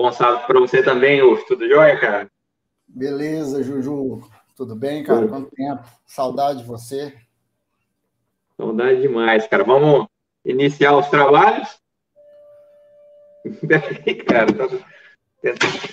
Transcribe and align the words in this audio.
Bom 0.00 0.10
sábado 0.12 0.46
para 0.46 0.58
você 0.58 0.82
também, 0.82 1.20
Uf. 1.20 1.46
Tudo 1.46 1.68
jóia, 1.68 2.00
cara? 2.00 2.26
Beleza, 2.88 3.62
Juju. 3.62 4.22
Tudo 4.56 4.74
bem, 4.74 5.04
cara? 5.04 5.28
Quanto 5.28 5.54
tempo? 5.54 5.82
Saudade 6.06 6.60
de 6.60 6.64
você. 6.64 7.14
Saudade 8.56 9.02
demais, 9.02 9.46
cara. 9.46 9.62
Vamos 9.62 10.06
iniciar 10.42 10.96
os 10.96 11.06
trabalhos? 11.08 11.68
Peraí, 13.68 14.14
cara. 14.24 14.46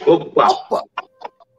Opa! 0.05 0.48
Opa! 0.48 0.84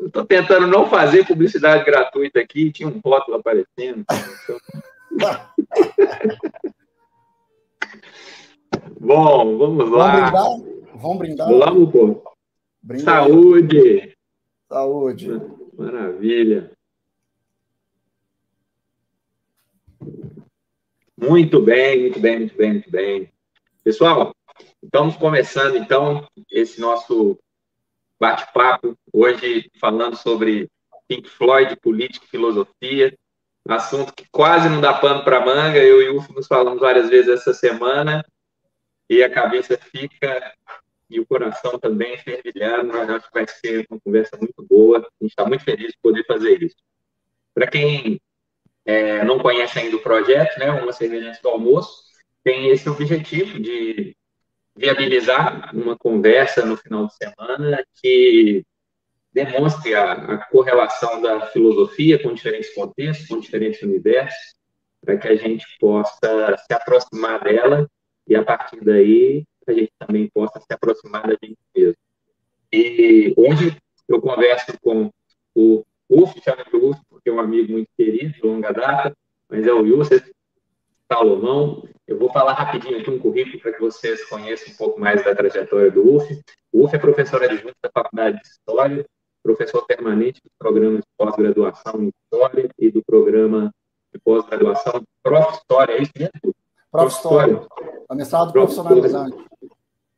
Eu 0.01 0.11
tô 0.11 0.25
tentando 0.25 0.67
não 0.67 0.89
fazer 0.89 1.27
publicidade 1.27 1.85
gratuita 1.85 2.41
aqui, 2.41 2.73
tinha 2.73 2.89
um 2.89 2.99
rótulo 3.05 3.37
aparecendo. 3.37 4.07
Bom, 8.99 9.59
vamos 9.59 9.91
lá. 9.91 10.30
Vamos 10.30 10.30
brindar? 10.30 10.46
Vamos 10.95 11.19
brindar? 11.19 11.49
Vamos, 11.49 11.93
pô. 11.93 12.27
Brinde 12.89 13.05
Saúde! 13.05 14.16
Saúde! 14.66 15.28
Maravilha! 15.77 16.73
Muito 21.14 21.61
bem, 21.61 22.01
muito 22.01 22.19
bem, 22.19 22.38
muito 22.38 22.56
bem, 22.56 22.73
muito 22.73 22.91
bem. 22.91 23.33
Pessoal, 23.84 24.34
estamos 24.83 25.19
começando 25.19 25.77
então 25.77 26.27
esse 26.51 26.80
nosso 26.80 27.38
bate-papo, 28.19 28.97
hoje 29.12 29.70
falando 29.78 30.16
sobre 30.16 30.70
Pink 31.06 31.28
Floyd, 31.28 31.77
política 31.83 32.25
e 32.25 32.30
filosofia, 32.30 33.14
assunto 33.69 34.14
que 34.14 34.25
quase 34.33 34.66
não 34.66 34.80
dá 34.80 34.95
pano 34.95 35.23
para 35.25 35.45
manga, 35.45 35.77
eu 35.77 36.00
e 36.00 36.09
o 36.09 36.16
Ufo 36.16 36.33
nos 36.33 36.47
falamos 36.47 36.80
várias 36.80 37.11
vezes 37.11 37.28
essa 37.28 37.52
semana, 37.52 38.25
e 39.11 39.23
a 39.23 39.28
cabeça 39.28 39.77
fica 39.77 40.55
e 41.11 41.21
o 41.21 41.27
coração 41.27 41.79
também 41.79 42.17
fervilhando, 42.19 42.97
eu 42.97 43.17
acho 43.17 43.27
que 43.29 43.35
vai 43.35 43.47
ser 43.47 43.87
uma 43.91 44.01
conversa 44.01 44.37
muito 44.37 44.62
boa, 44.62 44.98
a 44.98 45.25
gente 45.25 45.31
está 45.31 45.45
muito 45.45 45.65
feliz 45.65 45.89
de 45.93 45.98
poder 46.03 46.25
fazer 46.25 46.62
isso. 46.62 46.77
Para 47.55 47.67
quem 47.67 48.20
é, 48.84 49.25
não 49.25 49.39
conhece 49.39 49.78
ainda 49.78 49.97
o 49.97 50.03
projeto, 50.03 50.59
né, 50.59 50.70
uma 50.70 50.92
cerveja 50.92 51.39
do 51.42 51.48
almoço, 51.48 52.05
tem 52.42 52.69
esse 52.69 52.89
objetivo 52.89 53.59
de 53.59 54.17
viabilizar 54.77 55.75
uma 55.75 55.97
conversa 55.97 56.65
no 56.65 56.77
final 56.77 57.06
de 57.06 57.15
semana 57.17 57.84
que 58.00 58.65
demonstre 59.33 59.95
a, 59.95 60.12
a 60.12 60.39
correlação 60.47 61.20
da 61.20 61.47
filosofia 61.48 62.22
com 62.22 62.33
diferentes 62.33 62.72
contextos, 62.75 63.28
com 63.28 63.41
diferentes 63.41 63.83
universos, 63.83 64.55
para 65.00 65.17
que 65.17 65.28
a 65.28 65.37
gente 65.37 65.67
possa 65.78 66.56
se 66.56 66.72
aproximar 66.72 67.43
dela 67.43 67.89
e, 68.27 68.34
a 68.34 68.45
partir 68.45 68.83
daí, 68.84 69.45
a 69.70 69.74
gente 69.74 69.92
também 69.98 70.28
possa 70.28 70.58
se 70.61 70.72
aproximar 70.72 71.27
da 71.27 71.36
gente 71.42 71.58
mesmo. 71.74 71.97
E 72.72 73.34
hoje 73.36 73.77
eu 74.08 74.20
converso 74.20 74.72
com 74.80 75.10
o 75.55 75.84
Uf, 76.08 76.41
chama 76.42 76.64
de 76.64 76.77
Uf, 76.77 76.98
porque 77.08 77.28
é 77.28 77.33
um 77.33 77.41
amigo 77.41 77.72
muito 77.72 77.88
querido, 77.97 78.33
de 78.33 78.42
longa 78.42 78.72
data, 78.72 79.14
mas 79.48 79.66
é 79.66 79.72
o 79.72 79.86
Yusuf 79.86 80.33
Salomão. 81.10 81.86
Eu 82.06 82.19
vou 82.19 82.30
falar 82.33 82.55
rapidinho 82.55 82.98
aqui 82.98 83.10
um 83.10 83.19
currículo 83.19 83.60
para 83.60 83.72
que 83.72 83.80
vocês 83.80 84.25
conheçam 84.25 84.72
um 84.72 84.77
pouco 84.77 85.00
mais 85.00 85.22
da 85.25 85.34
trajetória 85.34 85.91
do 85.91 86.16
UF. 86.16 86.41
O 86.72 86.84
UF 86.84 86.97
é 86.97 86.98
professor 86.98 87.42
adjunto 87.42 87.77
da 87.82 87.91
Faculdade 87.92 88.41
de 88.41 88.48
História, 88.48 89.06
professor 89.42 89.86
permanente 89.86 90.41
do 90.42 90.50
programa 90.58 90.98
de 90.98 91.06
pós-graduação 91.16 92.03
em 92.03 92.10
História 92.25 92.69
e 92.78 92.91
do 92.91 93.03
programa 93.05 93.70
de 94.12 94.19
pós-graduação 94.20 95.03
Prof. 95.22 95.58
História, 95.58 95.92
é 95.92 96.03
isso 96.03 96.12
mesmo? 96.16 96.55
Prof. 96.91 97.14
História. 97.14 97.67
Mestrado 98.12 98.53
profissionalizante. 98.53 99.36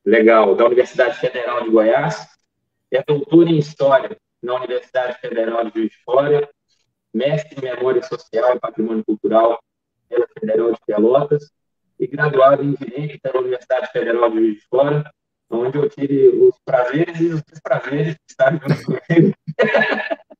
Legal, 0.05 0.55
da 0.55 0.67
Universidade 0.67 1.19
Federal 1.19 1.65
de 1.65 1.71
Goiás. 1.71 2.29
É 2.91 3.03
doutor 3.03 3.49
em 3.49 3.59
História 3.59 4.17
na 4.43 4.55
Universidade 4.55 5.19
Federal 5.21 5.65
de 5.65 5.73
Juiz 5.75 5.91
de 5.91 5.99
Fora, 6.05 6.49
mestre 7.13 7.59
em 7.59 7.71
Memória 7.71 8.03
Social 8.03 8.57
e 8.57 8.61
Patrimônio 8.61 9.05
Cultural 9.05 9.59
pela 10.09 10.27
Federal 10.39 10.73
de 10.73 10.79
Pelotas 10.87 11.51
e 11.99 12.07
graduado 12.07 12.63
em 12.63 12.75
Direito 12.75 13.21
pela 13.21 13.41
Universidade 13.41 13.91
Federal 13.93 14.31
de 14.31 14.37
Juiz 14.37 14.55
de 14.55 14.67
Fora, 14.69 15.13
onde 15.51 15.79
eu 15.79 15.89
tive 15.89 16.29
os 16.29 16.57
prazeres 16.65 17.21
e 17.21 17.27
os 17.27 17.43
desprazeres 17.43 18.15
de 18.15 18.21
estar 18.29 18.53
junto 18.53 18.85
com 18.85 18.99
ele. 19.09 19.35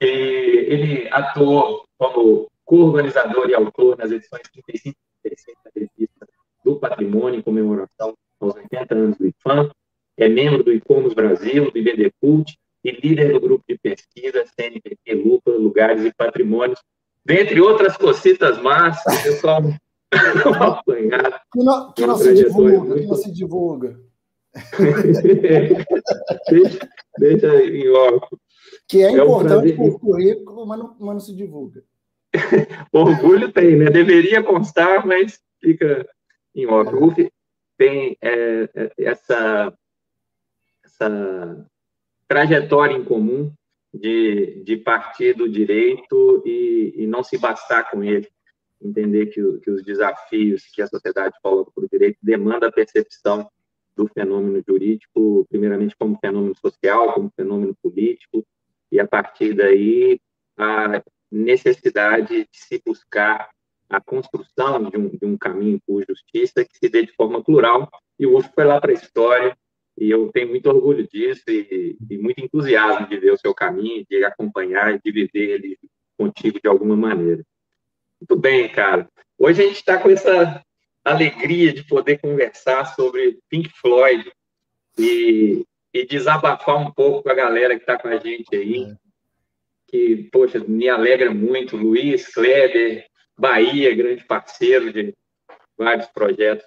ele 0.00 1.08
atuou 1.12 1.84
como 1.98 2.49
co-organizador 2.70 3.50
e 3.50 3.54
autor 3.54 3.98
nas 3.98 4.12
edições 4.12 4.42
35 4.52 4.96
e 5.24 5.28
36 5.28 5.56
da 5.64 5.70
revista 5.74 6.28
do 6.64 6.76
Patrimônio 6.76 7.40
em 7.40 7.42
comemoração 7.42 8.14
aos 8.38 8.54
80 8.54 8.94
anos 8.94 9.18
do 9.18 9.26
IFAM, 9.26 9.68
é 10.16 10.28
membro 10.28 10.62
do 10.62 10.72
ICOMOS 10.72 11.12
Brasil, 11.12 11.68
do 11.68 11.76
IBD 11.76 12.12
Cult 12.20 12.56
e 12.84 12.92
líder 12.92 13.32
do 13.32 13.40
grupo 13.40 13.64
de 13.68 13.76
pesquisa 13.76 14.44
CNPq 14.54 15.14
Lupa, 15.14 15.50
Lugares 15.50 16.04
e 16.04 16.14
Patrimônios, 16.14 16.78
dentre 17.24 17.60
outras 17.60 17.96
cocitas 17.96 18.62
más, 18.62 19.02
pessoal 19.02 19.62
apanhado. 20.78 21.40
Que 21.52 21.64
não, 21.64 21.92
que 21.92 22.06
não 22.06 22.16
se 22.16 22.34
divulga, 22.34 22.94
que 22.94 23.06
não 23.06 23.16
se 23.16 23.32
divulga. 23.32 24.00
deixa, 26.48 26.88
deixa 27.18 27.64
em. 27.64 28.20
Que 28.88 29.02
é, 29.02 29.06
é 29.06 29.12
importante 29.12 29.72
um 29.72 29.88
o 29.88 29.98
currículo, 29.98 30.66
mas 30.66 30.78
não, 30.78 30.96
mas 31.00 31.14
não 31.14 31.20
se 31.20 31.34
divulga. 31.34 31.82
Orgulho 32.92 33.52
tem, 33.52 33.76
né? 33.76 33.86
Deveria 33.86 34.42
constar, 34.42 35.06
mas 35.06 35.40
fica 35.60 36.08
em 36.54 36.66
off. 36.66 37.22
É. 37.22 37.30
tem 37.76 38.16
é, 38.20 38.68
é, 38.74 38.92
essa, 38.98 39.72
essa 40.84 41.66
trajetória 42.28 42.96
em 42.96 43.04
comum 43.04 43.52
de, 43.92 44.62
de 44.64 44.76
partir 44.76 45.34
do 45.34 45.48
direito 45.48 46.42
e, 46.46 46.94
e 46.96 47.06
não 47.06 47.22
se 47.22 47.36
bastar 47.38 47.90
com 47.90 48.02
ele. 48.04 48.28
Entender 48.80 49.26
que, 49.26 49.42
que 49.58 49.70
os 49.70 49.82
desafios 49.84 50.64
que 50.72 50.80
a 50.80 50.86
sociedade 50.86 51.34
coloca 51.42 51.70
para 51.74 51.84
o 51.84 51.88
direito 51.88 52.18
demanda 52.22 52.68
a 52.68 52.72
percepção 52.72 53.50
do 53.94 54.08
fenômeno 54.08 54.62
jurídico, 54.66 55.46
primeiramente 55.50 55.94
como 55.98 56.18
fenômeno 56.18 56.56
social, 56.56 57.12
como 57.12 57.30
fenômeno 57.36 57.76
político, 57.82 58.46
e 58.90 58.98
a 58.98 59.06
partir 59.06 59.52
daí 59.52 60.18
a 60.56 61.02
necessidade 61.30 62.44
de 62.44 62.48
se 62.52 62.82
buscar 62.84 63.48
a 63.88 64.00
construção 64.00 64.88
de 64.88 64.96
um, 64.96 65.08
de 65.08 65.26
um 65.26 65.36
caminho 65.36 65.80
por 65.86 66.04
justiça 66.08 66.64
que 66.64 66.78
se 66.78 66.88
dê 66.88 67.04
de 67.04 67.12
forma 67.12 67.42
plural. 67.42 67.90
E 68.18 68.26
o 68.26 68.36
UF 68.36 68.48
foi 68.54 68.64
lá 68.64 68.80
para 68.80 68.90
a 68.92 68.94
história, 68.94 69.56
e 69.98 70.10
eu 70.10 70.30
tenho 70.32 70.48
muito 70.48 70.68
orgulho 70.68 71.06
disso 71.06 71.42
e, 71.48 71.96
e, 72.08 72.18
muito 72.18 72.40
entusiasmo 72.42 73.06
de 73.08 73.18
ver 73.18 73.32
o 73.32 73.38
seu 73.38 73.52
caminho, 73.52 74.06
de 74.08 74.24
acompanhar 74.24 74.94
e 74.94 75.00
de 75.00 75.10
viver 75.10 75.50
ele 75.54 75.78
contigo 76.16 76.60
de 76.60 76.68
alguma 76.68 76.96
maneira. 76.96 77.44
Muito 78.20 78.36
bem, 78.40 78.68
cara. 78.68 79.08
Hoje 79.38 79.62
a 79.62 79.66
gente 79.66 79.76
está 79.76 79.98
com 79.98 80.10
essa 80.10 80.64
alegria 81.04 81.72
de 81.72 81.82
poder 81.84 82.18
conversar 82.18 82.84
sobre 82.94 83.38
Pink 83.48 83.70
Floyd 83.80 84.30
e, 84.98 85.64
e 85.92 86.06
desabafar 86.06 86.76
um 86.76 86.92
pouco 86.92 87.22
com 87.22 87.30
a 87.30 87.34
galera 87.34 87.74
que 87.74 87.82
está 87.82 87.98
com 87.98 88.08
a 88.08 88.18
gente 88.18 88.54
aí, 88.54 88.84
é. 88.84 89.09
Que, 89.90 90.28
poxa, 90.30 90.58
me 90.60 90.88
alegra 90.88 91.30
muito. 91.32 91.76
Luiz, 91.76 92.32
Kleber, 92.32 93.06
Bahia, 93.38 93.94
grande 93.94 94.24
parceiro 94.24 94.92
de 94.92 95.14
vários 95.76 96.06
projetos 96.06 96.64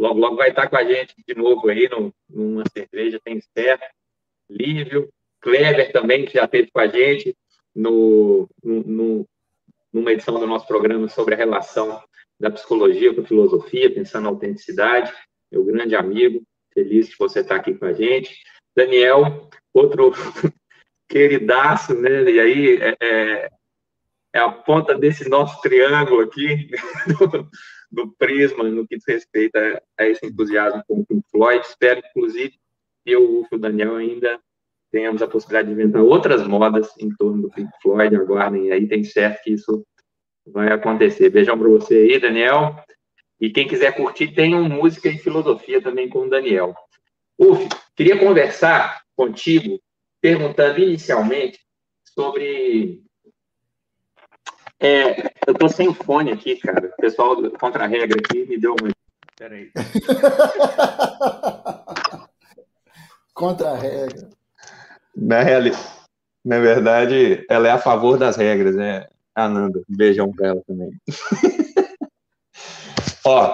Logo, 0.00 0.18
logo 0.18 0.36
vai 0.36 0.48
estar 0.48 0.66
com 0.66 0.78
a 0.78 0.84
gente 0.84 1.14
de 1.28 1.34
novo 1.34 1.68
aí 1.68 1.86
no, 1.86 2.10
numa 2.26 2.64
cerveja, 2.72 3.20
tem 3.22 3.38
certo. 3.54 3.84
Lívio, 4.48 5.10
Kleber 5.42 5.92
também, 5.92 6.24
que 6.24 6.32
já 6.32 6.46
esteve 6.46 6.70
com 6.70 6.80
a 6.80 6.86
gente 6.86 7.36
no, 7.74 8.48
no, 8.64 9.28
numa 9.92 10.10
edição 10.10 10.40
do 10.40 10.46
nosso 10.46 10.66
programa 10.66 11.06
sobre 11.10 11.34
a 11.34 11.36
relação 11.36 12.02
da 12.40 12.50
psicologia 12.50 13.14
com 13.14 13.20
a 13.20 13.26
filosofia, 13.26 13.92
pensando 13.92 14.22
na 14.22 14.30
autenticidade. 14.30 15.12
Meu 15.52 15.62
grande 15.66 15.94
amigo, 15.94 16.42
feliz 16.72 17.10
de 17.10 17.16
você 17.18 17.40
estar 17.40 17.56
aqui 17.56 17.74
com 17.74 17.84
a 17.84 17.92
gente. 17.92 18.42
Daniel, 18.74 19.50
outro 19.74 20.14
queridaço, 21.10 21.94
né? 21.94 22.22
E 22.30 22.40
aí 22.40 22.76
é, 22.76 22.96
é, 23.02 23.50
é 24.32 24.38
a 24.38 24.50
ponta 24.50 24.96
desse 24.96 25.28
nosso 25.28 25.60
triângulo 25.60 26.22
aqui, 26.22 26.70
do 27.90 28.12
Prisma 28.12 28.64
no 28.64 28.86
que 28.86 28.96
diz 28.96 29.04
respeito 29.06 29.56
a, 29.56 29.82
a 29.98 30.06
esse 30.06 30.24
entusiasmo 30.24 30.82
com 30.86 31.00
o 31.00 31.06
Pink 31.06 31.24
Floyd. 31.30 31.66
Espero, 31.66 32.00
inclusive, 32.10 32.54
que 33.04 33.10
eu 33.10 33.46
o 33.50 33.58
Daniel 33.58 33.96
ainda 33.96 34.38
tenhamos 34.92 35.22
a 35.22 35.28
possibilidade 35.28 35.68
de 35.68 35.74
inventar 35.74 36.02
outras 36.02 36.46
modas 36.46 36.88
em 36.98 37.10
torno 37.16 37.42
do 37.42 37.50
Pink 37.50 37.70
Floyd. 37.82 38.14
Aguardem 38.14 38.70
aí, 38.70 38.86
tem 38.86 39.02
certo 39.02 39.42
que 39.42 39.52
isso 39.52 39.84
vai 40.46 40.72
acontecer. 40.72 41.30
Beijão 41.30 41.58
para 41.58 41.68
você 41.68 41.94
aí, 41.94 42.20
Daniel. 42.20 42.76
E 43.40 43.50
quem 43.50 43.66
quiser 43.66 43.96
curtir, 43.96 44.32
tem 44.32 44.54
um 44.54 44.68
música 44.68 45.08
e 45.08 45.18
filosofia 45.18 45.82
também 45.82 46.08
com 46.08 46.20
o 46.20 46.30
Daniel. 46.30 46.74
Uf, 47.38 47.68
queria 47.96 48.18
conversar 48.18 49.00
contigo, 49.16 49.80
perguntando 50.20 50.78
inicialmente 50.80 51.60
sobre 52.04 53.02
é, 54.82 55.30
eu 55.46 55.54
tô 55.54 55.68
sem 55.68 55.88
o 55.88 55.94
fone 55.94 56.32
aqui, 56.32 56.56
cara. 56.56 56.88
O 56.88 56.96
pessoal 56.96 57.36
do 57.36 57.50
Contra-Regra 57.50 58.18
aqui 58.18 58.46
me 58.46 58.58
deu 58.58 58.74
uma. 58.80 58.90
Peraí. 59.36 59.70
Contra 63.34 63.72
a 63.72 63.76
regra. 63.76 64.30
Na, 65.14 65.42
reali... 65.42 65.72
Na 66.42 66.58
verdade, 66.58 67.44
ela 67.48 67.68
é 67.68 67.70
a 67.70 67.78
favor 67.78 68.18
das 68.18 68.36
regras, 68.36 68.74
né? 68.74 69.06
Ananda, 69.34 69.82
beijão 69.88 70.32
pra 70.32 70.48
ela 70.48 70.62
também. 70.66 70.90
Ó, 73.24 73.52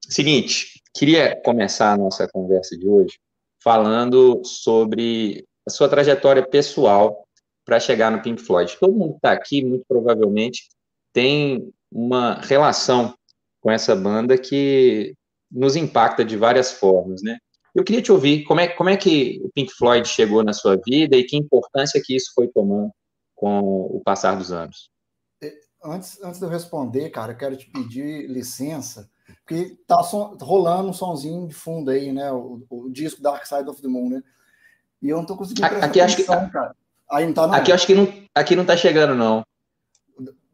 seguinte, 0.00 0.80
queria 0.94 1.40
começar 1.42 1.92
a 1.92 1.96
nossa 1.96 2.28
conversa 2.28 2.76
de 2.76 2.88
hoje 2.88 3.18
falando 3.60 4.44
sobre 4.44 5.47
a 5.68 5.70
sua 5.70 5.88
trajetória 5.88 6.44
pessoal 6.44 7.26
para 7.64 7.78
chegar 7.78 8.10
no 8.10 8.22
Pink 8.22 8.40
Floyd. 8.40 8.74
Todo 8.80 8.94
mundo 8.94 9.10
que 9.12 9.18
está 9.18 9.32
aqui, 9.32 9.62
muito 9.62 9.84
provavelmente, 9.86 10.66
tem 11.12 11.70
uma 11.92 12.40
relação 12.40 13.14
com 13.60 13.70
essa 13.70 13.94
banda 13.94 14.38
que 14.38 15.14
nos 15.50 15.76
impacta 15.76 16.24
de 16.24 16.36
várias 16.36 16.72
formas, 16.72 17.22
né? 17.22 17.36
Eu 17.74 17.84
queria 17.84 18.00
te 18.00 18.10
ouvir, 18.10 18.44
como 18.44 18.60
é, 18.60 18.68
como 18.68 18.88
é 18.88 18.96
que 18.96 19.40
o 19.44 19.50
Pink 19.54 19.72
Floyd 19.74 20.08
chegou 20.08 20.42
na 20.42 20.54
sua 20.54 20.80
vida 20.86 21.16
e 21.16 21.24
que 21.24 21.36
importância 21.36 22.00
que 22.02 22.16
isso 22.16 22.32
foi 22.34 22.48
tomando 22.48 22.90
com 23.36 23.60
o 23.60 24.00
passar 24.02 24.36
dos 24.36 24.50
anos? 24.50 24.90
Antes, 25.84 26.20
antes 26.22 26.40
de 26.40 26.46
eu 26.46 26.50
responder, 26.50 27.10
cara, 27.10 27.32
eu 27.32 27.36
quero 27.36 27.56
te 27.56 27.70
pedir 27.70 28.26
licença, 28.26 29.08
porque 29.44 29.76
tá 29.86 30.00
rolando 30.40 30.88
um 30.88 30.92
sonzinho 30.92 31.46
de 31.46 31.54
fundo 31.54 31.90
aí, 31.90 32.10
né? 32.10 32.32
O, 32.32 32.64
o, 32.70 32.90
disco 32.90 33.22
Dark 33.22 33.46
Side 33.46 33.68
of 33.68 33.80
the 33.82 33.88
Moon, 33.88 34.08
né? 34.08 34.22
E 35.02 35.08
eu 35.08 35.16
não 35.16 35.24
tô 35.24 35.36
conseguindo 35.36 35.66
aqui, 35.66 36.00
acho 36.00 36.16
que, 36.16 36.24
cara. 36.24 36.74
Aí 37.10 37.26
não 37.26 37.32
tá 37.32 37.46
não. 37.46 37.54
Aqui 37.54 37.72
acho 37.72 37.86
que 37.86 37.94
não, 37.94 38.12
aqui 38.34 38.56
não 38.56 38.64
tá 38.64 38.76
chegando, 38.76 39.14
não. 39.14 39.44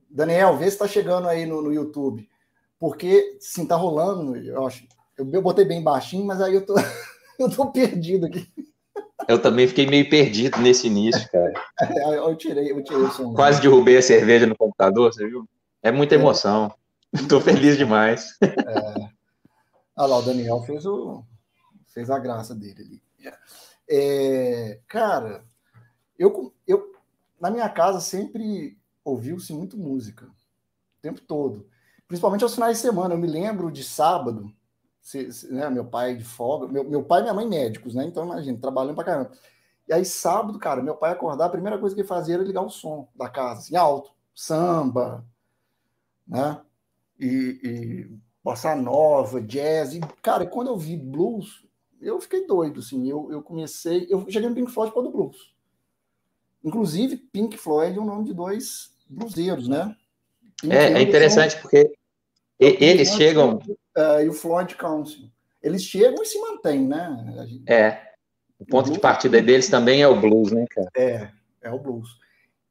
Daniel, 0.09 0.57
vê 0.57 0.71
se 0.71 0.79
tá 0.79 0.87
chegando 0.87 1.29
aí 1.29 1.45
no, 1.45 1.61
no 1.61 1.73
YouTube. 1.73 2.29
Porque, 2.79 3.37
sim, 3.41 3.67
tá 3.67 3.75
rolando, 3.75 4.37
eu 4.37 4.67
acho. 4.67 4.87
Eu, 5.17 5.29
eu 5.33 5.43
botei 5.43 5.65
bem 5.65 5.83
baixinho, 5.83 6.25
mas 6.25 6.41
aí 6.41 6.55
eu 6.55 6.65
tô, 6.65 6.75
eu 7.39 7.51
tô 7.51 7.71
perdido 7.71 8.27
aqui. 8.27 8.47
Eu 9.27 9.41
também 9.41 9.67
fiquei 9.67 9.87
meio 9.87 10.09
perdido 10.09 10.61
nesse 10.61 10.87
início, 10.87 11.29
cara. 11.31 11.53
eu 12.13 12.37
tirei, 12.37 12.71
eu 12.71 12.85
tirei 12.85 13.03
o 13.03 13.11
som. 13.11 13.33
Quase 13.33 13.61
derrubei 13.61 13.97
a 13.97 14.03
cerveja 14.03 14.47
no 14.47 14.57
computador, 14.57 15.13
você 15.13 15.27
viu? 15.27 15.49
É 15.83 15.91
muita 15.91 16.15
é. 16.15 16.19
emoção. 16.19 16.73
Estou 17.13 17.41
feliz 17.41 17.79
demais. 17.79 18.37
É. 18.43 18.55
Olha 19.97 20.09
lá, 20.09 20.19
o 20.19 20.23
Daniel 20.23 20.61
fez, 20.63 20.85
o, 20.85 21.25
fez 21.87 22.11
a 22.11 22.19
graça 22.19 22.55
dele 22.55 22.83
ali. 22.83 23.03
É, 23.89 24.81
cara, 24.87 25.45
eu, 26.19 26.55
eu 26.67 26.93
na 27.41 27.51
minha 27.51 27.69
casa 27.69 28.01
sempre 28.01 28.79
ouviu-se 29.05 29.53
muito 29.53 29.77
música, 29.77 30.27
o 30.27 31.03
tempo 31.03 31.21
todo. 31.21 31.69
Principalmente 32.09 32.43
aos 32.43 32.55
finais 32.55 32.77
de 32.77 32.83
semana. 32.83 33.15
Eu 33.15 33.19
me 33.19 33.27
lembro 33.27 33.71
de 33.71 33.85
sábado, 33.85 34.53
se, 35.01 35.31
se, 35.33 35.53
né, 35.53 35.69
meu 35.69 35.85
pai 35.85 36.17
de 36.17 36.25
folga, 36.25 36.67
meu, 36.67 36.85
meu 36.85 37.03
pai 37.05 37.21
e 37.21 37.23
minha 37.23 37.35
mãe 37.35 37.47
médicos, 37.47 37.95
né? 37.95 38.05
Então, 38.05 38.25
imagina, 38.25 38.59
trabalhando 38.59 38.95
pra 38.95 39.05
caramba. 39.05 39.31
E 39.87 39.93
aí, 39.93 40.05
sábado, 40.05 40.59
cara, 40.59 40.83
meu 40.83 40.97
pai 40.97 41.13
acordar, 41.13 41.47
a 41.47 41.51
primeira 41.51 41.79
coisa 41.79 41.95
que 41.95 42.01
ele 42.01 42.09
fazia 42.09 42.37
era 42.37 42.45
ligar 42.45 42.63
o 42.63 42.71
som 42.71 43.09
da 43.15 43.29
casa, 43.29 43.61
assim, 43.61 43.77
alto, 43.77 44.13
samba, 44.35 45.25
né? 46.27 46.61
E, 47.19 47.61
e 47.63 48.19
bossa 48.43 48.75
nova, 48.75 49.41
jazz. 49.41 49.95
E, 49.95 50.01
cara, 50.23 50.47
quando 50.47 50.69
eu 50.69 50.77
vi 50.77 50.97
blues, 50.97 51.64
eu 52.05 52.21
fiquei 52.21 52.47
doido, 52.47 52.81
assim. 52.81 53.09
Eu, 53.09 53.31
eu 53.31 53.43
comecei, 53.43 54.07
eu 54.11 54.25
cheguei 54.31 54.49
no 54.49 54.55
Pink 54.55 54.71
Floyd 54.71 54.93
por 54.93 55.03
do 55.03 55.11
blues. 55.11 55.55
Inclusive, 56.63 57.17
Pink 57.17 57.57
Floyd 57.57 57.97
é 57.97 58.01
o 58.01 58.05
nome 58.05 58.25
de 58.25 58.35
dois 58.35 58.97
bluseiros, 59.09 59.69
né? 59.69 59.97
é, 60.71 60.93
é 60.93 61.03
interessante 61.03 61.53
são... 61.53 61.63
porque 61.63 61.93
eles 62.59 63.09
chegam 63.09 63.57
uh, 63.57 64.21
e 64.23 64.29
o 64.29 64.33
Floyd 64.33 64.75
Council. 64.77 65.31
Eles 65.63 65.83
chegam 65.83 66.23
e 66.23 66.27
se 66.27 66.39
mantêm, 66.39 66.87
né? 66.87 67.47
Gente... 67.47 67.71
É. 67.71 68.13
O 68.59 68.65
ponto 68.65 68.91
o 68.91 68.93
de 68.93 69.01
partida 69.01 69.43
deles 69.43 69.69
também 69.69 70.03
é 70.03 70.09
o 70.09 70.21
blues, 70.21 70.53
né, 70.53 70.65
cara? 70.71 70.89
É, 70.97 71.31
é 71.63 71.71
o 71.71 71.79
blues. 71.79 72.19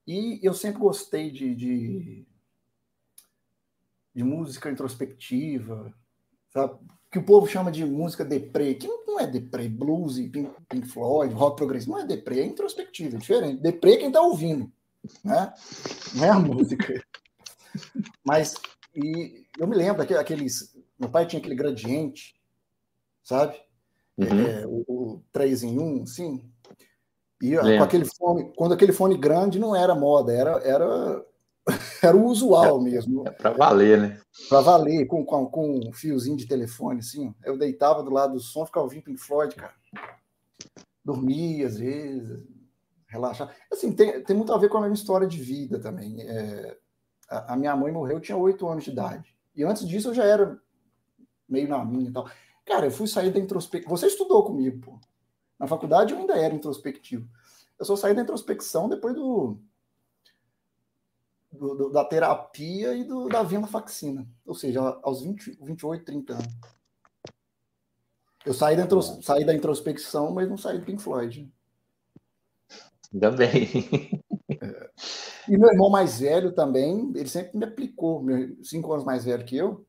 E 0.07 0.39
eu 0.41 0.53
sempre 0.53 0.79
gostei 0.79 1.31
de, 1.31 1.55
de, 1.55 2.25
de 4.13 4.23
música 4.23 4.69
introspectiva, 4.69 5.93
sabe? 6.49 6.79
Que 7.13 7.19
o 7.19 7.23
povo 7.23 7.45
chama 7.45 7.71
de 7.71 7.85
música 7.85 8.25
deprê, 8.25 8.73
que 8.73 8.87
não 8.87 9.19
é 9.19 9.27
deprê, 9.27 9.69
blues, 9.69 10.15
Pink, 10.15 10.49
Pink 10.67 10.87
Floyd, 10.87 11.31
rock 11.31 11.57
progressivo, 11.57 11.91
não 11.91 11.99
é 11.99 12.07
deprê, 12.07 12.39
é 12.39 12.45
introspectiva, 12.45 13.15
é 13.15 13.19
diferente. 13.19 13.61
Deprê 13.61 13.93
é 13.93 13.97
quem 13.97 14.07
está 14.07 14.19
ouvindo, 14.19 14.71
né? 15.23 15.53
Não 16.15 16.25
é 16.25 16.29
a 16.29 16.39
música. 16.41 17.05
Mas, 18.25 18.55
e 18.95 19.45
eu 19.59 19.67
me 19.67 19.75
lembro 19.75 20.03
daqueles 20.03 20.73
meu 20.97 21.07
pai 21.07 21.27
tinha 21.27 21.39
aquele 21.39 21.53
gradiente, 21.53 22.35
sabe? 23.23 23.61
Uhum. 24.17 24.47
É, 24.47 24.65
o, 24.65 24.83
o 24.87 25.23
3 25.31 25.63
em 25.63 25.79
1, 25.79 26.05
sim. 26.07 26.43
E 27.39 27.55
com 27.55 27.83
aquele 27.83 28.05
fone, 28.05 28.51
quando 28.55 28.73
aquele 28.73 28.91
fone 28.91 29.17
grande 29.17 29.59
não 29.59 29.75
era 29.75 29.93
moda, 29.93 30.33
era, 30.33 30.51
era, 30.63 31.23
era 32.03 32.15
o 32.15 32.25
usual 32.25 32.79
é, 32.79 32.83
mesmo. 32.83 33.27
É 33.27 33.31
para 33.31 33.51
valer, 33.51 33.99
né? 33.99 34.21
Para 34.49 34.61
valer, 34.61 35.05
com, 35.05 35.25
com, 35.25 35.45
com 35.45 35.79
um 35.87 35.93
fiozinho 35.93 36.37
de 36.37 36.45
telefone, 36.45 36.99
assim. 36.99 37.33
Eu 37.43 37.57
deitava 37.57 38.03
do 38.03 38.11
lado 38.11 38.33
do 38.33 38.39
som, 38.39 38.65
ficava 38.65 38.85
ouvindo 38.85 39.03
Pink 39.03 39.19
Floyd, 39.19 39.55
cara. 39.55 39.73
Dormia 41.03 41.67
às 41.67 41.77
vezes, 41.77 42.45
relaxar. 43.07 43.53
Assim, 43.71 43.91
tem, 43.91 44.23
tem 44.23 44.35
muito 44.35 44.53
a 44.53 44.57
ver 44.57 44.69
com 44.69 44.77
a 44.77 44.81
minha 44.81 44.93
história 44.93 45.27
de 45.27 45.41
vida 45.41 45.79
também. 45.79 46.21
É, 46.21 46.77
a, 47.29 47.53
a 47.53 47.57
minha 47.57 47.75
mãe 47.75 47.91
morreu, 47.91 48.17
eu 48.17 48.21
tinha 48.21 48.37
oito 48.37 48.67
anos 48.67 48.83
de 48.83 48.91
idade. 48.91 49.35
E 49.55 49.63
antes 49.63 49.87
disso 49.87 50.09
eu 50.09 50.13
já 50.13 50.23
era 50.23 50.59
meio 51.47 51.69
na 51.69 51.83
minha 51.85 52.09
e 52.09 52.13
tal. 52.13 52.29
Cara, 52.65 52.87
eu 52.87 52.91
fui 52.91 53.07
sair 53.07 53.31
da 53.31 53.39
introspecção. 53.39 53.89
Você 53.95 54.07
estudou 54.07 54.43
comigo, 54.43 54.79
pô. 54.79 54.99
Na 55.59 55.67
faculdade 55.67 56.13
eu 56.13 56.19
ainda 56.19 56.33
era 56.35 56.53
introspectivo. 56.53 57.27
Eu 57.79 57.85
só 57.85 57.95
saí 57.95 58.13
da 58.13 58.21
introspecção 58.21 58.89
depois 58.89 59.13
do, 59.13 59.57
do, 61.53 61.75
do 61.75 61.89
da 61.89 62.03
terapia 62.03 62.95
e 62.95 63.03
do, 63.03 63.27
da 63.27 63.43
venda 63.43 63.67
faxina. 63.67 64.27
Ou 64.45 64.55
seja, 64.55 64.81
aos 65.03 65.21
20, 65.21 65.59
28, 65.61 66.05
30 66.05 66.33
anos. 66.33 66.53
Eu 68.45 68.53
saí 68.53 68.75
da, 68.75 68.83
intros, 68.83 69.19
saí 69.21 69.45
da 69.45 69.53
introspecção, 69.53 70.31
mas 70.33 70.49
não 70.49 70.57
saí 70.57 70.77
do 70.77 70.85
Pink 70.85 71.01
Floyd. 71.01 71.49
Ainda 73.13 73.31
bem. 73.31 73.69
É. 74.61 74.89
E 75.47 75.57
meu 75.57 75.69
irmão 75.69 75.89
mais 75.89 76.19
velho 76.19 76.53
também, 76.53 77.11
ele 77.15 77.27
sempre 77.27 77.57
me 77.57 77.65
aplicou, 77.65 78.21
meu, 78.21 78.57
cinco 78.63 78.91
anos 78.93 79.05
mais 79.05 79.25
velho 79.25 79.45
que 79.45 79.57
eu, 79.57 79.85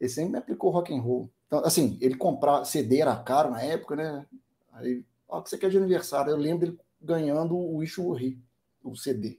ele 0.00 0.10
sempre 0.10 0.32
me 0.32 0.38
aplicou 0.38 0.70
rock 0.70 0.92
and 0.92 1.00
roll. 1.00 1.30
Então, 1.46 1.60
assim, 1.64 1.96
ele 2.00 2.16
comprar 2.16 2.64
CD 2.64 3.00
era 3.00 3.16
caro 3.16 3.50
na 3.50 3.62
época, 3.62 3.96
né? 3.96 4.26
Aí, 4.72 5.04
ó, 5.28 5.38
o 5.38 5.42
que 5.42 5.50
você 5.50 5.58
quer 5.58 5.70
de 5.70 5.78
aniversário? 5.78 6.30
Eu 6.30 6.36
lembro 6.36 6.66
ele 6.66 6.78
ganhando 7.00 7.56
o 7.56 7.76
Will 7.76 8.42
o 8.82 8.96
CD. 8.96 9.38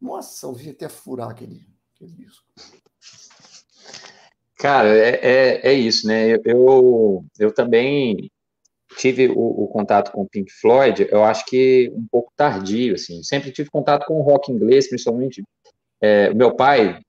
Nossa, 0.00 0.46
eu 0.46 0.52
vi 0.52 0.70
até 0.70 0.88
furar 0.88 1.30
aquele, 1.30 1.66
aquele 1.94 2.12
disco. 2.12 2.44
Cara, 4.56 4.88
é, 4.88 5.20
é, 5.22 5.60
é, 5.68 5.72
isso, 5.72 6.06
né? 6.06 6.36
Eu, 6.44 7.24
eu 7.38 7.52
também 7.52 8.30
tive 8.96 9.28
o, 9.28 9.38
o, 9.38 9.68
contato 9.68 10.10
com 10.10 10.26
Pink 10.26 10.50
Floyd, 10.52 11.06
eu 11.10 11.22
acho 11.22 11.44
que 11.44 11.92
um 11.94 12.06
pouco 12.10 12.32
tardio, 12.36 12.94
assim. 12.94 13.22
Sempre 13.22 13.52
tive 13.52 13.70
contato 13.70 14.04
com 14.06 14.18
o 14.18 14.22
rock 14.22 14.50
inglês, 14.50 14.88
principalmente. 14.88 15.44
É, 16.00 16.32
meu 16.34 16.54
pai 16.54 17.00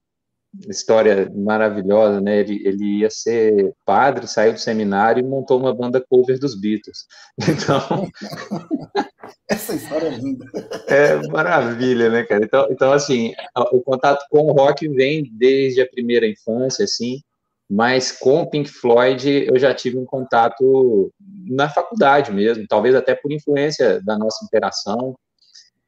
história 0.67 1.31
maravilhosa, 1.35 2.19
né? 2.19 2.39
Ele, 2.39 2.61
ele 2.65 2.99
ia 2.99 3.09
ser 3.09 3.73
padre, 3.85 4.27
saiu 4.27 4.53
do 4.53 4.59
seminário 4.59 5.21
e 5.21 5.27
montou 5.27 5.59
uma 5.59 5.73
banda 5.73 6.03
cover 6.09 6.39
dos 6.39 6.59
Beatles. 6.59 7.05
Então. 7.47 8.09
Essa 9.47 9.75
história 9.75 10.07
é 10.07 10.17
linda. 10.17 10.45
É 10.87 11.27
maravilha, 11.27 12.09
né, 12.09 12.23
cara? 12.23 12.43
Então, 12.43 12.67
então, 12.71 12.91
assim, 12.91 13.33
o 13.71 13.79
contato 13.81 14.25
com 14.29 14.47
o 14.47 14.51
rock 14.51 14.87
vem 14.87 15.29
desde 15.31 15.81
a 15.81 15.87
primeira 15.87 16.27
infância, 16.27 16.83
assim, 16.83 17.21
mas 17.69 18.11
com 18.11 18.41
o 18.41 18.49
Pink 18.49 18.67
Floyd 18.69 19.45
eu 19.47 19.59
já 19.59 19.71
tive 19.71 19.99
um 19.99 20.05
contato 20.05 21.13
na 21.47 21.69
faculdade 21.69 22.31
mesmo, 22.31 22.65
talvez 22.67 22.95
até 22.95 23.13
por 23.13 23.31
influência 23.31 24.01
da 24.03 24.17
nossa 24.17 24.43
interação 24.43 25.15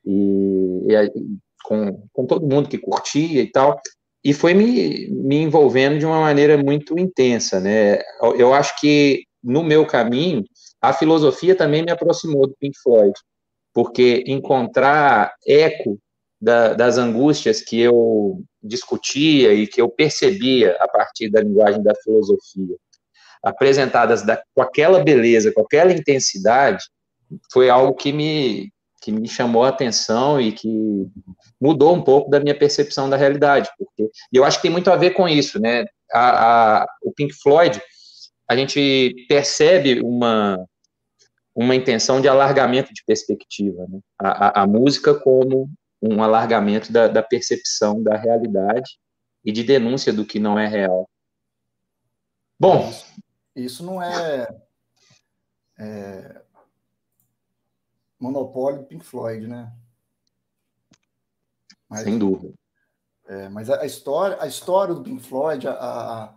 e, 0.06 0.86
e 0.88 1.12
com, 1.64 2.08
com 2.14 2.26
todo 2.28 2.48
mundo 2.48 2.70
que 2.70 2.78
curtia 2.78 3.42
e 3.42 3.52
tal 3.52 3.82
e 4.24 4.34
foi 4.34 4.54
me, 4.54 5.08
me 5.10 5.38
envolvendo 5.38 5.98
de 5.98 6.06
uma 6.06 6.22
maneira 6.22 6.58
muito 6.58 6.98
intensa, 6.98 7.60
né? 7.60 8.00
Eu 8.38 8.54
acho 8.54 8.80
que 8.80 9.24
no 9.44 9.64
meu 9.64 9.86
caminho 9.86 10.44
a 10.82 10.94
filosofia 10.94 11.56
também 11.56 11.84
me 11.84 11.92
aproximou 11.92 12.48
do 12.48 12.56
Pink 12.60 12.78
Floyd, 12.82 13.14
porque 13.74 14.24
encontrar 14.28 15.34
eco 15.48 15.98
da, 16.40 16.74
das 16.74 16.98
angústias 16.98 17.62
que 17.62 17.80
eu 17.80 18.44
discutia 18.62 19.54
e 19.54 19.68
que 19.68 19.82
eu 19.82 19.90
percebia 19.90 20.76
a 20.80 20.88
partir 20.88 21.30
da 21.30 21.42
linguagem 21.42 21.82
da 21.84 21.94
filosofia, 22.04 22.76
apresentadas 23.44 24.24
da, 24.24 24.42
com 24.56 24.62
aquela 24.62 25.04
beleza, 25.04 25.52
com 25.52 25.62
aquela 25.62 25.92
intensidade, 25.92 26.84
foi 27.52 27.70
algo 27.70 27.96
que 27.96 28.12
me 28.12 28.72
que 29.02 29.12
me 29.12 29.28
chamou 29.28 29.64
a 29.64 29.70
atenção 29.70 30.40
e 30.40 30.52
que 30.52 31.08
mudou 31.60 31.96
um 31.96 32.04
pouco 32.04 32.30
da 32.30 32.40
minha 32.40 32.58
percepção 32.58 33.10
da 33.10 33.18
realidade, 33.18 33.70
porque 33.78 34.12
e 34.32 34.38
eu 34.38 34.46
acho 34.46 34.58
que 34.58 34.64
tem 34.64 34.72
muito 34.72 34.92
a 34.92 34.96
ver 34.96 35.12
com 35.12 35.28
isso, 35.28 35.60
né? 35.60 35.86
A, 36.14 36.84
a, 36.84 36.88
o 37.02 37.12
Pink 37.12 37.34
Floyd, 37.34 37.82
a 38.48 38.56
gente 38.56 39.26
percebe 39.28 40.00
uma 40.02 40.64
uma 41.54 41.76
intenção 41.76 42.22
de 42.22 42.30
alargamento 42.30 42.94
de 42.94 43.04
perspectiva, 43.06 43.86
né? 43.90 44.00
a, 44.18 44.62
a, 44.62 44.68
música 44.68 45.14
como 45.14 45.70
um 46.02 46.24
alargamento 46.24 46.94
da, 46.94 47.10
da, 47.10 47.22
percepção 47.22 48.02
da 48.02 48.16
realidade 48.16 48.98
e 49.44 49.52
de 49.52 49.62
denúncia 49.62 50.14
do 50.14 50.26
que 50.26 50.40
não 50.40 50.58
é 50.58 50.66
real. 50.66 51.10
Bom, 52.58 52.90
isso, 52.90 53.06
isso 53.54 53.86
não 53.86 54.02
é, 54.02 54.48
é, 55.78 56.41
monopólio 58.22 58.80
do 58.80 58.86
Pink 58.86 59.04
Floyd, 59.04 59.48
né? 59.48 59.74
Mas, 61.90 62.04
Sem 62.04 62.18
dúvida. 62.18 62.54
É, 63.26 63.50
mas 63.50 63.70
a, 63.70 63.86
história, 63.86 64.38
a 64.42 64.48
história 64.48 64.94
do 64.94 65.04
Pink 65.04 65.24
Floyd, 65.24 65.68
a, 65.68 65.74
a, 65.74 66.36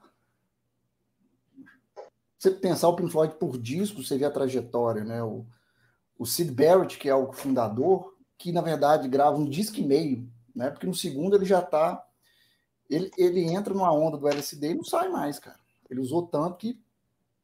você 2.38 2.50
pensar 2.50 2.88
o 2.88 2.96
Pink 2.96 3.10
Floyd 3.10 3.34
por 3.36 3.58
disco, 3.58 4.02
você 4.02 4.18
vê 4.18 4.24
a 4.24 4.30
trajetória, 4.30 5.04
né? 5.04 5.22
O, 5.22 5.46
o 6.18 6.26
Sid 6.26 6.50
Barrett, 6.52 6.98
que 6.98 7.08
é 7.08 7.14
o 7.14 7.32
fundador, 7.32 8.16
que 8.36 8.52
na 8.52 8.60
verdade 8.60 9.08
grava 9.08 9.36
um 9.36 9.48
disco 9.48 9.78
e 9.78 9.84
meio, 9.84 10.28
né? 10.54 10.70
Porque 10.70 10.86
no 10.86 10.94
segundo 10.94 11.36
ele 11.36 11.44
já 11.44 11.62
tá. 11.62 12.04
Ele, 12.88 13.10
ele 13.16 13.40
entra 13.42 13.72
numa 13.72 13.92
onda 13.92 14.18
do 14.18 14.28
LSD 14.28 14.72
e 14.72 14.74
não 14.74 14.84
sai 14.84 15.08
mais, 15.08 15.38
cara. 15.38 15.58
Ele 15.88 16.00
usou 16.00 16.26
tanto 16.26 16.58
que 16.58 16.82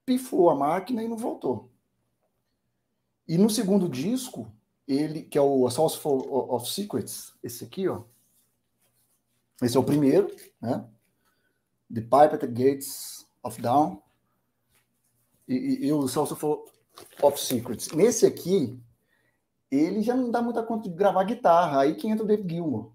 pifou 0.04 0.50
a 0.50 0.54
máquina 0.54 1.02
e 1.02 1.08
não 1.08 1.16
voltou. 1.16 1.69
E 3.30 3.38
no 3.38 3.48
segundo 3.48 3.88
disco, 3.88 4.52
ele, 4.88 5.22
que 5.22 5.38
é 5.38 5.40
o 5.40 5.64
A 5.64 5.70
Source 5.70 5.96
of 6.04 6.68
Secrets, 6.68 7.32
esse 7.44 7.62
aqui, 7.62 7.86
ó. 7.86 8.02
Esse 9.62 9.76
é 9.76 9.80
o 9.80 9.84
primeiro, 9.84 10.34
né? 10.60 10.84
The 11.94 12.00
Pipe 12.00 12.34
at 12.34 12.40
the 12.40 12.46
Gates 12.48 13.24
of 13.40 13.62
Dawn 13.62 13.98
e, 15.46 15.86
e 15.86 15.92
o 15.92 16.08
Source 16.08 16.34
of 17.22 17.40
Secrets. 17.40 17.92
Nesse 17.92 18.26
aqui, 18.26 18.76
ele 19.70 20.02
já 20.02 20.16
não 20.16 20.32
dá 20.32 20.42
muita 20.42 20.64
conta 20.64 20.88
de 20.88 20.96
gravar 20.96 21.22
guitarra, 21.22 21.82
aí 21.82 21.94
que 21.94 22.08
entra 22.08 22.24
o 22.24 22.26
David 22.26 22.52
Gilmour. 22.52 22.90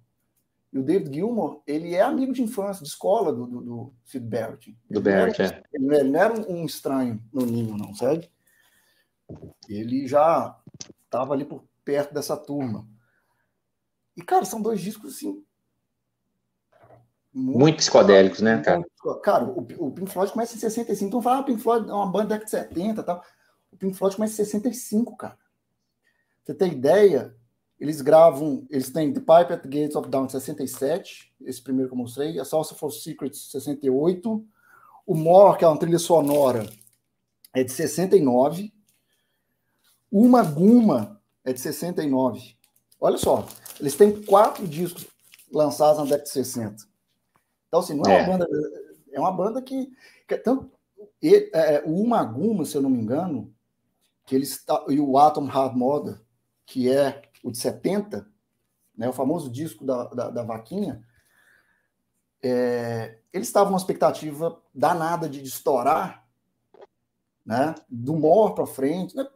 E 0.74 0.80
o 0.80 0.84
David 0.84 1.16
Gilmour, 1.16 1.62
ele 1.66 1.96
é 1.96 2.02
amigo 2.02 2.34
de 2.34 2.44
infância, 2.44 2.84
de 2.84 2.90
escola 2.90 3.32
do, 3.32 3.48
do, 3.48 3.62
do 3.62 3.94
Sid 4.04 4.26
Barrett. 4.26 4.78
Do 4.92 5.00
Barrett, 5.00 5.42
é. 5.42 5.64
Ele 5.72 6.04
não 6.04 6.20
era 6.20 6.34
um 6.52 6.66
estranho 6.66 7.24
no 7.32 7.46
ninho, 7.46 7.78
não, 7.78 7.96
sabe? 7.96 8.30
Ele 9.68 10.08
já 10.08 10.58
estava 11.04 11.34
ali 11.34 11.46
por 11.46 11.64
perto 11.84 12.14
dessa 12.14 12.38
turma. 12.38 12.88
E, 14.16 14.22
cara, 14.22 14.46
são 14.46 14.62
dois 14.62 14.82
discos, 14.82 15.16
assim, 15.16 15.44
muito, 17.36 17.60
muito 17.60 17.78
psicodélicos, 17.78 18.40
né, 18.40 18.62
cara? 18.62 18.82
Cara, 19.22 19.44
o, 19.44 19.60
o, 19.60 19.92
Pink 19.92 20.10
Floyd 20.10 20.32
começa 20.32 20.56
em 20.56 20.60
65. 20.60 21.10
Então 21.10 21.22
fala, 21.22 21.40
ah, 21.40 21.44
Pink 21.44 21.62
Floyd 21.62 21.90
é 21.90 21.94
uma 21.94 22.10
banda 22.10 22.30
da 22.30 22.36
década 22.36 22.46
de 22.46 22.52
70 22.52 23.02
e 23.02 23.04
tal. 23.04 23.24
O 23.74 23.76
Pink 23.76 23.98
Floyd 23.98 24.16
começa 24.16 24.42
em 24.42 24.46
65, 24.46 25.18
cara. 25.18 25.38
Você 26.42 26.54
tem 26.54 26.72
ideia? 26.72 27.36
Eles 27.78 28.00
gravam, 28.00 28.66
eles 28.70 28.90
têm 28.90 29.12
The 29.12 29.20
Pipe 29.20 29.54
at 29.54 29.62
the 29.62 29.68
Gates 29.68 29.98
of 29.98 30.08
Dawn 30.08 30.30
67, 30.30 31.36
esse 31.42 31.62
primeiro 31.62 31.90
que 31.90 31.94
eu 31.94 31.98
mostrei, 31.98 32.40
a 32.40 32.46
Salsa 32.46 32.74
for 32.74 32.90
Secrets 32.90 33.52
68, 33.52 34.48
o 35.06 35.14
More, 35.14 35.58
que 35.58 35.66
é 35.66 35.68
uma 35.68 35.78
trilha 35.78 36.00
sonora, 36.00 36.66
é 37.54 37.66
de 37.66 37.72
69, 37.74 38.72
Uma 40.12 40.44
Guma 40.44 41.22
é 41.44 41.54
de 41.54 41.60
69. 41.60 42.56
Olha 43.00 43.18
só, 43.18 43.46
eles 43.80 43.96
têm 43.96 44.24
quatro 44.24 44.68
discos 44.68 45.08
lançados 45.52 45.98
na 45.98 46.04
década 46.06 46.24
de 46.24 46.30
60. 46.30 46.84
Então, 47.68 47.80
assim, 47.80 47.94
não 47.94 48.10
é, 48.10 48.20
é. 48.20 48.24
uma 48.24 48.38
banda. 48.38 48.48
É 49.12 49.20
uma 49.20 49.32
banda 49.32 49.62
que. 49.62 49.92
que 50.28 50.38
tanto, 50.38 50.72
ele, 51.22 51.50
é, 51.54 51.84
o 51.86 52.02
Umaguma, 52.02 52.66
se 52.66 52.76
eu 52.76 52.82
não 52.82 52.90
me 52.90 53.00
engano, 53.00 53.54
que 54.26 54.36
eles 54.36 54.64
e 54.90 55.00
o 55.00 55.18
Atom 55.18 55.46
Hard 55.46 55.76
Moda, 55.76 56.22
que 56.66 56.92
é 56.92 57.22
o 57.44 57.52
de 57.52 57.58
70, 57.58 58.28
né, 58.98 59.08
o 59.08 59.14
famoso 59.14 59.50
disco 59.50 59.86
da, 59.86 60.06
da, 60.06 60.30
da 60.30 60.44
vaquinha, 60.44 61.06
é, 62.42 63.20
eles 63.32 63.48
estavam 63.48 63.74
uma 63.74 63.78
expectativa 63.78 64.60
danada 64.74 65.30
de 65.30 65.44
estourar, 65.44 66.26
né, 67.46 67.76
do 67.88 68.16
mor 68.16 68.56
para 68.56 68.66
frente, 68.66 69.16
né, 69.16 69.28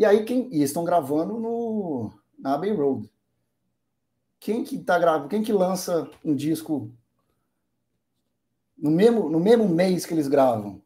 e 0.00 0.04
aí 0.06 0.24
quem 0.24 0.48
e 0.50 0.62
estão 0.62 0.82
gravando 0.82 1.38
no 1.38 2.10
na 2.38 2.54
Abbey 2.54 2.72
Road. 2.72 3.06
Quem 4.40 4.64
que 4.64 4.78
tá 4.78 4.98
gravando? 4.98 5.28
Quem 5.28 5.42
que 5.42 5.52
lança 5.52 6.08
um 6.24 6.34
disco 6.34 6.90
no 8.78 8.90
mesmo, 8.90 9.28
no 9.28 9.38
mesmo 9.38 9.68
mês 9.68 10.06
que 10.06 10.14
eles 10.14 10.26
gravam. 10.26 10.80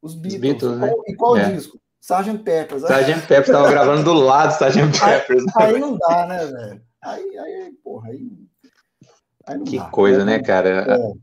Os 0.00 0.14
Beatles. 0.14 0.62
Os 0.62 0.78
Beatles 0.78 0.78
né? 0.78 0.92
E 1.08 1.16
qual 1.16 1.36
é. 1.36 1.50
disco? 1.50 1.80
Sgt. 2.00 2.44
Peppers. 2.44 2.84
Sgt. 2.84 3.26
Peppers 3.26 3.48
estava 3.48 3.68
gravando 3.68 4.04
do 4.04 4.12
lado 4.12 4.56
do 4.56 4.64
Sgt. 4.66 5.00
Peppers. 5.00 5.44
Aí, 5.56 5.74
aí, 5.74 5.80
não 5.80 5.98
dá, 5.98 6.24
né, 6.24 6.46
velho? 6.46 6.82
Aí, 7.02 7.38
aí, 7.38 7.72
porra, 7.82 8.10
aí. 8.10 8.30
aí 9.48 9.62
que 9.64 9.78
dá, 9.78 9.86
coisa, 9.86 10.24
né, 10.24 10.40
cara? 10.40 11.16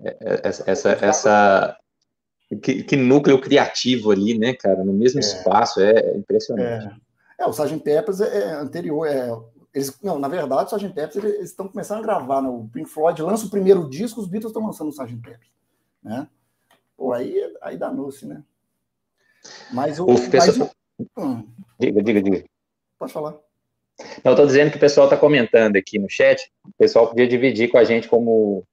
É. 0.00 0.08
é 0.08 0.40
essa, 0.42 0.68
essa, 0.68 0.90
essa 0.90 1.80
que, 2.56 2.82
que, 2.82 2.96
núcleo 2.96 3.40
criativo 3.40 4.10
ali, 4.10 4.38
né, 4.38 4.54
cara? 4.54 4.84
No 4.84 4.92
mesmo 4.92 5.20
é. 5.20 5.22
espaço, 5.22 5.80
é, 5.80 6.16
impressionante. 6.16 6.86
É, 7.38 7.44
é 7.44 7.46
o 7.46 7.50
Sgt. 7.50 7.78
Peppers 7.80 8.20
é, 8.20 8.52
anterior, 8.54 9.06
é 9.06 9.30
eles, 9.72 9.96
não, 10.02 10.18
na 10.18 10.28
verdade, 10.28 10.72
o 10.72 10.76
Sgt. 10.76 10.94
Peppers 10.94 11.24
eles 11.24 11.50
estão 11.50 11.68
começando 11.68 11.98
a 11.98 12.02
gravar, 12.02 12.42
né? 12.42 12.48
O 12.48 12.68
Pink 12.72 12.88
Floyd 12.88 13.22
lança 13.22 13.46
o 13.46 13.50
primeiro 13.50 13.88
disco, 13.88 14.20
os 14.20 14.26
Beatles 14.26 14.50
estão 14.50 14.66
lançando 14.66 14.88
o 14.88 14.90
Sgt. 14.90 15.16
Peppers, 15.16 15.50
né? 16.02 16.26
Pô, 16.96 17.12
aí, 17.12 17.34
aí 17.62 17.76
danou-se, 17.76 18.26
né? 18.26 18.42
Mas 19.72 19.98
o... 19.98 20.06
Uf, 20.06 20.28
mas. 20.36 20.58
Hum. 21.16 21.46
Diga, 21.78 22.02
diga, 22.02 22.20
diga. 22.20 22.44
Pode 22.98 23.12
falar. 23.12 23.36
Não, 24.24 24.32
estou 24.32 24.46
dizendo 24.46 24.70
que 24.70 24.76
o 24.76 24.80
pessoal 24.80 25.06
está 25.06 25.16
comentando 25.16 25.76
aqui 25.76 25.98
no 25.98 26.10
chat. 26.10 26.50
O 26.66 26.72
pessoal 26.76 27.08
podia 27.08 27.26
dividir 27.26 27.70
com 27.70 27.78
a 27.78 27.84
gente 27.84 28.08
como 28.08 28.64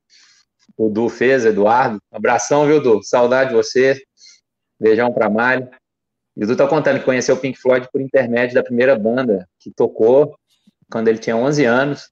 o 0.77 0.89
Du 0.89 1.10
fez, 1.10 1.43
Eduardo. 1.43 2.00
Abração, 2.12 2.67
viu, 2.67 2.81
Du? 2.81 3.01
Saudade 3.01 3.50
de 3.50 3.55
você. 3.55 4.00
Beijão 4.79 5.12
para 5.12 5.29
Mário. 5.29 5.67
E 6.36 6.43
o 6.43 6.46
Du 6.46 6.53
está 6.53 6.67
contando 6.67 7.00
que 7.00 7.05
conheceu 7.05 7.36
o 7.36 7.39
Pink 7.39 7.57
Floyd 7.60 7.89
por 7.91 8.00
intermédio 8.00 8.53
da 8.53 8.63
primeira 8.63 8.98
banda 8.98 9.50
que 9.60 9.72
tocou 9.72 10.38
quando 10.91 11.07
ele 11.07 11.17
tinha 11.17 11.36
11 11.36 11.65
anos. 11.65 12.12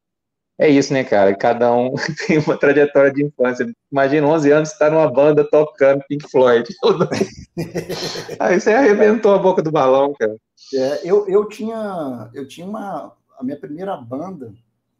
É 0.57 0.69
isso, 0.69 0.93
né, 0.93 1.03
cara? 1.03 1.35
Cada 1.35 1.71
um 1.73 1.93
tem 2.25 2.39
uma 2.39 2.57
trajetória 2.57 3.11
de 3.11 3.23
infância. 3.23 3.67
Imagina 3.91 4.27
11 4.27 4.51
anos 4.51 4.71
estar 4.71 4.89
numa 4.89 5.11
banda 5.11 5.47
tocando 5.47 6.03
Pink 6.07 6.29
Floyd. 6.29 6.67
Aí 8.39 8.59
você 8.59 8.73
arrebentou 8.73 9.33
a 9.33 9.37
boca 9.37 9.61
do 9.61 9.71
balão, 9.71 10.13
cara. 10.13 10.35
É, 10.73 11.01
eu, 11.03 11.27
eu 11.27 11.47
tinha 11.47 12.31
eu 12.33 12.47
tinha 12.47 12.65
uma 12.65 13.13
a 13.37 13.43
minha 13.43 13.59
primeira 13.59 13.95
banda 13.97 14.53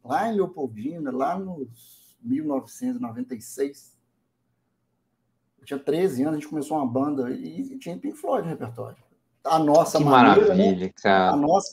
lá 0.04 0.28
em 0.28 0.36
Leopoldina, 0.36 1.10
lá 1.10 1.38
nos 1.38 2.05
1996. 2.26 3.96
Eu 5.58 5.64
tinha 5.64 5.78
13 5.78 6.22
anos, 6.22 6.34
a 6.34 6.40
gente 6.40 6.48
começou 6.48 6.76
uma 6.76 6.86
banda 6.86 7.30
e, 7.30 7.78
tinha 7.78 7.98
Pink 7.98 8.16
Floyd 8.16 8.44
no 8.44 8.50
repertório. 8.50 8.96
A 9.44 9.58
nossa 9.58 9.98
que 9.98 10.04
maneira, 10.04 10.40
né? 10.40 10.48
maravilha, 10.48 10.86
né? 10.86 10.92
cara. 11.02 11.32
A 11.32 11.36
nossa, 11.36 11.70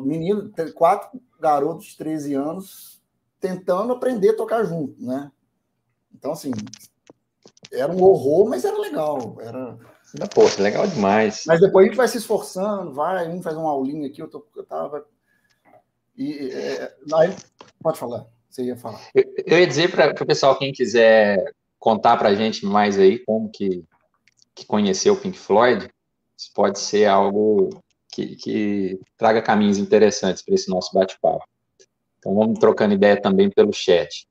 menino, 0.00 0.50
quatro 0.74 1.20
garotos 1.40 1.86
de 1.86 1.96
13 1.96 2.34
anos 2.34 3.02
tentando 3.40 3.92
aprender 3.92 4.30
a 4.30 4.36
tocar 4.36 4.64
junto, 4.64 5.02
né? 5.04 5.30
Então, 6.14 6.32
assim, 6.32 6.52
era 7.72 7.92
um 7.92 8.02
horror, 8.02 8.48
mas 8.48 8.64
era 8.64 8.78
legal. 8.78 9.36
Era... 9.40 9.78
Poxa, 10.34 10.62
legal 10.62 10.86
demais. 10.86 11.44
Mas 11.46 11.60
depois 11.60 11.84
a 11.84 11.88
gente 11.88 11.96
vai 11.96 12.06
se 12.06 12.18
esforçando, 12.18 12.92
vai, 12.92 13.28
um 13.28 13.42
faz 13.42 13.56
uma 13.56 13.70
aulinha 13.70 14.06
aqui, 14.06 14.20
eu, 14.20 14.28
tô, 14.28 14.46
eu 14.54 14.64
tava. 14.64 15.04
E, 16.16 16.50
é, 16.52 16.96
aí, 17.14 17.34
pode 17.82 17.98
falar, 17.98 18.26
você 18.54 18.64
ia 18.64 18.76
falar. 18.76 19.00
Eu, 19.14 19.24
eu 19.46 19.58
ia 19.58 19.66
dizer 19.66 19.90
para 19.90 20.10
o 20.10 20.26
pessoal, 20.26 20.58
quem 20.58 20.72
quiser 20.72 21.52
contar 21.78 22.16
para 22.16 22.28
a 22.28 22.34
gente 22.34 22.64
mais 22.64 22.98
aí 22.98 23.18
como 23.18 23.48
que, 23.48 23.82
que 24.54 24.64
conheceu 24.66 25.14
o 25.14 25.20
Pink 25.20 25.38
Floyd, 25.38 25.88
isso 26.36 26.50
pode 26.54 26.78
ser 26.78 27.06
algo 27.06 27.70
que, 28.12 28.36
que 28.36 29.00
traga 29.16 29.42
caminhos 29.42 29.78
interessantes 29.78 30.42
para 30.42 30.54
esse 30.54 30.68
nosso 30.68 30.92
bate-papo. 30.94 31.44
Então, 32.18 32.34
vamos 32.34 32.58
trocando 32.58 32.94
ideia 32.94 33.20
também 33.20 33.50
pelo 33.50 33.72
chat. 33.72 34.26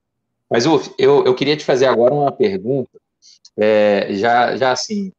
Mas, 0.50 0.66
Uf, 0.66 0.94
eu, 0.98 1.26
eu 1.26 1.34
queria 1.34 1.58
te 1.58 1.66
fazer 1.66 1.86
agora 1.86 2.14
uma 2.14 2.32
pergunta, 2.32 2.92
é, 3.58 4.14
já, 4.14 4.56
já 4.56 4.72
assim, 4.72 5.12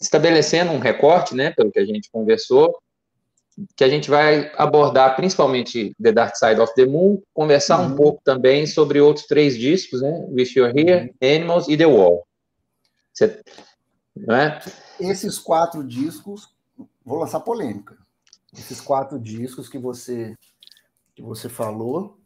estabelecendo 0.00 0.72
um 0.72 0.78
recorte, 0.78 1.34
né, 1.34 1.50
pelo 1.50 1.70
que 1.70 1.78
a 1.78 1.84
gente 1.84 2.10
conversou, 2.10 2.78
que 3.76 3.84
a 3.84 3.88
gente 3.88 4.08
vai 4.08 4.50
abordar 4.56 5.14
principalmente 5.16 5.94
The 6.02 6.12
Dark 6.12 6.36
Side 6.36 6.60
of 6.60 6.74
the 6.74 6.86
Moon, 6.86 7.20
conversar 7.34 7.80
uhum. 7.80 7.92
um 7.92 7.96
pouco 7.96 8.20
também 8.24 8.66
sobre 8.66 9.00
outros 9.00 9.26
três 9.26 9.56
discos, 9.56 10.00
né, 10.00 10.26
Wish 10.30 10.58
You're 10.58 10.78
Here, 10.78 11.14
uhum. 11.20 11.36
Animals 11.36 11.68
e 11.68 11.76
The 11.76 11.86
Wall. 11.86 12.26
Você, 13.12 13.42
não 14.16 14.34
é? 14.34 14.60
Esses 14.98 15.38
quatro 15.38 15.84
discos 15.84 16.48
vou 17.04 17.18
lançar 17.18 17.40
polêmica. 17.40 17.96
Esses 18.56 18.80
quatro 18.80 19.18
discos 19.18 19.68
que 19.68 19.78
você 19.78 20.36
que 21.14 21.22
você 21.22 21.48
falou 21.48 22.16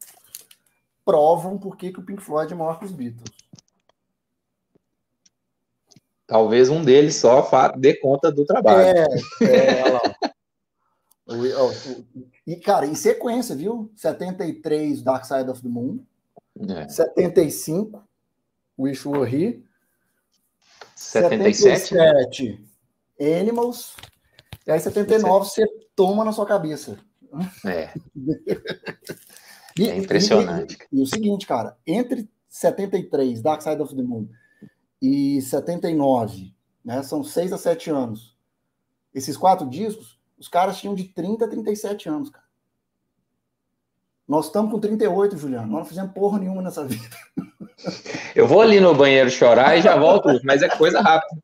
provam 1.05 1.59
por 1.59 1.77
que, 1.77 1.93
que 1.93 1.99
o 1.99 2.05
Pink 2.05 2.23
Floyd 2.23 2.53
é 2.53 2.57
maior 2.57 2.79
que 2.79 2.85
os 2.85 2.93
Beatles. 2.93 3.31
talvez 6.27 6.69
um 6.69 6.83
deles 6.83 7.17
só 7.17 7.49
dê 7.77 7.95
conta 7.95 8.33
do 8.33 8.45
trabalho. 8.45 8.81
É, 8.81 9.07
é 9.43 9.83
olha 9.85 9.93
lá. 9.95 10.16
E, 12.47 12.57
cara, 12.57 12.87
em 12.87 12.95
sequência, 12.95 13.57
viu? 13.57 13.91
73, 13.97 15.03
Dark 15.03 15.25
Side 15.25 15.51
of 15.51 15.61
the 15.61 15.69
Moon. 15.69 15.99
É. 16.69 16.89
75, 16.89 18.03
Wish 18.79 19.07
You 19.07 19.13
Were 19.13 19.31
Here. 19.31 19.63
77? 20.95 21.79
77, 21.79 22.65
Animals. 23.21 23.97
E 24.67 24.71
aí 24.71 24.81
79 24.81 25.47
você 25.47 25.67
toma 25.95 26.25
na 26.25 26.33
sua 26.33 26.47
cabeça. 26.47 26.99
É. 27.65 27.93
e, 29.79 29.89
é 29.89 29.97
impressionante. 29.97 30.79
E, 30.93 30.97
e, 30.97 30.99
e, 31.01 31.03
o 31.03 31.07
seguinte, 31.07 31.47
cara, 31.47 31.77
entre 31.87 32.29
73, 32.49 33.43
Dark 33.43 33.63
Side 33.63 33.83
of 33.83 33.95
the 33.95 34.03
Moon, 34.03 34.29
e 35.01 35.43
79, 35.43 36.55
né, 36.85 37.03
são 37.03 37.23
6 37.23 37.53
a 37.53 37.59
7 37.59 37.91
anos. 37.91 38.37
Esses 39.15 39.37
quatro 39.37 39.69
discos, 39.69 40.16
os 40.39 40.49
caras 40.49 40.79
tinham 40.79 40.95
de 40.95 41.05
30 41.05 41.45
a 41.45 41.49
37 41.49 42.09
anos, 42.09 42.31
cara. 42.31 42.47
Nós 44.27 44.47
estamos 44.47 44.73
com 44.73 44.81
38, 44.81 45.37
Juliano. 45.37 45.69
Nós 45.69 45.79
não 45.79 45.85
fizemos 45.85 46.13
porra 46.13 46.39
nenhuma 46.39 46.61
nessa 46.61 46.85
vida. 46.85 47.09
Eu 48.35 48.47
vou 48.47 48.61
ali 48.61 48.81
no 48.81 48.95
banheiro 48.95 49.31
chorar 49.31 49.77
e 49.77 49.83
já 49.83 49.97
volto, 49.97 50.29
mas 50.43 50.63
é 50.63 50.69
coisa 50.69 51.01
rápida. 51.01 51.43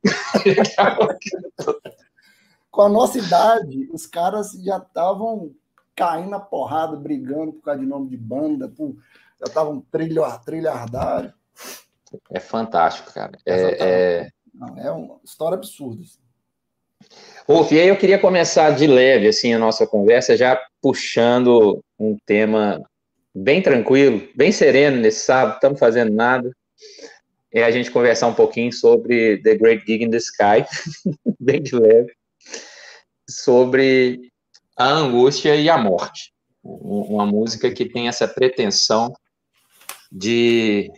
com 2.69 2.81
a 2.81 2.89
nossa 2.89 3.17
idade, 3.19 3.89
os 3.93 4.05
caras 4.05 4.51
já 4.63 4.77
estavam 4.77 5.55
caindo 5.95 6.29
na 6.29 6.39
porrada, 6.39 6.97
brigando 6.97 7.53
por 7.53 7.61
causa 7.61 7.79
de 7.79 7.85
nome 7.85 8.09
de 8.09 8.17
banda, 8.17 8.67
por, 8.67 8.95
já 9.39 9.45
estavam 9.45 9.85
trilhardário. 10.43 11.33
É 12.31 12.39
fantástico, 12.39 13.13
cara. 13.13 13.37
É, 13.45 14.21
é... 14.23 14.29
Não, 14.53 14.77
é 14.77 14.91
uma 14.91 15.19
história 15.23 15.55
absurda. 15.55 16.03
Assim. 16.03 16.19
Rolf, 17.45 17.73
e 17.73 17.79
aí 17.79 17.89
eu 17.89 17.97
queria 17.97 18.17
começar 18.17 18.71
de 18.71 18.87
leve, 18.87 19.27
assim, 19.27 19.53
a 19.53 19.59
nossa 19.59 19.85
conversa, 19.85 20.37
já 20.37 20.57
puxando 20.81 21.83
um 21.99 22.17
tema 22.25 22.81
bem 23.35 23.61
tranquilo, 23.61 24.25
bem 24.33 24.51
sereno 24.51 24.97
nesse 24.97 25.25
sábado, 25.25 25.55
estamos 25.55 25.77
fazendo 25.77 26.13
nada, 26.13 26.55
é 27.51 27.63
a 27.63 27.71
gente 27.71 27.91
conversar 27.91 28.27
um 28.27 28.33
pouquinho 28.33 28.71
sobre 28.71 29.41
The 29.43 29.55
Great 29.55 29.85
Gig 29.85 30.05
in 30.05 30.09
the 30.09 30.17
Sky, 30.17 30.65
bem 31.39 31.61
de 31.61 31.75
leve 31.75 32.13
sobre 33.29 34.31
a 34.77 34.87
angústia 34.87 35.55
e 35.55 35.69
a 35.69 35.77
morte. 35.77 36.33
Uma 36.63 37.25
música 37.25 37.69
que 37.71 37.85
tem 37.85 38.07
essa 38.07 38.27
pretensão 38.27 39.13
de, 40.09 40.89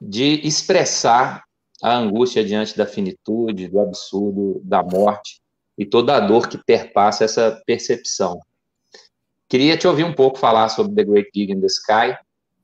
de 0.00 0.40
expressar 0.46 1.43
a 1.84 1.98
angústia 1.98 2.42
diante 2.42 2.74
da 2.78 2.86
finitude, 2.86 3.68
do 3.68 3.78
absurdo, 3.78 4.58
da 4.64 4.82
morte 4.82 5.42
e 5.76 5.84
toda 5.84 6.16
a 6.16 6.20
dor 6.20 6.48
que 6.48 6.56
perpassa 6.56 7.24
essa 7.24 7.62
percepção. 7.66 8.40
Queria 9.46 9.76
te 9.76 9.86
ouvir 9.86 10.04
um 10.04 10.14
pouco 10.14 10.38
falar 10.38 10.70
sobre 10.70 10.94
The 10.94 11.04
Great 11.04 11.30
Gig 11.34 11.52
in 11.52 11.60
the 11.60 11.66
Sky, 11.66 12.16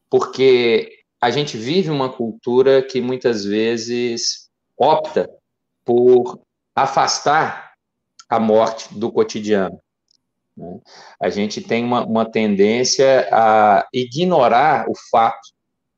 porque 0.09 1.03
a 1.21 1.31
gente 1.31 1.59
vive 1.59 1.91
uma 1.91 2.11
cultura 2.11 2.83
que 2.83 3.03
muitas 3.03 3.45
vezes 3.45 4.49
opta 4.75 5.29
por 5.85 6.41
afastar 6.75 7.75
a 8.27 8.41
morte 8.41 8.99
do 8.99 9.12
cotidiano. 9.12 9.79
Né? 10.57 10.81
A 11.21 11.29
gente 11.29 11.61
tem 11.61 11.85
uma, 11.85 12.07
uma 12.07 12.25
tendência 12.25 13.29
a 13.31 13.87
ignorar 13.93 14.89
o 14.89 14.95
fato 15.11 15.53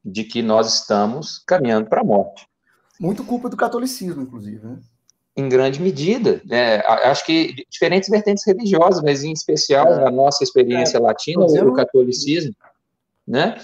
de 0.04 0.24
que 0.24 0.42
nós 0.42 0.74
estamos 0.74 1.38
caminhando 1.46 1.88
para 1.88 2.00
a 2.00 2.04
morte. 2.04 2.50
Muito 3.02 3.24
culpa 3.24 3.48
do 3.48 3.56
catolicismo, 3.56 4.22
inclusive. 4.22 4.64
Né? 4.64 4.78
Em 5.36 5.48
grande 5.48 5.82
medida. 5.82 6.40
Né? 6.44 6.76
Acho 6.86 7.26
que 7.26 7.66
diferentes 7.68 8.08
vertentes 8.08 8.46
religiosas, 8.46 9.02
mas 9.02 9.24
em 9.24 9.32
especial 9.32 9.88
é. 9.88 10.06
a 10.06 10.10
nossa 10.10 10.44
experiência 10.44 10.98
é. 10.98 11.00
latina, 11.00 11.44
o 11.44 11.72
catolicismo, 11.72 12.54
né? 13.26 13.56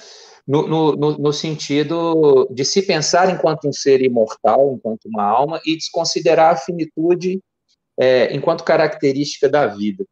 No, 0.44 0.66
no, 0.66 0.96
no, 1.18 1.32
sentido 1.32 2.48
de 2.50 2.64
se 2.64 2.80
pensar 2.80 3.30
enquanto 3.30 3.68
um 3.68 3.72
ser 3.72 4.02
imortal, 4.02 4.72
enquanto 4.74 5.04
uma 5.04 5.22
alma, 5.22 5.60
e 5.64 5.76
desconsiderar 5.76 6.54
a 6.54 6.56
finitude 6.56 7.40
é, 8.00 8.34
enquanto 8.34 8.64
característica 8.64 9.46
da 9.46 9.66
vida. 9.66 10.06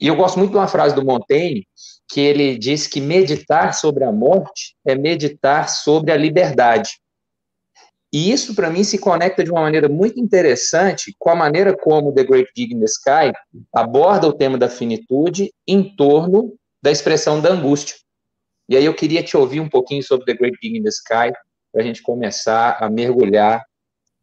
E 0.00 0.08
eu 0.08 0.16
gosto 0.16 0.38
muito 0.38 0.52
de 0.52 0.56
uma 0.56 0.66
frase 0.66 0.94
do 0.94 1.04
Montaigne, 1.04 1.68
que 2.10 2.20
ele 2.20 2.56
diz 2.58 2.86
que 2.86 3.02
meditar 3.02 3.74
sobre 3.74 4.02
a 4.02 4.10
morte 4.10 4.74
é 4.84 4.94
meditar 4.94 5.68
sobre 5.68 6.10
a 6.10 6.16
liberdade. 6.16 6.98
E 8.12 8.32
isso, 8.32 8.56
para 8.56 8.70
mim, 8.70 8.82
se 8.82 8.98
conecta 8.98 9.44
de 9.44 9.50
uma 9.50 9.60
maneira 9.60 9.88
muito 9.88 10.18
interessante 10.18 11.14
com 11.18 11.30
a 11.30 11.36
maneira 11.36 11.76
como 11.76 12.12
The 12.12 12.24
Great 12.24 12.50
Gig 12.56 12.74
in 12.74 12.80
the 12.80 12.86
Sky 12.86 13.32
aborda 13.72 14.26
o 14.26 14.32
tema 14.32 14.58
da 14.58 14.68
finitude 14.68 15.52
em 15.66 15.94
torno 15.94 16.54
da 16.82 16.90
expressão 16.90 17.40
da 17.40 17.50
angústia. 17.50 17.96
E 18.68 18.76
aí 18.76 18.84
eu 18.84 18.94
queria 18.94 19.22
te 19.22 19.36
ouvir 19.36 19.60
um 19.60 19.68
pouquinho 19.68 20.02
sobre 20.02 20.26
The 20.26 20.34
Great 20.34 20.58
Gig 20.60 20.78
in 20.78 20.82
the 20.82 20.88
Sky, 20.88 21.32
para 21.72 21.82
a 21.82 21.84
gente 21.84 22.02
começar 22.02 22.78
a 22.82 22.90
mergulhar 22.90 23.64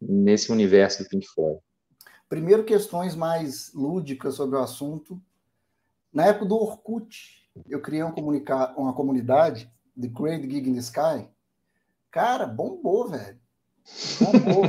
nesse 0.02 0.52
universo 0.52 1.04
do 1.04 1.10
Pink 1.10 1.26
Floyd. 1.28 1.60
Primeiro, 2.28 2.63
questões 2.65 3.15
mais 3.15 3.73
lúdicas 3.73 4.36
sobre 4.36 4.58
o 4.58 4.62
assunto. 4.62 5.21
Na 6.12 6.26
época 6.26 6.45
do 6.45 6.56
Orkut, 6.56 7.50
eu 7.69 7.82
criei 7.82 8.04
um 8.04 8.13
uma 8.78 8.93
comunidade, 8.93 9.71
The 10.00 10.08
Great 10.08 10.43
Gig 10.50 10.69
in 10.69 10.73
the 10.73 10.80
Sky. 10.80 11.28
Cara, 12.12 12.45
bombou, 12.45 13.10
velho. 13.10 13.39
Bombou. 14.19 14.63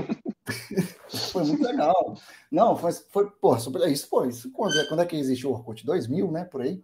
foi 1.32 1.44
muito 1.44 1.62
legal. 1.62 2.16
Não, 2.50 2.76
foi, 2.76 2.92
foi 2.92 3.30
pô, 3.30 3.58
super, 3.58 3.88
isso 3.90 4.08
foi. 4.08 4.28
Isso, 4.28 4.50
quando, 4.52 4.78
é, 4.78 4.84
quando 4.86 5.00
é 5.00 5.06
que 5.06 5.16
existiu 5.16 5.50
o 5.50 5.52
Orkut? 5.54 5.84
2000, 5.84 6.30
né? 6.30 6.44
Por 6.44 6.62
aí. 6.62 6.82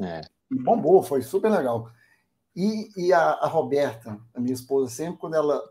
É. 0.00 0.20
bombou, 0.50 1.02
foi 1.02 1.22
super 1.22 1.50
legal. 1.50 1.90
E, 2.54 2.90
e 2.96 3.12
a, 3.12 3.30
a 3.30 3.46
Roberta, 3.46 4.18
a 4.34 4.40
minha 4.40 4.52
esposa, 4.52 4.90
sempre 4.90 5.18
quando 5.18 5.34
ela 5.34 5.62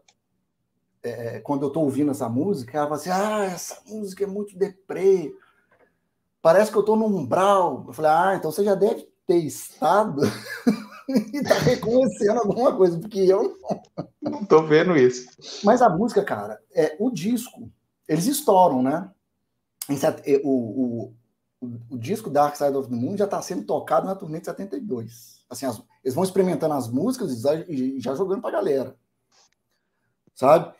é, 1.03 1.39
quando 1.39 1.63
eu 1.63 1.67
estou 1.67 1.83
ouvindo 1.83 2.11
essa 2.11 2.29
música, 2.29 2.77
ela 2.77 2.87
fala 2.87 2.99
assim: 2.99 3.09
ah, 3.09 3.45
essa 3.45 3.81
música 3.87 4.23
é 4.23 4.27
muito 4.27 4.57
deprê. 4.57 5.33
Parece 6.41 6.71
que 6.71 6.77
eu 6.77 6.81
estou 6.81 6.95
no 6.95 7.05
umbral. 7.05 7.85
Eu 7.87 7.93
falei: 7.93 8.11
ah, 8.11 8.35
então 8.35 8.51
você 8.51 8.63
já 8.63 8.75
deve 8.75 9.07
ter 9.25 9.37
estado 9.37 10.21
e 11.33 11.37
está 11.37 11.55
reconhecendo 11.59 12.39
alguma 12.39 12.75
coisa, 12.75 12.99
porque 12.99 13.19
eu 13.19 13.57
não. 13.61 13.81
Não 14.21 14.41
estou 14.41 14.65
vendo 14.65 14.95
isso. 14.95 15.27
Mas 15.63 15.81
a 15.81 15.89
música, 15.89 16.23
cara, 16.23 16.61
é 16.73 16.95
o 16.99 17.09
disco. 17.09 17.71
Eles 18.07 18.25
estouram, 18.27 18.81
né? 18.81 19.09
O, 20.43 20.49
o, 20.49 21.13
o, 21.89 21.97
disco 21.97 22.29
Dark 22.29 22.55
Side 22.55 22.75
of 22.75 22.89
the 22.89 22.95
Moon 22.95 23.17
já 23.17 23.25
está 23.25 23.41
sendo 23.41 23.65
tocado 23.65 24.05
na 24.05 24.15
turnê 24.15 24.39
de 24.39 24.45
72. 24.45 25.43
Assim, 25.49 25.65
as, 25.65 25.81
eles 26.03 26.15
vão 26.15 26.23
experimentando 26.23 26.73
as 26.75 26.87
músicas 26.87 27.43
e 27.67 27.99
já, 27.99 28.15
jogando 28.15 28.41
para 28.41 28.51
galera. 28.51 28.95
Sabe? 30.33 30.73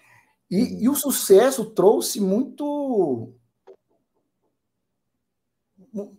E, 0.49 0.83
e 0.83 0.89
o 0.89 0.95
sucesso 0.95 1.65
trouxe 1.65 2.21
muito 2.21 3.33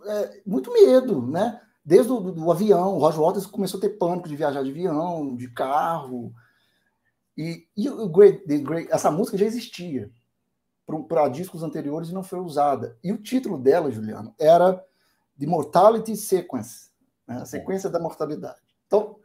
é, 0.04 0.42
muito 0.44 0.72
medo, 0.72 1.26
né? 1.26 1.60
Desde 1.84 2.12
o 2.12 2.20
do, 2.20 2.32
do 2.32 2.50
avião, 2.50 2.96
o 2.96 2.98
Roger 2.98 3.20
Waters 3.20 3.46
começou 3.46 3.78
a 3.78 3.80
ter 3.80 3.90
pânico 3.90 4.28
de 4.28 4.36
viajar 4.36 4.62
de 4.62 4.70
avião, 4.70 5.34
de 5.34 5.48
carro. 5.50 6.32
E, 7.36 7.66
e 7.76 7.88
o 7.88 8.08
Great, 8.08 8.44
Great, 8.46 8.92
essa 8.92 9.10
música 9.10 9.36
já 9.36 9.46
existia 9.46 10.10
para 11.08 11.28
discos 11.28 11.62
anteriores 11.62 12.10
e 12.10 12.14
não 12.14 12.22
foi 12.22 12.38
usada. 12.38 12.96
E 13.02 13.12
o 13.12 13.18
título 13.18 13.58
dela, 13.58 13.90
Juliano, 13.90 14.34
era 14.38 14.84
The 15.38 15.46
Mortality 15.46 16.16
Sequence, 16.16 16.90
né? 17.26 17.36
a 17.36 17.44
sequência 17.44 17.90
da 17.90 17.98
mortalidade. 17.98 18.60
Então, 18.86 19.16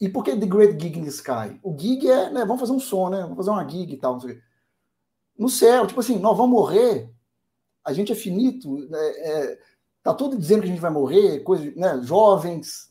e 0.00 0.08
por 0.08 0.22
que 0.22 0.36
The 0.36 0.46
Great 0.46 0.80
Gig 0.80 0.98
in 0.98 1.02
the 1.02 1.08
Sky? 1.08 1.58
O 1.62 1.76
gig 1.76 2.08
é, 2.08 2.30
né, 2.30 2.44
vamos 2.44 2.60
fazer 2.60 2.72
um 2.72 2.78
som, 2.78 3.08
né? 3.08 3.22
Vamos 3.22 3.36
fazer 3.36 3.50
uma 3.50 3.68
gig 3.68 3.92
e 3.92 3.96
tal, 3.96 4.12
não 4.12 4.20
sei 4.20 4.30
o 4.30 4.34
quê. 4.34 4.42
No 5.36 5.48
céu, 5.48 5.86
tipo 5.86 6.00
assim, 6.00 6.18
nós 6.18 6.36
vamos 6.36 6.52
morrer, 6.52 7.12
a 7.84 7.92
gente 7.92 8.12
é 8.12 8.14
finito, 8.14 8.76
né, 8.88 8.98
é, 8.98 9.58
tá 10.08 10.14
tudo 10.14 10.38
dizendo 10.38 10.60
que 10.60 10.68
a 10.68 10.70
gente 10.70 10.80
vai 10.80 10.90
morrer, 10.90 11.40
coisa, 11.40 11.70
né, 11.76 12.00
jovens, 12.02 12.90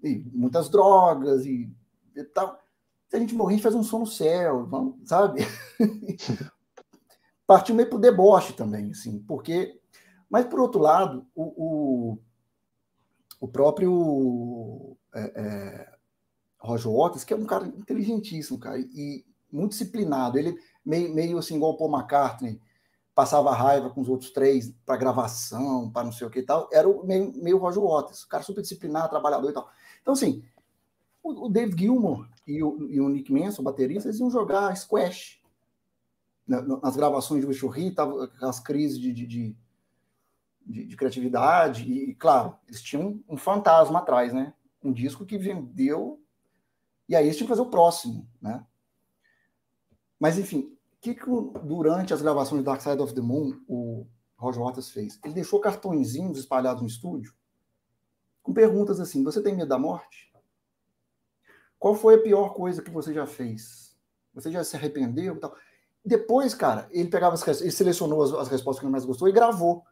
e 0.00 0.24
muitas 0.32 0.68
drogas 0.68 1.44
e, 1.44 1.68
e 2.14 2.24
tal. 2.24 2.60
Se 3.08 3.16
a 3.16 3.18
gente 3.18 3.34
morrer, 3.34 3.54
a 3.54 3.56
gente 3.56 3.62
faz 3.64 3.74
um 3.74 3.82
som 3.82 4.00
no 4.00 4.06
céu, 4.06 4.64
vamos, 4.66 5.08
sabe? 5.08 5.40
Partiu 7.46 7.74
meio 7.74 7.88
pro 7.88 7.98
deboche 7.98 8.52
também, 8.52 8.92
assim, 8.92 9.18
porque... 9.26 9.80
Mas, 10.28 10.44
por 10.46 10.60
outro 10.60 10.80
lado, 10.80 11.26
o, 11.34 12.12
o, 12.12 12.18
o 13.40 13.48
próprio... 13.48 14.96
É, 15.14 15.32
é, 15.34 15.96
Roger 16.58 16.90
Waters, 16.90 17.24
que 17.24 17.32
é 17.32 17.36
um 17.36 17.46
cara 17.46 17.66
inteligentíssimo, 17.66 18.58
cara, 18.58 18.78
e 18.78 19.24
muito 19.52 19.70
disciplinado. 19.70 20.38
Ele 20.38 20.56
meio, 20.84 21.14
meio 21.14 21.38
assim, 21.38 21.56
igual 21.56 21.72
o 21.72 21.76
Paul 21.76 21.92
McCartney, 21.92 22.60
passava 23.16 23.50
raiva 23.50 23.88
com 23.88 24.02
os 24.02 24.10
outros 24.10 24.30
três 24.30 24.70
para 24.84 24.98
gravação, 24.98 25.90
para 25.90 26.04
não 26.04 26.12
sei 26.12 26.26
o 26.26 26.30
que 26.30 26.40
e 26.40 26.42
tal. 26.44 26.68
Era 26.70 26.86
o 26.86 27.04
meio, 27.04 27.32
meio 27.34 27.56
Roger 27.56 27.82
Waters, 27.82 28.26
cara 28.26 28.42
super 28.42 28.60
disciplinado, 28.60 29.08
trabalhador 29.08 29.48
e 29.48 29.54
tal. 29.54 29.68
Então, 30.02 30.12
assim, 30.12 30.44
o, 31.22 31.46
o 31.46 31.48
Dave 31.48 31.74
Gilmour 31.76 32.28
e 32.46 32.62
o, 32.62 32.90
e 32.90 33.00
o 33.00 33.08
Nick 33.08 33.32
Manson, 33.32 33.62
o 33.62 33.64
baterista, 33.64 34.08
eles 34.08 34.20
iam 34.20 34.30
jogar 34.30 34.76
squash 34.76 35.40
nas 36.46 36.94
gravações 36.94 37.40
de 37.40 37.46
Wish 37.46 37.90
tava 37.90 38.30
as 38.40 38.60
crises 38.60 39.00
de, 39.00 39.12
de, 39.12 39.26
de, 39.26 39.56
de, 40.84 40.96
criatividade, 40.96 41.90
e, 41.90 42.14
claro, 42.14 42.56
eles 42.68 42.80
tinham 42.80 43.20
um 43.28 43.36
fantasma 43.36 43.98
atrás, 43.98 44.32
né? 44.32 44.54
Um 44.80 44.92
disco 44.92 45.26
que 45.26 45.36
vendeu, 45.36 46.22
e 47.08 47.16
aí 47.16 47.24
eles 47.24 47.36
tinham 47.36 47.46
que 47.46 47.52
fazer 47.52 47.62
o 47.62 47.70
próximo, 47.70 48.28
né? 48.40 48.64
Mas, 50.20 50.38
enfim, 50.38 50.75
o 50.98 51.02
que, 51.02 51.14
que 51.14 51.26
durante 51.64 52.12
as 52.12 52.22
gravações 52.22 52.60
de 52.60 52.64
Dark 52.64 52.80
Side 52.80 53.00
of 53.00 53.14
the 53.14 53.20
Moon 53.20 53.60
o 53.68 54.06
Roger 54.36 54.62
Waters 54.62 54.90
fez? 54.90 55.18
Ele 55.24 55.34
deixou 55.34 55.60
cartõezinhos 55.60 56.38
espalhados 56.38 56.82
no 56.82 56.88
estúdio 56.88 57.34
com 58.42 58.52
perguntas 58.52 59.00
assim: 59.00 59.24
Você 59.24 59.42
tem 59.42 59.54
medo 59.54 59.68
da 59.68 59.78
morte? 59.78 60.32
Qual 61.78 61.94
foi 61.94 62.14
a 62.14 62.22
pior 62.22 62.54
coisa 62.54 62.80
que 62.80 62.90
você 62.90 63.12
já 63.12 63.26
fez? 63.26 63.96
Você 64.34 64.50
já 64.50 64.62
se 64.64 64.76
arrependeu? 64.76 65.38
Tal? 65.38 65.54
Depois, 66.04 66.54
cara, 66.54 66.86
ele 66.90 67.08
pegava 67.08 67.34
as 67.34 67.60
ele 67.60 67.70
selecionou 67.72 68.22
as, 68.22 68.32
as, 68.32 68.48
respostas 68.48 68.80
que 68.80 68.86
ele 68.86 68.92
mais 68.92 69.04
gostou 69.04 69.28
e 69.28 69.32
gravou. 69.32 69.84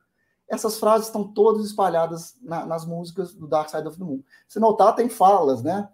Essas 0.49 0.79
frases 0.79 1.09
estão 1.09 1.33
todas 1.33 1.65
espalhadas 1.67 2.37
na, 2.41 2.65
nas 2.65 2.87
músicas 2.87 3.35
do 3.35 3.49
Dark 3.49 3.69
Side 3.69 3.89
of 3.89 3.99
the 3.99 4.05
Moon. 4.05 4.23
Se 4.47 4.61
notar, 4.61 4.95
tem 4.95 5.09
falas, 5.09 5.63
né? 5.63 5.89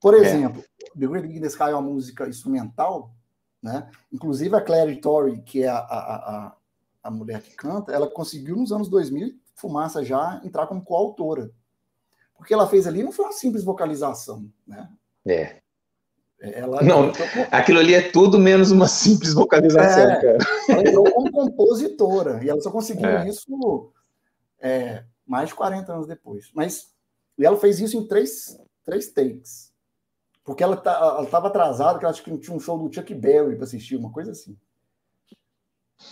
Por 0.00 0.14
é. 0.14 0.18
exemplo, 0.18 0.60
é. 0.60 0.98
The 0.98 1.06
Great 1.06 1.28
Big 1.28 1.46
Sky 1.46 1.62
é 1.62 1.74
uma 1.74 1.82
música 1.82 2.28
instrumental 2.28 3.14
né? 3.62 3.88
Inclusive 4.12 4.54
a 4.56 4.60
Clary 4.60 5.00
Torrey, 5.00 5.40
que 5.40 5.62
é 5.62 5.68
a, 5.68 5.78
a, 5.78 6.14
a, 6.14 6.56
a 7.04 7.10
mulher 7.10 7.40
que 7.40 7.54
canta, 7.54 7.92
ela 7.92 8.08
conseguiu 8.08 8.56
nos 8.56 8.72
anos 8.72 8.88
2000, 8.88 9.34
Fumaça 9.54 10.04
já, 10.04 10.40
entrar 10.44 10.66
como 10.66 10.82
coautora. 10.82 11.50
Porque 12.36 12.52
ela 12.52 12.66
fez 12.66 12.86
ali 12.86 13.02
não 13.02 13.12
foi 13.12 13.26
uma 13.26 13.32
simples 13.32 13.62
vocalização, 13.62 14.50
né? 14.66 14.88
É. 15.24 15.62
Ela, 16.40 16.82
não, 16.82 17.12
aquilo 17.52 17.78
ali 17.78 17.94
é 17.94 18.10
tudo 18.10 18.36
menos 18.36 18.72
uma 18.72 18.88
simples 18.88 19.32
vocalização, 19.32 20.10
é, 20.10 20.20
cara. 20.20 20.38
Ela 20.68 20.80
entrou 20.88 21.12
como 21.12 21.30
compositora, 21.30 22.42
e 22.42 22.48
ela 22.48 22.60
só 22.60 22.68
conseguiu 22.68 23.08
é. 23.08 23.28
isso 23.28 23.92
é, 24.58 25.04
mais 25.24 25.50
de 25.50 25.54
40 25.54 25.92
anos 25.92 26.06
depois. 26.08 26.50
Mas 26.52 26.92
e 27.38 27.44
ela 27.44 27.56
fez 27.56 27.80
isso 27.80 27.96
em 27.96 28.06
três, 28.06 28.58
três 28.84 29.10
takes. 29.12 29.71
Porque 30.44 30.62
ela 30.62 30.76
tá, 30.76 31.20
estava 31.22 31.48
atrasada, 31.48 31.98
que 31.98 32.04
ela 32.04 32.12
acho 32.12 32.22
que 32.22 32.36
tinha 32.38 32.56
um 32.56 32.60
show 32.60 32.76
do 32.76 32.92
Chuck 32.92 33.14
Berry 33.14 33.54
para 33.54 33.64
assistir, 33.64 33.96
uma 33.96 34.10
coisa 34.10 34.32
assim. 34.32 34.56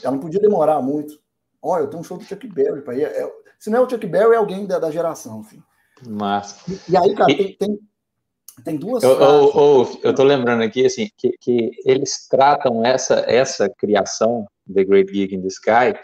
Ela 0.03 0.13
não 0.13 0.21
podia 0.21 0.41
demorar 0.41 0.81
muito. 0.81 1.21
Olha, 1.61 1.83
eu 1.83 1.89
tenho 1.89 2.01
um 2.01 2.05
show 2.05 2.17
do 2.17 2.25
Chuck 2.25 2.47
Berry 2.47 2.83
para 2.83 2.97
ir. 2.97 3.03
É, 3.03 3.31
se 3.59 3.71
não 3.71 3.81
é 3.81 3.83
o 3.83 3.91
Chuck 3.91 4.07
Berry, 4.07 4.35
é 4.35 4.37
alguém 4.37 4.67
da, 4.67 4.79
da 4.79 4.91
geração. 4.91 5.41
Assim. 5.41 5.63
Mas... 6.07 6.63
E, 6.69 6.93
e 6.93 6.97
aí, 6.97 7.15
cara, 7.15 7.27
tem, 7.27 7.57
tem, 7.57 7.79
tem, 8.65 8.77
duas. 8.77 9.03
Eu, 9.03 9.21
eu, 9.21 9.53
eu, 9.55 10.01
eu 10.05 10.15
tô 10.15 10.23
lembrando 10.23 10.63
aqui 10.63 10.87
assim, 10.87 11.11
que, 11.17 11.31
que 11.41 11.71
eles 11.85 12.29
tratam 12.29 12.85
essa, 12.85 13.25
essa 13.27 13.69
criação, 13.69 14.47
The 14.73 14.85
Great 14.85 15.13
Gig 15.13 15.35
in 15.35 15.43
the 15.43 15.49
Sky, 15.49 15.99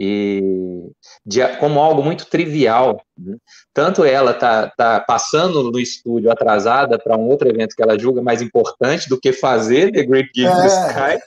e 0.00 0.90
de, 1.26 1.46
como 1.58 1.78
algo 1.78 2.02
muito 2.02 2.24
trivial. 2.24 3.02
Né? 3.18 3.36
Tanto 3.74 4.02
ela 4.02 4.32
tá, 4.32 4.72
tá 4.74 4.98
passando 5.00 5.70
no 5.70 5.78
estúdio 5.78 6.30
atrasada 6.30 6.98
para 6.98 7.18
um 7.18 7.28
outro 7.28 7.50
evento 7.50 7.76
que 7.76 7.82
ela 7.82 7.98
julga 7.98 8.22
mais 8.22 8.40
importante 8.40 9.10
do 9.10 9.20
que 9.20 9.30
fazer 9.30 9.92
The 9.92 10.02
Great 10.04 10.30
Gig 10.34 10.46
é. 10.46 10.66
Sky. 10.66 11.24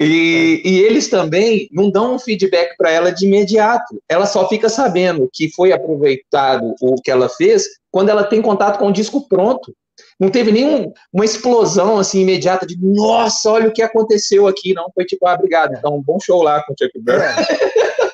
E, 0.00 0.62
e, 0.64 0.78
eles 0.78 1.08
também 1.08 1.68
não 1.72 1.90
dão 1.90 2.14
um 2.14 2.18
feedback 2.20 2.76
para 2.76 2.90
ela 2.90 3.10
de 3.10 3.26
imediato. 3.26 4.00
Ela 4.08 4.26
só 4.26 4.48
fica 4.48 4.68
sabendo 4.68 5.28
que 5.32 5.50
foi 5.50 5.72
aproveitado 5.72 6.72
o 6.80 6.94
que 7.02 7.10
ela 7.10 7.28
fez 7.28 7.66
quando 7.90 8.08
ela 8.08 8.22
tem 8.22 8.40
contato 8.40 8.78
com 8.78 8.86
o 8.86 8.92
disco 8.92 9.28
pronto. 9.28 9.74
Não 10.18 10.30
teve 10.30 10.50
nenhuma 10.50 10.92
explosão 11.24 11.98
assim 11.98 12.22
imediata 12.22 12.66
de 12.66 12.76
nossa, 12.80 13.50
olha 13.50 13.68
o 13.68 13.72
que 13.72 13.82
aconteceu 13.82 14.46
aqui. 14.46 14.74
Não, 14.74 14.90
foi 14.92 15.04
tipo, 15.04 15.26
ah, 15.26 15.34
obrigado. 15.34 15.74
Então, 15.74 15.96
um 15.96 16.02
bom 16.02 16.18
show 16.20 16.42
lá 16.42 16.62
com 16.64 16.72
o 16.72 16.76
Chuck 16.78 16.98
Berry. 17.00 17.22
É. 17.22 18.08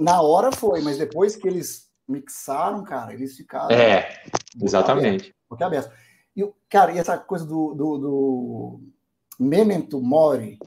Na 0.00 0.22
hora 0.22 0.50
foi, 0.50 0.80
mas 0.80 0.96
depois 0.96 1.36
que 1.36 1.46
eles 1.46 1.90
mixaram, 2.08 2.82
cara, 2.82 3.12
eles 3.12 3.36
ficaram. 3.36 3.70
É, 3.70 4.22
exatamente. 4.62 5.34
Porque 5.48 5.62
aberto. 5.62 5.92
E, 6.34 6.48
cara, 6.68 6.92
e 6.92 6.98
essa 6.98 7.18
coisa 7.18 7.44
do, 7.44 7.74
do, 7.74 7.98
do 7.98 8.80
Memento 9.38 10.00
Mori, 10.00 10.58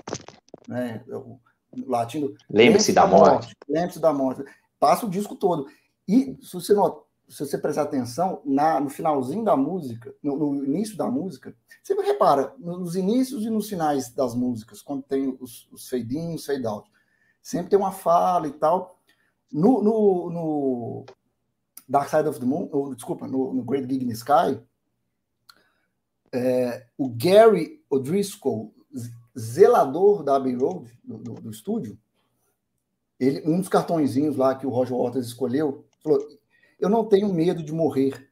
né? 0.67 1.03
O 1.07 1.39
latino. 1.87 2.35
Lembre-se 2.49 2.93
da, 2.93 3.07
morte. 3.07 3.31
morte. 3.31 3.55
Lembre-se 3.67 3.99
da 3.99 4.13
morte. 4.13 4.43
Passa 4.79 5.05
o 5.05 5.09
disco 5.09 5.35
todo. 5.35 5.65
E 6.07 6.37
se 6.41 6.53
você, 6.53 6.73
not... 6.73 6.97
se 7.29 7.45
você 7.45 7.57
prestar 7.57 7.83
atenção, 7.83 8.41
na, 8.45 8.79
no 8.79 8.89
finalzinho 8.89 9.43
da 9.43 9.55
música, 9.55 10.13
no, 10.21 10.35
no 10.35 10.65
início 10.65 10.95
da 10.95 11.09
música, 11.09 11.55
você 11.81 11.93
repara, 11.95 12.53
nos 12.59 12.95
inícios 12.95 13.43
e 13.43 13.49
nos 13.49 13.67
finais 13.67 14.09
das 14.13 14.35
músicas, 14.35 14.81
quando 14.81 15.03
tem 15.03 15.35
os, 15.39 15.67
os 15.71 15.89
fade-in, 15.89 16.35
os 16.35 16.45
fade-out, 16.45 16.89
sempre 17.41 17.69
tem 17.69 17.79
uma 17.79 17.91
fala 17.91 18.47
e 18.47 18.53
tal. 18.53 18.97
No, 19.51 19.81
no, 19.81 20.29
no, 20.29 21.05
Dark 21.87 22.09
Side 22.09 22.27
of 22.27 22.39
the 22.39 22.45
Moon, 22.45 22.69
ou, 22.71 22.95
desculpa, 22.95 23.27
no, 23.27 23.53
no, 23.53 23.63
Great 23.63 23.87
Gig 23.87 24.03
in 24.03 24.07
the 24.07 24.13
Sky, 24.13 24.59
é, 26.31 26.87
o 26.97 27.09
Gary 27.09 27.83
O'Driscoll, 27.89 28.73
zelador 29.37 30.23
da 30.23 30.35
Abbey 30.35 30.55
Road, 30.55 30.91
do, 31.03 31.17
do, 31.17 31.33
do, 31.33 31.49
estúdio, 31.51 31.97
ele, 33.19 33.43
um 33.45 33.59
dos 33.59 33.69
cartõezinhos 33.69 34.35
lá 34.35 34.55
que 34.55 34.65
o 34.65 34.69
Roger 34.69 34.97
Waters 34.97 35.27
escolheu, 35.27 35.85
falou: 36.01 36.19
Eu 36.79 36.89
não 36.89 37.05
tenho 37.05 37.33
medo 37.33 37.63
de 37.63 37.71
morrer. 37.71 38.29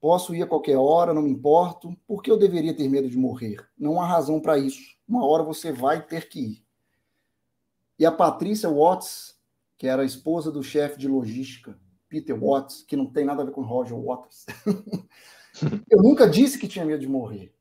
Posso 0.00 0.34
ir 0.34 0.42
a 0.42 0.46
qualquer 0.46 0.76
hora, 0.76 1.12
não 1.12 1.22
me 1.22 1.30
importo. 1.30 1.94
Por 2.06 2.22
que 2.22 2.30
eu 2.30 2.38
deveria 2.38 2.74
ter 2.74 2.88
medo 2.88 3.08
de 3.08 3.18
morrer? 3.18 3.68
Não 3.78 4.00
há 4.00 4.06
razão 4.06 4.40
para 4.40 4.58
isso. 4.58 4.96
Uma 5.06 5.26
hora 5.26 5.42
você 5.42 5.72
vai 5.72 6.04
ter 6.04 6.28
que 6.28 6.40
ir. 6.40 6.64
E 7.98 8.06
a 8.06 8.12
Patrícia 8.12 8.70
Watts, 8.70 9.38
que 9.76 9.86
era 9.86 10.02
a 10.02 10.06
esposa 10.06 10.50
do 10.50 10.62
chefe 10.62 10.98
de 10.98 11.06
logística, 11.06 11.78
Peter 12.08 12.34
Watts, 12.34 12.82
que 12.82 12.96
não 12.96 13.06
tem 13.06 13.24
nada 13.24 13.42
a 13.42 13.44
ver 13.44 13.52
com 13.52 13.60
Roger 13.60 13.96
Waters. 13.96 14.46
eu 15.90 16.02
nunca 16.02 16.28
disse 16.28 16.58
que 16.58 16.66
tinha 16.66 16.84
medo 16.84 17.00
de 17.00 17.08
morrer. 17.08 17.54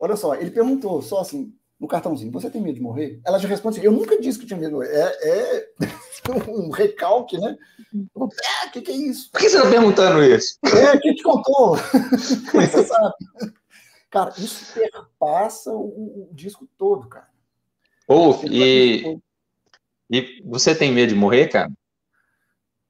Olha 0.00 0.16
só, 0.16 0.34
ele 0.34 0.50
perguntou 0.50 1.00
só 1.00 1.20
assim, 1.20 1.56
no 1.82 1.88
cartãozinho, 1.88 2.30
você 2.30 2.48
tem 2.48 2.62
medo 2.62 2.76
de 2.76 2.80
morrer? 2.80 3.20
Ela 3.26 3.40
já 3.40 3.48
responde 3.48 3.78
assim, 3.78 3.86
eu 3.86 3.90
nunca 3.90 4.16
disse 4.20 4.38
que 4.38 4.46
tinha 4.46 4.56
medo 4.56 4.68
de 4.68 4.74
morrer. 4.76 4.94
É, 4.94 5.28
é 5.28 5.68
um 6.48 6.70
recalque, 6.70 7.36
né? 7.36 7.58
O 8.14 8.28
é, 8.64 8.68
que, 8.68 8.82
que 8.82 8.92
é 8.92 8.94
isso? 8.94 9.32
Por 9.32 9.40
que 9.40 9.48
você 9.48 9.56
está 9.56 9.68
perguntando 9.68 10.22
isso? 10.22 10.60
É, 10.64 10.96
quem 11.00 11.12
te 11.12 11.24
contou? 11.24 11.74
Você 12.54 12.84
sabe? 12.84 13.14
Cara, 14.10 14.32
isso 14.38 14.72
perpassa 14.74 15.72
o, 15.72 16.28
o 16.30 16.34
disco 16.34 16.68
todo, 16.78 17.08
cara. 17.08 17.28
Ou, 18.06 18.40
e... 18.44 19.18
E 20.08 20.42
você 20.44 20.74
tem 20.74 20.92
medo 20.92 21.08
de 21.08 21.18
morrer, 21.18 21.48
cara? 21.48 21.72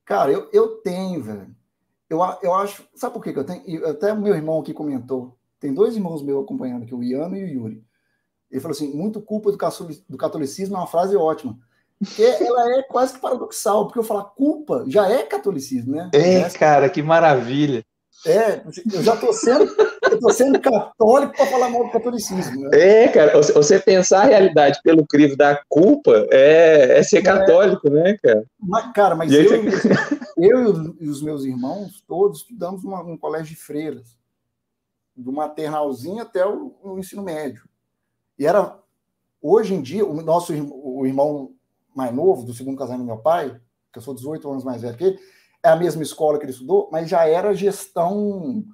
Cara, 0.04 0.32
eu, 0.32 0.50
eu 0.52 0.68
tenho, 0.82 1.22
velho. 1.22 1.54
Eu, 2.10 2.18
eu 2.42 2.52
acho. 2.52 2.84
Sabe 2.94 3.14
por 3.14 3.22
que, 3.22 3.32
que 3.32 3.38
eu 3.38 3.44
tenho? 3.44 3.86
Até 3.86 4.12
o 4.12 4.20
meu 4.20 4.34
irmão 4.34 4.60
aqui 4.60 4.74
comentou. 4.74 5.38
Tem 5.60 5.72
dois 5.72 5.94
irmãos 5.94 6.20
meus 6.20 6.42
acompanhando 6.42 6.82
aqui, 6.82 6.94
o 6.94 7.02
Iano 7.02 7.36
e 7.36 7.44
o 7.44 7.48
Yuri. 7.48 7.84
Ele 8.52 8.60
falou 8.60 8.76
assim: 8.76 8.94
muito 8.94 9.20
culpa 9.20 9.50
do 9.50 10.18
catolicismo 10.18 10.76
é 10.76 10.78
uma 10.78 10.86
frase 10.86 11.16
ótima. 11.16 11.58
Porque 11.98 12.22
ela 12.22 12.78
é 12.78 12.82
quase 12.82 13.14
que 13.14 13.20
paradoxal, 13.20 13.86
porque 13.86 13.98
eu 13.98 14.04
falar 14.04 14.24
culpa 14.24 14.84
já 14.86 15.08
é 15.08 15.22
catolicismo, 15.22 15.96
né? 15.96 16.10
É, 16.12 16.48
cara, 16.50 16.90
que 16.90 17.02
maravilha. 17.02 17.84
É, 18.26 18.62
eu 18.92 19.02
já 19.02 19.14
estou 19.14 19.32
sendo, 19.32 19.64
eu 20.10 20.20
tô 20.20 20.30
sendo 20.30 20.60
católico 20.60 21.34
para 21.34 21.46
falar 21.46 21.68
mal 21.70 21.84
do 21.84 21.90
catolicismo. 21.90 22.62
Né? 22.62 22.70
É, 22.72 23.08
cara, 23.08 23.40
você 23.40 23.80
pensar 23.80 24.22
a 24.22 24.26
realidade 24.26 24.80
pelo 24.82 25.06
crivo 25.06 25.36
da 25.36 25.60
culpa 25.68 26.26
é, 26.30 26.98
é 26.98 27.02
ser 27.02 27.18
é. 27.18 27.22
católico, 27.22 27.88
é, 27.88 27.90
né, 27.90 28.18
cara? 28.22 28.44
Mas, 28.60 28.92
cara, 28.92 29.14
mas 29.16 29.32
eu, 29.32 29.64
você... 29.64 29.88
eu 30.36 30.94
e 31.00 31.08
os 31.08 31.22
meus 31.22 31.44
irmãos 31.44 32.02
todos 32.06 32.40
estudamos 32.40 32.84
num 32.84 33.16
colégio 33.16 33.48
de 33.48 33.56
freiras, 33.56 34.16
do 35.16 35.32
maternalzinho 35.32 36.22
até 36.22 36.46
o, 36.46 36.74
o, 36.82 36.98
ensino 36.98 37.22
médio. 37.22 37.64
E 38.42 38.46
era, 38.46 38.76
hoje 39.40 39.72
em 39.72 39.80
dia, 39.80 40.04
o 40.04 40.20
nosso 40.20 40.52
o 40.52 41.06
irmão 41.06 41.54
mais 41.94 42.12
novo, 42.12 42.44
do 42.44 42.52
segundo 42.52 42.76
casamento 42.76 43.02
do 43.02 43.06
meu 43.06 43.18
pai, 43.18 43.56
que 43.92 44.00
eu 44.00 44.02
sou 44.02 44.12
18 44.12 44.50
anos 44.50 44.64
mais 44.64 44.82
velho 44.82 44.96
que 44.96 45.04
ele, 45.04 45.18
é 45.62 45.68
a 45.68 45.76
mesma 45.76 46.02
escola 46.02 46.38
que 46.38 46.44
ele 46.44 46.50
estudou, 46.50 46.88
mas 46.90 47.08
já 47.08 47.24
era 47.24 47.54
gestão 47.54 48.64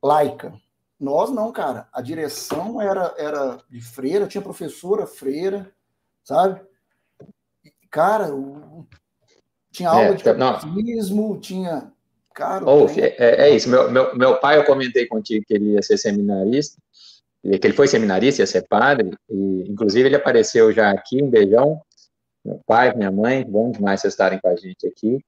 laica. 0.00 0.54
Nós 1.00 1.28
não, 1.30 1.50
cara. 1.50 1.88
A 1.92 2.00
direção 2.00 2.80
era, 2.80 3.12
era 3.18 3.58
de 3.68 3.80
freira, 3.80 4.28
tinha 4.28 4.40
professora 4.40 5.08
freira, 5.08 5.72
sabe? 6.22 6.60
Cara, 7.90 8.32
o, 8.32 8.86
tinha 9.72 9.88
aula 9.88 10.04
é, 10.04 10.14
de 10.14 10.22
catecismo, 10.22 11.40
tinha. 11.40 11.92
Cara, 12.32 12.64
oh, 12.64 12.86
é, 12.90 13.48
é, 13.48 13.50
isso. 13.50 13.68
Meu, 13.68 13.90
meu, 13.90 14.16
meu 14.16 14.38
pai, 14.38 14.56
eu 14.56 14.64
comentei 14.64 15.06
contigo 15.06 15.44
que 15.44 15.54
ele 15.54 15.72
ia 15.72 15.82
ser 15.82 15.98
seminarista, 15.98 16.80
que 17.44 17.66
ele 17.66 17.74
foi 17.74 17.86
seminarista, 17.86 18.42
ia 18.42 18.46
ser 18.46 18.66
padre, 18.68 19.10
e 19.28 19.64
inclusive 19.68 20.08
ele 20.08 20.16
apareceu 20.16 20.72
já 20.72 20.90
aqui. 20.90 21.22
Um 21.22 21.28
beijão. 21.28 21.80
Meu 22.44 22.60
pai, 22.66 22.94
minha 22.94 23.10
mãe, 23.10 23.44
bom 23.44 23.70
demais 23.70 24.00
vocês 24.00 24.12
estarem 24.12 24.38
com 24.38 24.48
a 24.48 24.56
gente 24.56 24.86
aqui. 24.86 25.18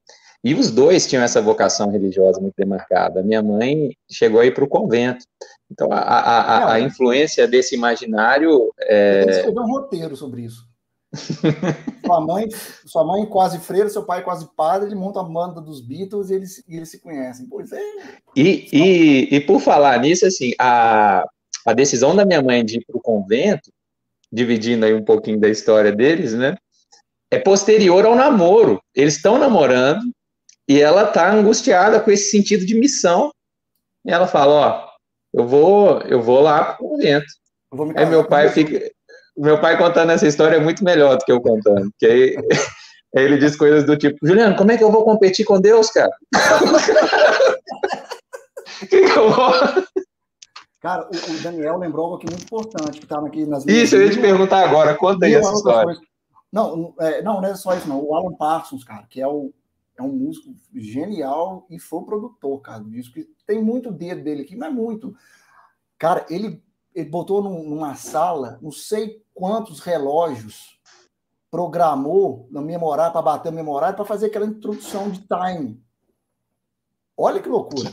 E 0.45 0.55
os 0.55 0.71
dois 0.71 1.07
tinham 1.07 1.25
essa 1.25 1.41
vocação 1.41 1.91
religiosa 1.91 2.41
muito 2.41 2.55
demarcada. 2.57 3.23
Minha 3.23 3.43
mãe 3.43 3.97
chegou 4.11 4.41
aí 4.41 4.51
para 4.51 4.65
o 4.65 4.69
convento. 4.69 5.25
Então, 5.71 5.91
a, 5.91 5.99
a, 5.99 6.41
a, 6.41 6.73
a, 6.75 6.81
influência 6.81 7.49
desse 7.49 7.75
imaginário. 7.75 8.71
É... 8.81 9.29
escrever 9.29 9.61
um 9.61 9.67
roteiro 9.67 10.17
sobre 10.17 10.43
isso. 10.43 10.65
sua 12.05 12.21
mãe, 12.21 12.47
sua 12.85 13.05
mãe 13.05 13.27
quase 13.27 13.59
freira, 13.59 13.89
seu 13.89 14.05
pai 14.05 14.23
quase 14.23 14.49
padre, 14.55 14.89
ele 14.89 14.95
monta 14.95 15.21
a 15.21 15.25
banda 15.25 15.61
dos 15.61 15.81
Beatles 15.81 16.31
e 16.31 16.35
eles, 16.35 16.65
e 16.69 16.77
eles 16.77 16.91
se 16.91 17.01
conhecem. 17.01 17.47
Pois 17.47 17.73
é. 17.73 17.81
E, 18.37 18.69
e, 18.73 19.37
e 19.37 19.41
por 19.41 19.61
falar 19.61 19.99
nisso, 19.99 20.27
assim, 20.27 20.53
a, 20.59 21.27
a 21.67 21.75
decisão 21.75 22.15
da 22.15 22.25
minha 22.25 22.41
mãe 22.41 22.65
de 22.65 22.79
ir 22.79 22.85
para 22.87 22.97
o 22.97 23.03
convento, 23.03 23.71
dividindo 24.33 24.87
aí 24.87 24.95
um 24.95 25.05
pouquinho 25.05 25.41
da 25.41 25.49
história 25.49 25.91
deles, 25.91 26.33
né? 26.33 26.57
É 27.31 27.41
posterior 27.41 28.07
ao 28.07 28.15
namoro. 28.15 28.81
Eles 28.95 29.17
estão 29.17 29.37
namorando 29.37 30.03
e 30.69 30.81
ela 30.81 31.07
tá 31.07 31.33
angustiada 31.33 32.01
com 32.01 32.11
esse 32.11 32.31
sentido 32.31 32.65
de 32.65 32.79
missão. 32.79 33.33
E 34.07 34.13
ela 34.13 34.29
fala, 34.29 34.53
ó, 34.53 34.89
eu 35.35 35.47
vou, 35.47 36.01
eu 36.03 36.23
vou 36.23 36.41
lá 36.41 36.65
para 36.65 36.85
o 36.85 36.91
convento. 36.91 37.27
Aí 37.97 38.07
meu 38.07 38.25
pai 38.25 38.49
fica, 38.49 38.89
meu 39.37 39.61
pai 39.61 39.77
contando 39.77 40.13
essa 40.13 40.27
história 40.27 40.57
é 40.57 40.61
muito 40.61 40.85
melhor 40.85 41.19
do 41.19 41.25
que 41.25 41.33
eu 41.33 41.41
contando, 41.41 41.91
porque 41.91 42.07
aí, 42.07 42.37
aí 43.17 43.25
ele 43.25 43.39
diz 43.39 43.57
coisas 43.57 43.85
do 43.85 43.97
tipo, 43.97 44.17
Juliano, 44.23 44.57
como 44.57 44.71
é 44.71 44.79
que 44.79 44.85
eu 44.85 44.93
vou 44.93 45.05
competir 45.05 45.45
com 45.45 45.61
Deus, 45.61 45.91
cara? 45.91 46.13
que, 48.79 48.87
que 48.87 49.19
eu 49.19 49.31
vou... 49.31 49.53
Cara, 50.87 51.03
o, 51.03 51.33
o, 51.33 51.43
Daniel 51.43 51.79
lembrou 51.79 52.05
algo 52.05 52.17
aqui 52.17 52.27
muito 52.31 52.45
importante, 52.45 53.01
que 53.01 53.07
estava 53.07 53.27
aqui 53.27 53.45
nas 53.45 53.67
Isso, 53.67 53.97
eu 53.97 54.05
ia 54.05 54.13
te 54.13 54.21
perguntar 54.21 54.65
agora, 54.65 54.95
conta 54.95 55.27
aí 55.27 55.35
essa 55.35 55.53
história. 55.53 55.99
Não, 56.53 56.95
é, 57.01 57.21
não, 57.23 57.41
não 57.41 57.49
é 57.49 57.57
só 57.57 57.75
isso, 57.75 57.89
não. 57.89 58.01
O 58.01 58.15
Alan 58.15 58.37
Parsons, 58.37 58.85
cara, 58.85 59.05
que 59.11 59.21
é, 59.21 59.27
o, 59.27 59.53
é 59.99 60.03
um 60.03 60.13
músico 60.13 60.55
genial 60.73 61.67
e 61.69 61.81
foi 61.81 62.05
produtor, 62.05 62.61
cara, 62.61 62.85
do 62.85 62.89
disco. 62.89 63.19
Tem 63.45 63.61
muito 63.61 63.91
dedo 63.91 64.23
dele 64.23 64.43
aqui, 64.43 64.55
mas 64.55 64.73
muito. 64.73 65.13
Cara, 65.99 66.25
ele, 66.31 66.63
ele 66.95 67.11
botou 67.11 67.43
num, 67.43 67.69
numa 67.69 67.97
sala, 67.97 68.57
não 68.63 68.71
sei 68.71 69.21
quantos 69.35 69.81
relógios 69.81 70.79
programou 71.51 72.47
na 72.49 72.61
memorário 72.61 73.13
para 73.13 73.23
bater 73.23 73.49
o 73.49 73.53
memorário 73.53 73.97
para 73.97 74.05
fazer 74.05 74.27
aquela 74.27 74.47
introdução 74.47 75.11
de 75.11 75.19
time. 75.27 75.83
Olha 77.17 77.43
que 77.43 77.49
loucura. 77.49 77.93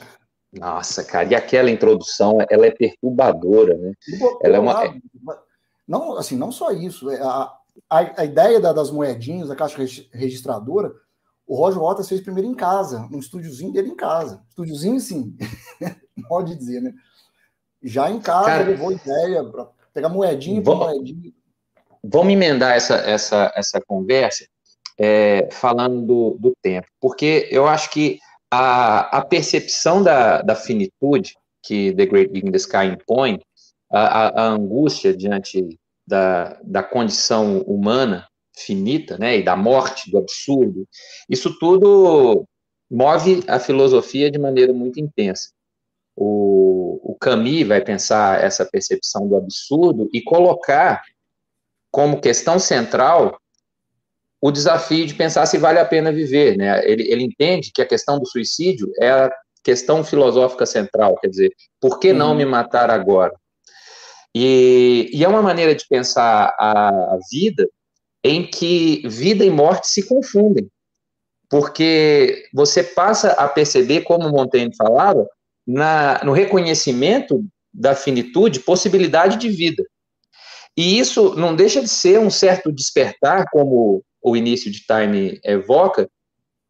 Nossa, 0.54 1.04
cara, 1.04 1.28
e 1.30 1.36
aquela 1.36 1.72
introdução, 1.72 2.38
ela 2.50 2.68
é 2.68 2.72
perturbadora, 2.72 3.76
né? 3.76 3.94
Ela 4.42 4.58
é 4.58 4.60
uma... 4.60 4.96
Não, 5.88 6.18
assim, 6.18 6.38
não 6.38 6.52
só 6.52 6.72
isso. 6.72 7.10
É 7.10 7.20
a, 7.22 7.52
a, 7.89 8.22
a 8.22 8.26
ideia 8.26 8.60
da, 8.60 8.72
das 8.72 8.92
moedinhas, 8.92 9.50
da 9.50 9.56
caixa 9.56 9.84
registradora, 10.12 10.94
o 11.46 11.56
Roger 11.56 11.82
Waters 11.82 12.08
fez 12.08 12.22
primeiro 12.22 12.50
em 12.50 12.56
casa, 12.56 13.08
num 13.12 13.20
estúdiozinho 13.20 13.74
dele 13.74 13.89
em 13.89 13.96
casa. 13.96 14.42
Estúdiozinho, 14.50 15.00
sim, 15.00 15.36
pode 16.30 16.56
dizer, 16.56 16.82
né? 16.82 16.94
Já 17.82 18.10
em 18.10 18.20
casa, 18.20 18.46
cara, 18.46 18.63
levou 18.63 18.92
ideia 18.92 19.44
para 19.44 19.68
pegar 19.94 20.10
moedinha 20.10 20.62
por 20.62 20.78
moedinha. 20.78 21.34
Vamos 22.04 22.34
emendar 22.34 22.76
essa, 22.76 22.96
essa, 22.96 23.52
essa 23.56 23.82
conversa 23.82 24.46
é, 24.98 25.50
falando 25.52 26.06
do, 26.06 26.38
do 26.39 26.54
tempo, 26.62 26.88
porque 27.00 27.48
eu 27.52 27.68
acho 27.68 27.89
que 27.89 28.20
a, 28.54 29.18
a 29.18 29.26
percepção 29.26 30.04
da, 30.04 30.44
da 30.44 30.56
finitude 30.56 31.36
que 31.63 31.92
The 31.94 32.06
Great 32.06 32.32
Big 32.32 32.48
in 32.48 32.52
the 32.52 32.58
Sky 32.58 32.86
impõe, 32.86 33.39
a, 33.92 34.44
a, 34.44 34.48
angústia 34.50 35.16
diante 35.16 35.80
da, 36.06 36.60
da 36.63 36.84
condição 36.84 37.62
humana 37.62 38.28
finita, 38.56 39.18
né, 39.18 39.38
e 39.38 39.44
da 39.44 39.56
morte, 39.56 40.12
do 40.12 40.20
absurdo, 40.20 40.88
isso 41.28 41.58
tudo 41.58 42.46
move 42.92 43.44
a 43.48 43.60
filosofia 43.60 44.30
de 44.30 44.38
maneira 44.38 44.72
muito 44.72 45.00
intensa. 45.00 45.50
O, 46.16 47.00
o 47.12 47.16
Camus 47.16 47.68
vai 47.68 47.82
pensar 47.82 48.44
essa 48.44 48.63
percepção 48.66 49.28
do 49.28 49.36
absurdo 49.36 50.08
e 50.13 50.22
colocar 50.22 51.02
como 51.89 52.22
questão 52.22 52.60
central 52.60 53.39
o 54.44 54.52
desafio 54.52 55.08
de 55.08 55.14
pensar 55.14 55.46
se 55.46 55.58
vale 55.58 55.80
a 55.80 55.86
pena 55.86 56.12
viver, 56.12 56.58
né? 56.58 56.86
Ele, 56.86 57.10
ele 57.10 57.24
entende 57.24 57.72
que 57.74 57.82
a 57.82 57.86
questão 57.86 58.20
do 58.20 58.28
suicídio 58.28 58.92
é 59.00 59.10
a 59.10 59.32
questão 59.64 60.04
filosófica 60.04 60.66
central, 60.66 61.16
quer 61.16 61.30
dizer, 61.30 61.54
por 61.80 61.98
que 61.98 62.12
não 62.12 62.32
uhum. 62.32 62.36
me 62.36 62.46
matar 62.46 62.90
agora? 62.90 63.34
E, 64.36 65.10
e, 65.14 65.24
é 65.24 65.28
uma 65.30 65.42
maneira 65.42 65.74
de 65.74 65.88
pensar 65.88 66.54
a, 66.60 66.90
a 66.90 67.20
vida 67.32 67.66
em 68.22 68.46
que 68.46 69.08
vida 69.08 69.46
e 69.46 69.50
morte 69.50 69.88
se 69.88 70.06
confundem, 70.06 70.68
porque 71.50 72.44
você 72.54 72.84
passa 72.84 73.32
a 73.32 73.48
perceber, 73.48 74.02
como 74.02 74.30
Montaigne 74.30 74.76
falava, 74.76 75.26
na, 75.66 76.22
no 76.22 76.34
reconhecimento 76.34 77.46
da 77.74 77.96
finitude, 77.96 78.60
possibilidade 78.60 79.38
de 79.38 79.48
vida. 79.48 79.86
E 80.76 81.00
isso 81.00 81.34
não 81.36 81.56
deixa 81.56 81.82
de 81.82 81.88
ser 81.88 82.20
um 82.20 82.30
certo 82.30 82.74
despertar, 82.74 83.46
como 83.50 84.04
o 84.24 84.38
início 84.38 84.72
de 84.72 84.86
Time 84.86 85.40
evoca, 85.44 86.10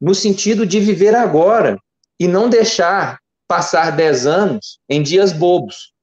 no 0.02 0.16
sentido 0.16 0.66
de 0.66 0.80
viver 0.80 1.16
agora 1.16 1.78
e 2.20 2.28
não 2.28 2.50
deixar 2.50 3.20
passar 3.48 3.92
dez 3.92 4.26
anos 4.26 4.80
em 4.90 5.04
dias 5.04 5.32
bobos, 5.32 5.94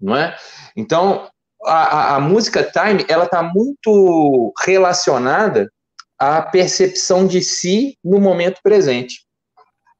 não 0.00 0.16
é? 0.16 0.36
Então, 0.76 1.28
a, 1.64 2.16
a 2.16 2.20
música 2.20 2.62
Time, 2.62 3.04
ela 3.08 3.24
está 3.24 3.42
muito 3.42 4.52
relacionada 4.60 5.70
à 6.18 6.42
percepção 6.42 7.26
de 7.26 7.42
si 7.42 7.96
no 8.04 8.20
momento 8.20 8.60
presente. 8.62 9.24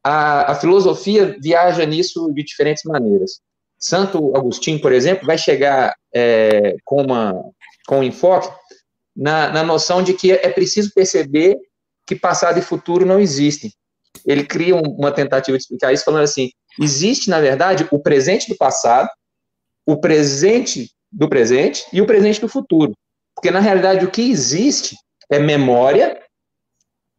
A, 0.04 0.52
a 0.52 0.54
filosofia 0.54 1.36
viaja 1.40 1.84
nisso 1.84 2.32
de 2.32 2.42
diferentes 2.42 2.84
maneiras. 2.84 3.40
Santo 3.78 4.36
Agostinho, 4.36 4.80
por 4.80 4.92
exemplo, 4.92 5.26
vai 5.26 5.38
chegar 5.38 5.94
é, 6.14 6.76
com, 6.84 7.02
uma, 7.02 7.34
com 7.86 8.00
um 8.00 8.02
enfoque 8.02 8.48
na, 9.20 9.52
na 9.52 9.62
noção 9.62 10.02
de 10.02 10.14
que 10.14 10.32
é 10.32 10.48
preciso 10.48 10.90
perceber 10.94 11.58
que 12.06 12.16
passado 12.16 12.58
e 12.58 12.62
futuro 12.62 13.04
não 13.04 13.20
existem. 13.20 13.70
Ele 14.24 14.44
cria 14.44 14.74
uma 14.74 15.12
tentativa 15.12 15.56
de 15.58 15.62
explicar 15.62 15.92
isso, 15.92 16.04
falando 16.04 16.24
assim: 16.24 16.50
existe, 16.80 17.28
na 17.28 17.38
verdade, 17.38 17.86
o 17.90 17.98
presente 17.98 18.48
do 18.48 18.56
passado, 18.56 19.10
o 19.86 20.00
presente 20.00 20.90
do 21.12 21.28
presente 21.28 21.84
e 21.92 22.00
o 22.00 22.06
presente 22.06 22.40
do 22.40 22.48
futuro. 22.48 22.94
Porque, 23.34 23.50
na 23.50 23.60
realidade, 23.60 24.04
o 24.04 24.10
que 24.10 24.22
existe 24.22 24.96
é 25.30 25.38
memória, 25.38 26.18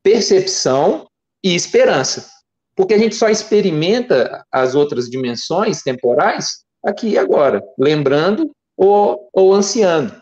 percepção 0.04 1.08
e 1.44 1.56
esperança. 1.56 2.28
Porque 2.76 2.96
a 2.96 2.98
gente 2.98 3.16
só 3.16 3.30
experimenta 3.30 4.44
as 4.52 4.74
outras 4.74 5.08
dimensões 5.10 5.84
temporais 5.84 6.64
aqui 6.84 7.10
e 7.10 7.18
agora, 7.18 7.62
lembrando 7.78 8.52
ou, 8.76 9.30
ou 9.32 9.54
ansiando. 9.54 10.21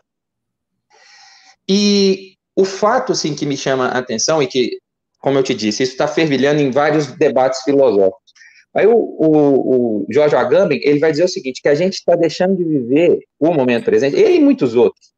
E 1.70 2.34
o 2.56 2.66
fato 2.66 3.12
assim, 3.12 3.36
que 3.36 3.46
me 3.46 3.56
chama 3.56 3.90
a 3.90 4.00
atenção 4.00 4.42
e 4.42 4.48
que, 4.48 4.80
como 5.20 5.38
eu 5.38 5.44
te 5.44 5.54
disse, 5.54 5.84
isso 5.84 5.92
está 5.92 6.08
fervilhando 6.08 6.60
em 6.60 6.72
vários 6.72 7.08
debates 7.08 7.62
filosóficos. 7.62 8.34
Aí 8.74 8.88
o, 8.88 8.98
o, 8.98 10.06
o 10.06 10.38
Agamben, 10.38 10.80
ele 10.84 11.00
vai 11.00 11.12
dizer 11.12 11.26
o 11.26 11.30
seguinte, 11.30 11.62
que 11.62 11.70
a 11.70 11.76
gente 11.76 11.94
está 11.94 12.16
deixando 12.16 12.58
de 12.58 12.64
viver 12.64 13.20
o 13.40 13.54
momento 13.54 13.86
presente, 13.86 14.16
ele 14.16 14.36
e 14.36 14.40
muitos 14.40 14.76
outros, 14.76 15.12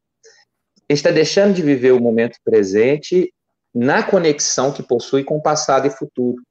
está 0.90 1.10
deixando 1.10 1.54
de 1.54 1.62
viver 1.62 1.92
o 1.92 2.02
momento 2.02 2.38
presente 2.44 3.34
na 3.74 4.04
conexão 4.04 4.72
que 4.74 4.84
possui 4.84 5.24
com 5.24 5.38
o 5.38 5.42
passado 5.42 5.88
e 5.88 5.90
futuro. 5.90 6.42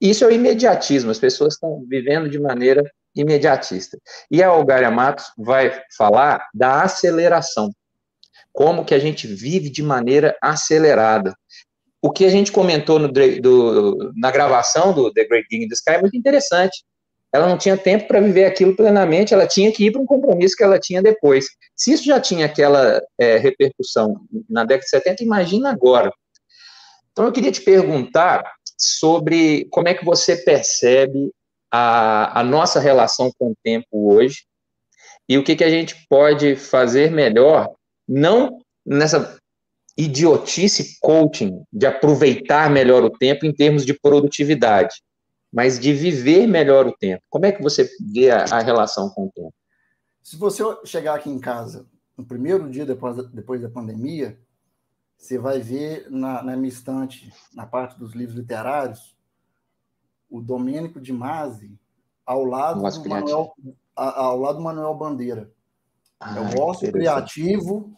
Isso 0.00 0.24
é 0.24 0.28
o 0.28 0.30
imediatismo, 0.30 1.10
as 1.10 1.18
pessoas 1.18 1.54
estão 1.54 1.84
vivendo 1.88 2.28
de 2.28 2.38
maneira 2.38 2.82
imediatista. 3.14 3.98
E 4.30 4.42
a 4.42 4.48
Algaria 4.48 4.90
Matos 4.90 5.26
vai 5.36 5.82
falar 5.96 6.48
da 6.54 6.82
aceleração 6.82 7.70
como 8.52 8.84
que 8.84 8.94
a 8.94 8.98
gente 8.98 9.26
vive 9.26 9.70
de 9.70 9.82
maneira 9.82 10.36
acelerada. 10.42 11.34
O 12.02 12.10
que 12.10 12.24
a 12.24 12.30
gente 12.30 12.50
comentou 12.50 12.98
no, 12.98 13.08
do, 13.08 14.12
na 14.16 14.30
gravação 14.30 14.92
do 14.92 15.12
The 15.12 15.24
Great 15.26 15.48
King 15.48 15.64
in 15.64 15.68
the 15.68 15.74
Sky 15.74 15.90
é 15.92 16.00
muito 16.00 16.16
interessante. 16.16 16.82
Ela 17.32 17.48
não 17.48 17.56
tinha 17.56 17.76
tempo 17.76 18.08
para 18.08 18.20
viver 18.20 18.44
aquilo 18.44 18.74
plenamente, 18.74 19.32
ela 19.32 19.46
tinha 19.46 19.70
que 19.70 19.86
ir 19.86 19.92
para 19.92 20.00
um 20.00 20.06
compromisso 20.06 20.56
que 20.56 20.64
ela 20.64 20.80
tinha 20.80 21.00
depois. 21.00 21.46
Se 21.76 21.92
isso 21.92 22.04
já 22.04 22.18
tinha 22.18 22.46
aquela 22.46 23.00
é, 23.18 23.36
repercussão 23.36 24.16
na 24.48 24.64
década 24.64 24.84
de 24.84 24.90
70, 24.90 25.22
imagina 25.22 25.70
agora. 25.70 26.10
Então, 27.12 27.26
eu 27.26 27.32
queria 27.32 27.52
te 27.52 27.60
perguntar 27.60 28.42
sobre 28.76 29.68
como 29.70 29.88
é 29.88 29.94
que 29.94 30.04
você 30.04 30.36
percebe 30.36 31.30
a, 31.70 32.40
a 32.40 32.42
nossa 32.42 32.80
relação 32.80 33.30
com 33.38 33.50
o 33.50 33.56
tempo 33.62 33.86
hoje 33.92 34.44
e 35.28 35.38
o 35.38 35.44
que, 35.44 35.54
que 35.54 35.62
a 35.62 35.70
gente 35.70 35.94
pode 36.08 36.56
fazer 36.56 37.10
melhor 37.10 37.72
não 38.10 38.58
nessa 38.84 39.38
idiotice 39.96 40.98
coaching 41.00 41.64
de 41.72 41.86
aproveitar 41.86 42.68
melhor 42.68 43.04
o 43.04 43.10
tempo 43.10 43.46
em 43.46 43.54
termos 43.54 43.86
de 43.86 43.94
produtividade, 43.94 45.00
mas 45.52 45.78
de 45.78 45.92
viver 45.92 46.48
melhor 46.48 46.88
o 46.88 46.96
tempo. 46.96 47.22
Como 47.28 47.46
é 47.46 47.52
que 47.52 47.62
você 47.62 47.88
vê 48.12 48.30
a, 48.30 48.44
a 48.44 48.60
relação 48.60 49.08
com 49.10 49.26
o 49.26 49.30
tempo? 49.30 49.54
Se 50.22 50.36
você 50.36 50.62
chegar 50.84 51.14
aqui 51.14 51.30
em 51.30 51.38
casa 51.38 51.86
no 52.16 52.24
primeiro 52.24 52.68
dia 52.68 52.84
depois 52.84 53.16
da, 53.16 53.22
depois 53.22 53.62
da 53.62 53.68
pandemia, 53.68 54.38
você 55.16 55.38
vai 55.38 55.60
ver 55.60 56.10
na, 56.10 56.42
na 56.42 56.56
minha 56.56 56.68
estante, 56.68 57.32
na 57.54 57.66
parte 57.66 57.98
dos 57.98 58.12
livros 58.12 58.36
literários, 58.36 59.16
o 60.28 60.40
Domênico 60.40 61.00
de 61.00 61.12
Masi 61.12 61.78
ao 62.26 62.44
lado 62.44 62.80
do 62.80 63.08
Manuel, 63.08 63.52
ao 63.94 64.38
lado 64.38 64.56
do 64.56 64.62
Manuel 64.62 64.94
Bandeira. 64.94 65.52
Ah, 66.18 66.36
é 66.36 66.40
o 66.40 66.60
ócio 66.60 66.90
criativo 66.92 67.92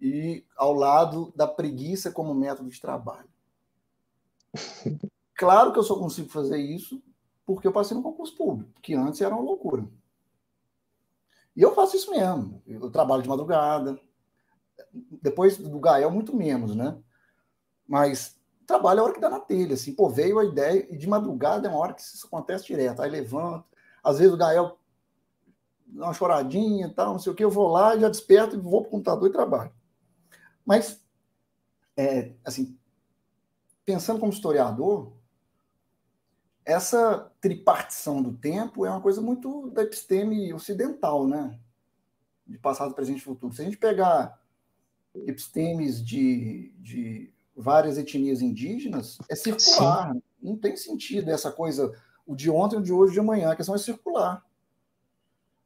e 0.00 0.44
ao 0.56 0.72
lado 0.72 1.32
da 1.34 1.46
preguiça 1.46 2.10
como 2.10 2.34
método 2.34 2.70
de 2.70 2.80
trabalho. 2.80 3.28
Claro 5.38 5.72
que 5.72 5.78
eu 5.78 5.84
só 5.84 5.96
consigo 5.96 6.28
fazer 6.28 6.58
isso 6.58 7.00
porque 7.46 7.68
eu 7.68 7.72
passei 7.72 7.96
no 7.96 8.02
concurso 8.02 8.36
público, 8.36 8.72
que 8.82 8.92
antes 8.92 9.20
era 9.20 9.32
uma 9.32 9.44
loucura. 9.44 9.88
E 11.54 11.62
eu 11.62 11.74
faço 11.76 11.96
isso 11.96 12.10
mesmo. 12.10 12.60
Eu 12.66 12.90
trabalho 12.90 13.22
de 13.22 13.28
madrugada. 13.28 14.00
Depois 15.22 15.56
do 15.56 15.78
Gael, 15.78 16.10
muito 16.10 16.36
menos, 16.36 16.74
né? 16.74 16.98
Mas 17.86 18.38
trabalho 18.66 18.98
é 18.98 19.00
a 19.00 19.04
hora 19.04 19.14
que 19.14 19.20
dá 19.20 19.30
na 19.30 19.40
telha. 19.40 19.74
Assim, 19.74 19.94
pô, 19.94 20.08
veio 20.08 20.38
a 20.38 20.44
ideia, 20.44 20.86
e 20.92 20.96
de 20.96 21.08
madrugada 21.08 21.68
é 21.68 21.70
uma 21.70 21.78
hora 21.78 21.94
que 21.94 22.02
isso 22.02 22.26
acontece 22.26 22.66
direto. 22.66 23.00
Aí 23.00 23.10
levanta. 23.10 23.64
Às 24.02 24.18
vezes 24.18 24.34
o 24.34 24.36
Gael 24.36 24.78
dá 25.86 26.06
uma 26.06 26.14
choradinha 26.14 26.86
e 26.86 26.94
tal, 26.94 27.12
não 27.12 27.18
sei 27.18 27.32
o 27.32 27.34
que, 27.34 27.44
eu 27.44 27.50
vou 27.50 27.68
lá, 27.68 27.96
já 27.96 28.08
desperto 28.08 28.56
e 28.56 28.60
vou 28.60 28.82
para 28.82 28.88
o 28.88 28.90
computador 28.90 29.28
e 29.28 29.32
trabalho. 29.32 29.72
Mas, 30.68 31.02
é, 31.96 32.34
assim, 32.44 32.78
pensando 33.86 34.20
como 34.20 34.30
historiador, 34.30 35.14
essa 36.62 37.32
tripartição 37.40 38.22
do 38.22 38.34
tempo 38.34 38.84
é 38.84 38.90
uma 38.90 39.00
coisa 39.00 39.22
muito 39.22 39.70
da 39.70 39.82
episteme 39.82 40.52
ocidental, 40.52 41.26
né? 41.26 41.58
De 42.46 42.58
passado, 42.58 42.92
presente 42.92 43.16
e 43.16 43.22
futuro. 43.22 43.54
Se 43.54 43.62
a 43.62 43.64
gente 43.64 43.78
pegar 43.78 44.38
epistemes 45.14 46.04
de, 46.04 46.74
de 46.80 47.32
várias 47.56 47.96
etnias 47.96 48.42
indígenas, 48.42 49.16
é 49.26 49.34
circular. 49.34 50.12
Sim. 50.12 50.22
Não 50.42 50.54
tem 50.54 50.76
sentido 50.76 51.30
essa 51.30 51.50
coisa, 51.50 51.98
o 52.26 52.36
de 52.36 52.50
ontem, 52.50 52.76
o 52.76 52.82
de 52.82 52.92
hoje, 52.92 53.12
o 53.12 53.14
de 53.14 53.20
amanhã. 53.20 53.52
A 53.52 53.56
questão 53.56 53.74
é 53.74 53.78
circular. 53.78 54.44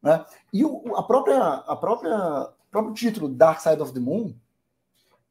Né? 0.00 0.24
E 0.52 0.64
o, 0.64 0.96
a 0.96 1.02
própria, 1.02 1.42
a 1.42 1.74
própria 1.74 2.54
próprio 2.70 2.94
título 2.94 3.28
Dark 3.28 3.60
Side 3.60 3.82
of 3.82 3.92
the 3.92 4.00
Moon 4.00 4.34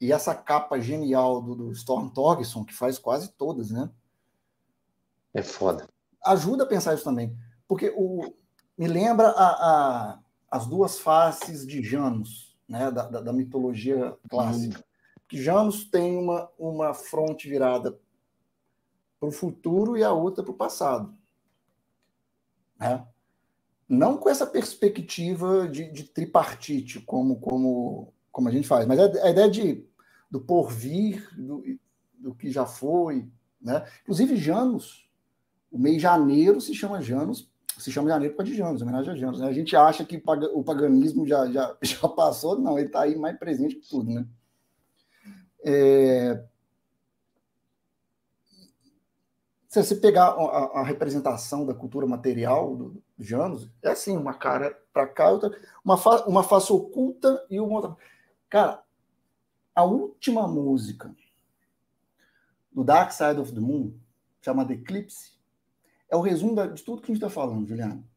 e 0.01 0.11
essa 0.11 0.33
capa 0.33 0.81
genial 0.81 1.39
do, 1.39 1.53
do 1.53 1.71
Storm 1.71 2.09
Torgerson, 2.09 2.65
que 2.65 2.73
faz 2.73 2.97
quase 2.97 3.31
todas, 3.33 3.69
né? 3.69 3.87
É 5.31 5.43
foda. 5.43 5.87
Ajuda 6.25 6.63
a 6.63 6.67
pensar 6.67 6.95
isso 6.95 7.03
também. 7.03 7.37
Porque 7.67 7.93
o, 7.95 8.33
me 8.75 8.87
lembra 8.87 9.27
a, 9.29 9.49
a, 9.49 10.19
as 10.49 10.65
duas 10.65 10.99
faces 10.99 11.67
de 11.67 11.83
Janus, 11.83 12.57
né, 12.67 12.89
da, 12.89 13.07
da, 13.07 13.21
da 13.21 13.31
mitologia 13.31 14.17
clássica. 14.27 14.79
Hum. 14.79 14.83
Que 15.29 15.41
Janus 15.41 15.85
tem 15.85 16.17
uma, 16.17 16.49
uma 16.57 16.95
fronte 16.95 17.47
virada 17.47 17.97
para 19.19 19.29
o 19.29 19.31
futuro 19.31 19.95
e 19.95 20.03
a 20.03 20.11
outra 20.11 20.43
para 20.43 20.51
o 20.51 20.57
passado. 20.57 21.15
Né? 22.79 23.05
Não 23.87 24.17
com 24.17 24.29
essa 24.29 24.47
perspectiva 24.47 25.67
de, 25.67 25.91
de 25.91 26.05
tripartite, 26.05 26.99
como, 27.01 27.39
como, 27.39 28.11
como 28.31 28.49
a 28.49 28.51
gente 28.51 28.67
faz, 28.67 28.87
mas 28.87 28.99
a, 28.99 29.25
a 29.25 29.29
ideia 29.29 29.49
de, 29.49 29.87
do 30.31 30.41
porvir, 30.41 31.29
do, 31.37 31.63
do 32.17 32.33
que 32.33 32.49
já 32.49 32.65
foi. 32.65 33.27
Né? 33.61 33.85
Inclusive, 34.01 34.37
Janus 34.37 35.11
o 35.71 35.79
mês 35.79 36.01
janeiro 36.01 36.59
se 36.59 36.75
chama 36.75 37.01
Janos, 37.01 37.49
se 37.77 37.91
chama 37.91 38.09
janeiro 38.09 38.35
por 38.35 38.43
de 38.43 38.53
Janos, 38.53 38.81
homenagem 38.81 39.13
a 39.13 39.15
Janos. 39.15 39.39
Né? 39.39 39.47
A 39.47 39.53
gente 39.53 39.75
acha 39.75 40.03
que 40.03 40.21
o 40.53 40.63
paganismo 40.63 41.25
já, 41.25 41.49
já, 41.49 41.75
já 41.81 42.07
passou, 42.09 42.59
não, 42.59 42.77
ele 42.77 42.87
está 42.87 43.03
aí 43.03 43.15
mais 43.15 43.37
presente 43.39 43.75
que 43.75 43.89
tudo, 43.89 44.11
né? 44.11 44.27
É... 45.63 46.43
Se 49.69 49.81
você 49.81 49.95
pegar 49.95 50.25
a, 50.25 50.81
a, 50.81 50.83
representação 50.83 51.65
da 51.65 51.73
cultura 51.73 52.05
material 52.05 52.75
do 52.75 53.01
Janos, 53.17 53.69
é 53.81 53.91
assim, 53.91 54.17
uma 54.17 54.33
cara 54.33 54.77
para 54.91 55.07
cá, 55.07 55.29
outra, 55.29 55.57
uma, 55.85 55.97
fa, 55.97 56.25
uma 56.25 56.43
face 56.43 56.73
oculta 56.73 57.41
e 57.49 57.57
uma 57.57 57.75
outra. 57.75 57.95
Cara, 58.49 58.83
a 59.81 59.83
última 59.83 60.47
música 60.47 61.13
do 62.71 62.83
Dark 62.83 63.11
Side 63.11 63.39
of 63.39 63.51
the 63.51 63.59
Moon, 63.59 63.93
chamada 64.39 64.73
Eclipse, 64.73 65.31
é 66.07 66.15
o 66.15 66.21
resumo 66.21 66.55
de 66.67 66.83
tudo 66.83 67.01
que 67.01 67.11
a 67.11 67.13
gente 67.13 67.23
está 67.23 67.29
falando, 67.29 67.67
Juliano. 67.67 68.07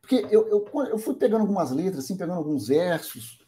Porque 0.00 0.26
eu, 0.30 0.48
eu, 0.48 0.70
eu, 0.86 0.98
fui 0.98 1.14
pegando 1.14 1.42
algumas 1.42 1.70
letras, 1.70 2.04
assim, 2.04 2.16
pegando 2.16 2.38
alguns 2.38 2.68
versos 2.68 3.38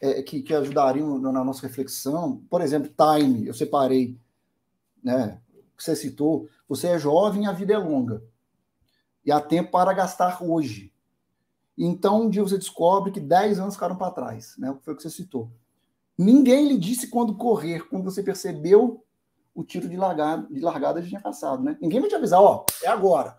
é, 0.00 0.22
que, 0.22 0.42
que 0.42 0.54
ajudariam 0.54 1.18
na 1.18 1.44
nossa 1.44 1.66
reflexão. 1.66 2.42
Por 2.50 2.60
exemplo, 2.60 2.92
Time, 2.92 3.46
eu 3.46 3.54
separei, 3.54 4.18
né? 5.02 5.40
Que 5.76 5.84
você 5.84 5.94
citou. 5.94 6.48
Você 6.68 6.88
é 6.88 6.98
jovem, 6.98 7.46
a 7.46 7.52
vida 7.52 7.72
é 7.72 7.78
longa. 7.78 8.22
E 9.24 9.30
há 9.30 9.40
tempo 9.40 9.70
para 9.70 9.92
gastar 9.92 10.42
hoje. 10.42 10.92
Então, 11.76 12.22
um 12.22 12.30
dia 12.30 12.42
você 12.42 12.58
descobre 12.58 13.12
que 13.12 13.20
10 13.20 13.60
anos 13.60 13.74
ficaram 13.74 13.96
para 13.96 14.12
trás, 14.12 14.56
né? 14.58 14.76
Foi 14.82 14.94
o 14.94 14.96
que 14.96 15.02
você 15.02 15.10
citou. 15.10 15.50
Ninguém 16.20 16.68
lhe 16.68 16.76
disse 16.76 17.08
quando 17.08 17.34
correr, 17.34 17.88
quando 17.88 18.04
você 18.04 18.22
percebeu 18.22 19.02
o 19.54 19.64
tiro 19.64 19.88
de 19.88 19.96
largada, 19.96 20.46
de 20.52 20.60
largada 20.60 21.02
tinha 21.02 21.18
passado, 21.18 21.62
né? 21.62 21.78
Ninguém 21.80 21.98
vai 21.98 22.10
te 22.10 22.14
avisar, 22.14 22.42
ó, 22.42 22.66
é 22.82 22.88
agora, 22.88 23.38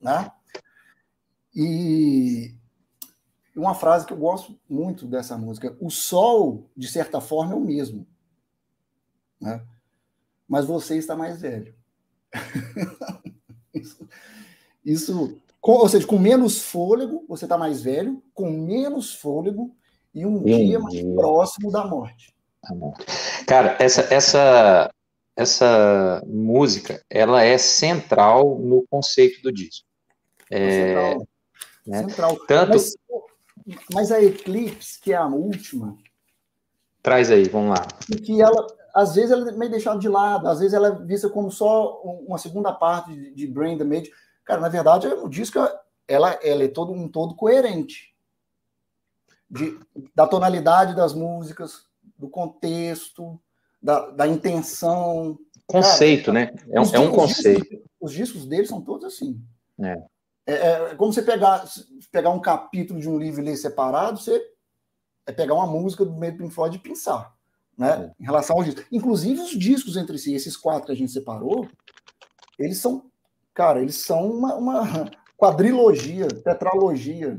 né? 0.00 0.28
E 1.54 2.56
uma 3.54 3.72
frase 3.72 4.04
que 4.04 4.12
eu 4.12 4.16
gosto 4.16 4.58
muito 4.68 5.06
dessa 5.06 5.38
música, 5.38 5.76
o 5.80 5.90
sol, 5.90 6.68
de 6.76 6.88
certa 6.88 7.20
forma, 7.20 7.52
é 7.52 7.56
o 7.56 7.60
mesmo, 7.60 8.04
né? 9.40 9.64
Mas 10.48 10.64
você 10.64 10.96
está 10.96 11.14
mais 11.14 11.40
velho. 11.40 11.72
isso, 13.72 14.08
isso 14.84 15.40
com, 15.60 15.72
ou 15.74 15.88
seja, 15.88 16.04
com 16.04 16.18
menos 16.18 16.60
fôlego, 16.62 17.24
você 17.28 17.44
está 17.44 17.56
mais 17.56 17.80
velho, 17.80 18.20
com 18.34 18.50
menos 18.50 19.14
fôlego 19.14 19.77
e 20.14 20.26
um 20.26 20.42
dia 20.42 20.78
mais 20.78 21.02
próximo 21.14 21.70
da 21.70 21.86
morte. 21.86 22.34
Cara, 23.46 23.76
essa, 23.78 24.02
essa 24.12 24.90
essa 25.38 26.20
música 26.26 27.00
ela 27.08 27.44
é 27.44 27.56
central 27.56 28.58
no 28.58 28.84
conceito 28.90 29.40
do 29.40 29.52
disco. 29.52 29.86
É, 30.50 30.70
central. 30.70 31.28
Né? 31.86 32.02
central. 32.02 32.36
Tanto... 32.46 32.72
Mas, 32.72 32.94
mas, 33.94 34.12
a 34.12 34.20
Eclipse, 34.20 35.00
que 35.00 35.12
é 35.12 35.16
a 35.16 35.26
última. 35.26 35.96
Traz 37.00 37.30
aí, 37.30 37.44
vamos 37.44 37.78
lá. 37.78 37.86
Que 38.24 38.42
ela, 38.42 38.66
às 38.92 39.14
vezes, 39.14 39.30
ela 39.30 39.48
é 39.48 39.52
meio 39.52 39.70
deixada 39.70 40.00
de 40.00 40.08
lado, 40.08 40.48
às 40.48 40.58
vezes 40.58 40.74
ela 40.74 40.88
é 40.88 41.06
vista 41.06 41.28
como 41.28 41.52
só 41.52 42.02
uma 42.02 42.38
segunda 42.38 42.72
parte 42.72 43.12
de, 43.12 43.32
de 43.32 43.46
Brain 43.46 43.78
Damage. 43.78 44.10
Cara, 44.44 44.60
na 44.60 44.68
verdade, 44.68 45.06
o 45.06 45.28
disco 45.28 45.60
ela, 46.08 46.36
ela 46.42 46.64
é 46.64 46.68
todo 46.68 46.92
um 46.92 47.08
todo 47.08 47.36
coerente. 47.36 48.12
De, 49.50 49.78
da 50.14 50.26
tonalidade 50.26 50.94
das 50.94 51.14
músicas, 51.14 51.86
do 52.18 52.28
contexto, 52.28 53.40
da, 53.82 54.10
da 54.10 54.26
intenção. 54.26 55.38
Conceito, 55.66 56.32
Cara, 56.32 56.46
né? 56.46 56.54
É 56.70 56.80
um, 56.80 56.94
é 56.94 56.98
um 56.98 57.10
conceito. 57.10 57.60
Os 57.60 57.68
discos, 57.68 57.90
os 58.00 58.12
discos 58.12 58.46
deles 58.46 58.68
são 58.68 58.80
todos 58.80 59.04
assim. 59.06 59.40
É. 59.80 60.02
É, 60.46 60.54
é, 60.54 60.94
como 60.94 61.12
você 61.12 61.22
pegar, 61.22 61.62
pegar 62.10 62.30
um 62.30 62.40
capítulo 62.40 62.98
de 62.98 63.08
um 63.08 63.18
livro 63.18 63.42
e 63.42 63.44
ler 63.44 63.56
separado, 63.56 64.18
você 64.18 64.42
é 65.26 65.32
pegar 65.32 65.54
uma 65.54 65.66
música 65.66 66.06
do 66.06 66.12
meio 66.12 66.32
do 66.32 66.38
Pink 66.38 66.54
Floyd 66.54 66.76
e 66.76 66.80
pensar, 66.80 67.34
né? 67.76 68.14
É. 68.18 68.22
Em 68.22 68.24
relação 68.24 68.56
aos 68.56 68.64
discos. 68.64 68.86
Inclusive 68.90 69.40
os 69.42 69.50
discos 69.50 69.96
entre 69.96 70.18
si, 70.18 70.34
esses 70.34 70.56
quatro 70.56 70.86
que 70.86 70.92
a 70.92 70.96
gente 70.96 71.12
separou, 71.12 71.68
eles 72.58 72.78
são, 72.78 73.10
cara, 73.52 73.82
eles 73.82 73.96
são 73.96 74.30
uma, 74.30 74.54
uma 74.54 74.82
quadrilogia, 75.36 76.28
tetralogia, 76.28 77.38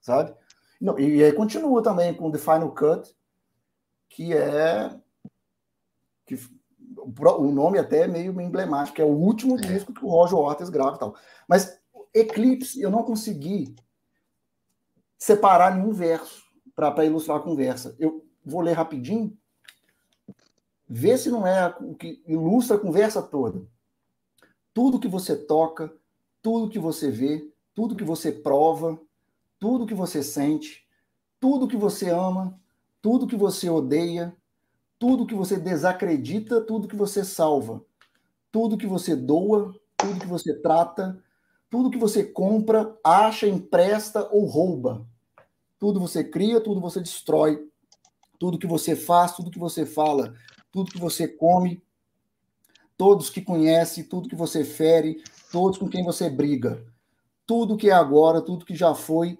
sabe? 0.00 0.34
Não, 0.80 0.98
e 0.98 1.22
aí 1.24 1.32
continua 1.32 1.82
também 1.82 2.14
com 2.14 2.30
The 2.30 2.38
Final 2.38 2.72
Cut, 2.72 3.14
que 4.08 4.32
é 4.32 4.96
que 6.24 6.38
o 6.96 7.50
nome 7.50 7.78
até 7.78 8.02
é 8.02 8.08
meio 8.08 8.38
emblemático, 8.40 9.00
é 9.00 9.04
o 9.04 9.08
último 9.08 9.56
é. 9.56 9.60
disco 9.60 9.92
que 9.92 10.04
o 10.04 10.08
Roger 10.08 10.38
Waters 10.38 10.70
grava 10.70 10.96
e 10.96 10.98
tal. 10.98 11.16
Mas 11.48 11.80
Eclipse, 12.14 12.80
eu 12.80 12.90
não 12.90 13.02
consegui 13.02 13.74
separar 15.16 15.74
nenhum 15.74 15.92
verso 15.92 16.42
para 16.74 17.04
ilustrar 17.04 17.38
a 17.38 17.42
conversa. 17.42 17.96
Eu 17.98 18.24
vou 18.44 18.60
ler 18.60 18.72
rapidinho, 18.72 19.36
ver 20.86 21.18
se 21.18 21.30
não 21.30 21.46
é 21.46 21.74
o 21.80 21.94
que 21.94 22.22
ilustra 22.26 22.76
a 22.76 22.80
conversa 22.80 23.22
toda. 23.22 23.66
Tudo 24.72 25.00
que 25.00 25.08
você 25.08 25.36
toca, 25.36 25.92
tudo 26.40 26.70
que 26.70 26.78
você 26.78 27.10
vê, 27.10 27.50
tudo 27.74 27.96
que 27.96 28.04
você 28.04 28.30
prova, 28.30 29.00
tudo 29.58 29.86
que 29.86 29.94
você 29.94 30.22
sente, 30.22 30.86
tudo 31.40 31.68
que 31.68 31.76
você 31.76 32.10
ama, 32.10 32.58
tudo 33.00 33.26
que 33.26 33.36
você 33.36 33.68
odeia, 33.68 34.36
tudo 34.98 35.26
que 35.26 35.34
você 35.34 35.56
desacredita, 35.56 36.60
tudo 36.60 36.88
que 36.88 36.96
você 36.96 37.24
salva, 37.24 37.84
tudo 38.50 38.76
que 38.76 38.86
você 38.86 39.14
doa, 39.14 39.74
tudo 39.96 40.20
que 40.20 40.26
você 40.26 40.54
trata, 40.54 41.22
tudo 41.70 41.90
que 41.90 41.98
você 41.98 42.24
compra, 42.24 42.96
acha, 43.04 43.46
empresta 43.46 44.28
ou 44.32 44.44
rouba. 44.44 45.06
Tudo 45.78 46.00
você 46.00 46.24
cria, 46.24 46.60
tudo 46.60 46.80
você 46.80 47.00
destrói. 47.00 47.68
Tudo 48.38 48.58
que 48.58 48.66
você 48.66 48.96
faz, 48.96 49.32
tudo 49.32 49.50
que 49.50 49.58
você 49.58 49.84
fala, 49.84 50.34
tudo 50.70 50.90
que 50.90 50.98
você 50.98 51.26
come, 51.26 51.82
todos 52.96 53.30
que 53.30 53.42
conhece, 53.42 54.04
tudo 54.04 54.28
que 54.28 54.36
você 54.36 54.64
fere, 54.64 55.22
todos 55.50 55.78
com 55.78 55.88
quem 55.88 56.04
você 56.04 56.30
briga. 56.30 56.84
Tudo 57.46 57.76
que 57.76 57.90
é 57.90 57.92
agora, 57.92 58.40
tudo 58.40 58.64
que 58.64 58.74
já 58.74 58.94
foi, 58.94 59.38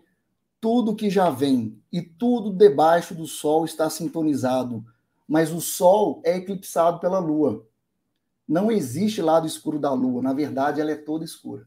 tudo 0.61 0.95
que 0.95 1.09
já 1.09 1.31
vem 1.31 1.81
e 1.93 2.03
tudo 2.03 2.53
debaixo 2.53 3.15
do 3.15 3.27
sol 3.27 3.65
está 3.65 3.89
sintonizado, 3.89 4.85
mas 5.27 5.53
o 5.53 5.61
sol 5.61 6.21
é 6.25 6.37
eclipsado 6.37 7.01
pela 7.01 7.19
lua. 7.19 7.67
Não 8.47 8.71
existe 8.71 9.21
lado 9.21 9.47
escuro 9.47 9.79
da 9.79 9.93
lua, 9.93 10.23
na 10.23 10.33
verdade, 10.33 10.81
ela 10.81 10.91
é 10.91 10.97
toda 10.97 11.25
escura. 11.25 11.67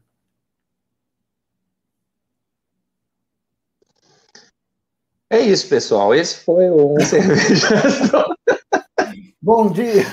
É 5.30 5.40
isso, 5.40 5.66
pessoal. 5.66 6.14
Esse 6.14 6.44
foi 6.44 6.68
o 6.68 6.94
cerveja. 7.00 7.68
Bom 9.40 9.72
dia. 9.72 10.04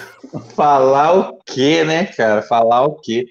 Falar 0.55 1.13
o 1.13 1.37
quê, 1.43 1.83
né, 1.83 2.05
cara? 2.05 2.41
Falar 2.41 2.85
o 2.85 2.95
quê? 2.95 3.29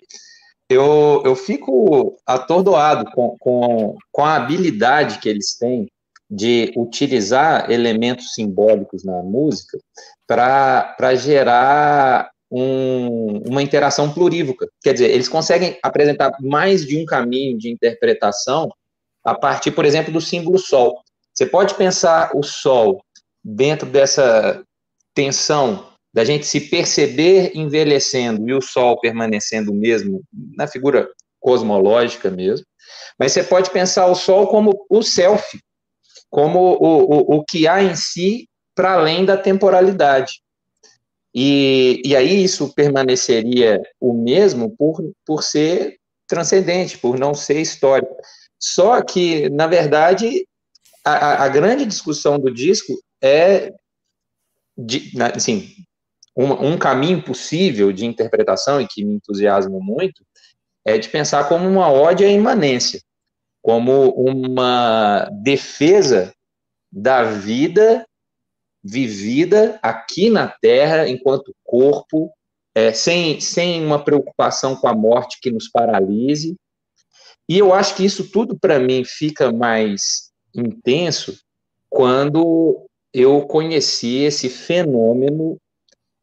Eu, 0.68 1.22
eu 1.24 1.34
fico 1.34 2.16
atordoado 2.26 3.10
com, 3.12 3.36
com, 3.38 3.96
com 4.12 4.24
a 4.24 4.36
habilidade 4.36 5.18
que 5.18 5.28
eles 5.28 5.56
têm 5.56 5.88
de 6.30 6.72
utilizar 6.76 7.70
elementos 7.70 8.34
simbólicos 8.34 9.02
na 9.02 9.22
música 9.22 9.78
para 10.26 11.14
gerar 11.14 12.30
um, 12.50 13.42
uma 13.48 13.62
interação 13.62 14.12
plurívoca. 14.12 14.68
Quer 14.82 14.92
dizer, 14.92 15.10
eles 15.10 15.28
conseguem 15.28 15.78
apresentar 15.82 16.32
mais 16.40 16.84
de 16.84 17.00
um 17.00 17.06
caminho 17.06 17.56
de 17.56 17.70
interpretação 17.70 18.70
a 19.24 19.34
partir, 19.34 19.70
por 19.70 19.86
exemplo, 19.86 20.12
do 20.12 20.20
símbolo 20.20 20.58
Sol. 20.58 21.02
Você 21.32 21.46
pode 21.46 21.74
pensar 21.74 22.32
o 22.34 22.42
Sol 22.42 23.02
dentro 23.42 23.88
dessa 23.88 24.62
tensão 25.14 25.87
da 26.18 26.24
gente 26.24 26.48
se 26.48 26.60
perceber 26.62 27.52
envelhecendo 27.54 28.48
e 28.48 28.52
o 28.52 28.60
Sol 28.60 28.98
permanecendo 28.98 29.70
o 29.70 29.74
mesmo, 29.74 30.20
na 30.56 30.66
figura 30.66 31.08
cosmológica 31.38 32.28
mesmo, 32.28 32.66
mas 33.16 33.30
você 33.30 33.44
pode 33.44 33.70
pensar 33.70 34.06
o 34.06 34.16
Sol 34.16 34.48
como 34.48 34.84
o 34.90 35.00
self, 35.00 35.46
como 36.28 36.72
o, 36.72 37.36
o, 37.36 37.36
o 37.36 37.44
que 37.44 37.68
há 37.68 37.84
em 37.84 37.94
si 37.94 38.48
para 38.74 38.94
além 38.94 39.24
da 39.24 39.36
temporalidade. 39.36 40.42
E, 41.32 42.02
e 42.04 42.16
aí 42.16 42.42
isso 42.42 42.74
permaneceria 42.74 43.80
o 44.00 44.12
mesmo 44.12 44.74
por, 44.76 45.00
por 45.24 45.44
ser 45.44 45.98
transcendente, 46.26 46.98
por 46.98 47.16
não 47.16 47.32
ser 47.32 47.60
histórico. 47.60 48.16
Só 48.58 49.00
que, 49.02 49.48
na 49.50 49.68
verdade, 49.68 50.44
a, 51.04 51.44
a 51.44 51.48
grande 51.48 51.86
discussão 51.86 52.40
do 52.40 52.52
disco 52.52 52.92
é, 53.22 53.72
de, 54.76 55.12
assim, 55.32 55.76
um, 56.38 56.72
um 56.74 56.78
caminho 56.78 57.20
possível 57.20 57.92
de 57.92 58.06
interpretação 58.06 58.80
e 58.80 58.86
que 58.86 59.04
me 59.04 59.14
entusiasma 59.14 59.76
muito 59.80 60.24
é 60.84 60.96
de 60.96 61.08
pensar 61.08 61.48
como 61.48 61.68
uma 61.68 61.90
ode 61.90 62.24
à 62.24 62.30
imanência, 62.30 63.02
como 63.60 64.10
uma 64.10 65.28
defesa 65.42 66.32
da 66.92 67.24
vida 67.24 68.06
vivida 68.82 69.80
aqui 69.82 70.30
na 70.30 70.46
Terra 70.46 71.08
enquanto 71.08 71.54
corpo, 71.64 72.32
é, 72.72 72.92
sem, 72.92 73.40
sem 73.40 73.84
uma 73.84 74.02
preocupação 74.02 74.76
com 74.76 74.86
a 74.86 74.94
morte 74.94 75.38
que 75.42 75.50
nos 75.50 75.68
paralise. 75.68 76.56
E 77.48 77.58
eu 77.58 77.74
acho 77.74 77.96
que 77.96 78.04
isso 78.04 78.30
tudo, 78.30 78.56
para 78.56 78.78
mim, 78.78 79.02
fica 79.04 79.50
mais 79.50 80.30
intenso 80.54 81.36
quando 81.90 82.86
eu 83.12 83.44
conheci 83.46 84.18
esse 84.18 84.48
fenômeno 84.48 85.58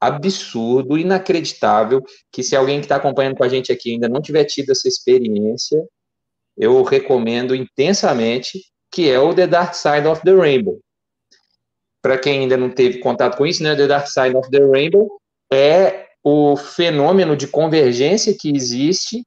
absurdo, 0.06 0.98
inacreditável, 0.98 2.04
que 2.32 2.44
se 2.44 2.56
alguém 2.56 2.80
que 2.80 2.86
está 2.86 2.98
acompanhando 2.98 3.36
com 3.36 3.44
a 3.44 3.50
gente 3.50 3.72
aqui 3.72 3.92
ainda 3.92 4.08
não 4.08 4.22
tiver 4.22 4.46
tido 4.46 4.72
essa 4.72 4.88
experiência, 4.88 5.84
eu 6.58 6.82
recomendo 6.84 7.56
intensamente, 7.56 8.62
que 8.92 9.10
é 9.10 9.20
o 9.20 9.34
The 9.34 9.48
Dark 9.48 9.74
Side 9.74 10.08
of 10.08 10.22
the 10.22 10.34
Rainbow. 10.34 10.80
Para 12.02 12.18
quem 12.18 12.42
ainda 12.42 12.56
não 12.56 12.70
teve 12.70 13.00
contato 13.00 13.38
com 13.38 13.46
isso, 13.46 13.64
né, 13.64 13.76
The 13.76 13.88
Dark 13.88 14.08
Side 14.08 14.36
of 14.36 14.50
the 14.50 14.64
Rainbow 14.64 15.20
é 15.52 16.06
o 16.24 16.56
fenômeno 16.56 17.36
de 17.36 17.48
convergência 17.48 18.36
que 18.40 18.50
existe 18.50 19.24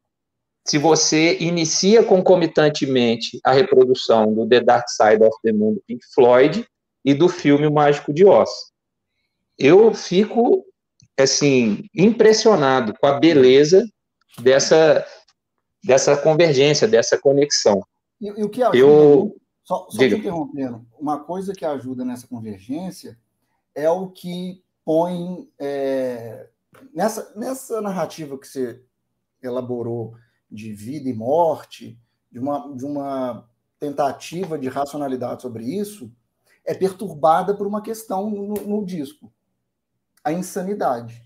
se 0.67 0.79
você 0.79 1.39
inicia 1.39 2.03
concomitantemente 2.03 3.41
a 3.45 3.53
reprodução 3.53 4.33
do 4.35 4.47
The 4.47 4.61
Dark 4.61 4.89
Side 4.89 5.23
of 5.23 5.37
the 5.43 5.53
Moon 5.53 5.75
do 5.75 5.83
Pink 5.87 6.05
Floyd 6.15 6.67
e 7.05 7.15
do 7.15 7.29
filme 7.29 7.67
O 7.67 7.73
Mágico 7.73 8.13
de 8.13 8.25
Oz 8.25 8.51
eu 9.59 9.93
fico 9.93 10.65
assim 11.19 11.85
impressionado 11.95 12.95
com 12.99 13.07
a 13.07 13.19
beleza 13.19 13.85
dessa 14.41 15.05
dessa 15.83 16.17
convergência, 16.17 16.89
dessa 16.89 17.17
conexão. 17.17 17.83
E, 18.21 18.27
e 18.27 18.45
o 18.45 18.49
que 18.49 18.63
ajuda, 18.63 18.79
eu 18.79 19.37
só, 19.65 19.87
só 19.89 19.99
te 19.99 20.15
interrompendo, 20.15 20.85
uma 20.99 21.21
coisa 21.21 21.55
que 21.55 21.65
ajuda 21.65 22.05
nessa 22.05 22.27
convergência 22.27 23.19
é 23.75 23.89
o 23.89 24.09
que 24.09 24.63
põe 24.85 25.49
é, 25.59 26.49
nessa 26.93 27.33
nessa 27.37 27.81
narrativa 27.81 28.39
que 28.39 28.47
você 28.47 28.83
elaborou 29.43 30.15
de 30.51 30.73
vida 30.73 31.09
e 31.09 31.15
morte, 31.15 31.99
de 32.31 32.39
uma 32.39 32.75
de 32.75 32.85
uma 32.85 33.49
tentativa 33.79 34.59
de 34.59 34.69
racionalidade 34.69 35.43
sobre 35.43 35.65
isso, 35.65 36.11
é 36.65 36.75
perturbada 36.75 37.55
por 37.55 37.67
uma 37.67 37.81
questão 37.81 38.29
no, 38.29 38.55
no 38.55 38.85
disco 38.85 39.33
a 40.25 40.33
insanidade. 40.33 41.23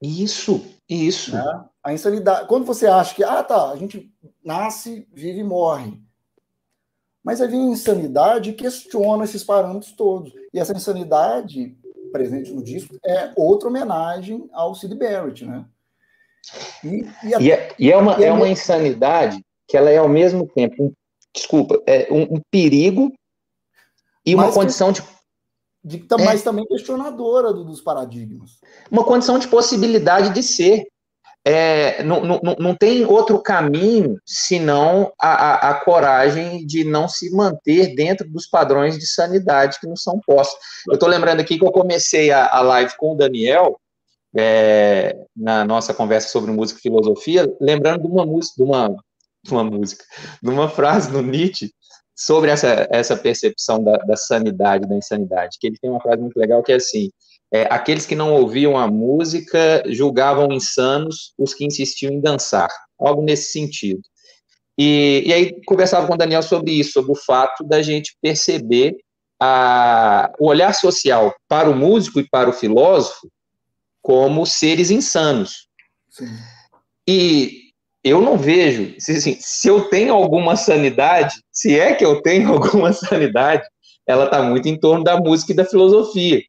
Isso, 0.00 0.64
isso. 0.88 1.32
Né? 1.32 1.64
A 1.82 1.92
insanidade. 1.92 2.48
Quando 2.48 2.64
você 2.64 2.86
acha 2.86 3.14
que, 3.14 3.22
ah, 3.22 3.42
tá, 3.42 3.70
a 3.70 3.76
gente 3.76 4.12
nasce, 4.44 5.06
vive 5.12 5.40
e 5.40 5.44
morre. 5.44 6.00
Mas 7.22 7.40
aí 7.40 7.48
vem 7.48 7.68
a 7.68 7.72
insanidade 7.72 8.50
e 8.50 8.54
questiona 8.54 9.24
esses 9.24 9.44
parâmetros 9.44 9.92
todos. 9.92 10.32
E 10.52 10.58
essa 10.58 10.72
insanidade, 10.72 11.76
presente 12.10 12.50
no 12.50 12.64
disco, 12.64 12.96
é 13.06 13.32
outra 13.36 13.68
homenagem 13.68 14.48
ao 14.52 14.74
Sid 14.74 14.94
Barrett, 14.96 15.44
né? 15.44 15.64
E, 16.82 17.06
e, 17.22 17.34
a, 17.34 17.40
e, 17.40 17.52
é, 17.52 17.74
e 17.78 17.92
é, 17.92 17.96
uma, 17.96 18.16
é, 18.16 18.24
é 18.24 18.32
uma 18.32 18.48
insanidade 18.48 19.40
que 19.68 19.76
ela 19.76 19.88
é 19.88 19.98
ao 19.98 20.08
mesmo 20.08 20.48
tempo, 20.48 20.86
um, 20.86 20.92
desculpa, 21.32 21.80
é 21.86 22.12
um, 22.12 22.22
um 22.22 22.40
perigo 22.50 23.12
e 24.26 24.34
uma 24.34 24.52
condição 24.52 24.92
que... 24.92 25.00
de 25.00 25.06
de, 25.84 25.96
é. 25.96 26.24
mas 26.24 26.42
também 26.42 26.66
questionadora 26.66 27.52
do, 27.52 27.64
dos 27.64 27.80
paradigmas. 27.80 28.58
Uma 28.90 29.04
condição 29.04 29.38
de 29.38 29.48
possibilidade 29.48 30.30
de 30.30 30.42
ser. 30.42 30.86
É, 31.44 32.04
não, 32.04 32.22
não, 32.24 32.40
não 32.56 32.72
tem 32.76 33.04
outro 33.04 33.42
caminho 33.42 34.16
senão 34.24 35.12
a, 35.20 35.28
a, 35.28 35.70
a, 35.70 35.74
coragem 35.74 36.64
de 36.64 36.84
não 36.84 37.08
se 37.08 37.34
manter 37.34 37.96
dentro 37.96 38.30
dos 38.30 38.46
padrões 38.46 38.96
de 38.96 39.08
sanidade 39.08 39.80
que 39.80 39.88
nos 39.88 40.04
são 40.04 40.20
postos. 40.24 40.56
Eu 40.86 40.94
estou 40.94 41.08
lembrando 41.08 41.40
aqui 41.40 41.58
que 41.58 41.66
eu 41.66 41.72
comecei 41.72 42.30
a, 42.30 42.46
a 42.46 42.60
live 42.60 42.96
com 42.96 43.14
o 43.14 43.16
Daniel, 43.16 43.76
é, 44.36 45.16
na 45.36 45.64
nossa 45.64 45.92
conversa 45.92 46.28
sobre 46.28 46.52
música 46.52 46.78
e 46.78 46.82
filosofia, 46.82 47.52
lembrando 47.60 48.02
de 48.02 48.08
uma 48.08 48.24
música, 48.24 48.54
de 48.56 48.62
uma, 48.62 48.96
de 49.42 49.50
uma 49.50 49.64
música, 49.64 50.04
de 50.40 50.48
uma 50.48 50.68
frase 50.68 51.10
do 51.10 51.22
Nietzsche, 51.22 51.72
sobre 52.24 52.50
essa, 52.50 52.86
essa 52.90 53.16
percepção 53.16 53.82
da, 53.82 53.96
da, 53.98 54.16
sanidade, 54.16 54.88
da 54.88 54.96
insanidade, 54.96 55.56
que 55.60 55.66
ele 55.66 55.78
tem 55.80 55.90
uma 55.90 56.00
frase 56.00 56.20
muito 56.20 56.38
legal 56.38 56.62
que 56.62 56.72
é 56.72 56.76
assim, 56.76 57.10
é, 57.52 57.62
aqueles 57.70 58.06
que 58.06 58.14
não 58.14 58.32
ouviam 58.32 58.78
a 58.78 58.86
música 58.86 59.82
julgavam 59.86 60.52
insanos 60.52 61.34
os 61.36 61.52
que 61.52 61.64
insistiam 61.64 62.12
em 62.12 62.20
dançar, 62.20 62.70
algo 62.98 63.22
nesse 63.22 63.50
sentido. 63.52 64.00
E, 64.78 65.22
e 65.26 65.32
aí 65.32 65.64
conversava 65.64 66.06
com 66.06 66.14
o 66.14 66.16
Daniel 66.16 66.42
sobre 66.42 66.72
isso, 66.72 66.92
sobre 66.92 67.12
o 67.12 67.16
fato 67.16 67.64
da 67.64 67.82
gente 67.82 68.16
perceber 68.22 68.96
a, 69.40 70.32
o 70.38 70.46
olhar 70.46 70.72
social 70.74 71.34
para 71.48 71.68
o 71.68 71.74
músico 71.74 72.20
e 72.20 72.28
para 72.28 72.48
o 72.48 72.52
filósofo 72.52 73.28
como 74.00 74.46
seres 74.46 74.90
insanos. 74.90 75.68
Sim. 76.08 76.26
E 77.06 77.62
eu 78.04 78.20
não 78.20 78.36
vejo, 78.36 78.94
se, 78.98 79.12
assim, 79.12 79.36
se 79.40 79.68
eu 79.68 79.88
tenho 79.88 80.12
alguma 80.12 80.56
sanidade, 80.56 81.34
se 81.62 81.78
é 81.78 81.94
que 81.94 82.04
eu 82.04 82.20
tenho 82.20 82.50
alguma 82.52 82.92
sanidade, 82.92 83.62
ela 84.04 84.24
está 84.24 84.42
muito 84.42 84.68
em 84.68 84.78
torno 84.78 85.04
da 85.04 85.16
música 85.16 85.52
e 85.52 85.56
da 85.56 85.64
filosofia. 85.64 86.42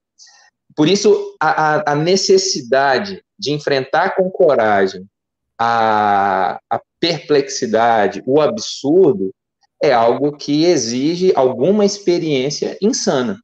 Por 0.76 0.90
isso, 0.90 1.36
a, 1.40 1.92
a 1.92 1.96
necessidade 1.96 3.24
de 3.38 3.52
enfrentar 3.52 4.16
com 4.16 4.32
coragem 4.32 5.06
a, 5.60 6.60
a 6.68 6.82
perplexidade, 7.00 8.24
o 8.26 8.42
absurdo, 8.42 9.32
é 9.84 9.94
algo 9.94 10.36
que 10.36 10.66
exige 10.66 11.32
alguma 11.36 11.86
experiência 11.86 12.76
insana. 12.82 13.38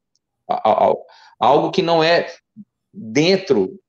Algo 1.39 1.69
que 1.69 1.83
não 1.83 2.03
é 2.03 2.33
dentro 2.91 3.79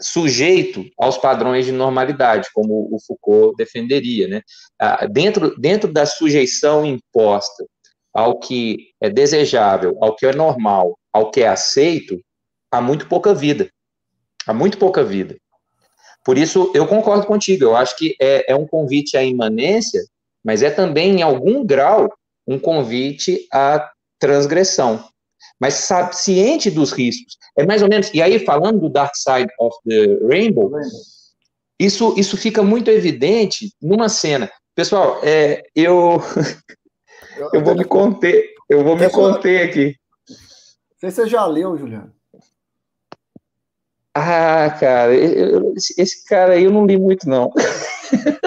sujeito 0.00 0.84
aos 0.98 1.18
padrões 1.18 1.66
de 1.66 1.72
normalidade, 1.72 2.48
como 2.54 2.88
o 2.92 2.98
Foucault 3.04 3.56
defenderia. 3.56 4.28
Né? 4.28 4.42
Ah, 4.78 5.06
dentro, 5.06 5.58
dentro 5.58 5.92
da 5.92 6.06
sujeição 6.06 6.84
imposta 6.84 7.64
ao 8.12 8.38
que 8.38 8.90
é 9.00 9.10
desejável, 9.10 9.96
ao 10.00 10.14
que 10.14 10.26
é 10.26 10.32
normal, 10.32 10.98
ao 11.12 11.30
que 11.30 11.42
é 11.42 11.48
aceito, 11.48 12.20
há 12.70 12.80
muito 12.80 13.06
pouca 13.08 13.34
vida. 13.34 13.70
Há 14.46 14.54
muito 14.54 14.78
pouca 14.78 15.04
vida. 15.04 15.36
Por 16.24 16.36
isso, 16.38 16.70
eu 16.74 16.86
concordo 16.86 17.26
contigo. 17.26 17.64
Eu 17.64 17.76
acho 17.76 17.96
que 17.96 18.14
é, 18.20 18.52
é 18.52 18.56
um 18.56 18.66
convite 18.66 19.16
à 19.16 19.22
imanência, 19.22 20.02
mas 20.44 20.62
é 20.62 20.70
também, 20.70 21.20
em 21.20 21.22
algum 21.22 21.64
grau, 21.64 22.12
um 22.46 22.58
convite 22.58 23.46
à 23.52 23.90
transgressão. 24.18 25.04
Mas 25.60 25.74
sabe, 25.74 26.16
ciente 26.16 26.70
dos 26.70 26.92
riscos. 26.92 27.36
É 27.56 27.66
mais 27.66 27.82
ou 27.82 27.88
menos. 27.88 28.12
E 28.14 28.22
aí, 28.22 28.38
falando 28.44 28.80
do 28.80 28.88
Dark 28.88 29.14
Side 29.16 29.52
of 29.58 29.76
the 29.86 30.18
Rainbow, 30.26 30.70
isso, 31.78 32.14
isso 32.16 32.36
fica 32.36 32.62
muito 32.62 32.90
evidente 32.90 33.72
numa 33.80 34.08
cena. 34.08 34.50
Pessoal, 34.74 35.20
é, 35.22 35.62
eu, 35.74 36.18
eu 37.52 37.64
vou 37.64 37.74
me 37.74 37.84
conter, 37.84 38.50
eu 38.68 38.84
vou 38.84 38.96
me 38.96 39.10
conter 39.10 39.68
aqui. 39.68 39.96
Não 40.28 41.00
sei 41.00 41.10
se 41.10 41.16
você 41.16 41.28
já 41.28 41.46
leu, 41.46 41.76
Juliano. 41.76 42.12
Ah, 44.18 44.70
cara, 44.70 45.14
eu, 45.14 45.74
esse 45.74 46.24
cara 46.24 46.54
aí 46.54 46.64
eu 46.64 46.72
não 46.72 46.84
li 46.84 46.98
muito, 46.98 47.28
não. 47.28 47.52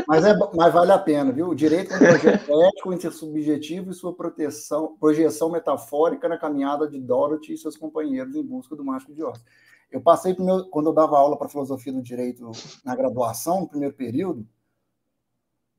Mas, 0.07 0.25
é, 0.25 0.33
mas 0.53 0.73
vale 0.73 0.91
a 0.91 0.99
pena, 0.99 1.31
viu? 1.31 1.47
O 1.47 1.55
direito 1.55 1.93
é 1.93 1.95
um 1.95 1.99
projeto 1.99 2.51
ético, 2.67 2.93
intersubjetivo 2.93 3.91
e 3.91 3.93
sua 3.93 4.13
proteção, 4.13 4.97
projeção 4.99 5.49
metafórica 5.49 6.27
na 6.27 6.37
caminhada 6.37 6.87
de 6.87 6.99
Dorothy 6.99 7.53
e 7.53 7.57
seus 7.57 7.77
companheiros 7.77 8.35
em 8.35 8.43
busca 8.43 8.75
do 8.75 8.83
mágico 8.83 9.13
de 9.13 9.23
Oz. 9.23 9.41
Eu 9.89 10.01
passei, 10.01 10.35
meu, 10.37 10.65
quando 10.65 10.89
eu 10.89 10.93
dava 10.93 11.17
aula 11.17 11.37
para 11.37 11.47
filosofia 11.47 11.93
do 11.93 12.01
direito 12.01 12.51
na 12.83 12.95
graduação, 12.95 13.61
no 13.61 13.69
primeiro 13.69 13.95
período, 13.95 14.45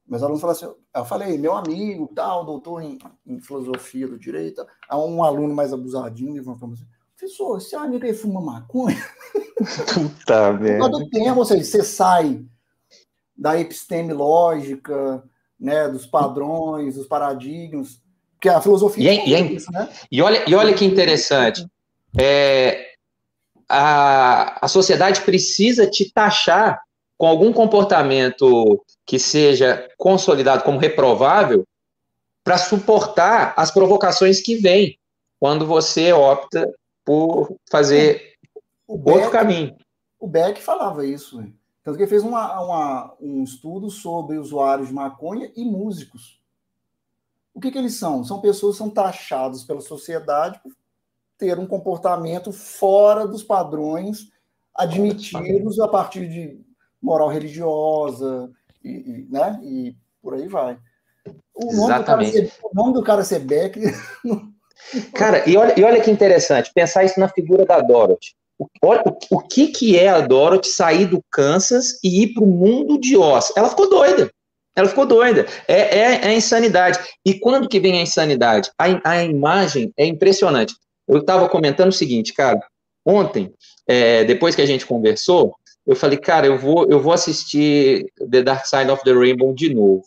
meus 0.07 0.23
alunos 0.23 0.41
falaram 0.41 0.59
assim, 0.59 0.75
eu 0.95 1.05
falei, 1.05 1.39
meu 1.39 1.55
amigo, 1.55 2.11
tal, 2.15 2.45
doutor 2.45 2.83
em, 2.83 2.99
em 3.27 3.41
filosofia 3.41 4.07
do 4.09 4.19
direito, 4.19 4.67
há 4.89 4.99
um 4.99 5.23
aluno 5.23 5.55
mais 5.55 5.73
abusadinho 5.73 6.35
levantou 6.35 6.71
assim, 6.73 6.87
professor, 7.23 7.59
esse 7.59 7.77
amigo 7.77 8.05
aí 8.05 8.13
fuma 8.13 8.41
maconha? 8.41 8.97
Puta 9.95 10.53
merda. 10.55 10.91
Todo 10.91 11.09
tempo, 11.09 11.39
ou 11.39 11.45
seja, 11.45 11.63
você 11.63 11.85
sai 11.85 12.45
da 13.37 13.59
episteme 13.59 14.13
lógica, 14.13 15.23
né, 15.59 15.89
dos 15.89 16.05
padrões, 16.05 16.97
dos 16.97 17.07
paradigmas, 17.07 18.01
que 18.41 18.49
a 18.49 18.61
filosofia 18.61 19.13
e, 19.13 19.19
é, 19.19 19.29
e, 19.29 19.35
é, 19.35 19.41
isso, 19.41 19.71
né? 19.71 19.89
e, 20.11 20.21
olha, 20.21 20.45
e 20.49 20.55
olha 20.55 20.75
que 20.75 20.85
interessante, 20.85 21.65
é, 22.19 22.93
a, 23.69 24.65
a 24.65 24.69
sociedade 24.69 25.21
precisa 25.21 25.89
te 25.89 26.13
taxar 26.13 26.83
com 27.17 27.27
algum 27.27 27.53
comportamento 27.53 28.85
que 29.07 29.19
seja 29.19 29.89
consolidado 29.97 30.65
como 30.65 30.79
reprovável 30.79 31.65
para 32.43 32.59
suportar 32.59 33.55
as 33.57 33.71
provocações 33.71 34.43
que 34.43 34.57
vêm 34.57 34.99
quando 35.39 35.65
você 35.65 36.13
opta 36.13 36.69
por 37.05 37.57
fazer 37.71 38.39
outro 38.87 39.23
Beck, 39.23 39.31
caminho. 39.31 39.77
O 40.19 40.27
Beck 40.27 40.63
falava 40.63 41.07
isso. 41.07 41.41
Né? 41.41 41.53
Tanto 41.83 41.97
que 41.97 42.03
ele 42.03 42.11
fez 42.11 42.23
uma, 42.23 42.61
uma, 42.61 43.15
um 43.21 43.43
estudo 43.43 43.91
sobre 43.91 44.39
usuários 44.39 44.89
de 44.89 44.95
maconha 44.95 45.51
e 45.57 45.65
músicos. 45.65 46.41
O 47.55 47.61
que, 47.61 47.71
que 47.71 47.79
eles 47.79 47.95
são? 47.95 48.25
São 48.25 48.41
pessoas 48.41 48.75
que 48.75 48.79
são 48.79 48.91
taxadas 48.91 49.65
pela 49.65 49.81
sociedade 49.81 50.61
por 50.63 50.73
ter 51.37 51.59
um 51.59 51.67
comportamento 51.67 52.53
fora 52.53 53.27
dos 53.27 53.43
padrões 53.43 54.31
admitidos 54.75 55.79
a 55.81 55.89
partir 55.89 56.29
de 56.29 56.61
moral 57.01 57.29
religiosa 57.29 58.51
e, 58.83 58.91
e 58.91 59.29
né? 59.29 59.61
e 59.63 59.97
por 60.23 60.35
aí 60.35 60.47
vai. 60.49 60.79
O 61.55 61.67
nome, 61.67 61.85
Exatamente. 61.85 62.33
Ser, 62.33 62.53
o 62.63 62.75
nome 62.75 62.95
do 62.95 63.03
cara 63.03 63.25
ser 63.25 63.41
Beck. 63.41 63.77
Cara, 65.15 65.49
e 65.49 65.57
olha, 65.57 65.75
e 65.79 65.83
olha 65.85 66.01
que 66.01 66.11
interessante, 66.11 66.71
pensar 66.75 67.05
isso 67.05 67.19
na 67.19 67.29
figura 67.29 67.65
da 67.65 67.81
Dorothy. 67.81 68.35
Olha 68.83 69.03
o, 69.07 69.37
o 69.37 69.41
que, 69.41 69.69
que 69.69 69.99
é 69.99 70.09
a 70.09 70.21
Dorothy 70.21 70.69
sair 70.69 71.07
do 71.07 71.23
Kansas 71.31 71.99
e 72.03 72.23
ir 72.23 72.35
para 72.35 72.45
o 72.45 72.47
mundo 72.47 72.99
de 72.99 73.17
Oz. 73.17 73.53
Ela 73.57 73.69
ficou 73.69 73.89
doida. 73.89 74.31
Ela 74.75 74.89
ficou 74.89 75.07
doida. 75.07 75.47
É, 75.69 75.99
é, 75.99 76.21
é 76.27 76.35
insanidade. 76.35 76.99
E 77.25 77.35
quando 77.35 77.69
que 77.69 77.81
vem 77.81 77.99
a 77.99 78.03
insanidade? 78.03 78.71
A, 78.79 79.11
a 79.11 79.25
imagem 79.25 79.93
é 79.97 80.07
impressionante. 80.07 80.75
Eu 81.07 81.19
estava 81.19 81.49
comentando 81.49 81.89
o 81.89 81.93
seguinte, 81.93 82.33
cara. 82.33 82.61
Ontem, 83.05 83.53
é, 83.87 84.25
depois 84.25 84.55
que 84.55 84.63
a 84.63 84.67
gente 84.67 84.87
conversou, 84.87 85.55
eu 85.87 85.97
falei, 85.97 86.17
cara, 86.17 86.47
eu 86.47 86.57
vou, 86.57 86.89
eu 86.89 87.01
vou 87.01 87.13
assistir 87.13 88.07
The 88.31 88.43
Dark 88.43 88.67
Side 88.67 88.91
of 88.91 89.03
the 89.03 89.13
Rainbow 89.13 89.53
de 89.53 89.75
novo. 89.75 90.05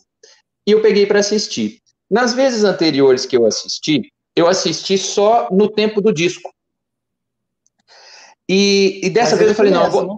E 0.66 0.72
eu 0.72 0.80
peguei 0.80 1.06
para 1.06 1.20
assistir. 1.20 1.80
Nas 2.10 2.34
vezes 2.34 2.64
anteriores 2.64 3.26
que 3.26 3.36
eu 3.36 3.44
assisti, 3.44 4.10
eu 4.36 4.46
assisti 4.46 4.98
só 4.98 5.48
no 5.50 5.68
tempo 5.68 6.00
do 6.00 6.12
disco. 6.12 6.52
E, 8.48 9.00
e 9.02 9.10
dessa 9.10 9.30
Mas 9.30 9.38
vez 9.38 9.50
eu 9.50 9.56
falei, 9.56 9.72
não, 9.72 9.90
vou... 9.90 10.06
Né? 10.06 10.16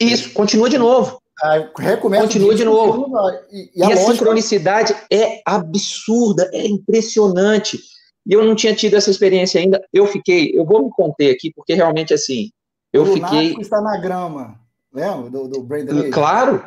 isso, 0.00 0.32
continua 0.34 0.68
de 0.68 0.76
novo. 0.76 1.22
Ah, 1.42 1.70
recomeça 1.78 2.22
continua 2.24 2.54
de 2.54 2.64
novo. 2.64 3.10
E, 3.50 3.70
e, 3.74 3.82
a, 3.82 3.88
e 3.88 3.92
a 3.92 3.96
sincronicidade 3.96 4.94
é 5.10 5.40
absurda, 5.46 6.50
é 6.52 6.66
impressionante. 6.66 7.80
E 8.26 8.32
eu 8.32 8.44
não 8.44 8.54
tinha 8.54 8.74
tido 8.74 8.96
essa 8.96 9.10
experiência 9.10 9.60
ainda. 9.60 9.82
Eu 9.92 10.06
fiquei, 10.06 10.52
eu 10.54 10.64
vou 10.64 10.84
me 10.84 10.90
conter 10.90 11.30
aqui, 11.32 11.52
porque 11.54 11.74
realmente 11.74 12.14
assim, 12.14 12.50
eu 12.92 13.02
o 13.02 13.12
fiquei. 13.12 13.56
está 13.60 13.80
na 13.80 13.96
grama, 13.98 14.58
lembra? 14.92 15.30
Do, 15.30 15.48
do 15.48 15.62
Brandon 15.62 16.10
Claro, 16.10 16.64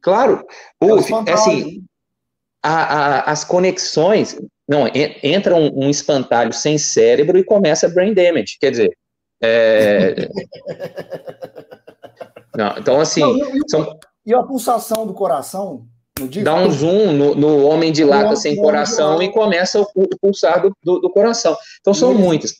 claro. 0.00 0.46
É, 0.80 0.86
é 1.30 1.32
assim, 1.32 1.84
a, 2.62 2.72
a, 2.72 3.30
as 3.30 3.44
conexões. 3.44 4.38
Não, 4.70 4.86
entra 5.20 5.56
um, 5.56 5.86
um 5.86 5.90
espantalho 5.90 6.52
sem 6.52 6.78
cérebro 6.78 7.36
e 7.36 7.42
começa 7.42 7.88
brain 7.88 8.14
damage. 8.14 8.56
Quer 8.60 8.70
dizer, 8.70 8.96
é... 9.42 10.14
Não, 12.56 12.76
então, 12.78 13.00
assim. 13.00 13.20
Não, 13.20 13.56
e, 13.56 13.60
são... 13.68 13.98
e 14.24 14.32
a 14.32 14.42
pulsação 14.42 15.06
do 15.06 15.14
coração? 15.14 15.86
Dá 16.42 16.54
um 16.54 16.70
zoom 16.70 17.12
no, 17.12 17.34
no 17.34 17.64
homem 17.64 17.90
de 17.90 18.04
lata 18.04 18.36
sem 18.36 18.54
coração 18.56 19.22
e 19.22 19.32
começa 19.32 19.80
o, 19.80 19.86
pulsar 20.20 20.60
do, 20.60 20.70
do, 20.84 21.00
do, 21.00 21.10
coração. 21.10 21.56
Então, 21.80 21.94
são 21.94 22.10
eles, 22.10 22.22
muitas. 22.22 22.54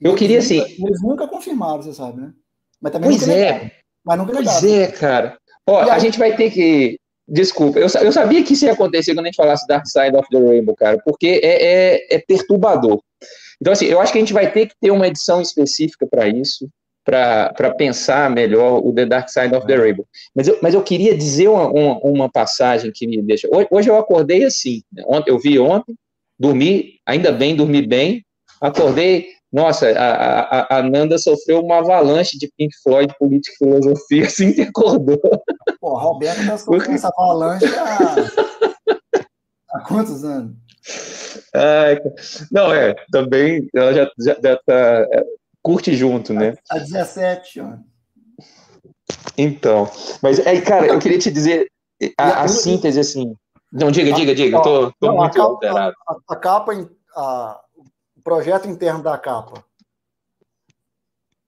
Eu 0.00 0.14
queria, 0.14 0.38
assim. 0.38 0.60
Eles 0.60 1.02
nunca 1.02 1.26
confirmaram, 1.26 1.82
você 1.82 1.92
sabe, 1.92 2.20
né? 2.20 2.32
Mas 2.80 2.92
também 2.92 3.10
pois 3.10 3.28
é. 3.28 3.72
Mas 4.04 4.18
nunca 4.18 4.32
pois 4.32 4.64
é, 4.64 4.86
cara. 4.92 5.36
Ó, 5.66 5.80
a 5.80 5.98
gente 5.98 6.18
vai 6.18 6.36
ter 6.36 6.50
que. 6.50 6.98
Desculpa, 7.28 7.78
eu, 7.78 7.86
eu 8.02 8.12
sabia 8.12 8.42
que 8.42 8.54
isso 8.54 8.64
ia 8.64 8.72
acontecer 8.72 9.14
quando 9.14 9.26
a 9.26 9.28
gente 9.28 9.36
falasse 9.36 9.66
Dark 9.66 9.86
Side 9.86 10.16
of 10.16 10.26
the 10.30 10.38
Rainbow, 10.38 10.74
cara, 10.74 10.98
porque 11.04 11.40
é, 11.42 11.96
é, 11.96 12.16
é 12.16 12.18
perturbador. 12.18 13.02
Então, 13.60 13.72
assim, 13.72 13.84
eu 13.86 14.00
acho 14.00 14.12
que 14.12 14.18
a 14.18 14.22
gente 14.22 14.32
vai 14.32 14.50
ter 14.50 14.66
que 14.66 14.74
ter 14.80 14.90
uma 14.90 15.06
edição 15.06 15.40
específica 15.42 16.06
para 16.06 16.26
isso, 16.26 16.68
para 17.04 17.74
pensar 17.76 18.30
melhor 18.30 18.84
o 18.84 18.92
The 18.94 19.06
Dark 19.06 19.28
Side 19.28 19.54
of 19.54 19.66
the 19.66 19.76
Rainbow. 19.76 20.06
Mas 20.34 20.48
eu, 20.48 20.58
mas 20.62 20.74
eu 20.74 20.82
queria 20.82 21.16
dizer 21.16 21.48
uma, 21.48 21.68
uma, 21.68 21.98
uma 21.98 22.30
passagem 22.30 22.92
que 22.94 23.06
me 23.06 23.20
deixa. 23.20 23.48
Hoje, 23.50 23.68
hoje, 23.70 23.90
eu 23.90 23.96
acordei 23.96 24.44
assim, 24.44 24.82
né? 24.92 25.02
ontem, 25.06 25.30
eu 25.30 25.38
vi 25.38 25.58
ontem, 25.58 25.94
dormi, 26.38 26.94
ainda 27.04 27.32
bem, 27.32 27.56
dormi 27.56 27.86
bem, 27.86 28.24
acordei. 28.60 29.28
Nossa, 29.50 29.88
a, 29.88 30.76
a, 30.76 30.78
a 30.78 30.82
Nanda 30.82 31.16
sofreu 31.16 31.60
uma 31.60 31.78
avalanche 31.78 32.38
de 32.38 32.50
Pink 32.56 32.74
Floyd, 32.82 33.14
política 33.18 33.54
e 33.54 33.58
filosofia, 33.58 34.24
assim 34.28 34.52
que 34.52 34.62
acordou. 34.62 35.18
Pô, 35.80 35.96
Roberto 35.96 36.40
sofrendo 36.58 36.92
essa 36.92 37.08
avalanche 37.08 37.66
há, 37.66 38.16
há 39.70 39.80
quantos 39.80 40.24
anos? 40.24 40.56
Ai, 41.54 42.00
não, 42.50 42.72
é, 42.72 42.94
também 43.12 43.68
ela 43.74 43.92
já, 43.94 44.10
já, 44.18 44.36
já 44.42 44.56
tá, 44.56 44.74
é, 45.12 45.24
curte 45.62 45.94
junto, 45.94 46.32
né? 46.32 46.54
A 46.70 46.78
17 46.78 47.60
anos. 47.60 47.80
Então, 49.36 49.88
mas 50.20 50.44
aí, 50.46 50.60
cara, 50.60 50.86
eu 50.86 50.98
queria 50.98 51.18
te 51.18 51.30
dizer 51.30 51.70
a, 52.16 52.42
a 52.42 52.48
síntese 52.48 52.98
assim. 52.98 53.34
Não, 53.72 53.90
diga, 53.90 54.12
diga, 54.12 54.34
diga, 54.34 54.56
eu 54.56 54.62
tô, 54.62 54.92
tô 54.92 55.06
não, 55.06 55.16
muito 55.16 55.40
a 55.40 55.60
capa, 55.60 55.94
a, 56.08 56.16
a, 56.32 56.36
capa, 56.36 56.90
a, 57.14 57.60
o 58.16 58.22
projeto 58.22 58.68
interno 58.68 59.02
da 59.02 59.16
capa 59.18 59.62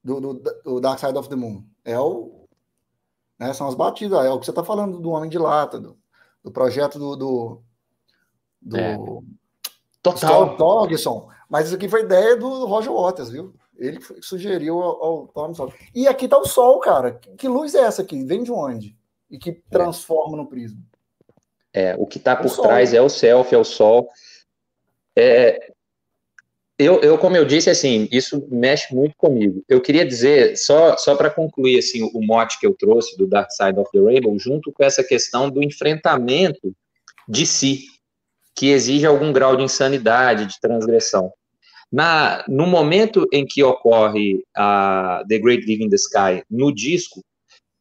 do, 0.05 0.21
do, 0.21 0.35
do, 0.65 0.81
Dark 0.81 0.99
Side 0.99 1.17
of 1.17 1.29
the 1.29 1.37
Moon 1.37 1.65
é 1.85 1.99
o. 1.99 2.40
Né, 3.41 3.55
são 3.55 3.67
as 3.67 3.75
batidas, 3.75 4.23
é 4.25 4.31
o 4.31 4.39
que 4.39 4.45
você 4.45 4.53
está 4.53 4.63
falando 4.63 5.01
do 5.01 5.11
Homem 5.11 5.31
de 5.31 5.39
Lata, 5.39 5.81
do, 5.81 5.99
do 6.45 6.53
projeto 6.53 6.99
do, 6.99 7.17
do 7.17 7.63
do 8.61 8.77
é. 8.77 8.99
Total. 10.03 10.57
Dogson. 10.57 11.29
Mas 11.49 11.67
isso 11.67 11.77
aqui 11.77 11.89
foi 11.89 12.03
ideia 12.03 12.37
do 12.37 12.67
Roger 12.67 12.93
Waters, 12.93 13.31
viu? 13.31 13.55
Ele 13.77 13.99
sugeriu 14.21 14.81
ao, 14.81 15.03
ao 15.03 15.29
Tom 15.29 15.73
E 15.95 16.07
aqui 16.07 16.29
tá 16.29 16.39
o 16.39 16.47
sol, 16.47 16.79
cara. 16.81 17.13
Que 17.13 17.49
luz 17.49 17.75
é 17.75 17.81
essa 17.81 18.03
aqui? 18.03 18.23
Vem 18.25 18.43
de 18.43 18.53
onde? 18.53 18.97
E 19.31 19.39
que 19.39 19.53
transforma 19.53 20.37
no 20.37 20.47
prisma. 20.47 20.81
É, 21.73 21.95
o 21.99 22.07
que 22.07 22.19
está 22.19 22.37
por 22.37 22.51
trás 22.51 22.93
é 22.93 23.01
o 23.01 23.09
self, 23.09 23.55
é 23.55 23.59
o 23.59 23.65
sol. 23.65 24.09
É, 25.17 25.73
eu, 26.81 26.99
eu, 27.03 27.19
como 27.19 27.37
eu 27.37 27.45
disse, 27.45 27.69
assim, 27.69 28.09
isso 28.11 28.47
mexe 28.51 28.95
muito 28.95 29.15
comigo. 29.15 29.63
Eu 29.69 29.83
queria 29.83 30.05
dizer, 30.05 30.57
só, 30.57 30.97
só 30.97 31.15
para 31.15 31.29
concluir, 31.29 31.79
assim, 31.79 32.03
o 32.15 32.23
mote 32.23 32.59
que 32.59 32.67
eu 32.67 32.75
trouxe 32.75 33.19
do 33.19 33.27
Dark 33.27 33.51
Side 33.53 33.79
of 33.79 33.91
the 33.93 34.01
Rainbow, 34.01 34.39
junto 34.39 34.73
com 34.73 34.83
essa 34.83 35.05
questão 35.05 35.51
do 35.51 35.63
enfrentamento 35.63 36.75
de 37.29 37.45
si, 37.45 37.85
que 38.57 38.71
exige 38.71 39.05
algum 39.05 39.31
grau 39.31 39.57
de 39.57 39.63
insanidade, 39.63 40.47
de 40.47 40.59
transgressão. 40.59 41.31
Na, 41.93 42.45
no 42.49 42.67
momento 42.67 43.27
em 43.31 43.45
que 43.45 43.63
ocorre 43.63 44.43
a 44.57 45.23
The 45.29 45.39
Great 45.39 45.67
League 45.67 45.85
in 45.85 45.91
the 45.91 45.97
Sky 45.97 46.43
no 46.51 46.75
disco, 46.75 47.23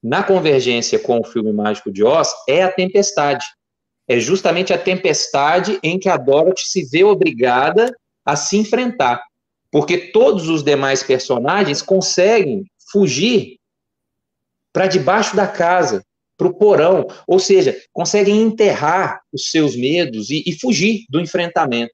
na 0.03 0.23
convergência 0.23 0.99
com 0.99 1.19
o 1.19 1.23
filme 1.23 1.53
Mágico 1.53 1.89
de 1.89 2.03
Oz, 2.03 2.33
é 2.49 2.63
a 2.63 2.71
tempestade. 2.71 3.45
é 4.09 4.19
justamente 4.19 4.73
a 4.73 4.77
tempestade 4.77 5.79
em 5.83 5.97
que 5.97 6.09
a 6.09 6.17
Dorothy 6.17 6.63
se 6.65 6.83
vê 6.83 7.03
obrigada 7.03 7.95
a 8.25 8.35
se 8.35 8.57
enfrentar. 8.57 9.21
Porque 9.71 9.97
todos 9.97 10.49
os 10.49 10.63
demais 10.63 11.03
personagens 11.03 11.81
conseguem 11.81 12.65
fugir 12.91 13.57
para 14.73 14.87
debaixo 14.87 15.35
da 15.35 15.47
casa, 15.47 16.03
para 16.37 16.47
o 16.47 16.53
porão, 16.53 17.07
ou 17.27 17.37
seja, 17.37 17.75
conseguem 17.91 18.41
enterrar 18.41 19.19
os 19.31 19.51
seus 19.51 19.75
medos 19.75 20.29
e, 20.29 20.43
e 20.45 20.57
fugir 20.57 21.05
do 21.09 21.19
enfrentamento. 21.19 21.93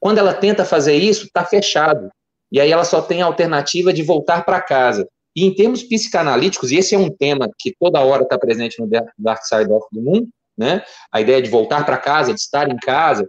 Quando 0.00 0.18
ela 0.18 0.32
tenta 0.32 0.64
fazer 0.64 0.96
isso, 0.96 1.26
está 1.26 1.44
fechado. 1.44 2.10
E 2.50 2.60
aí 2.60 2.70
ela 2.70 2.84
só 2.84 3.02
tem 3.02 3.22
a 3.22 3.26
alternativa 3.26 3.92
de 3.92 4.02
voltar 4.02 4.44
para 4.44 4.60
casa. 4.60 5.06
E 5.34 5.44
em 5.44 5.54
termos 5.54 5.82
psicanalíticos, 5.82 6.70
e 6.70 6.76
esse 6.76 6.94
é 6.94 6.98
um 6.98 7.10
tema 7.10 7.50
que 7.58 7.74
toda 7.78 8.00
hora 8.00 8.22
está 8.22 8.38
presente 8.38 8.80
no 8.80 8.88
Dark 9.18 9.44
Side 9.44 9.70
of 9.70 9.86
the 9.92 10.00
Moon, 10.00 10.26
né? 10.56 10.82
A 11.12 11.20
ideia 11.20 11.42
de 11.42 11.50
voltar 11.50 11.84
para 11.84 11.98
casa, 11.98 12.32
de 12.32 12.40
estar 12.40 12.70
em 12.70 12.76
casa, 12.76 13.26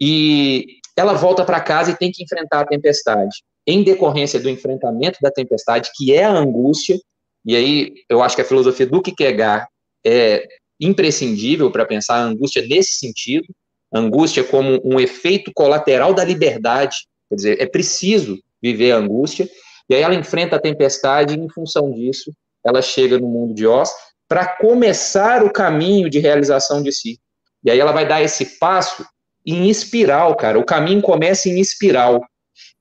e 0.00 0.79
ela 1.00 1.14
volta 1.14 1.44
para 1.44 1.60
casa 1.60 1.90
e 1.90 1.96
tem 1.96 2.12
que 2.12 2.22
enfrentar 2.22 2.60
a 2.60 2.66
tempestade. 2.66 3.42
Em 3.66 3.82
decorrência 3.82 4.38
do 4.38 4.50
enfrentamento 4.50 5.18
da 5.22 5.30
tempestade, 5.30 5.90
que 5.94 6.12
é 6.12 6.24
a 6.24 6.32
angústia, 6.32 6.98
e 7.44 7.56
aí 7.56 7.92
eu 8.08 8.22
acho 8.22 8.36
que 8.36 8.42
a 8.42 8.44
filosofia 8.44 8.86
do 8.86 9.00
Kierkegaard 9.00 9.66
é 10.04 10.46
imprescindível 10.78 11.70
para 11.70 11.86
pensar 11.86 12.16
a 12.16 12.24
angústia 12.24 12.66
nesse 12.66 12.98
sentido, 12.98 13.46
angústia 13.92 14.44
como 14.44 14.80
um 14.84 15.00
efeito 15.00 15.50
colateral 15.54 16.12
da 16.14 16.24
liberdade, 16.24 16.96
quer 17.28 17.34
dizer, 17.34 17.60
é 17.60 17.66
preciso 17.66 18.38
viver 18.62 18.92
a 18.92 18.96
angústia, 18.96 19.48
e 19.88 19.94
aí 19.94 20.02
ela 20.02 20.14
enfrenta 20.14 20.56
a 20.56 20.60
tempestade 20.60 21.34
e, 21.34 21.38
em 21.38 21.48
função 21.48 21.90
disso, 21.92 22.30
ela 22.64 22.82
chega 22.82 23.18
no 23.18 23.26
mundo 23.26 23.54
de 23.54 23.66
Oz 23.66 23.90
para 24.28 24.46
começar 24.46 25.42
o 25.42 25.50
caminho 25.50 26.08
de 26.08 26.18
realização 26.18 26.82
de 26.82 26.92
si. 26.92 27.18
E 27.64 27.70
aí 27.70 27.80
ela 27.80 27.90
vai 27.90 28.06
dar 28.06 28.22
esse 28.22 28.58
passo 28.58 29.04
em 29.46 29.68
espiral, 29.68 30.36
cara. 30.36 30.58
O 30.58 30.64
caminho 30.64 31.02
começa 31.02 31.48
em 31.48 31.60
espiral. 31.60 32.20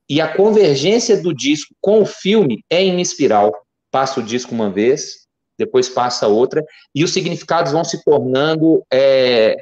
E 0.09 0.19
a 0.19 0.27
convergência 0.27 1.21
do 1.21 1.33
disco 1.33 1.73
com 1.79 2.01
o 2.01 2.05
filme 2.05 2.63
é 2.69 2.81
em 2.81 2.99
espiral. 2.99 3.53
Passa 3.91 4.19
o 4.19 4.23
disco 4.23 4.53
uma 4.53 4.69
vez, 4.69 5.27
depois 5.57 5.89
passa 5.89 6.27
outra, 6.27 6.63
e 6.95 7.03
os 7.03 7.13
significados 7.13 7.71
vão 7.71 7.83
se 7.83 8.03
tornando 8.03 8.83
é, 8.91 9.55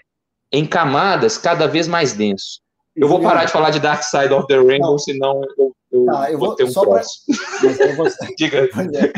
em 0.52 0.66
camadas 0.66 1.38
cada 1.38 1.68
vez 1.68 1.88
mais 1.88 2.14
densos. 2.14 2.62
Eu 2.96 3.08
vou 3.08 3.22
parar 3.22 3.46
de 3.46 3.52
falar 3.52 3.70
de 3.70 3.80
Dark 3.80 4.04
Side 4.04 4.34
of 4.34 4.48
the 4.48 4.58
Rainbow, 4.58 4.92
não. 4.92 4.98
senão 4.98 5.42
eu, 5.58 5.76
eu, 5.92 6.06
tá, 6.06 6.32
eu 6.32 6.40
vou, 6.40 6.48
vou, 6.48 6.56
ter 6.56 6.64
um 6.64 6.74
próximo. 6.74 7.36
Pra... 7.58 8.28
Diga. 8.38 8.70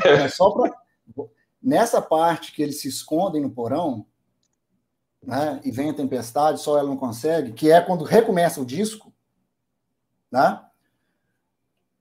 É, 0.06 0.10
é 0.24 0.30
só 0.30 0.50
para 0.52 0.74
nessa 1.62 2.02
parte 2.02 2.54
que 2.54 2.62
eles 2.62 2.82
se 2.82 2.88
escondem 2.88 3.42
no 3.42 3.50
porão, 3.50 4.06
né, 5.22 5.60
e 5.64 5.72
vem 5.72 5.90
a 5.90 5.94
tempestade, 5.94 6.62
só 6.62 6.78
ela 6.78 6.88
não 6.88 6.98
consegue, 6.98 7.54
que 7.54 7.72
é 7.72 7.82
quando 7.82 8.04
recomeça 8.04 8.62
o 8.62 8.66
disco, 8.66 9.14
né? 10.32 10.64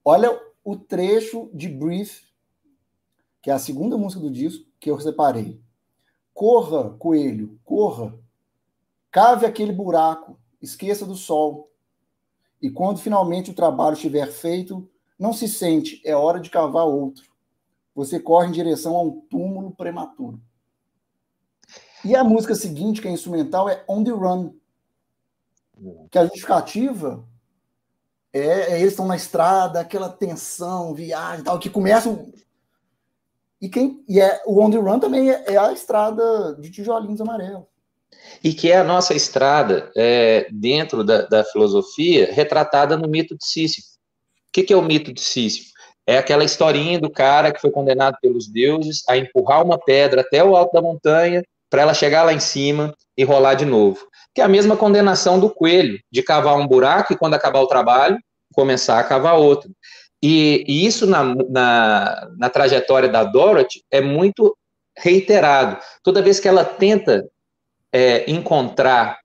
Olha 0.03 0.39
o 0.63 0.75
trecho 0.75 1.49
de 1.53 1.67
Brief, 1.67 2.23
que 3.41 3.49
é 3.49 3.53
a 3.53 3.59
segunda 3.59 3.97
música 3.97 4.21
do 4.21 4.31
disco 4.31 4.65
que 4.79 4.89
eu 4.89 4.99
separei. 4.99 5.61
Corra, 6.33 6.91
coelho, 6.91 7.59
corra. 7.65 8.17
Cave 9.11 9.45
aquele 9.45 9.71
buraco, 9.71 10.39
esqueça 10.61 11.05
do 11.05 11.15
sol. 11.15 11.71
E 12.61 12.69
quando 12.69 12.99
finalmente 12.99 13.51
o 13.51 13.55
trabalho 13.55 13.93
estiver 13.93 14.27
feito, 14.31 14.89
não 15.17 15.33
se 15.33 15.47
sente, 15.47 16.01
é 16.05 16.15
hora 16.15 16.39
de 16.39 16.49
cavar 16.49 16.85
outro. 16.85 17.29
Você 17.95 18.19
corre 18.19 18.47
em 18.47 18.51
direção 18.51 18.95
a 18.95 19.01
um 19.01 19.21
túmulo 19.21 19.71
prematuro. 19.71 20.41
E 22.03 22.15
a 22.15 22.23
música 22.23 22.55
seguinte, 22.55 23.01
que 23.01 23.07
é 23.07 23.11
instrumental, 23.11 23.69
é 23.69 23.83
On 23.87 24.03
the 24.03 24.11
Run. 24.11 24.53
Que 26.11 26.17
a 26.17 26.23
justificativa 26.23 27.23
é, 28.33 28.73
é 28.73 28.79
eles 28.79 28.91
estão 28.91 29.07
na 29.07 29.15
estrada, 29.15 29.79
aquela 29.79 30.09
tensão, 30.09 30.93
viagem 30.93 31.43
tal, 31.43 31.59
que 31.59 31.69
começam. 31.69 32.31
E, 33.61 33.67
quem, 33.67 34.03
e 34.07 34.19
é, 34.19 34.41
o 34.45 34.61
On 34.61 34.69
the 34.69 34.77
Run 34.77 34.99
também 34.99 35.29
é, 35.29 35.43
é 35.47 35.57
a 35.57 35.73
estrada 35.73 36.55
de 36.55 36.69
tijolinhos 36.69 37.19
amarelos. 37.19 37.65
E 38.43 38.53
que 38.53 38.71
é 38.71 38.77
a 38.77 38.83
nossa 38.83 39.13
estrada, 39.13 39.91
é, 39.95 40.47
dentro 40.51 41.03
da, 41.03 41.23
da, 41.23 41.43
filosofia, 41.43 42.29
retratada 42.31 42.97
no 42.97 43.07
mito 43.07 43.37
de 43.37 43.45
Sísifo. 43.45 43.87
O 44.47 44.51
que, 44.51 44.63
que 44.63 44.73
é 44.73 44.77
o 44.77 44.81
mito 44.81 45.13
de 45.13 45.21
Sísifo? 45.21 45.69
É 46.07 46.17
aquela 46.17 46.43
historinha 46.43 46.99
do 46.99 47.09
cara 47.09 47.51
que 47.51 47.61
foi 47.61 47.69
condenado 47.69 48.17
pelos 48.21 48.47
deuses 48.47 49.03
a 49.07 49.15
empurrar 49.17 49.63
uma 49.63 49.77
pedra 49.77 50.21
até 50.21 50.43
o 50.43 50.55
alto 50.55 50.73
da 50.73 50.81
montanha 50.81 51.43
para 51.69 51.83
ela 51.83 51.93
chegar 51.93 52.23
lá 52.23 52.33
em 52.33 52.39
cima 52.39 52.93
e 53.17 53.23
rolar 53.23 53.53
de 53.53 53.65
novo. 53.65 53.99
Que 54.33 54.41
é 54.41 54.43
a 54.43 54.49
mesma 54.49 54.75
condenação 54.77 55.39
do 55.39 55.49
coelho, 55.49 55.99
de 56.11 56.23
cavar 56.23 56.57
um 56.57 56.67
buraco 56.67 57.13
e 57.13 57.17
quando 57.17 57.33
acabar 57.33 57.61
o 57.61 57.67
trabalho, 57.67 58.17
começar 58.53 58.99
a 58.99 59.03
cavar 59.03 59.37
outro. 59.37 59.71
E, 60.21 60.65
e 60.67 60.85
isso 60.85 61.05
na, 61.07 61.23
na, 61.49 62.29
na 62.37 62.49
trajetória 62.49 63.07
da 63.07 63.23
Dorothy 63.23 63.83
é 63.89 64.01
muito 64.01 64.55
reiterado. 64.97 65.77
Toda 66.03 66.21
vez 66.21 66.39
que 66.39 66.47
ela 66.47 66.65
tenta 66.65 67.25
é, 67.91 68.29
encontrar 68.29 69.19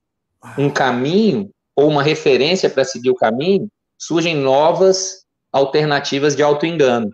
um 0.56 0.70
caminho 0.70 1.50
ou 1.74 1.88
uma 1.88 2.02
referência 2.02 2.70
para 2.70 2.84
seguir 2.84 3.10
o 3.10 3.16
caminho, 3.16 3.68
surgem 3.98 4.36
novas 4.36 5.24
alternativas 5.52 6.36
de 6.36 6.42
autoengano. 6.42 7.10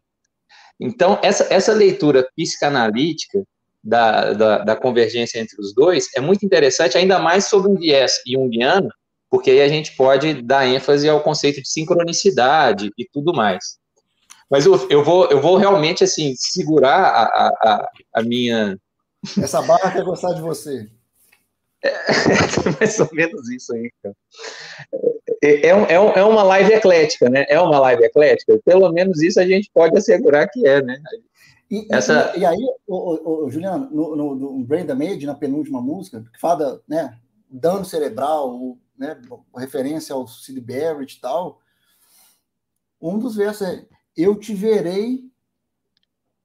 Então, 0.79 1.19
essa, 1.23 1.47
essa 1.53 1.73
leitura 1.73 2.27
psicanalítica 2.37 3.43
da, 3.83 4.33
da, 4.33 4.59
da, 4.59 4.77
convergência 4.77 5.39
entre 5.39 5.59
os 5.59 5.75
dois 5.75 6.09
é 6.15 6.21
muito 6.21 6.45
interessante, 6.45 6.99
ainda 6.99 7.19
mais 7.19 7.47
sobre 7.47 7.71
um 7.71 7.77
viés 7.77 8.21
junguiano, 8.27 8.91
porque 9.31 9.51
aí 9.51 9.63
a 9.63 9.69
gente 9.69 9.97
pode 9.97 10.43
dar 10.43 10.67
ênfase 10.67 11.09
ao 11.09 11.23
conceito 11.23 11.63
de 11.63 11.69
sincronicidade 11.69 12.91
e 12.99 13.09
tudo 13.11 13.33
mais. 13.33 13.79
Mas 14.51 14.67
eu, 14.67 14.89
eu, 14.91 15.05
vou, 15.05 15.27
eu 15.31 15.41
vou 15.41 15.57
realmente, 15.57 16.03
assim, 16.03 16.35
segurar 16.37 17.05
a, 17.05 17.49
a, 17.49 17.91
a 18.15 18.23
minha... 18.23 18.77
Essa 19.41 19.63
barra 19.63 19.93
quer 19.93 20.03
gostar 20.03 20.33
de 20.33 20.41
você. 20.41 20.89
É, 21.83 21.89
é 21.89 22.79
mais 22.79 22.99
ou 22.99 23.09
menos 23.13 23.49
isso 23.49 23.73
aí, 23.75 23.91
cara. 24.03 24.17
É, 25.43 25.69
é, 25.69 25.71
é, 25.71 25.95
é 25.95 26.25
uma 26.25 26.43
live 26.43 26.73
eclética, 26.73 27.31
né? 27.31 27.47
É 27.49 27.61
uma 27.61 27.79
live 27.79 28.05
eclética. 28.05 28.61
Pelo 28.65 28.91
menos 28.93 29.23
isso 29.23 29.41
a 29.41 29.47
gente 29.47 29.71
pode 29.73 29.97
assegurar 29.97 30.49
que 30.51 30.67
é, 30.67 30.83
né? 30.83 30.99
E, 31.71 31.87
Essa... 31.89 32.37
e, 32.37 32.41
e 32.41 32.45
aí, 32.45 32.59
o, 32.87 32.97
o, 32.97 33.45
o, 33.45 33.51
Juliano, 33.51 33.89
no, 33.91 34.17
no, 34.17 34.35
no 34.35 34.65
Brain 34.65 34.85
Damage, 34.85 35.25
na 35.25 35.35
penúltima 35.35 35.81
música, 35.81 36.25
que 36.33 36.41
fala, 36.41 36.83
né, 36.89 37.17
dano 37.49 37.85
cerebral, 37.85 38.77
né, 38.99 39.21
referência 39.57 40.15
ao 40.15 40.27
Sid 40.27 40.61
Barrett 40.61 41.17
e 41.17 41.21
tal, 41.21 41.61
um 43.01 43.19
dos 43.19 43.37
versos 43.37 43.67
é 43.67 43.87
eu 44.17 44.39
te 44.39 44.55
verei 44.55 45.31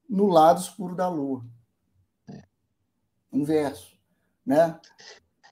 no 0.08 0.26
lado 0.28 0.60
escuro 0.60 0.94
da 0.94 1.08
lua. 1.08 1.44
Um 3.32 3.44
verso, 3.44 3.98
né? 4.46 4.80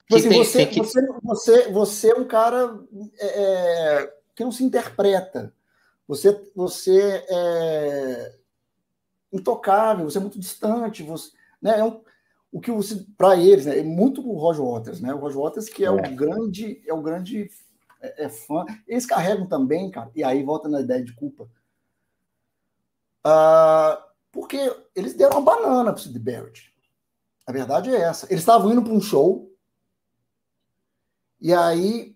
Tipo 0.03 0.17
assim, 0.17 0.29
tem, 0.29 0.45
você, 0.45 0.59
tem 0.59 0.69
que... 0.69 0.79
você, 0.79 1.07
você, 1.23 1.73
você 1.73 2.13
é 2.13 2.15
um 2.15 2.27
cara 2.27 2.79
é, 3.19 3.27
é, 3.27 4.15
que 4.35 4.45
não 4.45 4.53
se 4.53 4.65
interpreta. 4.65 5.53
Você, 6.07 6.51
você 6.55 7.25
é, 7.29 8.39
intocável, 9.35 10.09
você 10.09 10.19
é 10.19 10.21
muito 10.21 10.39
distante, 10.39 11.03
você, 11.03 11.33
né? 11.61 11.79
É 11.79 11.85
um, 11.85 12.01
o 12.53 12.61
que 12.61 12.71
você 12.71 13.05
para 13.19 13.37
eles, 13.37 13.67
né? 13.67 13.79
É 13.79 13.83
muito 13.83 14.27
o 14.27 14.39
Roger 14.39 14.65
Waters, 14.65 15.01
né? 15.01 15.13
O 15.13 15.19
Roger 15.19 15.41
Waters 15.41 15.69
que 15.69 15.85
é, 15.85 15.89
é. 15.89 15.91
o 15.91 16.15
grande 16.15 16.83
é 16.87 16.95
o 16.95 17.03
grande 17.03 17.51
é, 18.01 18.25
é, 18.25 18.29
fã. 18.29 18.65
Eles 18.87 19.05
carregam 19.05 19.47
também, 19.47 19.91
cara. 19.91 20.11
E 20.15 20.23
aí 20.23 20.43
volta 20.43 20.69
na 20.69 20.81
ideia 20.81 21.03
de 21.03 21.13
culpa. 21.15 21.49
Uh, 23.27 24.01
porque 24.31 24.73
eles 24.95 25.15
deram 25.15 25.39
uma 25.39 25.55
banana 25.55 25.93
para 25.93 25.99
o 25.99 26.03
Sid 26.03 26.19
Barrett. 26.19 26.73
A 27.47 27.53
verdade 27.53 27.95
é 27.95 28.01
essa. 28.01 28.27
Eles 28.27 28.41
estavam 28.41 28.71
indo 28.71 28.83
para 28.83 28.93
um 28.93 29.01
show 29.01 29.51
e 31.41 31.53
aí 31.53 32.15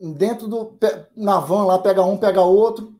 dentro 0.00 0.48
do 0.48 0.78
na 1.16 1.40
van 1.40 1.64
lá 1.64 1.78
pega 1.78 2.02
um, 2.02 2.16
pega 2.16 2.40
outro. 2.42 2.97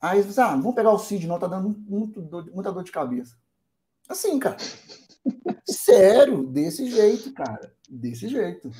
Aí 0.00 0.20
eles 0.20 0.38
ah, 0.38 0.56
vamos 0.56 0.74
pegar 0.74 0.92
o 0.92 0.98
Cid, 0.98 1.26
não, 1.26 1.38
tá 1.38 1.46
dando 1.46 1.68
muito, 1.68 2.22
muita 2.52 2.72
dor 2.72 2.82
de 2.82 2.90
cabeça. 2.90 3.36
Assim, 4.08 4.38
cara. 4.38 4.56
Sério, 5.68 6.46
desse 6.46 6.90
jeito, 6.90 7.32
cara. 7.34 7.74
Desse 7.88 8.28
jeito. 8.28 8.70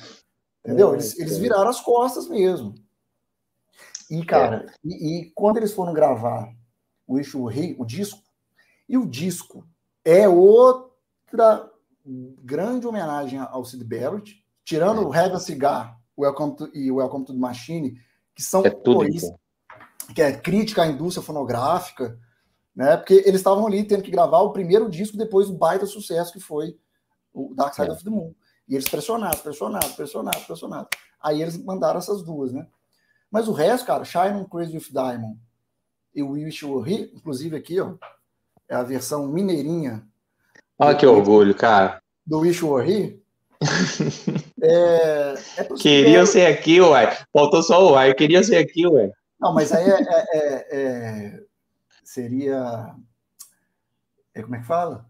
Entendeu? 0.65 0.91
É, 0.91 0.93
eles, 0.93 1.19
eles 1.19 1.37
é. 1.37 1.39
viraram 1.39 1.69
as 1.69 1.79
costas 1.79 2.27
mesmo. 2.27 2.73
E, 4.09 4.25
cara, 4.25 4.65
é. 4.67 4.73
e, 4.83 5.19
e, 5.19 5.31
quando 5.31 5.57
eles 5.57 5.71
foram 5.71 5.93
gravar 5.93 6.53
o 7.07 7.17
eixo 7.17 7.45
rei, 7.45 7.75
o 7.77 7.85
disco, 7.85 8.21
e 8.89 8.97
o 8.97 9.05
disco 9.05 9.65
é 10.03 10.27
outra 10.27 11.71
grande 12.43 12.87
homenagem 12.87 13.39
ao 13.39 13.63
Sid 13.63 13.83
Barrett, 13.85 14.43
tirando 14.65 15.07
o 15.07 15.13
Have 15.13 15.35
a 15.35 15.39
Cigar 15.39 15.99
Welcome 16.17 16.55
to, 16.55 16.69
e 16.73 16.91
Welcome 16.91 17.25
to 17.25 17.33
the 17.33 17.39
Machine, 17.39 17.97
que 18.35 18.43
são 18.43 18.65
é 18.65 18.69
tudo, 18.69 18.99
pô, 18.99 19.05
isso, 19.05 19.33
que 20.13 20.21
é 20.21 20.31
crítica 20.31 20.83
à 20.83 20.87
indústria 20.87 21.25
fonográfica, 21.25 22.17
né? 22.75 22.97
Porque 22.97 23.13
eles 23.25 23.35
estavam 23.35 23.67
ali 23.67 23.83
tendo 23.83 24.03
que 24.03 24.11
gravar 24.11 24.39
o 24.39 24.51
primeiro 24.51 24.89
disco 24.89 25.17
depois 25.17 25.47
do 25.47 25.53
baita 25.53 25.85
sucesso 25.85 26.33
que 26.33 26.39
foi 26.39 26.77
o 27.33 27.53
Dark 27.55 27.73
Side 27.73 27.89
é. 27.89 27.93
of 27.93 28.03
the 28.03 28.09
Moon. 28.09 28.33
E 28.67 28.75
eles 28.75 28.87
pressionaram, 28.87 29.37
pressionaram, 29.39 29.91
pressionaram, 29.91 30.41
pressionaram. 30.41 30.87
Aí 31.21 31.41
eles 31.41 31.57
mandaram 31.57 31.99
essas 31.99 32.23
duas, 32.23 32.51
né? 32.51 32.65
Mas 33.29 33.47
o 33.47 33.53
resto, 33.53 33.85
cara, 33.85 34.03
Shine 34.03 34.45
Crazy 34.49 34.75
with 34.75 34.91
Diamond 34.91 35.37
e 36.13 36.21
Wish 36.21 36.65
You 36.65 36.75
Were 36.75 36.91
Here, 36.91 37.11
inclusive 37.13 37.55
aqui, 37.55 37.79
ó, 37.79 37.93
é 38.67 38.75
a 38.75 38.83
versão 38.83 39.27
mineirinha. 39.27 40.05
Olha 40.77 40.97
que 40.97 41.05
orgulho, 41.05 41.55
cara. 41.55 42.01
Do 42.25 42.39
Wish 42.39 42.61
You 42.61 42.71
Were 42.71 42.91
Here. 42.91 43.21
é, 44.61 45.35
é 45.57 45.63
Queria 45.75 46.25
ser 46.25 46.47
aqui, 46.47 46.81
uai. 46.81 47.15
Faltou 47.31 47.61
só 47.61 47.85
o 47.85 47.91
uai. 47.91 48.13
Queria 48.13 48.43
ser 48.43 48.57
aqui, 48.57 48.87
uai. 48.87 49.11
Não, 49.41 49.53
mas 49.53 49.71
aí 49.71 49.89
é, 49.89 49.97
é, 49.99 50.37
é, 50.37 50.67
é 50.71 51.43
seria. 52.03 52.93
É, 54.33 54.41
como 54.41 54.55
é 54.55 54.59
que 54.59 54.65
fala? 54.65 55.09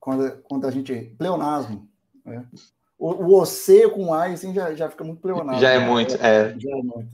Quando, 0.00 0.42
quando 0.42 0.66
a 0.66 0.70
gente. 0.70 1.14
Pleonasmo. 1.16 1.88
Né? 2.24 2.44
O, 2.98 3.10
o 3.10 3.40
OC 3.40 3.88
com 3.94 4.12
A 4.12 4.26
assim, 4.26 4.52
já, 4.52 4.74
já 4.74 4.90
fica 4.90 5.04
muito 5.04 5.20
pleonasmo. 5.20 5.60
Já 5.60 5.70
é 5.70 5.78
muito, 5.78 6.14
é. 6.16 6.58
Já 6.58 6.70
é 6.70 6.82
muito. 6.82 7.10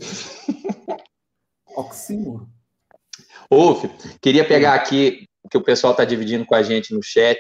Oxímoro. 1.76 2.48
Uf, 3.50 3.88
queria 4.20 4.46
pegar 4.46 4.74
aqui 4.74 5.28
que 5.50 5.58
o 5.58 5.62
pessoal 5.62 5.92
está 5.92 6.04
dividindo 6.04 6.46
com 6.46 6.54
a 6.54 6.62
gente 6.62 6.94
no 6.94 7.02
chat 7.02 7.38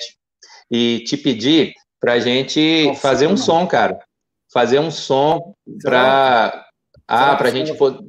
e 0.70 1.02
te 1.04 1.16
pedir 1.16 1.72
para 1.98 2.14
a 2.14 2.20
gente 2.20 2.86
Nossa, 2.86 3.00
fazer 3.00 3.26
um 3.26 3.30
não. 3.30 3.36
som, 3.36 3.66
cara. 3.66 3.98
Fazer 4.52 4.78
um 4.78 4.90
som 4.90 5.54
para 5.82 6.66
ah, 7.08 7.36
para 7.36 7.48
a 7.48 7.50
gente 7.50 7.74
poder. 7.74 8.04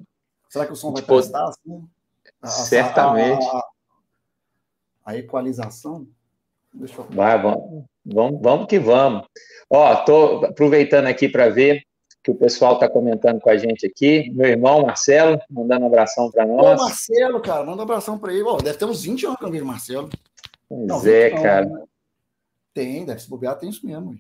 Será 0.56 0.66
que 0.66 0.72
o 0.72 0.76
som 0.78 0.94
vai 0.94 1.02
tipo, 1.02 1.14
prestar 1.14 1.50
assim? 1.50 1.86
Certamente. 2.46 3.46
A, 3.46 3.58
a, 3.58 3.64
a, 5.08 5.18
equalização? 5.18 6.08
Deixa 6.74 6.98
eu... 6.98 7.08
Vai, 7.10 7.42
vamos, 7.42 7.84
vamos, 8.06 8.42
vamos 8.42 8.68
que 8.68 8.80
vamos. 8.80 9.28
Ó, 9.70 9.96
tô 10.06 10.46
aproveitando 10.46 11.08
aqui 11.08 11.28
para 11.28 11.50
ver 11.50 11.84
que 12.24 12.32
o 12.32 12.36
pessoal 12.36 12.76
está 12.76 12.88
comentando 12.88 13.42
com 13.42 13.50
a 13.50 13.58
gente 13.58 13.86
aqui. 13.86 14.32
Meu 14.34 14.48
irmão 14.48 14.86
Marcelo, 14.86 15.38
mandando 15.50 15.84
um 15.84 15.88
abração 15.88 16.32
para 16.32 16.46
nós. 16.46 16.80
Ô, 16.80 16.84
Marcelo, 16.86 17.42
cara, 17.42 17.66
manda 17.66 17.80
um 17.80 17.84
abração 17.84 18.18
para 18.18 18.32
ele. 18.32 18.44
Ó, 18.44 18.56
deve 18.56 18.78
ter 18.78 18.86
uns 18.86 19.04
20 19.04 19.26
anos 19.26 19.38
que 19.38 19.44
eu 19.44 19.52
vi 19.52 19.62
Marcelo. 19.62 20.10
Pois 20.70 20.88
não, 20.88 21.06
é, 21.06 21.32
cara. 21.32 21.66
Né? 21.66 21.84
Tem, 22.74 23.04
deve 23.04 23.20
se 23.20 23.30
bobear, 23.30 23.60
tem 23.60 23.70
isso 23.70 23.86
mesmo. 23.86 24.18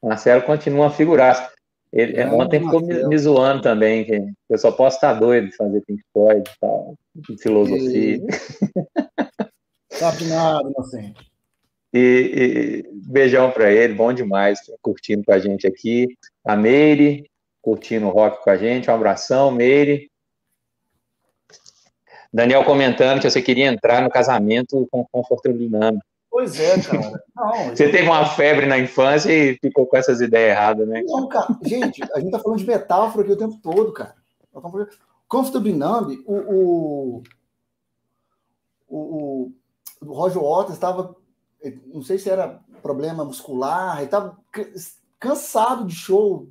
Marcelo 0.00 0.42
continua 0.42 0.86
a 0.86 0.90
figurar. 0.90 1.52
Ele, 1.96 2.20
é, 2.20 2.28
ontem 2.28 2.60
ficou 2.60 2.82
me, 2.82 3.08
me, 3.08 3.18
zoando 3.18 3.62
também, 3.62 4.04
que 4.04 4.22
eu 4.50 4.58
só 4.58 4.70
posso 4.70 4.98
estar 4.98 5.14
doido 5.14 5.48
de 5.48 5.56
fazer 5.56 5.80
Pink 5.86 6.02
Floyd 6.12 6.46
e 6.46 6.60
tal, 6.60 6.94
filosofia. 7.40 8.16
E... 8.16 8.20
Sabe 9.96 10.24
nada, 10.26 10.68
inocente. 10.68 11.32
E, 11.94 12.84
e 12.84 13.10
beijão 13.10 13.50
para 13.50 13.72
ele, 13.72 13.94
bom 13.94 14.12
demais, 14.12 14.60
curtindo 14.82 15.24
com 15.24 15.32
a 15.32 15.38
gente 15.38 15.66
aqui. 15.66 16.06
A 16.44 16.54
Meire, 16.54 17.30
curtindo 17.62 18.08
o 18.08 18.10
rock 18.10 18.44
com 18.44 18.50
a 18.50 18.58
gente, 18.58 18.90
um 18.90 18.94
abração, 18.94 19.50
Meire. 19.50 20.10
Daniel 22.30 22.62
comentando 22.62 23.22
que 23.22 23.30
você 23.30 23.40
queria 23.40 23.68
entrar 23.68 24.02
no 24.02 24.10
casamento 24.10 24.86
com 24.90 25.02
conforto 25.10 25.50
dinâmico. 25.50 26.04
Pois 26.36 26.60
é, 26.60 26.82
cara. 26.82 27.24
Não, 27.34 27.70
você 27.70 27.90
teve 27.90 28.06
uma 28.06 28.26
febre 28.26 28.66
na 28.66 28.78
infância 28.78 29.32
e 29.32 29.56
ficou 29.56 29.86
com 29.86 29.96
essas 29.96 30.20
ideias 30.20 30.50
erradas, 30.50 30.86
né? 30.86 31.02
Não, 31.06 31.26
cara. 31.30 31.46
Gente, 31.62 32.02
a 32.12 32.20
gente 32.20 32.30
tá 32.30 32.38
falando 32.38 32.58
de 32.58 32.66
metáfora 32.66 33.24
aqui 33.24 33.32
o 33.32 33.38
tempo 33.38 33.58
todo, 33.62 33.90
cara. 33.90 34.14
Comfortable 35.26 35.72
Numb, 35.72 36.22
o, 36.26 36.34
o, 36.34 37.22
o, 38.86 39.52
o 40.02 40.12
Roger 40.12 40.42
Waters 40.42 40.74
estava, 40.74 41.16
não 41.86 42.02
sei 42.02 42.18
se 42.18 42.28
era 42.28 42.60
problema 42.82 43.24
muscular, 43.24 43.96
ele 43.96 44.04
estava 44.04 44.38
cansado 45.18 45.86
de 45.86 45.94
show, 45.94 46.50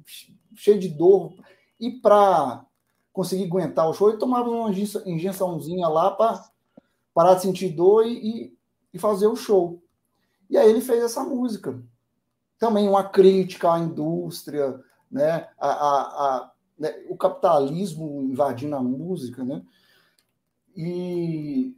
cheio 0.56 0.80
de 0.80 0.90
dor, 0.90 1.36
e 1.80 1.92
para 1.92 2.66
conseguir 3.14 3.44
aguentar 3.46 3.88
o 3.88 3.94
show, 3.94 4.10
ele 4.10 4.18
tomava 4.18 4.50
uma 4.50 4.72
injeçãozinha 5.06 5.88
lá 5.88 6.10
para 6.10 6.44
parar 7.14 7.36
de 7.36 7.44
sentir 7.44 7.70
dor 7.70 8.08
e, 8.08 8.55
e 8.96 9.00
fazer 9.00 9.28
o 9.28 9.36
show. 9.36 9.84
E 10.50 10.58
aí 10.58 10.70
ele 10.70 10.80
fez 10.80 11.04
essa 11.04 11.22
música. 11.22 11.78
Também 12.58 12.88
uma 12.88 13.04
crítica 13.04 13.74
à 13.74 13.78
indústria, 13.78 14.80
né? 15.12 15.50
A, 15.60 15.68
a, 15.68 16.02
a 16.02 16.52
né? 16.80 16.96
o 17.10 17.18
capitalismo 17.18 18.24
invadindo 18.24 18.74
a 18.74 18.82
música, 18.82 19.44
né? 19.44 19.62
E 20.78 21.76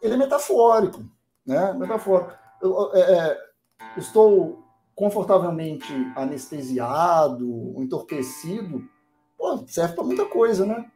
ele 0.00 0.14
é 0.14 0.16
metafórico, 0.16 1.04
né? 1.44 1.72
Metafórico. 1.72 2.32
Eu, 2.62 2.94
é, 2.94 3.00
é 3.00 3.50
estou 3.96 4.64
confortavelmente 4.94 5.92
anestesiado, 6.14 7.74
entorpecido, 7.78 8.88
pô, 9.36 9.64
serve 9.66 9.94
para 9.94 10.04
muita 10.04 10.26
coisa, 10.26 10.64
né? 10.64 10.88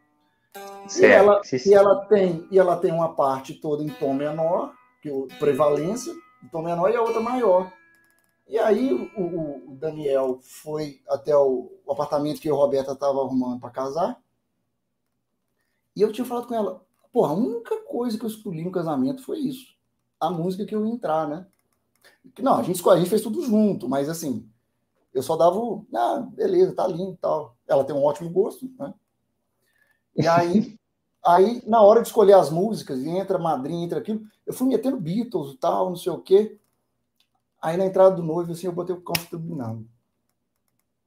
E 1.01 1.05
ela, 1.05 1.41
e, 1.53 1.75
ela 1.75 2.05
tem, 2.07 2.47
e 2.51 2.59
ela 2.59 2.77
tem 2.77 2.93
uma 2.93 3.15
parte 3.15 3.55
toda 3.55 3.83
em 3.83 3.89
tom 3.89 4.15
menor, 4.15 4.75
que 5.01 5.11
o 5.11 5.27
prevalência, 5.39 6.13
em 6.43 6.49
tom 6.49 6.63
menor, 6.63 6.91
e 6.91 6.97
a 6.97 7.03
outra 7.03 7.21
maior. 7.21 7.73
E 8.47 8.59
aí 8.59 8.93
o, 9.17 9.73
o 9.73 9.77
Daniel 9.77 10.39
foi 10.43 11.01
até 11.09 11.35
o, 11.37 11.73
o, 11.85 11.93
apartamento 11.93 12.41
que 12.41 12.49
a 12.49 12.55
Roberta 12.55 12.93
estava 12.93 13.21
arrumando 13.21 13.59
para 13.59 13.71
casar. 13.71 14.23
E 15.97 16.03
eu 16.03 16.13
tinha 16.13 16.25
falado 16.25 16.47
com 16.47 16.55
ela, 16.55 16.85
porra, 17.13 17.33
a 17.33 17.37
única 17.37 17.77
coisa 17.85 18.19
que 18.19 18.25
eu 18.25 18.29
escolhi 18.29 18.63
no 18.63 18.71
casamento 18.71 19.23
foi 19.23 19.39
isso. 19.39 19.75
A 20.21 20.31
música 20.31 20.67
que 20.67 20.75
eu 20.75 20.87
ia 20.87 20.93
entrar, 20.93 21.27
né? 21.27 21.47
Não, 22.39 22.57
a 22.57 22.63
gente, 22.63 22.77
escolhe, 22.77 22.99
a 22.99 23.01
gente 23.01 23.11
fez 23.11 23.23
tudo 23.23 23.43
junto, 23.43 23.89
mas 23.89 24.09
assim, 24.09 24.49
eu 25.13 25.23
só 25.23 25.37
dava 25.37 25.57
o, 25.57 25.87
ah, 25.95 26.27
beleza, 26.33 26.75
tá 26.75 26.87
lindo 26.87 27.13
e 27.13 27.17
tal. 27.17 27.57
Ela 27.67 27.85
tem 27.85 27.95
um 27.95 28.05
ótimo 28.05 28.29
gosto, 28.31 28.71
né? 28.79 28.93
E 30.17 30.27
aí, 30.27 30.79
aí, 31.25 31.63
na 31.67 31.83
hora 31.83 32.01
de 32.01 32.09
escolher 32.09 32.35
as 32.35 32.51
músicas, 32.51 33.05
entra 33.05 33.39
madrinha, 33.39 33.85
entra 33.85 33.99
aquilo, 33.99 34.23
eu 34.47 34.53
fui 34.53 34.69
metendo 34.69 35.01
Beatles 35.01 35.55
e 35.55 35.57
tal, 35.57 35.91
não 35.91 35.97
sei 35.97 36.13
o 36.13 36.21
quê. 36.21 36.59
Aí 37.61 37.77
na 37.77 37.87
entrada 37.87 38.15
do 38.15 38.23
noivo, 38.23 38.53
assim, 38.53 38.67
eu 38.67 38.73
botei 38.73 38.95
o 38.95 39.01
Comfortable 39.01 39.55
Now. 39.55 39.83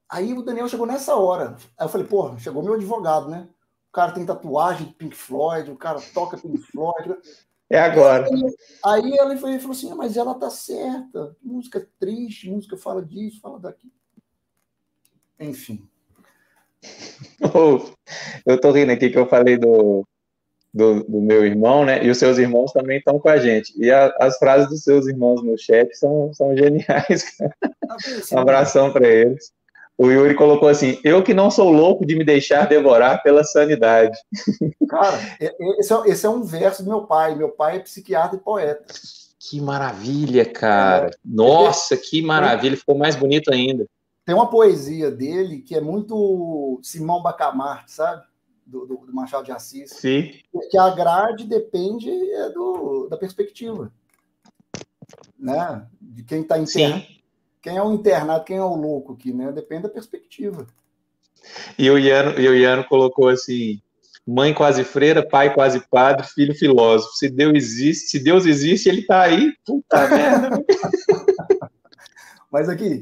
Aí 0.09 0.33
o 0.33 0.41
Daniel 0.41 0.67
chegou 0.67 0.87
nessa 0.87 1.15
hora. 1.15 1.55
Aí 1.77 1.85
eu 1.85 1.89
falei, 1.89 2.07
porra, 2.07 2.39
chegou 2.39 2.63
meu 2.63 2.73
advogado, 2.73 3.29
né? 3.29 3.47
O 3.89 3.91
cara 3.91 4.11
tem 4.11 4.25
tatuagem 4.25 4.87
de 4.87 4.93
Pink 4.93 5.15
Floyd, 5.15 5.69
o 5.69 5.75
cara 5.75 5.99
toca 6.13 6.37
Pink 6.37 6.57
Floyd. 6.57 7.15
É 7.69 7.79
agora. 7.79 8.25
Aí, 8.25 8.55
aí 8.85 9.17
ela 9.17 9.37
falou 9.37 9.71
assim, 9.71 9.91
ah, 9.91 9.95
mas 9.95 10.15
ela 10.15 10.33
tá 10.33 10.49
certa. 10.49 11.35
Música 11.43 11.87
triste, 11.99 12.49
música 12.49 12.77
fala 12.77 13.03
disso, 13.03 13.41
fala 13.41 13.59
daqui. 13.59 13.91
Enfim. 15.39 15.87
Eu 18.45 18.59
tô 18.59 18.71
rindo 18.71 18.91
aqui 18.91 19.09
que 19.09 19.17
eu 19.17 19.27
falei 19.27 19.57
do, 19.57 20.05
do, 20.73 21.03
do, 21.03 21.21
meu 21.21 21.45
irmão, 21.45 21.85
né? 21.85 22.03
E 22.03 22.09
os 22.09 22.17
seus 22.17 22.37
irmãos 22.37 22.71
também 22.71 22.97
estão 22.99 23.19
com 23.19 23.29
a 23.29 23.37
gente. 23.37 23.73
E 23.77 23.91
a, 23.91 24.13
as 24.19 24.37
frases 24.37 24.69
dos 24.69 24.83
seus 24.83 25.07
irmãos 25.07 25.43
no 25.43 25.57
chat 25.57 25.95
são, 25.95 26.33
são 26.33 26.55
geniais. 26.55 27.25
Um 28.31 28.39
abração 28.39 28.91
para 28.91 29.07
eles. 29.07 29.51
O 29.97 30.11
Yuri 30.11 30.35
colocou 30.35 30.69
assim: 30.69 30.99
Eu 31.03 31.23
que 31.23 31.33
não 31.33 31.49
sou 31.49 31.71
louco 31.71 32.05
de 32.05 32.15
me 32.15 32.23
deixar 32.23 32.67
devorar 32.67 33.23
pela 33.23 33.43
sanidade. 33.43 34.17
Cara, 34.87 35.17
esse 35.79 35.93
é, 35.93 35.97
esse 36.05 36.25
é 36.25 36.29
um 36.29 36.43
verso 36.43 36.83
do 36.83 36.89
meu 36.89 37.01
pai. 37.01 37.35
Meu 37.35 37.49
pai 37.49 37.77
é 37.77 37.79
psiquiatra 37.79 38.37
e 38.37 38.39
poeta. 38.39 38.85
Que 39.39 39.61
maravilha, 39.61 40.45
cara. 40.45 41.11
Nossa, 41.23 41.95
que 41.95 42.21
maravilha. 42.21 42.75
Ficou 42.75 42.97
mais 42.97 43.15
bonito 43.15 43.53
ainda. 43.53 43.85
Tem 44.27 44.35
uma 44.35 44.49
poesia 44.49 45.09
dele 45.09 45.61
que 45.61 45.73
é 45.73 45.79
muito 45.79 46.81
Simão 46.83 47.23
Bacamarte, 47.23 47.93
sabe? 47.93 48.25
Do, 48.65 48.85
do, 48.85 48.97
do, 48.97 49.13
Machado 49.13 49.45
de 49.45 49.53
Assis. 49.53 49.89
Sim. 49.91 50.33
Que 50.69 50.77
a 50.77 50.89
grade 50.89 51.45
depende 51.45 52.09
é 52.09 52.49
do, 52.49 53.07
da 53.09 53.15
perspectiva. 53.15 53.89
Né? 55.39 55.87
De 56.01 56.25
quem 56.25 56.41
está 56.41 56.57
internado. 56.57 57.05
Quem 57.61 57.77
é 57.77 57.81
o 57.81 57.93
internado, 57.93 58.43
quem 58.43 58.57
é 58.57 58.61
o 58.61 58.75
louco 58.75 59.13
aqui, 59.13 59.31
né? 59.31 59.49
Depende 59.53 59.83
da 59.83 59.89
perspectiva. 59.89 60.67
E 61.79 61.89
o 61.89 61.97
Iano, 61.97 62.37
e 62.37 62.49
o 62.49 62.53
Iano 62.53 62.83
colocou 62.83 63.29
assim: 63.29 63.81
mãe 64.27 64.53
quase 64.53 64.83
freira, 64.83 65.25
pai 65.25 65.53
quase 65.53 65.79
padre, 65.87 66.27
filho 66.27 66.53
filósofo. 66.53 67.15
Se 67.15 67.29
Deus 67.29 67.53
existe, 67.55 68.09
se 68.09 68.19
Deus 68.19 68.45
existe, 68.45 68.89
ele 68.89 68.99
está 68.99 69.21
aí. 69.21 69.53
Puta 69.65 70.03
merda. 70.11 70.49
Mas 72.51 72.67
aqui, 72.67 72.99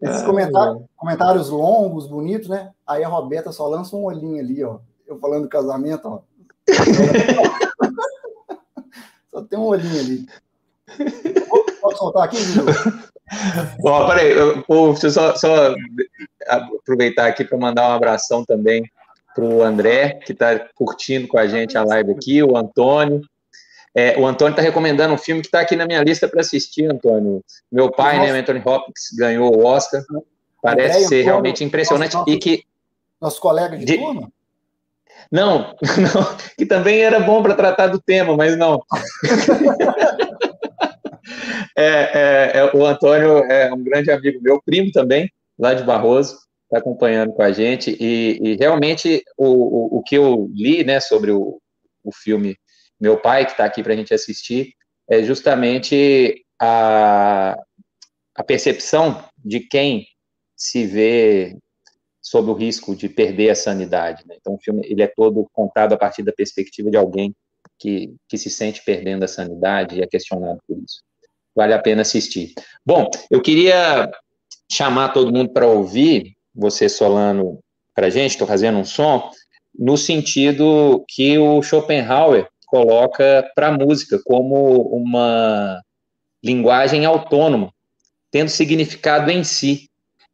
esses 0.00 0.22
comentários, 0.22 0.82
comentários 0.96 1.50
longos, 1.50 2.06
bonitos, 2.06 2.48
né? 2.48 2.70
Aí 2.86 3.02
a 3.02 3.08
Roberta 3.08 3.50
só 3.50 3.66
lança 3.66 3.96
um 3.96 4.04
olhinho 4.04 4.40
ali, 4.40 4.62
ó. 4.62 4.78
Eu 5.06 5.18
falando 5.18 5.42
do 5.42 5.48
casamento, 5.48 6.06
ó. 6.06 6.20
só 9.30 9.42
tem 9.42 9.58
um 9.58 9.66
olhinho 9.66 9.98
ali. 9.98 10.28
Posso 11.80 11.98
soltar 11.98 12.24
aqui, 12.24 12.36
Vitor? 12.36 12.74
Bom, 13.80 14.06
peraí, 14.06 14.30
eu, 14.30 14.64
deixa 14.92 15.06
eu 15.06 15.10
só, 15.10 15.36
só 15.36 15.74
aproveitar 16.48 17.26
aqui 17.26 17.44
para 17.44 17.58
mandar 17.58 17.88
um 17.88 17.92
abração 17.92 18.44
também 18.44 18.82
para 19.34 19.44
o 19.44 19.62
André, 19.62 20.20
que 20.24 20.32
está 20.32 20.58
curtindo 20.74 21.28
com 21.28 21.38
a 21.38 21.46
gente 21.46 21.76
a 21.76 21.84
live 21.84 22.12
aqui, 22.12 22.42
o 22.42 22.56
Antônio, 22.56 23.20
É, 23.98 24.16
o 24.16 24.24
Antônio 24.24 24.52
está 24.52 24.62
recomendando 24.62 25.12
um 25.12 25.18
filme 25.18 25.40
que 25.40 25.48
está 25.48 25.58
aqui 25.58 25.74
na 25.74 25.84
minha 25.84 26.00
lista 26.04 26.28
para 26.28 26.40
assistir, 26.40 26.88
Antônio. 26.88 27.42
Meu 27.70 27.90
pai, 27.90 28.16
Nossa. 28.16 28.32
né, 28.32 28.38
Anthony 28.38 28.62
Hopkins, 28.64 29.10
ganhou 29.18 29.56
o 29.56 29.64
Oscar. 29.64 30.00
Parece 30.62 30.98
André, 30.98 31.00
ser 31.00 31.06
Antônio, 31.06 31.24
realmente 31.24 31.64
impressionante. 31.64 32.14
Nosso, 32.14 32.30
e 32.30 32.38
que. 32.38 32.62
Nosso 33.20 33.40
colega 33.40 33.76
de, 33.76 33.84
de... 33.84 33.98
turma? 33.98 34.30
Não, 35.32 35.74
não, 35.98 36.36
que 36.56 36.64
também 36.64 37.00
era 37.00 37.18
bom 37.18 37.42
para 37.42 37.56
tratar 37.56 37.88
do 37.88 38.00
tema, 38.00 38.36
mas 38.36 38.56
não. 38.56 38.80
é, 41.76 41.84
é, 41.84 42.52
é, 42.54 42.70
o 42.72 42.86
Antônio 42.86 43.38
é 43.50 43.74
um 43.74 43.82
grande 43.82 44.12
amigo 44.12 44.38
meu, 44.40 44.62
primo 44.62 44.92
também, 44.92 45.28
lá 45.58 45.74
de 45.74 45.82
Barroso, 45.82 46.38
está 46.66 46.78
acompanhando 46.78 47.32
com 47.32 47.42
a 47.42 47.50
gente, 47.50 47.96
e, 47.98 48.38
e 48.40 48.54
realmente 48.54 49.24
o, 49.36 49.46
o, 49.46 49.98
o, 49.98 50.02
que 50.04 50.16
eu 50.16 50.48
li 50.54 50.84
né, 50.84 51.00
sobre 51.00 51.32
o, 51.32 51.60
o 52.04 52.12
filme 52.12 52.56
Meu 53.00 53.20
Pai, 53.20 53.44
que 53.44 53.52
está 53.52 53.64
aqui 53.64 53.82
para 53.82 53.92
a 53.92 53.96
gente 53.96 54.12
assistir, 54.12 54.74
é 55.08 55.22
justamente 55.22 56.44
a, 56.60 57.56
a 58.34 58.44
percepção 58.44 59.24
de 59.36 59.60
quem 59.60 60.06
se 60.56 60.84
vê 60.86 61.56
sob 62.20 62.50
o 62.50 62.54
risco 62.54 62.94
de 62.94 63.08
perder 63.08 63.50
a 63.50 63.54
sanidade. 63.54 64.24
Né? 64.26 64.36
Então, 64.38 64.54
o 64.54 64.58
filme 64.58 64.82
ele 64.84 65.02
é 65.02 65.06
todo 65.06 65.48
contado 65.52 65.94
a 65.94 65.96
partir 65.96 66.22
da 66.22 66.32
perspectiva 66.32 66.90
de 66.90 66.96
alguém 66.96 67.34
que, 67.78 68.14
que 68.28 68.36
se 68.36 68.50
sente 68.50 68.82
perdendo 68.84 69.24
a 69.24 69.28
sanidade 69.28 69.96
e 69.96 70.02
é 70.02 70.06
questionado 70.06 70.60
por 70.66 70.76
isso. 70.78 71.02
Vale 71.54 71.72
a 71.72 71.78
pena 71.78 72.02
assistir. 72.02 72.52
Bom, 72.84 73.08
eu 73.30 73.40
queria 73.40 74.10
chamar 74.70 75.12
todo 75.12 75.32
mundo 75.32 75.52
para 75.52 75.66
ouvir, 75.66 76.36
você, 76.54 76.88
Solano, 76.88 77.60
para 77.94 78.08
a 78.08 78.10
gente, 78.10 78.32
estou 78.32 78.46
fazendo 78.46 78.78
um 78.78 78.84
som, 78.84 79.30
no 79.76 79.96
sentido 79.96 81.04
que 81.08 81.38
o 81.38 81.62
Schopenhauer 81.62 82.48
coloca 82.68 83.50
para 83.54 83.68
a 83.68 83.72
música 83.72 84.20
como 84.24 84.82
uma 84.82 85.80
linguagem 86.42 87.04
autônoma, 87.04 87.72
tendo 88.30 88.48
significado 88.48 89.30
em 89.30 89.42
si. 89.42 89.88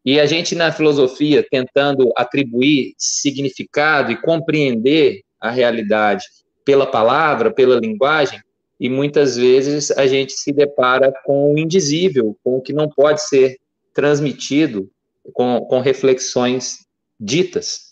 E 0.04 0.20
a 0.20 0.26
gente, 0.26 0.54
na 0.54 0.70
filosofia, 0.70 1.46
tentando 1.48 2.12
atribuir 2.16 2.94
significado 2.98 4.12
e 4.12 4.20
compreender 4.20 5.22
a 5.40 5.50
realidade 5.50 6.24
pela 6.64 6.86
palavra, 6.86 7.52
pela 7.52 7.78
linguagem, 7.78 8.40
e 8.78 8.90
muitas 8.90 9.36
vezes 9.36 9.90
a 9.92 10.06
gente 10.06 10.32
se 10.32 10.52
depara 10.52 11.12
com 11.24 11.54
o 11.54 11.58
indizível, 11.58 12.36
com 12.42 12.58
o 12.58 12.60
que 12.60 12.72
não 12.72 12.88
pode 12.88 13.22
ser 13.22 13.56
transmitido 13.94 14.90
com, 15.32 15.60
com 15.60 15.80
reflexões 15.80 16.78
ditas. 17.18 17.83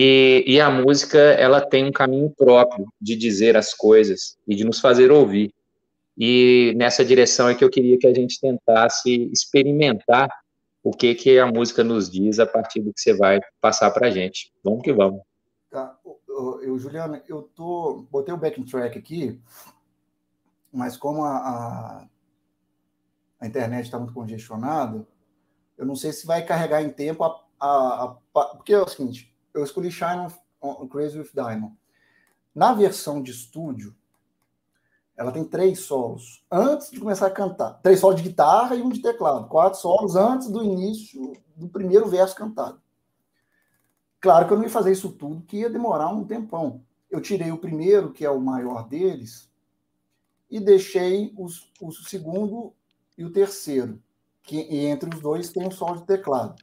E, 0.00 0.44
e, 0.46 0.60
a 0.60 0.70
música 0.70 1.18
ela 1.18 1.60
tem 1.60 1.84
um 1.84 1.90
caminho 1.90 2.30
próprio 2.30 2.86
de 3.00 3.16
dizer 3.16 3.56
as 3.56 3.74
coisas 3.74 4.38
e 4.46 4.54
de 4.54 4.62
nos 4.62 4.78
fazer 4.78 5.10
ouvir. 5.10 5.52
E 6.16 6.72
nessa 6.76 7.04
direção 7.04 7.48
é 7.48 7.54
que 7.56 7.64
eu 7.64 7.68
queria 7.68 7.98
que 7.98 8.06
a 8.06 8.14
gente 8.14 8.40
tentasse 8.40 9.28
experimentar 9.32 10.30
o 10.84 10.92
que, 10.92 11.16
que 11.16 11.36
a 11.40 11.48
música 11.48 11.82
nos 11.82 12.08
diz 12.08 12.38
a 12.38 12.46
partir 12.46 12.80
do 12.80 12.94
que 12.94 13.00
você 13.00 13.12
vai 13.12 13.40
passar 13.60 13.90
para 13.90 14.06
a 14.06 14.10
gente. 14.12 14.52
Vamos 14.62 14.84
que 14.84 14.92
vamos. 14.92 15.20
Tá. 15.68 15.98
Eu, 16.62 16.78
Juliana, 16.78 17.20
eu 17.26 17.42
tô, 17.42 18.06
botei 18.08 18.32
o 18.32 18.38
backing 18.38 18.66
track 18.66 18.96
aqui, 18.96 19.40
mas 20.72 20.96
como 20.96 21.24
a, 21.24 21.36
a, 21.38 22.08
a 23.40 23.46
internet 23.48 23.86
está 23.86 23.98
muito 23.98 24.14
congestionada, 24.14 25.04
eu 25.76 25.84
não 25.84 25.96
sei 25.96 26.12
se 26.12 26.24
vai 26.24 26.44
carregar 26.44 26.84
em 26.84 26.90
tempo 26.90 27.24
a, 27.24 27.44
a, 27.58 28.04
a, 28.04 28.44
porque 28.54 28.72
é 28.72 28.80
o 28.80 28.86
seguinte, 28.86 29.36
eu 29.58 29.64
escolhi 29.64 29.90
Shine 29.90 30.32
on 30.60 30.86
Crazy 30.88 31.18
with 31.18 31.30
Diamond. 31.34 31.76
Na 32.54 32.72
versão 32.72 33.22
de 33.22 33.30
estúdio, 33.30 33.94
ela 35.16 35.32
tem 35.32 35.44
três 35.44 35.80
solos 35.80 36.44
antes 36.50 36.90
de 36.90 37.00
começar 37.00 37.26
a 37.26 37.30
cantar. 37.30 37.74
Três 37.82 38.00
solos 38.00 38.20
de 38.20 38.28
guitarra 38.28 38.76
e 38.76 38.82
um 38.82 38.88
de 38.88 39.02
teclado. 39.02 39.48
Quatro 39.48 39.80
solos 39.80 40.14
antes 40.14 40.48
do 40.48 40.62
início 40.62 41.32
do 41.56 41.68
primeiro 41.68 42.08
verso 42.08 42.36
cantado. 42.36 42.80
Claro 44.20 44.46
que 44.46 44.52
eu 44.52 44.56
não 44.56 44.64
ia 44.64 44.70
fazer 44.70 44.92
isso 44.92 45.10
tudo, 45.10 45.42
que 45.42 45.58
ia 45.58 45.70
demorar 45.70 46.08
um 46.08 46.24
tempão. 46.24 46.84
Eu 47.10 47.20
tirei 47.20 47.50
o 47.50 47.58
primeiro, 47.58 48.12
que 48.12 48.24
é 48.24 48.30
o 48.30 48.40
maior 48.40 48.88
deles, 48.88 49.50
e 50.50 50.60
deixei 50.60 51.32
os, 51.36 51.70
o 51.80 51.90
segundo 51.92 52.72
e 53.16 53.24
o 53.24 53.32
terceiro, 53.32 54.00
que 54.42 54.58
entre 54.58 55.14
os 55.14 55.20
dois 55.20 55.50
tem 55.50 55.66
um 55.66 55.70
solo 55.70 56.00
de 56.00 56.06
teclado. 56.06 56.62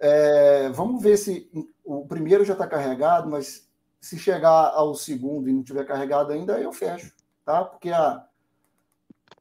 É, 0.00 0.68
vamos 0.70 1.02
ver 1.02 1.16
se 1.16 1.50
o 1.84 2.06
primeiro 2.06 2.44
já 2.44 2.54
está 2.54 2.66
carregado, 2.66 3.28
mas 3.28 3.68
se 4.00 4.18
chegar 4.18 4.72
ao 4.74 4.94
segundo 4.94 5.48
e 5.48 5.52
não 5.52 5.62
tiver 5.62 5.84
carregado 5.84 6.32
ainda, 6.32 6.58
eu 6.58 6.72
fecho 6.72 7.12
tá? 7.50 7.64
Porque 7.64 7.90
a, 7.90 8.24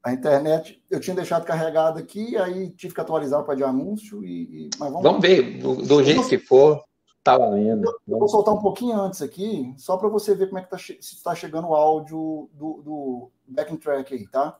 a 0.03 0.13
internet 0.13 0.83
eu 0.89 0.99
tinha 0.99 1.15
deixado 1.15 1.45
carregado 1.45 1.99
aqui, 1.99 2.35
aí 2.37 2.71
tive 2.71 2.93
que 2.93 3.01
atualizar 3.01 3.43
para 3.43 3.55
de 3.55 3.63
anúncio 3.63 4.23
e, 4.23 4.65
e 4.65 4.69
mas 4.79 4.89
vamos, 4.89 5.03
vamos 5.03 5.21
ver 5.21 5.59
do, 5.59 5.75
do 5.75 6.03
jeito 6.03 6.27
que 6.27 6.39
for, 6.39 6.83
tá 7.23 7.37
valendo. 7.37 7.85
Eu, 7.85 8.15
eu 8.15 8.19
vou 8.19 8.27
soltar 8.27 8.53
um 8.53 8.61
pouquinho 8.61 8.99
antes 8.99 9.21
aqui, 9.21 9.73
só 9.77 9.97
para 9.97 10.09
você 10.09 10.33
ver 10.33 10.47
como 10.47 10.59
é 10.59 10.63
que 10.63 10.69
tá 10.69 10.77
se 10.77 10.97
está 10.99 11.35
chegando 11.35 11.67
o 11.67 11.75
áudio 11.75 12.49
do, 12.53 12.81
do 12.83 13.31
backing 13.47 13.77
track 13.77 14.13
aí, 14.13 14.27
tá? 14.27 14.57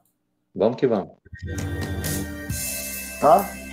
Vamos 0.54 0.78
que 0.78 0.88
vamos. 0.88 1.14
Tá? 3.22 3.69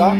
Tá? 0.00 0.14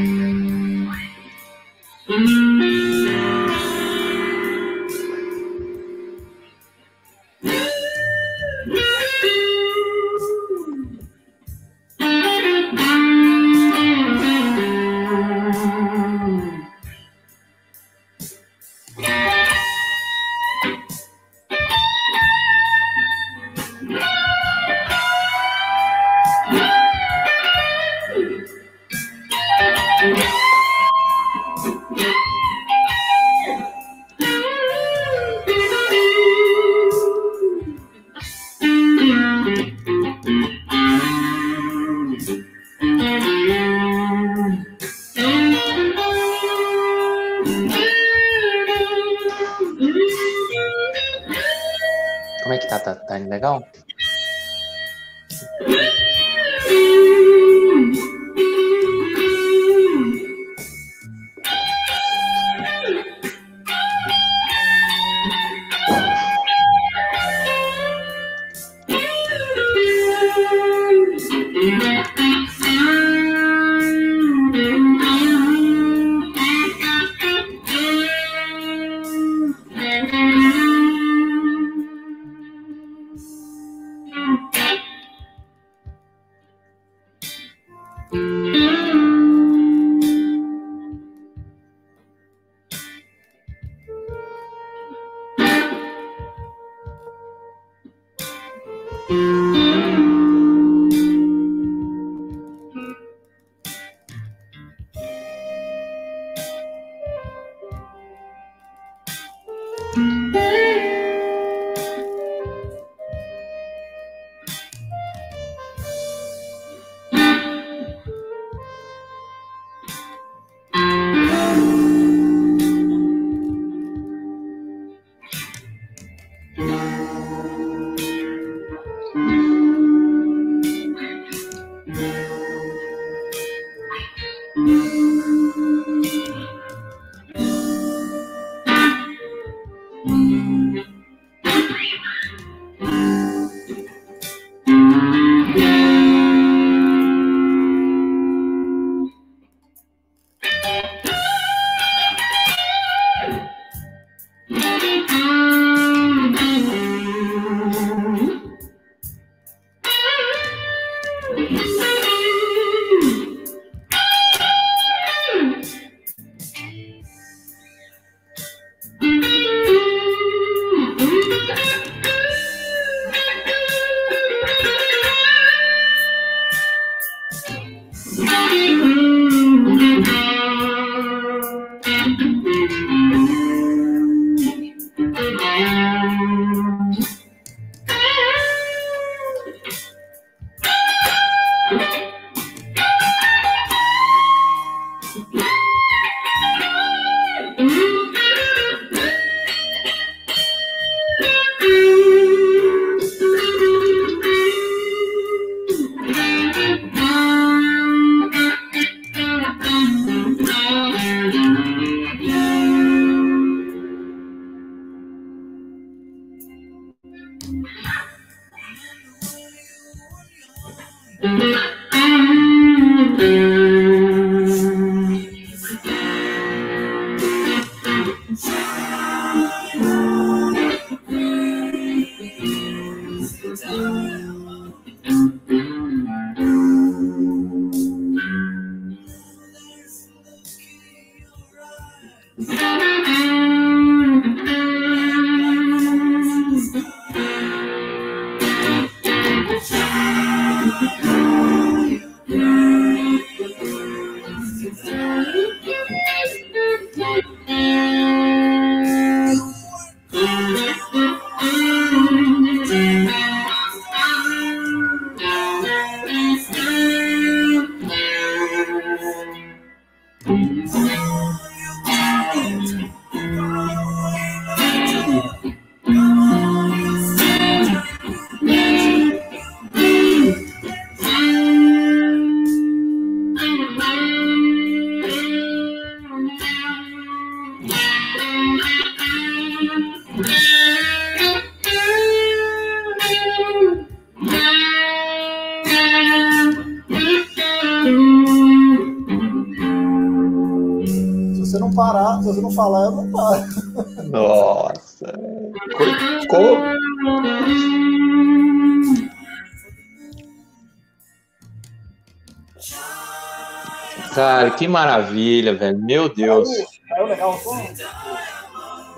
que 314.61 314.69
maravilha, 314.69 315.55
velho. 315.55 315.79
Meu 315.79 316.07
Deus. 316.07 316.47
Saiu 316.87 317.07
legal 317.07 317.35
o 317.35 317.39
som? 317.39 317.67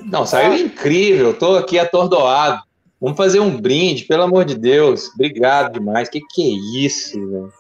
Não, 0.05 0.27
saiu 0.27 0.55
incrível. 0.55 1.33
Tô 1.33 1.55
aqui 1.55 1.79
atordoado. 1.79 2.61
Vamos 3.01 3.17
fazer 3.17 3.39
um 3.39 3.61
brinde, 3.61 4.05
pelo 4.05 4.25
amor 4.25 4.45
de 4.45 4.57
Deus. 4.57 5.09
Obrigado 5.15 5.75
demais. 5.75 6.09
Que 6.09 6.21
que 6.21 6.43
é 6.43 6.85
isso, 6.85 7.15
velho? 7.15 7.53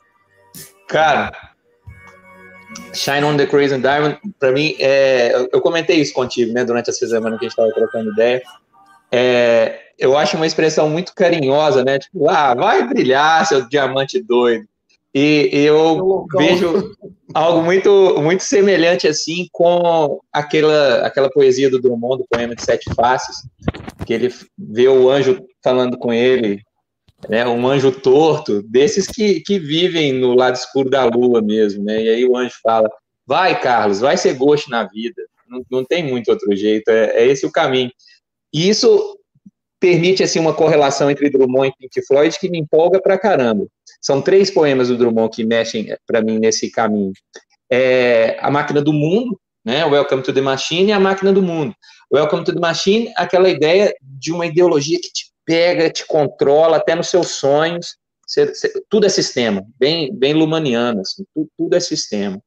Cara, 0.88 1.30
Shine 2.92 3.22
on 3.22 3.36
the 3.36 3.46
Crazy 3.46 3.78
Diamond, 3.78 4.18
para 4.36 4.50
mim, 4.50 4.74
é, 4.80 5.48
eu 5.52 5.60
comentei 5.60 6.00
isso 6.00 6.12
contigo, 6.12 6.52
né, 6.52 6.64
durante 6.64 6.90
essa 6.90 7.06
semana 7.06 7.38
que 7.38 7.46
a 7.46 7.48
gente 7.48 7.56
estava 7.56 7.72
trocando 7.72 8.10
ideia. 8.10 8.42
É, 9.12 9.78
eu 9.96 10.18
acho 10.18 10.36
uma 10.36 10.46
expressão 10.46 10.90
muito 10.90 11.14
carinhosa, 11.14 11.84
né? 11.84 12.00
Tipo, 12.00 12.28
ah, 12.28 12.52
vai 12.52 12.84
brilhar, 12.84 13.46
seu 13.46 13.68
diamante 13.68 14.20
doido. 14.20 14.66
E 15.14 15.50
eu 15.52 16.26
vejo 16.36 16.94
algo 17.34 17.62
muito, 17.62 18.20
muito 18.20 18.42
semelhante 18.42 19.06
assim 19.06 19.46
com 19.52 20.20
aquela, 20.32 21.06
aquela 21.06 21.30
poesia 21.30 21.68
do 21.68 21.80
Drummond, 21.80 22.22
do 22.22 22.28
poema 22.28 22.54
de 22.54 22.62
Sete 22.62 22.92
Faces, 22.94 23.36
que 24.06 24.14
ele 24.14 24.32
vê 24.58 24.88
o 24.88 25.10
anjo 25.10 25.44
falando 25.62 25.98
com 25.98 26.12
ele, 26.12 26.62
né, 27.28 27.46
um 27.46 27.66
anjo 27.66 27.92
torto, 27.92 28.62
desses 28.62 29.06
que, 29.06 29.40
que 29.40 29.58
vivem 29.58 30.14
no 30.14 30.34
lado 30.34 30.54
escuro 30.54 30.88
da 30.88 31.04
lua 31.04 31.42
mesmo, 31.42 31.84
né? 31.84 32.02
E 32.02 32.08
aí 32.08 32.24
o 32.24 32.36
anjo 32.36 32.54
fala: 32.62 32.90
vai, 33.26 33.60
Carlos, 33.60 34.00
vai 34.00 34.16
ser 34.16 34.34
gosto 34.34 34.70
na 34.70 34.84
vida, 34.84 35.22
não, 35.46 35.62
não 35.70 35.84
tem 35.84 36.02
muito 36.02 36.30
outro 36.30 36.56
jeito, 36.56 36.88
é, 36.88 37.22
é 37.22 37.26
esse 37.26 37.46
o 37.46 37.52
caminho. 37.52 37.90
E 38.52 38.68
isso 38.68 39.18
permite 39.82 40.22
assim 40.22 40.38
uma 40.38 40.54
correlação 40.54 41.10
entre 41.10 41.28
Drummond 41.28 41.70
e 41.70 41.76
Pink 41.76 42.06
Floyd 42.06 42.38
que 42.38 42.48
me 42.48 42.60
empolga 42.60 43.02
pra 43.02 43.18
caramba. 43.18 43.66
São 44.00 44.22
três 44.22 44.48
poemas 44.48 44.86
do 44.86 44.96
Drummond 44.96 45.34
que 45.34 45.44
mexem 45.44 45.92
para 46.06 46.22
mim 46.22 46.38
nesse 46.38 46.70
caminho. 46.70 47.10
É 47.68 48.36
a 48.40 48.48
máquina 48.48 48.80
do 48.80 48.92
mundo, 48.92 49.36
né? 49.64 49.84
Welcome 49.84 50.22
to 50.22 50.32
the 50.32 50.40
Machine 50.40 50.90
e 50.90 50.92
a 50.92 51.00
máquina 51.00 51.32
do 51.32 51.42
mundo. 51.42 51.74
Welcome 52.14 52.44
to 52.44 52.54
the 52.54 52.60
Machine, 52.60 53.12
aquela 53.16 53.48
ideia 53.48 53.92
de 54.00 54.30
uma 54.30 54.46
ideologia 54.46 55.00
que 55.02 55.12
te 55.12 55.32
pega, 55.44 55.90
te 55.90 56.06
controla 56.06 56.76
até 56.76 56.94
nos 56.94 57.08
seus 57.08 57.32
sonhos. 57.32 57.96
Tudo 58.88 59.06
é 59.06 59.08
sistema, 59.08 59.64
bem, 59.80 60.14
bem 60.14 60.32
lumaniano, 60.32 61.00
assim, 61.00 61.24
tudo, 61.34 61.48
tudo 61.58 61.74
é 61.74 61.80
sistema. 61.80 62.40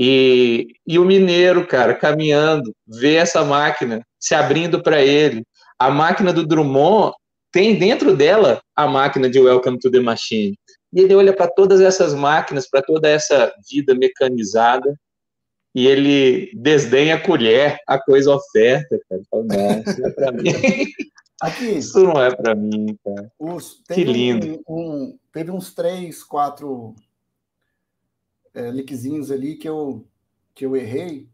E, 0.00 0.68
e 0.86 0.98
o 0.98 1.04
mineiro, 1.04 1.66
cara, 1.66 1.94
caminhando, 1.94 2.74
vê 2.86 3.16
essa 3.16 3.44
máquina 3.44 4.02
se 4.18 4.34
abrindo 4.34 4.82
para 4.82 5.02
ele. 5.02 5.44
A 5.82 5.90
máquina 5.90 6.32
do 6.32 6.46
Drummond 6.46 7.12
tem 7.50 7.76
dentro 7.76 8.16
dela 8.16 8.62
a 8.76 8.86
máquina 8.86 9.28
de 9.28 9.40
Welcome 9.40 9.80
to 9.80 9.90
the 9.90 9.98
Machine. 9.98 10.56
E 10.92 11.00
ele 11.00 11.12
olha 11.12 11.34
para 11.34 11.48
todas 11.48 11.80
essas 11.80 12.14
máquinas, 12.14 12.70
para 12.70 12.82
toda 12.82 13.08
essa 13.08 13.52
vida 13.68 13.92
mecanizada, 13.92 14.96
e 15.74 15.88
ele 15.88 16.52
desdenha 16.54 17.16
a 17.16 17.20
colher, 17.20 17.80
a 17.88 17.98
coisa 17.98 18.32
oferta, 18.32 18.96
cara. 19.08 19.22
Fala, 19.28 19.42
não, 19.42 19.80
isso 19.80 20.00
não 20.00 20.06
é 20.06 20.12
para 20.12 20.32
mim. 20.32 20.52
Aqui, 21.42 21.64
Isso 21.64 22.04
não 22.04 22.22
é 22.22 22.36
para 22.36 22.54
mim, 22.54 22.96
cara. 23.04 23.32
Os, 23.36 23.82
que 23.92 24.04
lindo. 24.04 24.62
Um, 24.68 24.78
um, 24.78 25.18
teve 25.32 25.50
uns 25.50 25.74
três, 25.74 26.22
quatro 26.22 26.94
é, 28.54 28.70
lickzinhos 28.70 29.32
ali 29.32 29.56
que 29.56 29.68
eu, 29.68 30.06
que 30.54 30.64
eu 30.64 30.76
errei. 30.76 31.28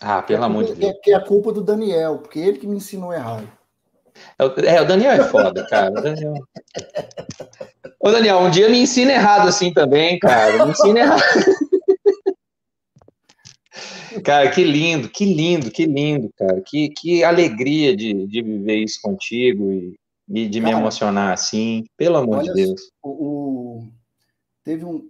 Ah, 0.00 0.22
pelo 0.22 0.44
amor 0.44 0.62
de 0.62 0.74
Deus. 0.76 0.94
Que 1.02 1.10
é 1.10 1.16
a 1.16 1.20
culpa 1.20 1.52
do 1.52 1.64
Daniel, 1.64 2.18
porque 2.18 2.38
ele 2.38 2.58
que 2.58 2.68
me 2.68 2.76
ensinou 2.76 3.12
errado. 3.12 3.57
É, 4.38 4.76
é, 4.76 4.82
o 4.82 4.86
Daniel 4.86 5.12
é 5.12 5.24
foda, 5.24 5.66
cara. 5.66 5.90
O 5.90 6.02
Daniel... 6.02 6.34
Ô, 8.00 8.10
Daniel, 8.10 8.38
um 8.38 8.50
dia 8.50 8.68
me 8.68 8.78
ensina 8.78 9.12
errado 9.12 9.48
assim 9.48 9.72
também, 9.72 10.18
cara. 10.18 10.64
Me 10.64 10.72
ensina 10.72 11.00
errado. 11.00 11.22
Cara, 14.24 14.50
que 14.50 14.64
lindo, 14.64 15.08
que 15.08 15.24
lindo, 15.24 15.70
que 15.70 15.84
lindo, 15.86 16.30
cara. 16.36 16.60
Que, 16.60 16.88
que 16.88 17.22
alegria 17.22 17.96
de, 17.96 18.26
de 18.26 18.42
viver 18.42 18.76
isso 18.76 18.98
contigo 19.02 19.70
e, 19.70 19.94
e 20.28 20.48
de 20.48 20.60
cara, 20.60 20.74
me 20.74 20.80
emocionar 20.80 21.32
assim, 21.32 21.84
pelo 21.96 22.16
amor 22.16 22.42
de 22.42 22.52
Deus. 22.52 22.90
O, 23.02 23.10
o, 23.10 23.88
teve 24.64 24.84
um. 24.84 25.08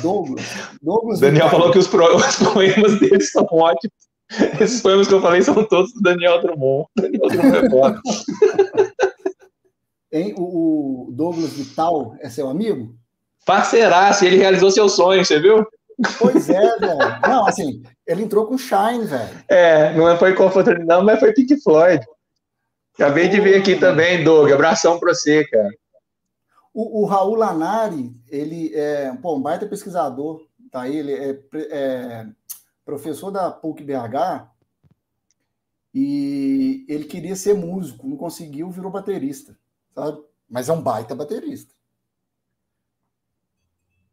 Douglas. 0.00 0.44
Douglas 0.80 1.20
Daniel 1.20 1.50
falou 1.50 1.70
que 1.70 1.78
os, 1.78 1.88
pro, 1.88 2.04
os 2.16 2.36
poemas 2.36 3.00
dele 3.00 3.20
são 3.20 3.46
ótimos. 3.50 4.05
Esses 4.60 4.80
poemas 4.80 5.06
que 5.06 5.14
eu 5.14 5.22
falei 5.22 5.42
são 5.42 5.64
todos 5.64 5.92
do 5.92 6.00
Daniel 6.00 6.40
Drummond. 6.42 6.88
Daniel 6.96 7.28
Drummond 7.28 7.56
é 7.56 7.70
foda. 7.70 8.00
Hein? 10.12 10.34
O, 10.36 11.10
Douglas 11.12 11.52
Vital 11.52 12.16
é 12.20 12.28
seu 12.28 12.48
amigo? 12.48 12.94
Parceiraço, 13.44 14.24
ele 14.24 14.36
realizou 14.36 14.70
seu 14.70 14.88
sonho, 14.88 15.24
você 15.24 15.38
viu? 15.38 15.64
Pois 16.18 16.48
é, 16.50 16.78
velho. 16.78 17.20
Não, 17.22 17.46
assim, 17.46 17.82
ele 18.06 18.22
entrou 18.22 18.46
com 18.46 18.58
Shine, 18.58 19.04
velho. 19.04 19.44
É, 19.48 19.94
não 19.94 20.16
foi 20.18 20.34
com 20.34 20.50
não, 20.84 21.04
mas 21.04 21.20
foi 21.20 21.32
Pink 21.32 21.60
Floyd. 21.62 22.04
Acabei 22.94 23.28
de 23.28 23.40
ver 23.40 23.56
aqui 23.56 23.76
também, 23.76 24.24
Doug. 24.24 24.50
Abração 24.50 24.98
pra 24.98 25.14
você, 25.14 25.44
cara. 25.46 25.70
O, 26.72 27.02
o 27.02 27.04
Raul 27.06 27.36
Lanari, 27.36 28.10
ele 28.28 28.74
é 28.74 29.12
pô, 29.22 29.36
um 29.36 29.40
baita 29.40 29.66
pesquisador, 29.66 30.42
tá? 30.70 30.88
Ele 30.88 31.12
é, 31.12 31.38
é 31.70 32.26
professor 32.86 33.32
da 33.32 33.50
PUC 33.50 33.82
BH 33.82 34.48
e 35.92 36.86
ele 36.88 37.04
queria 37.04 37.34
ser 37.34 37.54
músico, 37.54 38.06
não 38.06 38.16
conseguiu, 38.16 38.70
virou 38.70 38.90
baterista, 38.90 39.58
sabe? 39.92 40.22
Mas 40.48 40.68
é 40.68 40.72
um 40.72 40.80
baita 40.80 41.14
baterista. 41.14 41.74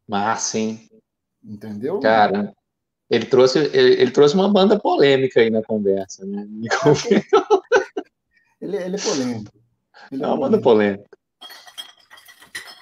Massa, 0.06 0.58
hein? 0.58 0.90
Entendeu? 1.42 2.00
Cara, 2.00 2.52
ele 3.08 3.26
trouxe, 3.26 3.58
ele, 3.58 4.02
ele, 4.02 4.10
trouxe 4.10 4.34
uma 4.34 4.52
banda 4.52 4.78
polêmica 4.78 5.40
aí 5.40 5.50
na 5.50 5.62
conversa, 5.62 6.26
né? 6.26 6.46
ele, 8.60 8.76
ele 8.76 8.96
é 8.96 8.98
polêmico. 8.98 9.52
Ele 10.10 10.24
é 10.24 10.26
uma 10.26 10.36
banda 10.36 10.60
polêmica. 10.60 11.08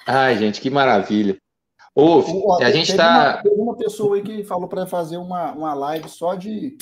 Ai, 0.07 0.37
gente, 0.37 0.59
que 0.59 0.69
maravilha. 0.69 1.39
Ô, 1.95 2.55
a 2.55 2.71
gente 2.71 2.91
está. 2.91 3.41
Tem 3.43 3.51
uma 3.53 3.75
pessoa 3.75 4.15
aí 4.15 4.23
que 4.23 4.43
falou 4.43 4.67
para 4.67 4.87
fazer 4.87 5.17
uma, 5.17 5.51
uma 5.51 5.73
live 5.73 6.09
só 6.09 6.33
de, 6.33 6.77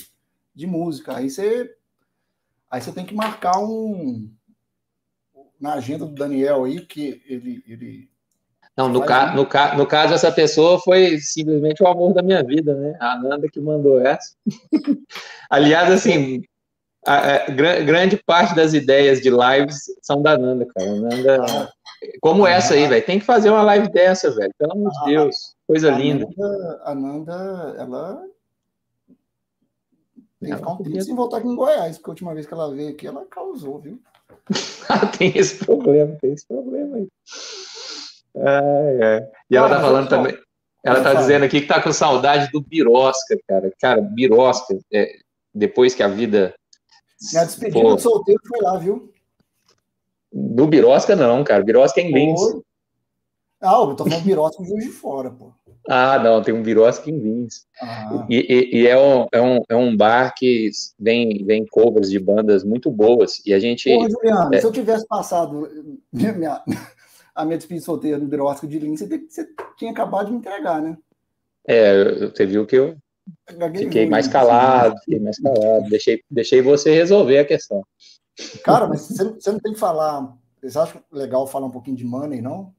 de 0.56 0.66
música. 0.66 1.18
Aí 1.18 1.30
você, 1.30 1.76
aí 2.70 2.82
você 2.82 2.92
tem 2.94 3.06
que 3.06 3.14
marcar 3.14 3.60
um. 3.60 4.32
na 5.60 5.74
agenda 5.74 6.06
do 6.06 6.16
Daniel 6.16 6.64
aí, 6.64 6.86
que 6.86 7.22
ele. 7.26 7.64
ele 7.68 8.10
não, 8.78 8.88
no, 8.88 9.04
ca, 9.04 9.34
no, 9.36 9.46
ca, 9.46 9.76
no 9.76 9.86
caso, 9.86 10.14
essa 10.14 10.32
pessoa 10.32 10.80
foi 10.80 11.18
simplesmente 11.20 11.84
o 11.84 11.88
amor 11.88 12.14
da 12.14 12.24
minha 12.24 12.42
vida, 12.42 12.74
né? 12.74 12.96
A 13.02 13.18
Nanda 13.18 13.50
que 13.52 13.60
mandou 13.60 14.00
essa. 14.00 14.34
Aliás, 15.50 15.92
assim, 15.92 16.42
a, 17.06 17.36
a, 17.36 17.50
grande 17.50 18.16
parte 18.26 18.56
das 18.56 18.74
ideias 18.74 19.20
de 19.20 19.30
lives 19.30 19.84
são 20.02 20.22
da 20.22 20.38
Nanda, 20.38 20.66
cara. 20.74 20.96
Nanda, 20.96 21.46
ah, 21.50 21.70
como 22.20 22.46
ah, 22.46 22.52
essa 22.52 22.74
aí, 22.74 22.88
velho. 22.88 23.06
Tem 23.06 23.20
que 23.20 23.26
fazer 23.26 23.50
uma 23.50 23.62
live 23.62 23.90
dessa, 23.92 24.32
velho. 24.32 24.54
Pelo 24.58 24.74
amor 24.74 24.92
de 24.92 25.06
Deus. 25.06 25.56
Coisa 25.68 25.92
linda. 25.92 26.28
Nanda, 26.38 26.82
a 26.84 26.96
Nanda, 26.96 27.76
ela 27.78 28.24
tem 30.42 30.50
que 30.50 30.56
ficar 30.58 30.72
um 30.72 30.78
tempo 30.78 31.02
sem 31.02 31.16
voltar 31.16 31.38
aqui 31.38 31.48
em 31.48 31.56
Goiás, 31.56 31.98
porque 31.98 32.10
a 32.10 32.14
última 32.14 32.34
vez 32.34 32.48
que 32.48 32.54
ela 32.54 32.74
veio 32.74 32.90
aqui, 32.90 33.06
ela 33.06 33.26
causou, 33.26 33.80
viu? 33.80 34.02
tem 35.18 35.38
esse 35.38 35.64
problema, 35.64 36.18
tem 36.20 36.34
esse 36.34 36.48
problema 36.48 36.98
aí. 36.98 37.08
É, 38.36 39.32
E 39.52 39.56
ela 39.56 39.68
ah, 39.68 39.70
tá 39.70 39.82
falando 39.82 40.10
também. 40.10 40.36
Ela 40.84 41.04
tá 41.04 41.14
dizendo 41.14 41.46
aqui 41.46 41.62
que 41.62 41.68
tá 41.68 41.80
com 41.80 41.94
saudade 41.94 42.52
do 42.52 42.60
Birosca, 42.60 43.38
cara. 43.48 43.72
Cara, 43.80 44.02
Birosca, 44.02 44.76
é, 44.92 45.20
depois 45.54 45.94
que 45.94 46.02
a 46.02 46.08
vida. 46.08 46.56
Minha 47.32 47.46
despedida 47.46 47.80
Pô, 47.80 47.94
do 47.94 48.02
solteiro 48.02 48.42
foi 48.48 48.62
lá, 48.62 48.78
viu? 48.80 49.11
Do 50.32 50.68
Birosca, 50.68 51.16
não, 51.16 51.44
cara. 51.44 51.64
Birosca 51.64 52.00
é 52.00 52.04
em 52.04 52.14
Lins. 52.14 52.40
Ah, 53.62 53.76
eu 53.80 53.96
tô 53.96 54.06
falando 54.06 54.24
Birosca 54.24 54.64
de 54.64 54.90
Fora, 54.90 55.30
pô. 55.30 55.52
Ah, 55.88 56.20
não, 56.20 56.42
tem 56.42 56.54
um 56.54 56.64
Birosca 56.64 57.10
em 57.10 57.18
Lins. 57.18 57.66
Ah. 57.82 58.26
E, 58.30 58.38
e, 58.38 58.82
e, 58.82 58.88
é, 58.88 58.98
um, 58.98 59.28
é, 59.32 59.42
um, 59.42 59.62
é 59.70 59.76
um 59.76 59.96
bar 59.96 60.34
que 60.36 60.70
vem, 61.00 61.44
vem 61.46 61.66
covers 61.66 62.10
de 62.10 62.20
bandas 62.20 62.64
muito 62.64 62.90
boas. 62.90 63.42
E 63.46 63.54
a 63.54 63.60
gente. 63.60 63.94
Porra, 63.94 64.10
Juliano, 64.10 64.56
é... 64.56 64.60
se 64.60 64.66
eu 64.66 64.72
tivesse 64.72 65.06
passado 65.08 65.70
minha, 66.12 66.64
a 67.36 67.46
minha 67.46 67.58
despedida 67.58 67.86
solteira 67.86 68.18
no 68.18 68.26
Birosca 68.26 68.68
de 68.68 68.80
Lins, 68.80 69.00
você, 69.00 69.18
você 69.18 69.48
tinha 69.78 69.92
acabado 69.92 70.28
de 70.28 70.32
me 70.32 70.38
entregar, 70.38 70.82
né? 70.82 70.98
É, 71.68 72.28
você 72.28 72.46
viu 72.46 72.66
que 72.66 72.76
eu 72.76 72.98
fiquei 73.78 74.08
mais 74.08 74.28
calado, 74.28 74.98
fiquei 75.00 75.20
mais 75.20 75.40
calado. 75.40 75.90
Deixei, 75.90 76.24
deixei 76.30 76.62
você 76.62 76.92
resolver 76.92 77.40
a 77.40 77.46
questão. 77.46 77.84
Cara, 78.64 78.88
mas 78.88 79.02
você, 79.08 79.24
você 79.24 79.52
não 79.52 79.60
tem 79.60 79.74
que 79.74 79.80
falar. 79.80 80.36
Vocês 80.60 80.78
acham 80.78 81.02
legal 81.12 81.48
falar 81.48 81.68
um 81.68 81.72
pouquinho 81.72 81.98
de 81.98 82.06
money, 82.06 82.42
não? 82.42 82.74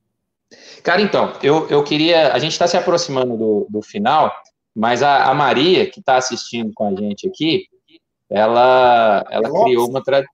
Cara, 0.82 1.00
então, 1.00 1.32
eu, 1.42 1.68
eu 1.68 1.82
queria. 1.82 2.32
A 2.32 2.38
gente 2.38 2.52
está 2.52 2.66
se 2.66 2.76
aproximando 2.76 3.36
do, 3.36 3.66
do 3.68 3.82
final, 3.82 4.32
mas 4.74 5.02
a, 5.02 5.24
a 5.24 5.34
Maria, 5.34 5.90
que 5.90 6.00
está 6.00 6.16
assistindo 6.16 6.72
com 6.74 6.86
a 6.86 6.94
gente 6.94 7.26
aqui, 7.26 7.66
ela, 8.28 9.24
ela 9.30 9.64
criou 9.64 9.88
uma 9.88 10.02
tradição. 10.02 10.32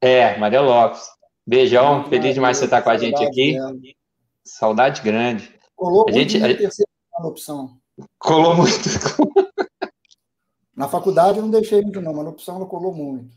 É, 0.00 0.36
Maria 0.38 0.60
Lopes. 0.60 1.02
Beijão, 1.46 2.04
feliz 2.04 2.34
demais 2.34 2.58
você 2.58 2.64
estar 2.64 2.78
tá 2.78 2.82
com 2.82 2.90
a 2.90 2.96
gente 2.96 3.22
aqui. 3.24 3.56
Saudade 4.44 5.02
grande. 5.02 5.52
Colou 5.74 6.06
a 6.08 6.12
gente, 6.12 6.38
muito 6.38 6.52
a... 6.52 6.56
terceira 6.56 6.90
opção. 7.24 7.76
Colou 8.18 8.56
muito. 8.56 8.78
Na 10.76 10.88
faculdade 10.88 11.38
eu 11.38 11.42
não 11.42 11.50
deixei 11.50 11.82
muito, 11.82 12.00
não, 12.00 12.14
mas 12.14 12.24
na 12.24 12.30
opção 12.30 12.56
ela 12.56 12.64
colou 12.64 12.94
muito. 12.94 13.36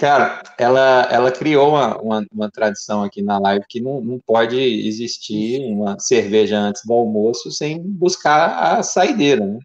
Cara, 0.00 0.42
ela, 0.56 1.08
ela 1.10 1.30
criou 1.30 1.68
uma, 1.68 1.98
uma, 1.98 2.26
uma, 2.32 2.50
tradição 2.50 3.04
aqui 3.04 3.20
na 3.20 3.38
live 3.38 3.66
que 3.68 3.82
não, 3.82 4.00
não 4.00 4.18
pode 4.18 4.56
existir 4.58 5.60
uma 5.70 5.98
cerveja 5.98 6.58
antes 6.58 6.80
do 6.86 6.94
almoço 6.94 7.50
sem 7.50 7.78
buscar 7.82 8.78
a 8.78 8.82
saideira, 8.82 9.44
né? 9.44 9.58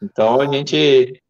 Então 0.00 0.40
a 0.40 0.46
gente 0.46 1.20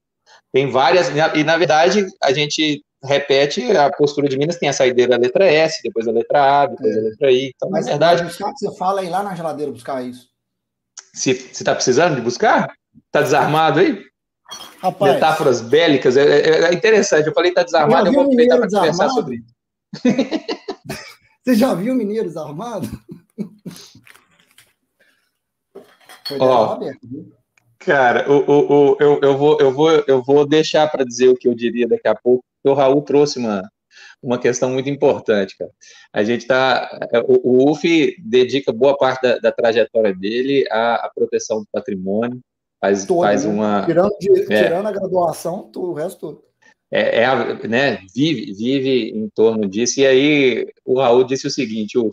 tem 0.52 0.70
várias, 0.70 1.08
e 1.08 1.42
na 1.42 1.56
verdade 1.56 2.06
a 2.22 2.34
gente 2.34 2.84
repete 3.02 3.74
a 3.74 3.90
postura 3.90 4.28
de 4.28 4.36
Minas, 4.36 4.58
tem 4.58 4.68
a 4.68 4.74
saideira 4.74 5.12
da 5.12 5.22
letra 5.22 5.46
S, 5.46 5.80
depois 5.82 6.06
a 6.06 6.12
letra 6.12 6.64
A, 6.64 6.66
depois 6.66 6.94
é. 6.94 6.98
a 6.98 7.02
letra 7.02 7.32
I. 7.32 7.50
Então, 7.56 7.70
Mas 7.70 7.86
na 7.86 7.92
verdade. 7.92 8.24
Buscar, 8.24 8.52
você 8.52 8.76
fala 8.76 9.00
aí 9.00 9.08
lá 9.08 9.22
na 9.22 9.34
geladeira 9.34 9.72
buscar 9.72 10.04
isso. 10.04 10.28
Se 11.14 11.32
você 11.32 11.62
está 11.62 11.74
precisando 11.74 12.16
de 12.16 12.20
buscar? 12.20 12.70
Está 13.06 13.22
desarmado 13.22 13.80
aí? 13.80 14.04
Rapaz, 14.84 15.14
metáforas 15.14 15.60
bélicas, 15.62 16.16
é, 16.16 16.22
é, 16.22 16.64
é, 16.64 16.74
interessante. 16.74 17.26
Eu 17.26 17.32
falei 17.32 17.50
que 17.50 17.54
tá 17.54 17.62
desarmado, 17.62 18.08
eu 18.08 18.12
vou 18.12 18.24
aproveitar 18.24 18.58
para 18.58 18.68
conversar 18.68 19.08
sobre 19.08 19.36
isso. 19.36 19.54
Você 21.44 21.54
já 21.54 21.74
viu 21.74 21.94
Mineiro 21.94 22.26
desarmado? 22.26 22.86
Foi 26.26 26.38
viu? 27.02 27.32
Cara, 27.78 28.30
o, 28.30 28.36
o, 28.50 28.92
o, 28.92 28.96
eu, 28.98 29.20
eu, 29.22 29.38
vou, 29.38 29.60
eu, 29.60 29.72
vou, 29.72 29.90
eu 30.06 30.22
vou 30.22 30.46
deixar 30.46 30.90
para 30.90 31.04
dizer 31.04 31.28
o 31.28 31.34
que 31.34 31.46
eu 31.46 31.54
diria 31.54 31.86
daqui 31.86 32.08
a 32.08 32.14
pouco, 32.14 32.42
o 32.64 32.72
Raul 32.72 33.02
trouxe 33.02 33.38
uma, 33.38 33.62
uma 34.22 34.38
questão 34.38 34.70
muito 34.70 34.88
importante, 34.88 35.56
cara. 35.56 35.70
A 36.12 36.24
gente 36.24 36.42
está. 36.42 36.98
O, 37.26 37.66
o 37.66 37.70
UF 37.70 38.16
dedica 38.18 38.72
boa 38.72 38.96
parte 38.96 39.22
da, 39.22 39.38
da 39.38 39.52
trajetória 39.52 40.14
dele 40.14 40.66
à, 40.70 41.06
à 41.06 41.10
proteção 41.14 41.60
do 41.60 41.66
patrimônio, 41.70 42.40
faz, 42.84 43.04
todo, 43.04 43.22
faz 43.22 43.44
uma. 43.44 43.84
Tirando, 43.86 44.16
de, 44.18 44.52
é, 44.52 44.64
tirando 44.64 44.86
a 44.86 44.92
graduação, 44.92 45.70
o 45.74 45.92
resto 45.92 46.20
todo. 46.20 46.44
É, 46.90 47.22
é, 47.22 47.68
né, 47.68 47.98
vive, 48.14 48.52
vive 48.52 49.10
em 49.10 49.28
torno 49.28 49.68
disso. 49.68 50.00
E 50.00 50.06
aí 50.06 50.72
o 50.84 51.00
Raul 51.00 51.24
disse 51.24 51.46
o 51.46 51.50
seguinte: 51.50 51.98
o, 51.98 52.10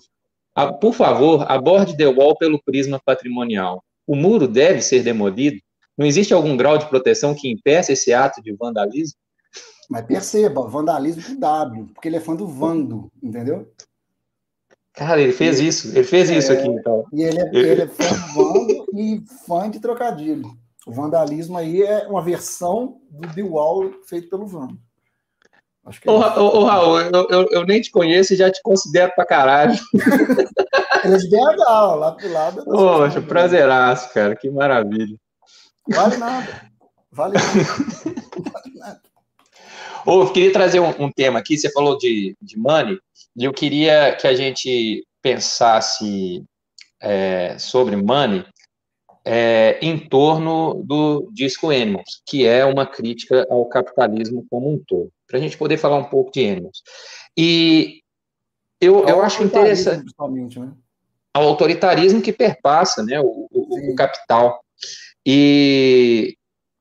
a, 0.56 0.72
por 0.72 0.94
favor, 0.94 1.46
aborde 1.52 1.98
The 1.98 2.08
Wall 2.08 2.38
pelo 2.38 2.62
prisma 2.64 3.00
patrimonial. 3.04 3.84
O 4.08 4.16
muro 4.16 4.48
deve 4.48 4.82
ser 4.82 5.04
demolido? 5.04 5.58
Não 5.98 6.06
existe 6.06 6.34
algum 6.34 6.58
grau 6.58 6.78
de 6.78 6.88
proteção 6.88 7.36
que 7.36 7.52
impeça 7.52 7.94
esse 7.94 8.14
ato 8.14 8.42
de 8.42 8.54
vandalismo? 8.54 9.18
Mas 9.90 10.06
perceba, 10.06 10.68
vandalismo 10.68 11.22
com 11.22 11.40
W, 11.40 11.88
porque 11.94 12.08
ele 12.08 12.16
é 12.16 12.22
fã 12.22 12.34
do 12.34 12.48
Vando, 12.48 13.12
entendeu? 13.22 13.70
Cara, 14.94 15.22
ele 15.22 15.32
fez 15.32 15.60
isso, 15.60 15.88
ele 15.90 16.04
fez 16.04 16.30
é, 16.30 16.38
isso 16.38 16.52
aqui, 16.52 16.68
então. 16.68 17.06
E 17.14 17.24
ele 17.24 17.40
é, 17.40 17.50
ele 17.54 17.82
é 17.84 17.88
fã 17.88 18.10
do 18.10 18.34
Vando 18.34 18.86
e 18.94 19.24
fã 19.48 19.70
de 19.70 19.80
trocadilho. 19.80 20.52
O 20.86 20.92
vandalismo 20.92 21.58
aí 21.58 21.82
é 21.82 22.08
uma 22.08 22.22
versão 22.22 22.98
do 23.10 23.34
The 23.34 23.44
Wall 23.44 23.92
feito 24.06 24.30
pelo 24.30 24.48
Vando. 24.48 24.78
Acho 25.86 26.02
que 26.02 26.10
é 26.10 26.12
ô, 26.12 26.16
ô, 26.16 26.60
ô, 26.60 26.64
Raul, 26.66 27.00
eu, 27.00 27.28
eu, 27.30 27.48
eu, 27.52 27.66
nem 27.66 27.82
te 27.82 27.90
conheço 27.90 28.34
e 28.34 28.38
já 28.38 28.52
te 28.52 28.62
considero 28.62 29.12
pra 29.16 29.26
caralho. 29.26 29.74
Ele 31.04 31.16
é 31.16 31.18
de 31.18 31.30
BH, 31.30 31.96
lá 31.96 32.12
pro 32.12 32.32
lado. 32.32 32.64
Poxa, 32.66 33.22
prazeraço, 33.22 34.14
cara, 34.14 34.36
que 34.36 34.50
maravilha. 34.52 35.18
Vale 35.90 36.18
nada. 36.18 36.72
Vale 37.12 37.34
nada. 37.34 38.62
Ô, 40.06 40.24
eu 40.24 40.34
queria 40.34 40.52
trazer 40.52 40.80
um, 40.80 41.06
um, 41.06 41.12
tema 41.12 41.40
aqui, 41.40 41.58
você 41.58 41.72
falou 41.72 41.98
de, 41.98 42.36
de 42.42 42.58
money, 42.58 43.00
e 43.36 43.44
eu 43.44 43.54
queria 43.54 44.16
que 44.16 44.28
a 44.28 44.36
gente 44.36 45.06
pensasse 45.22 46.44
é, 47.00 47.58
sobre 47.60 47.96
money 47.96 48.46
é, 49.24 49.78
em 49.82 49.98
torno 49.98 50.84
do 50.84 51.30
disco 51.32 51.70
Animals, 51.70 52.22
que 52.26 52.46
é 52.46 52.66
uma 52.66 52.86
crítica 52.86 53.46
ao 53.50 53.66
capitalismo 53.66 54.46
como 54.50 54.74
um 54.74 54.80
todo, 54.88 55.12
para 55.28 55.38
a 55.38 55.42
gente 55.42 55.58
poder 55.58 55.78
falar 55.78 55.98
um 55.98 56.10
pouco 56.10 56.32
de 56.32 56.50
Animals. 56.50 56.82
E 57.38 58.02
eu, 58.80 59.06
eu 59.08 59.22
acho 59.22 59.44
interessante. 59.44 60.12
Né? 60.58 60.74
Ao 61.34 61.44
autoritarismo 61.44 62.22
que 62.22 62.34
perpassa 62.34 63.04
né, 63.04 63.20
o, 63.20 63.48
o, 63.52 63.92
o 63.92 63.96
capital. 63.96 64.60
E 65.24 66.36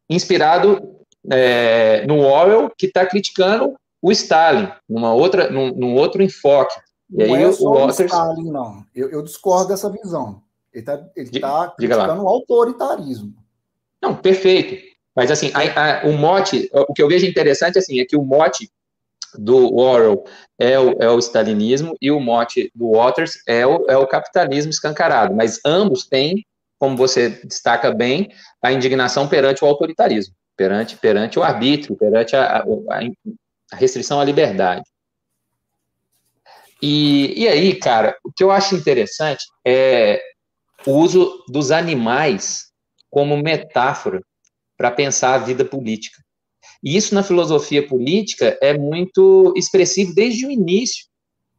inspirado 0.09 0.89
é, 1.30 2.06
no 2.06 2.20
Orwell, 2.20 2.70
que 2.76 2.86
está 2.86 3.05
criticando 3.05 3.74
o 4.01 4.10
Stalin, 4.12 4.70
numa 4.88 5.12
outra, 5.12 5.51
num, 5.51 5.72
num 5.74 5.94
outro 5.94 6.22
enfoque. 6.22 6.78
E 7.10 7.26
não 7.26 7.34
aí, 7.34 7.44
é 7.44 7.52
só 7.52 7.68
o 7.68 7.74
Waters... 7.74 8.01
Stalin, 8.01 8.51
não. 8.51 8.84
Eu, 8.94 9.10
eu 9.10 9.22
discordo 9.22 9.68
dessa 9.68 9.90
visão. 9.90 10.42
Ele 10.72 10.82
está 10.82 11.05
ele 11.16 11.40
tá 11.40 11.74
criticando 11.76 12.22
o 12.22 12.28
autoritarismo. 12.28 13.34
Não, 14.01 14.14
perfeito. 14.14 14.90
Mas, 15.14 15.30
assim, 15.30 15.51
a, 15.52 16.02
a, 16.02 16.06
o 16.06 16.12
mote, 16.12 16.70
o 16.72 16.94
que 16.94 17.02
eu 17.02 17.09
vejo 17.09 17.26
interessante, 17.26 17.78
assim, 17.78 18.01
é 18.01 18.05
que 18.05 18.16
o 18.16 18.22
mote 18.22 18.70
do 19.34 19.76
Orwell 19.76 20.24
é 20.59 20.78
o, 20.78 20.90
é 21.02 21.10
o 21.10 21.18
stalinismo 21.18 21.97
e 22.01 22.10
o 22.10 22.20
mote 22.20 22.70
do 22.74 22.92
Waters 22.92 23.42
é 23.47 23.66
o, 23.66 23.84
é 23.88 23.97
o 23.97 24.06
capitalismo 24.06 24.70
escancarado. 24.70 25.34
Mas 25.34 25.60
ambos 25.64 26.06
têm, 26.06 26.44
como 26.78 26.97
você 26.97 27.28
destaca 27.44 27.92
bem, 27.92 28.30
a 28.62 28.72
indignação 28.72 29.28
perante 29.28 29.64
o 29.64 29.68
autoritarismo, 29.68 30.34
perante, 30.60 30.94
perante 30.98 31.38
o 31.38 31.42
arbítrio, 31.42 31.96
perante 31.96 32.36
a, 32.36 32.58
a, 32.58 32.64
a 33.72 33.76
restrição 33.76 34.20
à 34.20 34.24
liberdade. 34.24 34.84
E, 36.82 37.32
e 37.34 37.48
aí, 37.48 37.74
cara, 37.74 38.14
o 38.22 38.30
que 38.30 38.44
eu 38.44 38.50
acho 38.50 38.76
interessante 38.76 39.42
é 39.66 40.20
o 40.86 40.92
uso 40.92 41.42
dos 41.48 41.70
animais 41.70 42.66
como 43.08 43.38
metáfora 43.38 44.20
para 44.76 44.90
pensar 44.90 45.32
a 45.32 45.38
vida 45.38 45.64
política. 45.64 46.22
E 46.84 46.94
isso 46.94 47.14
na 47.14 47.22
filosofia 47.22 47.86
política 47.88 48.58
é 48.60 48.76
muito 48.76 49.54
expressivo 49.56 50.14
desde 50.14 50.44
o 50.44 50.50
início 50.50 51.06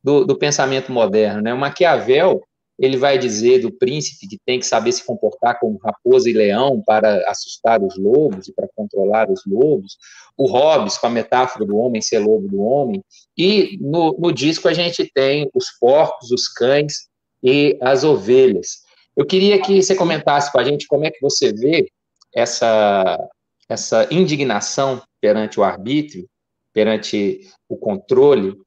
do, 0.03 0.25
do 0.25 0.37
pensamento 0.37 0.91
moderno. 0.91 1.41
Né? 1.41 1.51
O 1.51 1.57
Maquiavel 1.57 2.39
ele 2.81 2.97
vai 2.97 3.15
dizer 3.19 3.59
do 3.59 3.71
príncipe 3.71 4.27
que 4.27 4.39
tem 4.43 4.59
que 4.59 4.65
saber 4.65 4.91
se 4.91 5.05
comportar 5.05 5.59
como 5.59 5.77
raposa 5.77 6.27
e 6.27 6.33
leão 6.33 6.81
para 6.81 7.29
assustar 7.29 7.79
os 7.79 7.95
lobos 7.95 8.47
e 8.47 8.53
para 8.53 8.67
controlar 8.75 9.29
os 9.29 9.43
lobos. 9.45 9.97
O 10.35 10.47
Hobbes, 10.47 10.97
com 10.97 11.05
a 11.05 11.11
metáfora 11.11 11.63
do 11.63 11.77
homem 11.77 12.01
ser 12.01 12.17
lobo 12.17 12.47
do 12.47 12.59
homem. 12.59 13.03
E 13.37 13.77
no, 13.79 14.17
no 14.17 14.31
disco 14.31 14.67
a 14.67 14.73
gente 14.73 15.07
tem 15.13 15.47
os 15.53 15.65
porcos, 15.79 16.31
os 16.31 16.47
cães 16.47 17.07
e 17.43 17.77
as 17.79 18.03
ovelhas. 18.03 18.79
Eu 19.15 19.27
queria 19.27 19.61
que 19.61 19.79
você 19.79 19.93
comentasse 19.93 20.51
com 20.51 20.59
a 20.59 20.63
gente 20.63 20.87
como 20.87 21.05
é 21.05 21.11
que 21.11 21.21
você 21.21 21.53
vê 21.53 21.87
essa, 22.33 23.29
essa 23.69 24.07
indignação 24.09 25.03
perante 25.21 25.59
o 25.59 25.63
arbítrio, 25.63 26.27
perante 26.73 27.47
o 27.69 27.77
controle, 27.77 28.57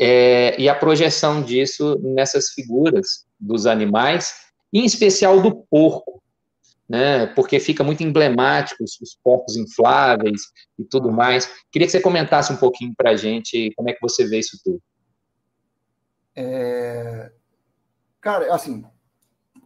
é, 0.00 0.58
e 0.58 0.68
a 0.68 0.74
projeção 0.74 1.42
disso 1.42 1.98
nessas 2.02 2.50
figuras 2.50 3.24
dos 3.44 3.66
animais, 3.66 4.34
em 4.72 4.84
especial 4.84 5.40
do 5.40 5.64
porco, 5.70 6.22
né? 6.88 7.26
Porque 7.26 7.60
fica 7.60 7.84
muito 7.84 8.02
emblemático 8.02 8.82
os, 8.82 9.00
os 9.00 9.16
porcos 9.22 9.56
infláveis 9.56 10.42
e 10.78 10.84
tudo 10.84 11.12
mais. 11.12 11.50
Queria 11.70 11.86
que 11.86 11.92
você 11.92 12.00
comentasse 12.00 12.52
um 12.52 12.56
pouquinho 12.56 12.94
para 12.96 13.10
a 13.10 13.16
gente 13.16 13.72
como 13.76 13.88
é 13.88 13.92
que 13.92 14.00
você 14.00 14.26
vê 14.26 14.38
isso 14.38 14.58
tudo. 14.64 14.82
É... 16.36 17.32
Cara, 18.20 18.54
assim, 18.54 18.84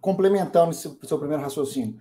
complementando 0.00 0.70
esse 0.70 0.98
seu 1.04 1.18
primeiro 1.18 1.42
raciocínio, 1.42 2.00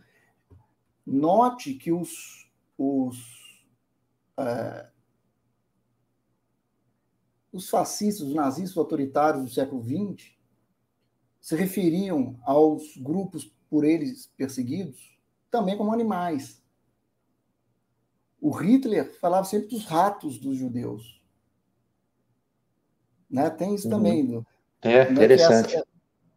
note 1.05 1.73
que 1.75 1.91
os, 1.91 2.49
os 2.77 3.17
é, 4.39 4.87
os 7.51 7.69
fascistas, 7.69 8.27
os 8.27 8.33
nazistas 8.33 8.77
autoritários 8.77 9.43
do 9.43 9.49
século 9.49 9.83
XX 9.83 10.36
se 11.47 11.55
referiam 11.55 12.37
aos 12.43 12.97
grupos 12.97 13.49
por 13.69 13.85
eles 13.85 14.29
perseguidos 14.35 15.17
também 15.49 15.77
como 15.77 15.93
animais. 15.93 16.61
O 18.41 18.51
Hitler 18.51 19.17
falava 19.21 19.45
sempre 19.45 19.69
dos 19.69 19.85
ratos 19.85 20.37
dos 20.37 20.57
judeus. 20.57 21.23
Né? 23.31 23.49
Tem 23.49 23.73
isso 23.73 23.87
uhum. 23.87 23.91
também. 23.93 24.45
É, 24.81 25.05
né? 25.05 25.11
interessante. 25.11 25.81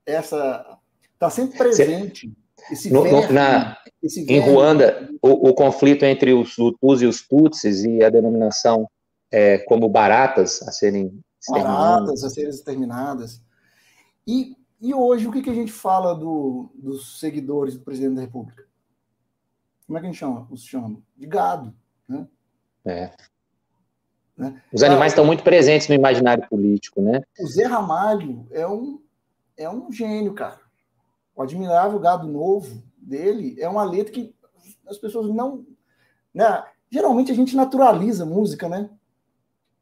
Essa 0.06 0.78
está 1.12 1.28
sempre 1.28 1.58
presente. 1.58 2.32
Esse 2.70 2.92
no, 2.92 3.02
na, 3.32 3.76
esse 4.00 4.20
em 4.32 4.38
Ruanda, 4.38 5.10
o, 5.20 5.48
o, 5.48 5.54
conflito 5.54 6.04
entre 6.04 6.32
os 6.32 6.56
Hutus 6.56 7.02
e 7.02 7.06
os 7.06 7.26
Tutsis 7.26 7.82
e 7.82 8.00
a 8.04 8.10
denominação 8.10 8.88
é, 9.28 9.58
como 9.58 9.88
baratas 9.88 10.62
a 10.62 10.70
serem 10.70 11.20
baratas 11.48 12.22
a 12.22 12.30
serem 12.30 12.50
exterminadas. 12.50 13.42
E, 14.24 14.54
e 14.80 14.94
hoje, 14.94 15.26
o 15.26 15.32
que, 15.32 15.42
que 15.42 15.50
a 15.50 15.54
gente 15.54 15.72
fala 15.72 16.14
do, 16.14 16.70
dos 16.74 17.18
seguidores 17.20 17.74
do 17.74 17.84
presidente 17.84 18.14
da 18.14 18.22
República? 18.22 18.66
Como 19.86 19.98
é 19.98 20.00
que 20.00 20.06
a 20.06 20.10
gente 20.10 20.18
chama? 20.18 20.46
Os 20.50 20.64
chama? 20.64 21.02
De 21.16 21.26
gado. 21.26 21.74
Né? 22.08 22.26
É. 22.84 23.12
Né? 24.36 24.62
Os 24.72 24.82
animais 24.82 25.12
estão 25.12 25.24
muito 25.24 25.42
presentes 25.42 25.88
no 25.88 25.94
imaginário 25.94 26.48
político, 26.48 27.02
né? 27.02 27.22
O 27.38 27.46
Zé 27.46 27.64
Ramalho 27.64 28.46
é 28.50 28.66
um, 28.66 29.02
é 29.56 29.68
um 29.68 29.92
gênio, 29.92 30.32
cara. 30.32 30.60
O 31.34 31.42
admirável 31.42 31.98
gado 31.98 32.26
novo 32.26 32.82
dele 32.96 33.56
é 33.60 33.68
uma 33.68 33.84
letra 33.84 34.12
que 34.12 34.34
as 34.86 34.96
pessoas 34.96 35.28
não. 35.28 35.66
Né? 36.32 36.64
Geralmente 36.90 37.30
a 37.30 37.34
gente 37.34 37.54
naturaliza 37.54 38.24
música, 38.24 38.68
né? 38.68 38.88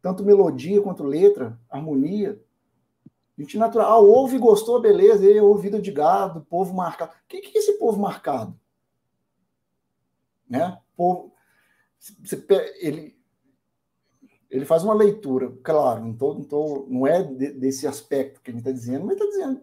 tanto 0.03 0.25
melodia 0.25 0.81
quanto 0.81 1.05
letra, 1.05 1.59
harmonia. 1.69 2.41
Gente 3.39 3.56
natural, 3.56 4.05
ouve 4.05 4.36
gostou, 4.36 4.81
beleza, 4.81 5.24
e 5.24 5.40
ouvido 5.40 5.81
de 5.81 5.93
gado, 5.93 6.44
povo 6.51 6.74
marcado. 6.74 7.12
O 7.12 7.28
que, 7.28 7.40
que 7.40 7.56
é 7.56 7.60
esse 7.60 7.78
povo 7.78 8.01
marcado? 8.01 8.59
Né? 10.51 10.77
Povo, 10.97 11.32
ele, 12.81 13.16
ele 14.51 14.65
faz 14.65 14.82
uma 14.82 14.93
leitura, 14.93 15.56
claro, 15.62 16.05
não, 16.05 16.16
tô, 16.16 16.35
não, 16.35 16.43
tô, 16.43 16.86
não 16.89 17.06
é 17.06 17.23
desse 17.23 17.86
aspecto 17.86 18.40
que 18.40 18.51
gente 18.51 18.60
está 18.60 18.73
dizendo, 18.73 19.06
mas 19.06 19.15
está 19.15 19.27
dizendo, 19.27 19.62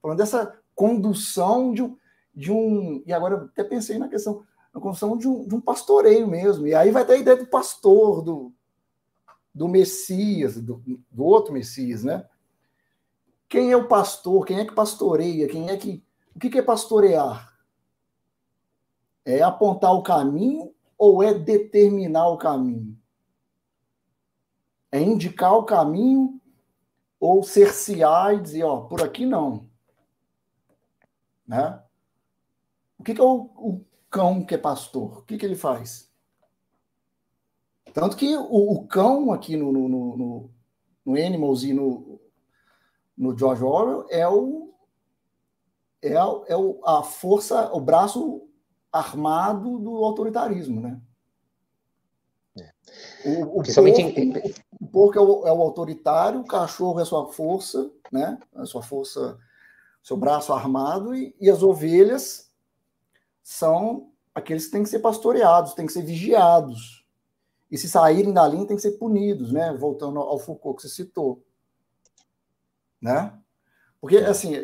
falando 0.00 0.18
dessa 0.18 0.58
condução 0.74 1.72
de 1.72 1.82
um, 1.82 1.96
de 2.34 2.50
um. 2.50 3.04
E 3.06 3.12
agora 3.12 3.44
até 3.44 3.62
pensei 3.62 3.98
na 3.98 4.08
questão, 4.08 4.42
na 4.74 4.80
condução 4.80 5.16
de 5.16 5.28
um, 5.28 5.46
de 5.46 5.54
um 5.54 5.60
pastoreio 5.60 6.26
mesmo. 6.26 6.66
E 6.66 6.74
aí 6.74 6.90
vai 6.90 7.04
ter 7.04 7.12
a 7.12 7.18
ideia 7.18 7.36
do 7.36 7.46
pastor, 7.46 8.20
do, 8.20 8.52
do 9.54 9.68
Messias, 9.68 10.60
do, 10.60 10.82
do 11.08 11.24
outro 11.24 11.52
Messias, 11.52 12.02
né? 12.02 12.26
Quem 13.52 13.70
é 13.70 13.76
o 13.76 13.86
pastor? 13.86 14.46
Quem 14.46 14.60
é 14.60 14.64
que 14.64 14.72
pastoreia? 14.72 15.46
Quem 15.46 15.68
é 15.68 15.76
que. 15.76 16.02
O 16.34 16.38
que 16.38 16.56
é 16.56 16.62
pastorear? 16.62 17.54
É 19.26 19.42
apontar 19.42 19.92
o 19.92 20.02
caminho 20.02 20.74
ou 20.96 21.22
é 21.22 21.34
determinar 21.34 22.28
o 22.28 22.38
caminho? 22.38 22.98
É 24.90 24.98
indicar 25.02 25.52
o 25.52 25.64
caminho 25.64 26.40
ou 27.20 27.42
cercear 27.42 28.32
e 28.32 28.40
dizer, 28.40 28.64
ó, 28.64 28.86
por 28.86 29.02
aqui 29.02 29.26
não. 29.26 29.68
Né? 31.46 31.78
O 32.98 33.02
que, 33.02 33.12
é 33.12 33.22
o, 33.22 33.50
o 33.54 33.84
cão 34.08 34.46
que 34.46 34.54
é 34.54 34.58
pastor? 34.58 35.18
O 35.18 35.22
que, 35.24 35.36
que 35.36 35.44
ele 35.44 35.56
faz? 35.56 36.10
Tanto 37.92 38.16
que 38.16 38.34
o, 38.34 38.72
o 38.72 38.86
cão 38.86 39.30
aqui 39.30 39.58
no, 39.58 39.70
no, 39.70 39.88
no, 39.90 40.50
no, 41.04 41.14
Animals 41.14 41.64
e 41.64 41.74
no, 41.74 42.11
no 43.16 43.36
George 43.36 43.62
Orwell 43.62 44.06
é 44.10 44.26
o 44.28 44.72
é, 46.02 46.16
a, 46.16 46.26
é 46.48 46.56
o, 46.56 46.80
a 46.84 47.02
força, 47.02 47.72
o 47.72 47.80
braço 47.80 48.42
armado 48.90 49.78
do 49.78 50.04
autoritarismo, 50.04 50.80
né? 50.80 51.00
É. 52.58 52.72
O, 53.24 53.60
o, 53.60 53.62
porco, 53.62 53.70
o 54.80 54.86
porco 54.88 55.18
é 55.18 55.22
o, 55.22 55.46
é 55.46 55.52
o, 55.52 55.62
autoritário, 55.62 56.40
o 56.40 56.46
cachorro 56.46 56.98
é 56.98 57.02
a 57.02 57.06
sua 57.06 57.32
força, 57.32 57.90
né? 58.10 58.38
A 58.54 58.66
sua 58.66 58.82
força, 58.82 59.38
seu 60.02 60.16
braço 60.16 60.52
armado, 60.52 61.14
e, 61.14 61.34
e 61.40 61.48
as 61.48 61.62
ovelhas 61.62 62.50
são 63.42 64.10
aqueles 64.34 64.66
que 64.66 64.72
têm 64.72 64.82
que 64.82 64.88
ser 64.88 64.98
pastoreados, 64.98 65.74
têm 65.74 65.86
que 65.86 65.92
ser 65.92 66.02
vigiados. 66.02 67.06
E 67.70 67.78
se 67.78 67.88
saírem 67.88 68.32
da 68.32 68.46
linha, 68.46 68.66
tem 68.66 68.76
que 68.76 68.82
ser 68.82 68.92
punidos, 68.92 69.52
né? 69.52 69.72
Voltando 69.72 70.18
ao 70.18 70.38
Foucault 70.38 70.76
que 70.76 70.82
você 70.82 70.94
citou. 70.94 71.42
Né? 73.02 73.36
Porque, 74.00 74.18
assim, 74.18 74.54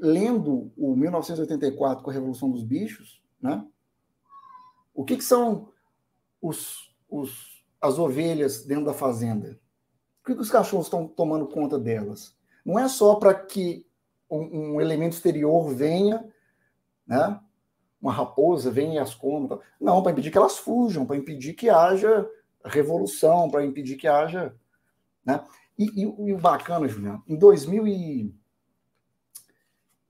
lendo 0.00 0.72
o 0.76 0.94
1984 0.94 2.04
com 2.04 2.10
a 2.10 2.12
Revolução 2.12 2.50
dos 2.50 2.62
Bichos, 2.62 3.20
né? 3.40 3.64
O 4.94 5.04
que, 5.04 5.16
que 5.16 5.24
são 5.24 5.68
os, 6.42 6.94
os, 7.08 7.64
as 7.80 7.98
ovelhas 7.98 8.64
dentro 8.64 8.86
da 8.86 8.92
fazenda? 8.92 9.58
O 10.20 10.26
que, 10.26 10.34
que 10.34 10.40
os 10.40 10.50
cachorros 10.50 10.86
estão 10.86 11.06
tomando 11.06 11.46
conta 11.46 11.78
delas? 11.78 12.36
Não 12.64 12.78
é 12.78 12.88
só 12.88 13.14
para 13.14 13.32
que 13.34 13.86
um, 14.30 14.74
um, 14.74 14.80
elemento 14.80 15.14
exterior 15.14 15.72
venha, 15.72 16.28
né? 17.06 17.40
uma 18.00 18.12
raposa 18.12 18.70
vem 18.70 18.94
e 18.94 18.98
as 18.98 19.14
come. 19.14 19.48
Não, 19.80 20.02
para 20.02 20.12
impedir 20.12 20.30
que 20.30 20.38
elas 20.38 20.58
fujam, 20.58 21.06
para 21.06 21.16
impedir 21.16 21.54
que 21.54 21.70
haja 21.70 22.28
revolução, 22.64 23.48
para 23.48 23.64
impedir 23.64 23.96
que 23.96 24.06
haja. 24.06 24.54
Né? 25.24 25.42
E, 25.78 25.84
e, 25.84 26.02
e, 26.02 26.32
o 26.32 26.38
bacana, 26.38 26.88
Juliano, 26.88 27.22
em 27.28 27.36
2000 27.36 27.86
e 27.86 28.34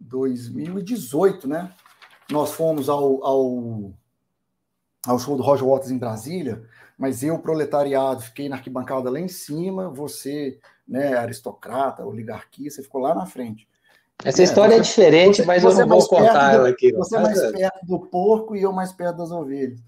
2018, 0.00 1.46
né? 1.46 1.70
Nós 2.30 2.52
fomos 2.52 2.88
ao, 2.88 3.24
ao, 3.24 3.92
ao 5.06 5.18
show 5.18 5.36
do 5.36 5.42
Roger 5.42 5.66
Waters 5.66 5.90
em 5.90 5.98
Brasília, 5.98 6.62
mas 6.96 7.22
eu, 7.22 7.38
proletariado, 7.38 8.22
fiquei 8.22 8.48
na 8.48 8.56
arquibancada 8.56 9.10
lá 9.10 9.20
em 9.20 9.28
cima, 9.28 9.90
você, 9.90 10.58
né, 10.86 11.14
aristocrata, 11.14 12.04
oligarquia, 12.04 12.70
você 12.70 12.82
ficou 12.82 13.00
lá 13.00 13.14
na 13.14 13.26
frente. 13.26 13.68
Essa 14.24 14.42
é, 14.42 14.44
história 14.44 14.74
é 14.74 14.78
você, 14.78 14.80
é 14.80 14.82
diferente, 14.82 15.36
você, 15.36 15.46
mas 15.46 15.62
eu 15.62 15.74
não 15.74 15.88
vou 15.88 16.08
contar 16.08 16.54
ela 16.54 16.68
aqui. 16.70 16.92
Você 16.92 17.16
é 17.16 17.20
mais 17.20 17.40
perto 17.52 17.86
do 17.86 18.00
porco 18.00 18.56
e 18.56 18.62
eu 18.62 18.72
mais 18.72 18.92
perto 18.92 19.18
das 19.18 19.30
ovelhas. 19.30 19.78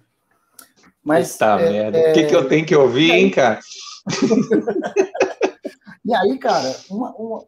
Mas, 1.03 1.37
tá, 1.37 1.59
é, 1.61 1.71
merda. 1.71 1.99
É... 1.99 2.11
O 2.11 2.15
que, 2.15 2.27
que 2.27 2.37
eu 2.37 2.49
tenho 2.49 2.67
que 2.67 2.77
ouvir, 2.77 3.11
hein, 3.11 3.31
cara? 3.31 3.59
e 6.05 6.15
aí, 6.15 6.39
cara, 6.39 6.75
uma, 6.91 7.15
uma, 7.15 7.47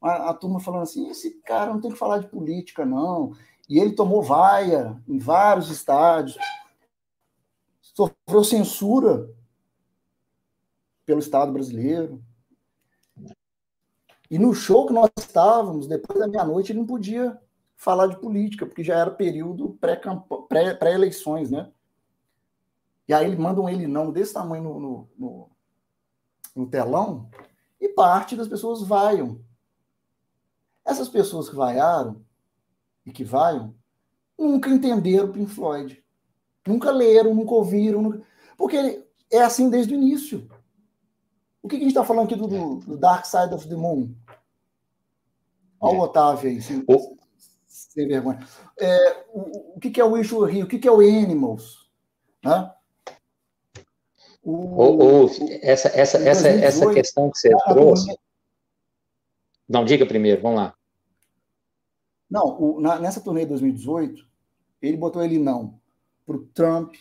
a, 0.00 0.30
a, 0.30 0.34
turma 0.34 0.60
falando 0.60 0.82
assim: 0.82 1.08
esse 1.10 1.30
cara 1.42 1.72
não 1.72 1.80
tem 1.80 1.90
que 1.90 1.98
falar 1.98 2.18
de 2.18 2.28
política, 2.28 2.84
não. 2.84 3.34
E 3.68 3.78
ele 3.78 3.94
tomou 3.94 4.22
vaia 4.22 5.00
em 5.08 5.18
vários 5.18 5.70
estádios, 5.70 6.36
sofreu 7.80 8.44
censura 8.44 9.30
pelo 11.06 11.20
Estado 11.20 11.52
brasileiro. 11.52 12.22
E 14.30 14.38
no 14.38 14.54
show 14.54 14.86
que 14.86 14.94
nós 14.94 15.10
estávamos, 15.18 15.86
depois 15.86 16.18
da 16.18 16.26
meia-noite, 16.26 16.72
ele 16.72 16.78
não 16.78 16.86
podia 16.86 17.38
falar 17.76 18.06
de 18.06 18.18
política, 18.18 18.64
porque 18.64 18.82
já 18.82 18.96
era 18.96 19.10
período 19.10 19.78
pré-eleições, 20.78 21.50
pré 21.50 21.64
né? 21.64 21.72
E 23.06 23.12
aí 23.12 23.36
mandam 23.36 23.68
ele 23.68 23.86
não 23.86 24.10
desse 24.10 24.32
tamanho 24.32 24.62
no, 24.62 24.80
no, 24.80 25.08
no, 25.18 25.50
no 26.54 26.66
telão, 26.66 27.30
e 27.80 27.88
parte 27.88 28.36
das 28.36 28.48
pessoas 28.48 28.82
vaiam. 28.82 29.40
Essas 30.84 31.08
pessoas 31.08 31.48
que 31.48 31.56
vaiaram 31.56 32.24
e 33.04 33.12
que 33.12 33.24
vaiam 33.24 33.74
nunca 34.38 34.70
entenderam 34.70 35.32
Pink 35.32 35.50
Floyd. 35.50 36.02
Nunca 36.66 36.90
leram, 36.90 37.34
nunca 37.34 37.52
ouviram. 37.52 38.02
Nunca... 38.02 38.22
Porque 38.56 39.04
é 39.30 39.42
assim 39.42 39.70
desde 39.70 39.94
o 39.94 39.96
início. 39.96 40.48
O 41.62 41.68
que, 41.68 41.76
que 41.76 41.82
a 41.82 41.86
gente 41.86 41.88
está 41.88 42.04
falando 42.04 42.26
aqui 42.26 42.36
do, 42.36 42.46
do, 42.46 42.96
Dark 42.96 43.24
Side 43.24 43.54
of 43.54 43.68
the 43.68 43.76
Moon? 43.76 44.14
Olha 45.80 45.98
o 45.98 46.02
é. 46.02 46.04
Otávio 46.04 46.50
aí, 46.50 46.60
sem, 46.60 46.84
sem 47.66 48.08
vergonha. 48.08 48.46
É, 48.78 49.24
o, 49.32 49.76
o 49.76 49.80
que, 49.80 49.90
que 49.90 50.00
é 50.00 50.04
o 50.04 50.12
Wish 50.12 50.34
Here? 50.34 50.62
O 50.64 50.66
que, 50.66 50.78
que 50.78 50.88
é 50.88 50.92
o 50.92 51.00
Animals? 51.00 51.90
Né? 52.44 52.72
O, 54.42 55.24
oh, 55.24 55.30
essa, 55.62 55.88
essa, 55.88 56.18
essa, 56.18 56.48
essa 56.48 56.92
questão 56.92 57.30
que 57.30 57.38
você 57.38 57.50
trouxe. 57.68 58.16
Não, 59.68 59.84
diga 59.84 60.04
primeiro, 60.04 60.42
vamos 60.42 60.58
lá. 60.58 60.74
Não, 62.28 62.60
o, 62.60 62.80
na, 62.80 62.98
nessa 62.98 63.20
turnê 63.20 63.42
de 63.42 63.50
2018, 63.50 64.26
ele 64.80 64.96
botou 64.96 65.22
ele 65.22 65.38
não 65.38 65.80
para 66.26 66.36
o 66.36 66.46
Trump, 66.46 66.94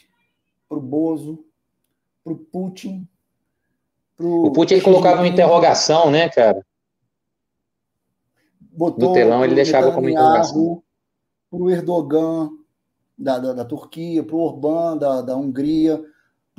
para 0.69 0.77
o 0.77 0.81
Bozo, 0.81 1.43
para 2.23 2.33
o 2.33 2.37
Putin. 2.37 3.07
Pro 4.15 4.45
o 4.45 4.51
Putin 4.51 4.75
ele 4.75 4.83
colocava 4.83 5.21
uma 5.21 5.27
interrogação, 5.27 6.11
né, 6.11 6.29
cara? 6.29 6.65
Botou 8.59 9.09
no 9.09 9.13
telão 9.13 9.43
ele 9.43 9.55
deixava 9.55 9.91
como 9.91 10.09
interrogação. 10.09 10.83
Para 11.49 11.59
o 11.59 11.69
Erdogan 11.69 12.49
da, 13.17 13.39
da, 13.39 13.53
da 13.53 13.65
Turquia, 13.65 14.23
para 14.23 14.35
o 14.35 14.39
Orbán 14.39 14.97
da, 14.97 15.21
da 15.21 15.35
Hungria, 15.35 16.01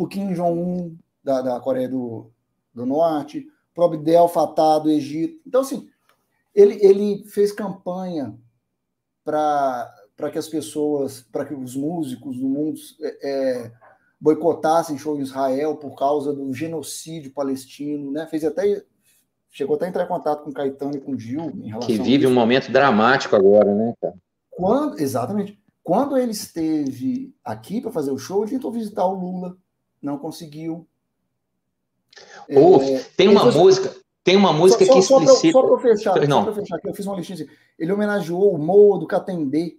o 0.03 0.09
Kim 0.09 0.35
Jong-un 0.35 0.97
da, 1.23 1.41
da 1.41 1.61
Coreia 1.61 1.89
do, 1.89 2.29
do 2.75 2.85
Norte, 2.85 3.47
o 3.77 3.85
Abdel 3.85 4.27
Fattah 4.27 4.81
do 4.81 4.91
Egito. 4.91 5.41
Então, 5.47 5.61
assim, 5.61 5.89
ele, 6.53 6.77
ele 6.85 7.25
fez 7.29 7.53
campanha 7.53 8.37
para 9.25 9.95
que 10.33 10.39
as 10.39 10.49
pessoas, 10.49 11.21
para 11.21 11.45
que 11.45 11.55
os 11.55 11.77
músicos 11.77 12.37
do 12.37 12.49
mundo 12.49 12.81
é, 13.01 13.31
é, 13.31 13.73
boicotassem 14.21 14.99
show 14.99 15.17
em 15.17 15.23
Israel 15.23 15.77
por 15.77 15.97
causa 15.97 16.33
do 16.33 16.53
genocídio 16.53 17.33
palestino, 17.33 18.11
né? 18.11 18.27
Fez 18.27 18.45
até 18.45 18.85
chegou 19.51 19.77
até 19.77 19.87
a 19.87 19.89
entrar 19.89 20.05
em 20.05 20.09
contato 20.09 20.43
com 20.43 20.53
Caetano 20.53 20.97
e 20.97 21.01
com 21.01 21.17
Gil 21.17 21.51
em 21.63 21.69
relação 21.69 21.87
que 21.87 22.03
vive 22.03 22.27
um 22.27 22.35
momento 22.35 22.73
dramático 22.73 23.37
agora, 23.37 23.73
né, 23.73 23.95
cara? 24.01 24.15
Quando, 24.51 24.99
exatamente. 24.99 25.61
Quando 25.81 26.17
ele 26.17 26.33
esteve 26.33 27.35
aqui 27.45 27.81
para 27.81 27.93
fazer 27.93 28.11
o 28.11 28.19
show, 28.19 28.43
ele 28.43 28.53
tentou 28.53 28.73
visitar 28.73 29.05
o 29.05 29.15
Lula, 29.15 29.57
não 30.03 30.19
conseguiu. 30.19 30.87
Oh, 32.51 32.83
é, 32.83 32.99
tem 33.17 33.29
uma 33.29 33.51
música, 33.51 33.95
tem 34.25 34.37
uma 34.37 34.53
música 34.53 34.85
só, 34.85 34.93
que 34.93 35.03
só, 35.03 35.23
explicita. 35.23 35.53
Só 35.53 35.67
para 35.67 35.81
fechar, 35.81 36.29
não. 36.29 36.45
só 36.45 36.53
fechar, 36.53 36.81
eu 36.85 36.95
fiz 36.95 37.07
uma 37.07 37.17
listinha 37.17 37.37
assim. 37.37 37.51
Ele 37.79 37.93
homenageou 37.93 38.55
o 38.55 38.59
Moa 38.59 38.99
do 38.99 39.07
Catendê, 39.07 39.79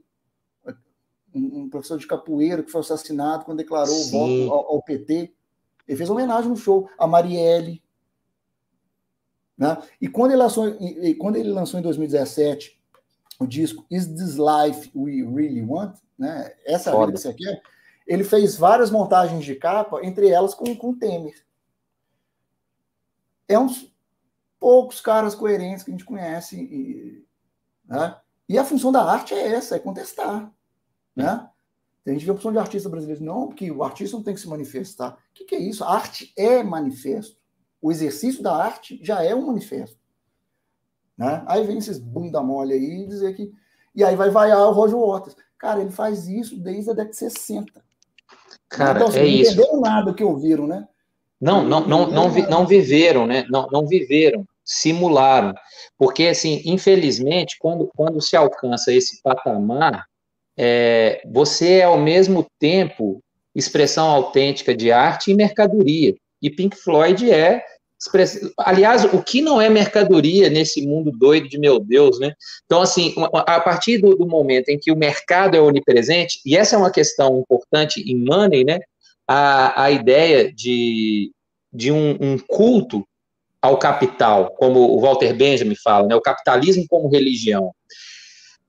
um, 1.36 1.70
professor 1.70 1.98
de 1.98 2.08
capoeira 2.08 2.64
que 2.64 2.72
foi 2.72 2.82
assassinado 2.82 3.46
quando 3.46 3.58
declarou 3.58 3.94
Sim. 3.96 4.46
o 4.46 4.50
voto 4.50 4.54
ao, 4.54 4.76
ao, 4.76 4.84
PT. 4.84 5.34
Ele 5.88 5.98
fez 5.98 6.10
homenagem 6.10 6.50
no 6.50 6.56
show 6.56 6.90
a 6.98 7.08
Marielle. 7.08 7.82
Né? 9.58 9.78
E, 10.00 10.08
quando 10.08 10.32
ele 10.32 10.42
lançou, 10.42 10.68
e, 10.80 11.14
quando 11.16 11.36
ele 11.36 11.50
lançou 11.50 11.80
em 11.80 11.84
2017 11.84 12.80
o 13.40 13.48
disco 13.48 13.86
Is 13.90 14.08
This 14.08 14.36
Life 14.36 14.92
We 14.96 15.24
Really 15.24 15.62
Want? 15.62 15.96
Né? 16.18 16.54
Essa 16.66 16.92
é 16.92 16.94
a 16.94 17.00
vida 17.00 17.14
que 17.14 17.20
você 17.20 17.34
quer? 17.34 17.62
Ele 18.06 18.24
fez 18.24 18.58
várias 18.58 18.92
montagens 18.92 19.44
de 19.44 19.56
capa, 19.56 20.04
entre 20.04 20.30
elas 20.30 20.54
com, 20.54 20.76
com 20.76 20.94
Temer. 20.94 21.46
É 23.48 23.58
uns 23.58 23.94
poucos 24.60 25.02
caras 25.02 25.36
coerentes 25.36 25.84
que 25.84 25.92
a 25.92 25.94
gente 25.94 26.06
conhece. 26.06 26.56
E, 26.62 27.26
né? 27.86 28.18
e 28.48 28.58
a 28.58 28.66
função 28.66 28.92
da 28.92 29.04
arte 29.04 29.34
é 29.34 29.54
essa, 29.54 29.76
é 29.76 29.80
contestar. 29.80 30.52
Né? 31.16 31.50
A 32.06 32.10
gente 32.12 32.26
vê 32.26 32.32
a 32.32 32.34
opção 32.34 32.52
de 32.52 32.58
artista 32.58 32.90
brasileiro. 32.90 33.24
Não, 33.24 33.48
porque 33.48 33.72
o 33.72 33.84
artista 33.84 34.18
não 34.18 34.24
tem 34.24 34.34
que 34.34 34.42
se 34.42 34.48
manifestar. 34.48 35.14
O 35.14 35.18
que, 35.34 35.46
que 35.46 35.56
é 35.56 35.60
isso? 35.60 35.84
A 35.84 35.94
arte 35.94 36.34
é 36.38 36.62
manifesto. 36.62 37.38
O 37.82 37.92
exercício 37.92 38.44
da 38.44 38.56
arte 38.56 39.00
já 39.04 39.24
é 39.24 39.34
um 39.34 39.48
manifesto. 39.48 39.98
Né? 41.18 41.44
Aí 41.48 41.66
vem 41.66 41.78
esses 41.78 42.00
bunda 42.00 42.42
mole 42.42 42.74
aí 42.74 43.06
dizer 43.08 43.36
que. 43.36 43.54
E 43.96 44.04
aí 44.04 44.16
vai 44.16 44.30
vaiar 44.30 44.68
o 44.68 44.72
Roger 44.72 44.98
Waters. 44.98 45.36
Cara, 45.58 45.82
ele 45.82 45.92
faz 45.92 46.28
isso 46.28 46.58
desde 46.58 46.90
a 46.90 46.94
década 46.94 47.12
de 47.12 47.18
60. 47.18 47.84
Cara, 48.70 49.00
então, 49.00 49.14
é 49.16 49.20
não 49.20 49.26
isso. 49.26 49.52
entenderam 49.54 49.82
nada 49.82 50.14
que 50.14 50.24
ouviram, 50.24 50.68
né? 50.68 50.88
Não, 51.40 51.64
não, 51.64 51.86
não, 51.86 52.08
não, 52.08 52.30
não 52.30 52.66
viveram, 52.66 53.28
né? 53.28 53.46
Não, 53.50 53.68
não 53.70 53.86
viveram, 53.86 54.46
simularam. 54.64 55.54
Porque, 55.98 56.28
assim, 56.28 56.62
infelizmente, 56.66 57.58
quando, 57.60 57.90
quando 57.96 58.22
se 58.22 58.36
alcança 58.36 58.94
esse 58.94 59.22
patamar, 59.22 60.06
é, 60.58 61.22
você 61.32 61.80
é 61.80 61.84
ao 61.84 61.98
mesmo 61.98 62.46
tempo 62.60 63.22
expressão 63.54 64.10
autêntica 64.10 64.76
de 64.76 64.92
arte 64.92 65.32
e 65.32 65.36
mercadoria. 65.36 66.16
E 66.42 66.50
Pink 66.50 66.76
Floyd 66.76 67.32
é. 67.32 67.64
Aliás, 68.58 69.06
o 69.06 69.22
que 69.22 69.42
não 69.42 69.62
é 69.62 69.70
mercadoria 69.70 70.50
nesse 70.50 70.86
mundo 70.86 71.12
doido 71.12 71.48
de 71.48 71.58
meu 71.58 71.80
Deus, 71.80 72.20
né? 72.20 72.34
Então, 72.66 72.82
assim, 72.82 73.14
a 73.34 73.60
partir 73.60 74.00
do, 74.00 74.16
do 74.16 74.28
momento 74.28 74.70
em 74.70 74.80
que 74.80 74.92
o 74.92 74.98
mercado 74.98 75.56
é 75.56 75.62
onipresente, 75.62 76.40
e 76.46 76.56
essa 76.56 76.76
é 76.76 76.80
uma 76.80 76.92
questão 76.92 77.40
importante 77.40 78.02
em 78.02 78.24
Money, 78.24 78.64
né? 78.64 78.80
A, 79.28 79.84
a 79.84 79.92
ideia 79.92 80.52
de, 80.54 81.32
de 81.72 81.92
um, 81.92 82.18
um 82.20 82.38
culto 82.38 83.08
ao 83.62 83.78
capital, 83.78 84.54
como 84.58 84.80
o 84.80 85.00
Walter 85.00 85.34
Benjamin 85.34 85.76
fala, 85.76 86.08
né? 86.08 86.16
O 86.16 86.22
capitalismo 86.22 86.86
como 86.88 87.10
religião 87.10 87.72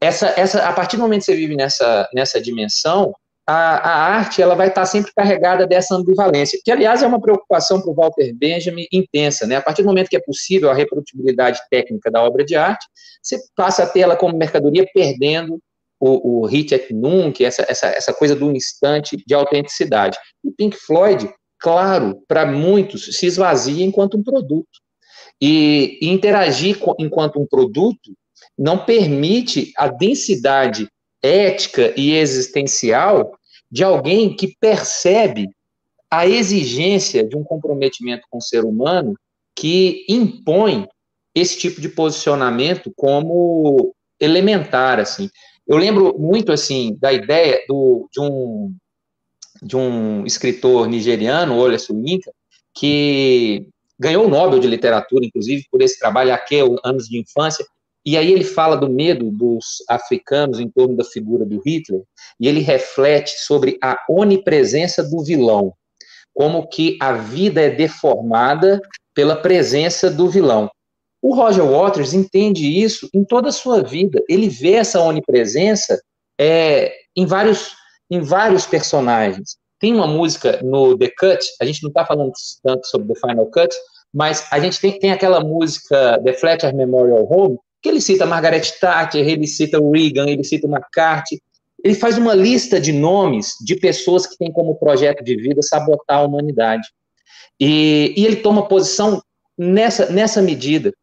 essa, 0.05 0.35
essa, 0.37 0.69
a 0.69 0.73
partir 0.73 0.97
do 0.97 1.03
momento 1.03 1.21
que 1.21 1.27
você 1.27 1.37
vive 1.37 1.57
nessa, 1.57 2.09
nessa 2.13 2.41
dimensão, 2.41 3.15
a, 3.47 3.77
a 3.77 4.15
arte 4.17 4.41
ela 4.41 4.55
vai 4.55 4.69
estar 4.69 4.87
sempre 4.87 5.13
carregada 5.15 5.67
dessa 5.67 5.95
ambivalência, 5.95 6.59
que, 6.65 6.71
aliás, 6.71 7.03
é 7.03 7.07
uma 7.07 7.21
preocupação 7.21 7.81
para 7.81 7.91
o 7.91 7.95
Walter 7.95 8.33
Benjamin 8.35 8.87
intensa. 8.91 9.47
Né? 9.47 9.57
A 9.57 9.63
partir 9.63 9.83
do 9.83 9.89
momento 9.89 10.09
que 10.09 10.17
é 10.17 10.21
possível 10.21 10.71
a 10.71 10.75
reprodutibilidade 10.75 11.61
técnica 11.71 12.11
da 12.11 12.23
obra 12.23 12.45
de 12.45 12.57
arte, 12.57 12.87
você 13.23 13.39
passa 13.55 13.83
a 13.83 13.87
tê-la 13.87 14.17
como 14.17 14.37
mercadoria, 14.37 14.87
perdendo 14.95 15.61
o, 16.01 16.43
o 16.43 16.47
hit 16.47 16.75
et 16.75 16.93
nunc, 16.93 17.45
essa, 17.45 17.65
essa, 17.69 17.87
essa 17.89 18.13
coisa 18.13 18.35
do 18.35 18.51
instante 18.51 19.17
de 19.27 19.35
autenticidade. 19.35 20.19
E 20.43 20.51
Pink 20.51 20.77
Floyd, 20.77 21.31
claro, 21.59 22.23
para 22.27 22.47
muitos, 22.47 23.17
se 23.17 23.27
esvazia 23.27 23.85
enquanto 23.85 24.17
um 24.17 24.23
produto. 24.23 24.83
E, 25.41 25.99
e 26.01 26.09
interagir 26.09 26.79
com, 26.79 26.95
enquanto 26.99 27.41
um 27.41 27.47
produto 27.47 28.13
não 28.57 28.85
permite 28.85 29.73
a 29.77 29.89
densidade 29.89 30.89
ética 31.25 31.95
e 31.97 32.15
existencial 32.15 33.33
de 33.71 33.83
alguém 33.83 34.37
que 34.37 34.55
percebe 34.61 35.49
a 36.11 36.27
exigência 36.29 37.27
de 37.27 37.35
um 37.35 37.43
comprometimento 37.43 38.27
com 38.31 38.39
o 38.39 38.43
ser 38.43 38.63
humano 38.63 39.19
que 39.57 40.05
impõe 40.07 40.87
esse 41.35 41.59
tipo 41.59 41.81
de 41.81 41.89
posicionamento 41.89 42.93
como 42.95 43.95
elementar, 44.21 45.01
assim. 45.01 45.31
Eu 45.67 45.79
lembro 45.79 46.15
muito, 46.19 46.53
assim, 46.53 46.97
da 47.01 47.13
ideia 47.13 47.65
do, 47.67 48.09
de, 48.13 48.21
um, 48.21 48.77
de 49.63 49.77
um 49.77 50.27
escritor 50.27 50.87
nigeriano, 50.87 51.59
Olha 51.59 51.79
Suinka, 51.79 52.31
que 52.75 53.67
ganhou 53.99 54.27
o 54.27 54.29
Nobel 54.29 54.59
de 54.59 54.69
Literatura, 54.69 55.25
inclusive, 55.25 55.65
por 55.71 55.81
esse 55.81 55.99
trabalho, 55.99 56.35
Aqui, 56.35 56.57
Anos 56.85 57.09
de 57.09 57.19
Infância, 57.19 57.65
e 58.05 58.17
aí 58.17 58.33
ele 58.33 58.45
fala 58.45 58.77
do 58.77 58.89
medo 58.89 59.31
dos 59.31 59.83
africanos 59.89 60.61
em 60.61 60.69
torno 60.69 60.97
da 60.97 61.05
figura 61.05 61.45
do 61.45 61.63
Hitler, 61.65 62.03
e 62.39 62.47
ele 62.47 62.61
reflete 62.61 63.31
sobre 63.39 63.79
a 63.83 63.99
onipresença 64.09 65.03
do 65.03 65.25
vilão, 65.25 65.73
como 66.35 66.69
que 66.69 66.99
a 67.01 67.13
vida 67.13 67.61
é 67.63 67.71
deformada 67.71 68.81
pela 69.15 69.37
presença 69.37 70.11
do 70.11 70.29
vilão. 70.29 70.71
O 71.23 71.35
Roger 71.35 71.65
Waters 71.65 72.13
entende 72.13 72.67
isso 72.67 73.09
em 73.15 73.25
toda 73.25 73.49
a 73.49 73.53
sua 73.53 73.83
vida. 73.83 74.23
Ele 74.29 74.47
vê 74.49 74.73
essa 74.73 75.01
onipresença 75.01 75.99
é, 76.39 76.93
em, 77.17 77.25
vários, 77.25 77.73
em 78.11 78.21
vários 78.21 78.67
personagens. 78.67 79.57
Tem 79.81 79.95
uma 79.95 80.07
música 80.07 80.61
no 80.63 80.99
The 80.99 81.09
Cut, 81.19 81.47
a 81.61 81.65
gente 81.65 81.83
não 81.83 81.89
está 81.89 82.05
falando 82.05 82.33
tanto 82.63 82.87
sobre 82.87 83.15
The 83.15 83.21
Final 83.21 83.47
Cut, 83.47 83.75
mas 84.13 84.47
a 84.51 84.61
gente 84.61 84.79
tem, 84.81 84.99
tem 84.99 85.13
aquela 85.13 85.41
música 85.41 86.21
The 86.23 86.35
Fletcher 86.35 86.75
Memorial 86.75 87.27
Home, 87.31 87.59
que 87.85 87.91
ele 87.91 88.01
cita 88.01 88.25
Margaret 88.25 88.63
Thatcher, 88.81 89.29
ele 89.29 89.47
cita 89.47 89.79
Reagan, 89.79 90.27
ele 90.27 90.43
cita 90.43 90.67
McCarthy, 90.67 91.39
ele 91.85 91.95
faz 91.95 92.17
uma 92.17 92.33
lista 92.33 92.81
de 92.81 92.93
nomes 92.93 93.53
de 93.63 93.77
pessoas 93.77 94.27
que 94.27 94.39
têm 94.39 94.51
como 94.51 94.75
projeto 94.77 95.23
de 95.23 95.37
vida 95.37 95.61
sabotar 95.61 96.21
a 96.21 96.23
humanidade. 96.23 96.89
E, 97.61 98.15
e 98.17 98.25
ele 98.25 98.37
toma 98.37 98.67
posição 98.67 99.23
nessa, 99.57 100.11
nessa 100.11 100.41
medida. 100.41 100.95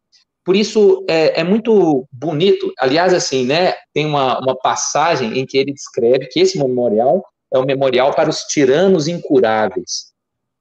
Por 0.44 0.56
isso 0.56 1.04
é, 1.08 1.40
é, 1.40 1.44
muito 1.44 2.04
bonito. 2.10 2.72
Aliás, 2.76 3.14
assim, 3.14 3.46
né? 3.46 3.74
Tem 3.94 4.04
uma, 4.04 4.40
uma 4.40 4.56
passagem 4.56 5.38
em 5.38 5.46
que 5.46 5.56
ele 5.56 5.72
descreve 5.72 6.26
que 6.26 6.40
esse 6.40 6.58
memorial 6.58 7.24
é 7.54 7.60
um 7.60 7.64
memorial 7.64 8.12
para 8.12 8.28
os 8.28 8.40
tiranos 8.40 9.06
incuráveis. 9.06 10.12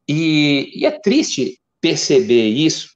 E, 0.07 0.71
e 0.75 0.85
é 0.85 0.91
triste 0.91 1.59
perceber 1.81 2.47
isso 2.47 2.91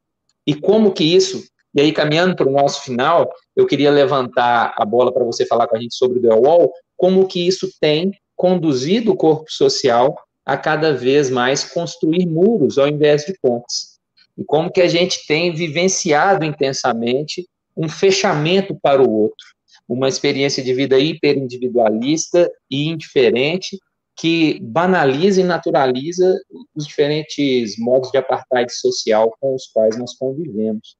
e 0.46 0.54
como 0.54 0.92
que 0.92 1.04
isso 1.04 1.44
e 1.76 1.82
aí, 1.82 1.92
caminhando 1.92 2.38
para 2.38 2.48
o 2.48 2.52
nosso 2.52 2.84
final, 2.84 3.30
eu 3.54 3.68
queria 3.68 3.92
levantar 3.92 4.74
a 4.78 4.86
bola 4.86 5.12
para 5.12 5.26
você 5.26 5.46
falar 5.46 5.68
com 5.68 5.76
a 5.76 5.80
gente 5.80 5.94
sobre 5.94 6.20
o 6.20 6.22
The 6.22 6.34
Wall, 6.34 6.72
como 6.96 7.28
que 7.28 7.46
isso 7.46 7.70
tem 7.82 8.14
conduzido 8.34 9.12
o 9.12 9.18
corpo 9.18 9.52
social 9.52 10.18
a 10.46 10.56
cada 10.56 10.94
vez 10.94 11.30
mais 11.30 11.66
construir 11.66 12.26
muros 12.28 12.78
ao 12.78 12.88
invés 12.88 13.26
de 13.26 13.38
pontes. 13.42 14.00
E 14.38 14.46
como 14.46 14.72
que 14.72 14.82
a 14.82 14.88
gente 14.88 15.28
tem 15.28 15.54
vivenciado 15.54 16.46
intensamente 16.46 17.46
um 17.76 17.90
fechamento 17.90 18.74
para 18.82 19.02
o 19.02 19.12
outro, 19.12 19.46
uma 19.88 20.08
experiência 20.08 20.64
de 20.64 20.74
vida 20.74 20.98
hiperindividualista 20.98 22.50
e 22.72 22.88
indiferente 22.88 23.78
que 24.18 24.62
banaliza 24.62 25.42
e 25.42 25.44
naturaliza 25.44 26.40
os 26.74 26.88
diferentes 26.88 27.78
modos 27.78 28.12
de 28.12 28.18
apartheid 28.18 28.74
social 28.74 29.36
com 29.42 29.54
os 29.54 29.68
quais 29.68 29.98
nós 29.98 30.16
convivemos. 30.18 30.96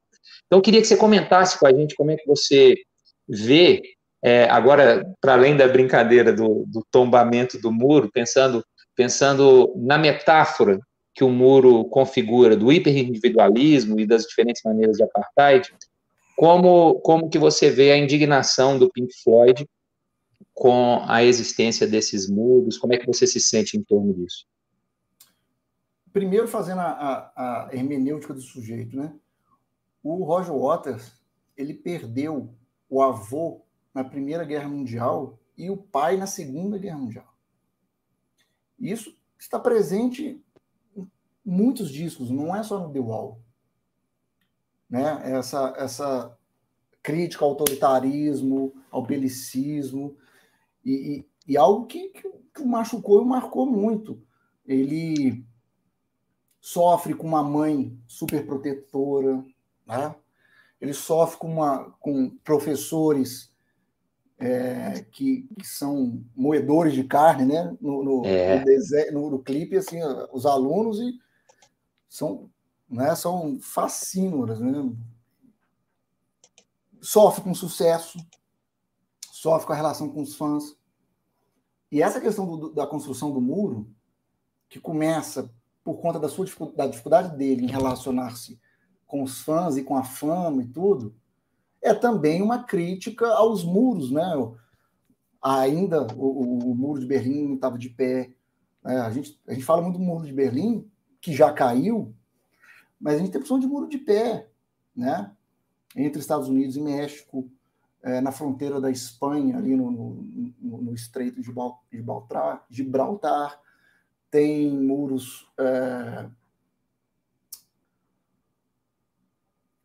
Então, 0.46 0.58
eu 0.58 0.62
queria 0.62 0.80
que 0.80 0.86
você 0.86 0.96
comentasse 0.96 1.58
com 1.58 1.66
a 1.66 1.72
gente 1.72 1.94
como 1.96 2.10
é 2.10 2.16
que 2.16 2.26
você 2.26 2.76
vê, 3.28 3.82
é, 4.22 4.44
agora, 4.44 5.04
para 5.20 5.34
além 5.34 5.56
da 5.56 5.66
brincadeira 5.66 6.32
do, 6.32 6.64
do 6.66 6.84
tombamento 6.90 7.60
do 7.60 7.72
muro, 7.72 8.10
pensando, 8.12 8.64
pensando 8.94 9.72
na 9.76 9.98
metáfora 9.98 10.78
que 11.14 11.24
o 11.24 11.28
muro 11.30 11.84
configura 11.86 12.56
do 12.56 12.70
hiperindividualismo 12.70 13.98
e 13.98 14.06
das 14.06 14.24
diferentes 14.24 14.62
maneiras 14.64 14.96
de 14.96 15.02
apartheid, 15.02 15.74
como, 16.36 17.00
como 17.00 17.30
que 17.30 17.38
você 17.38 17.70
vê 17.70 17.90
a 17.90 17.96
indignação 17.96 18.78
do 18.78 18.90
Pink 18.92 19.12
Floyd 19.24 19.66
com 20.52 21.02
a 21.06 21.24
existência 21.24 21.86
desses 21.86 22.28
muros? 22.28 22.76
Como 22.76 22.92
é 22.92 22.98
que 22.98 23.06
você 23.06 23.26
se 23.26 23.40
sente 23.40 23.76
em 23.76 23.82
torno 23.82 24.12
disso? 24.12 24.46
Primeiro, 26.12 26.46
fazendo 26.46 26.80
a, 26.80 26.90
a, 26.90 27.68
a 27.68 27.74
hermenêutica 27.74 28.34
do 28.34 28.40
sujeito, 28.40 28.96
né? 28.96 29.12
O 30.08 30.22
Roger 30.22 30.54
Waters, 30.54 31.20
ele 31.56 31.74
perdeu 31.74 32.54
o 32.88 33.02
avô 33.02 33.62
na 33.92 34.04
Primeira 34.04 34.44
Guerra 34.44 34.68
Mundial 34.68 35.36
e 35.58 35.68
o 35.68 35.76
pai 35.76 36.16
na 36.16 36.28
Segunda 36.28 36.78
Guerra 36.78 36.98
Mundial. 36.98 37.34
Isso 38.78 39.18
está 39.36 39.58
presente 39.58 40.40
muitos 41.44 41.90
discos, 41.90 42.30
não 42.30 42.54
é 42.54 42.62
só 42.62 42.78
no 42.78 42.92
The 42.92 43.00
Wall. 43.00 43.40
Né? 44.88 45.22
Essa, 45.24 45.74
essa 45.76 46.38
crítica 47.02 47.44
ao 47.44 47.50
autoritarismo, 47.50 48.74
ao 48.92 49.02
belicismo, 49.02 50.16
e, 50.84 51.26
e, 51.48 51.52
e 51.52 51.56
algo 51.56 51.84
que, 51.86 52.10
que, 52.10 52.30
que 52.54 52.62
o 52.62 52.68
machucou 52.68 53.22
e 53.22 53.26
marcou 53.26 53.66
muito. 53.66 54.22
Ele 54.64 55.44
sofre 56.60 57.12
com 57.12 57.26
uma 57.26 57.42
mãe 57.42 57.98
super 58.06 58.46
protetora, 58.46 59.44
né? 59.86 60.14
ele 60.80 60.92
sofre 60.92 61.38
com, 61.38 61.48
uma, 61.48 61.90
com 62.00 62.30
professores 62.44 63.52
é, 64.38 65.06
que, 65.10 65.48
que, 65.58 65.66
são 65.66 66.22
moedores 66.34 66.92
de 66.92 67.04
carne, 67.04 67.46
né? 67.46 67.76
No, 67.80 68.04
no, 68.04 68.26
é. 68.26 68.62
no, 69.12 69.20
no, 69.20 69.30
no, 69.30 69.42
clipe, 69.42 69.76
assim, 69.76 69.98
os 70.32 70.44
alunos 70.44 71.00
e 71.00 71.18
são, 72.08 72.50
né, 72.88 73.14
são 73.14 73.58
fascínoras, 73.60 74.60
né? 74.60 74.92
Sofre 77.00 77.42
com 77.42 77.54
sucesso, 77.54 78.18
sofre 79.30 79.66
com 79.66 79.72
a 79.72 79.76
relação 79.76 80.10
com 80.10 80.22
os 80.22 80.34
fãs. 80.34 80.76
E 81.90 82.02
essa 82.02 82.20
questão 82.20 82.46
do, 82.46 82.72
da 82.74 82.86
construção 82.86 83.32
do 83.32 83.40
muro, 83.40 83.88
que 84.68 84.80
começa 84.80 85.50
por 85.82 85.98
conta 86.00 86.18
da 86.18 86.28
sua 86.28 86.44
da 86.74 86.86
dificuldade 86.88 87.36
dele 87.36 87.64
em 87.64 87.70
relacionar-se 87.70 88.60
com 89.06 89.22
os 89.22 89.42
fãs 89.42 89.76
e 89.76 89.82
com 89.82 89.96
a 89.96 90.02
fama 90.02 90.62
e 90.62 90.66
tudo, 90.66 91.14
é 91.82 91.94
também 91.94 92.42
uma 92.42 92.64
crítica 92.64 93.28
aos 93.28 93.64
muros, 93.64 94.10
né? 94.10 94.24
Ainda 95.42 96.06
o, 96.14 96.72
o 96.72 96.74
muro 96.74 96.98
de 96.98 97.06
Berlim 97.06 97.46
não 97.46 97.54
estava 97.54 97.78
de 97.78 97.88
pé. 97.88 98.32
Né? 98.82 99.00
A, 99.00 99.10
gente, 99.10 99.40
a 99.46 99.52
gente 99.52 99.64
fala 99.64 99.82
muito 99.82 99.98
do 99.98 100.04
muro 100.04 100.26
de 100.26 100.32
Berlim, 100.32 100.90
que 101.20 101.32
já 101.32 101.52
caiu, 101.52 102.12
mas 103.00 103.14
a 103.14 103.18
gente 103.18 103.30
tem 103.30 103.40
opção 103.40 103.58
de 103.58 103.66
muro 103.66 103.88
de 103.88 103.98
pé, 103.98 104.48
né? 104.94 105.30
Entre 105.94 106.20
Estados 106.20 106.48
Unidos 106.48 106.76
e 106.76 106.80
México, 106.80 107.48
é, 108.02 108.20
na 108.20 108.32
fronteira 108.32 108.80
da 108.80 108.90
Espanha, 108.90 109.56
ali 109.56 109.76
no, 109.76 109.90
no, 109.90 110.82
no 110.82 110.94
Estreito 110.94 111.40
de 111.40 111.46
Gibraltar, 111.90 112.64
Gibraltar, 112.70 113.60
tem 114.30 114.70
muros 114.70 115.48
é, 115.58 116.26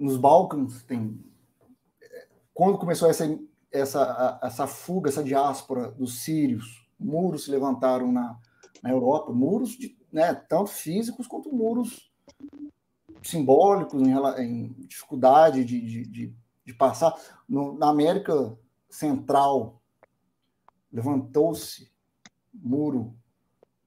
nos 0.02 0.18
Balcãs, 0.18 0.82
tem 0.84 1.24
quando 2.54 2.78
começou 2.78 3.10
essa, 3.10 3.40
essa, 3.72 4.40
essa 4.44 4.68
fuga, 4.68 5.10
essa 5.10 5.24
diáspora 5.24 5.92
dos 5.92 6.24
sírios, 6.24 6.88
muros 7.00 7.46
se 7.46 7.52
levantaram 7.52 8.12
na, 8.12 8.38
na 8.84 8.92
Europa, 8.92 9.32
muros 9.32 9.72
de, 9.72 9.98
né, 10.12 10.34
tanto 10.34 10.70
físicos 10.70 11.28
quanto 11.28 11.54
muros 11.54 12.12
simbólicos 13.24 14.02
em, 14.02 14.14
em 14.44 14.74
dificuldade 14.88 15.64
de, 15.64 15.80
de, 15.80 16.06
de, 16.06 16.36
de 16.66 16.74
passar. 16.74 17.16
No, 17.48 17.78
na 17.78 17.90
América 17.90 18.58
Central, 18.90 19.82
levantou-se 20.92 21.90
muro 22.54 23.16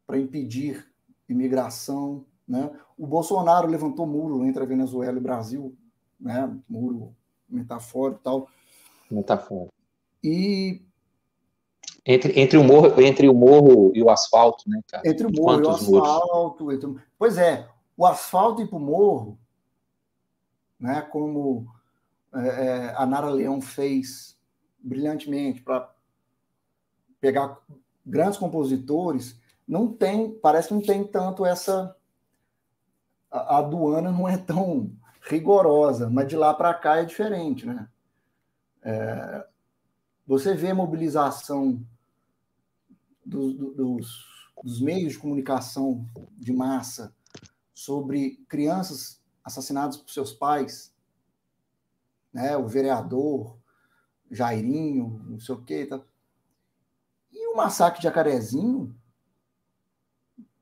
para 0.06 0.18
impedir 0.18 0.90
imigração. 1.28 2.24
Né? 2.46 2.70
O 2.96 3.06
Bolsonaro 3.06 3.68
levantou 3.68 4.06
muro 4.06 4.44
entre 4.44 4.62
a 4.62 4.66
Venezuela 4.66 5.16
e 5.16 5.20
o 5.20 5.22
Brasil, 5.22 5.76
né? 6.24 6.50
muro 6.68 7.14
metafórico 7.48 8.20
e 8.20 8.24
tal. 8.24 8.48
Metafórico. 9.10 9.72
E 10.22 10.82
entre, 12.06 12.40
entre, 12.40 12.58
o 12.58 12.64
morro, 12.64 13.00
entre 13.00 13.28
o 13.28 13.34
morro 13.34 13.92
e 13.94 14.02
o 14.02 14.10
asfalto, 14.10 14.68
né, 14.68 14.80
cara? 14.90 15.08
Entre 15.08 15.26
o 15.26 15.30
morro 15.30 15.62
Quantos 15.62 15.86
e 15.86 15.90
o 15.90 16.02
asfalto. 16.02 16.72
Entre... 16.72 16.96
Pois 17.18 17.38
é, 17.38 17.68
o 17.96 18.06
asfalto 18.06 18.62
e 18.62 18.66
para 18.66 18.76
o 18.76 18.80
morro, 18.80 19.38
né, 20.80 21.02
como 21.02 21.66
é, 22.34 22.48
é, 22.48 22.94
a 22.96 23.06
Nara 23.06 23.28
Leão 23.28 23.60
fez 23.60 24.36
brilhantemente 24.78 25.62
para 25.62 25.90
pegar 27.20 27.58
grandes 28.04 28.38
compositores, 28.38 29.40
não 29.66 29.88
tem, 29.88 30.30
parece 30.30 30.68
que 30.68 30.74
não 30.74 30.82
tem 30.82 31.04
tanto 31.04 31.44
essa. 31.44 31.96
A, 33.30 33.56
a 33.56 33.58
aduana 33.58 34.10
não 34.10 34.28
é 34.28 34.36
tão 34.36 34.92
rigorosa, 35.24 36.10
mas 36.10 36.28
de 36.28 36.36
lá 36.36 36.52
para 36.52 36.72
cá 36.74 36.96
é 36.96 37.04
diferente, 37.04 37.66
né? 37.66 37.88
É, 38.82 39.46
você 40.26 40.54
vê 40.54 40.70
a 40.70 40.74
mobilização 40.74 41.84
dos, 43.24 43.54
dos, 43.54 44.26
dos 44.62 44.80
meios 44.80 45.14
de 45.14 45.18
comunicação 45.18 46.06
de 46.32 46.52
massa 46.52 47.14
sobre 47.72 48.36
crianças 48.48 49.22
assassinadas 49.42 49.96
por 49.96 50.10
seus 50.10 50.32
pais, 50.32 50.94
né? 52.32 52.56
O 52.56 52.68
vereador 52.68 53.58
Jairinho, 54.30 55.22
não 55.26 55.40
sei 55.40 55.54
o 55.54 55.62
quê. 55.62 55.86
Tá. 55.86 56.02
E 57.32 57.46
o 57.48 57.56
massacre 57.56 58.00
de 58.00 58.04
Jacarezinho 58.04 58.94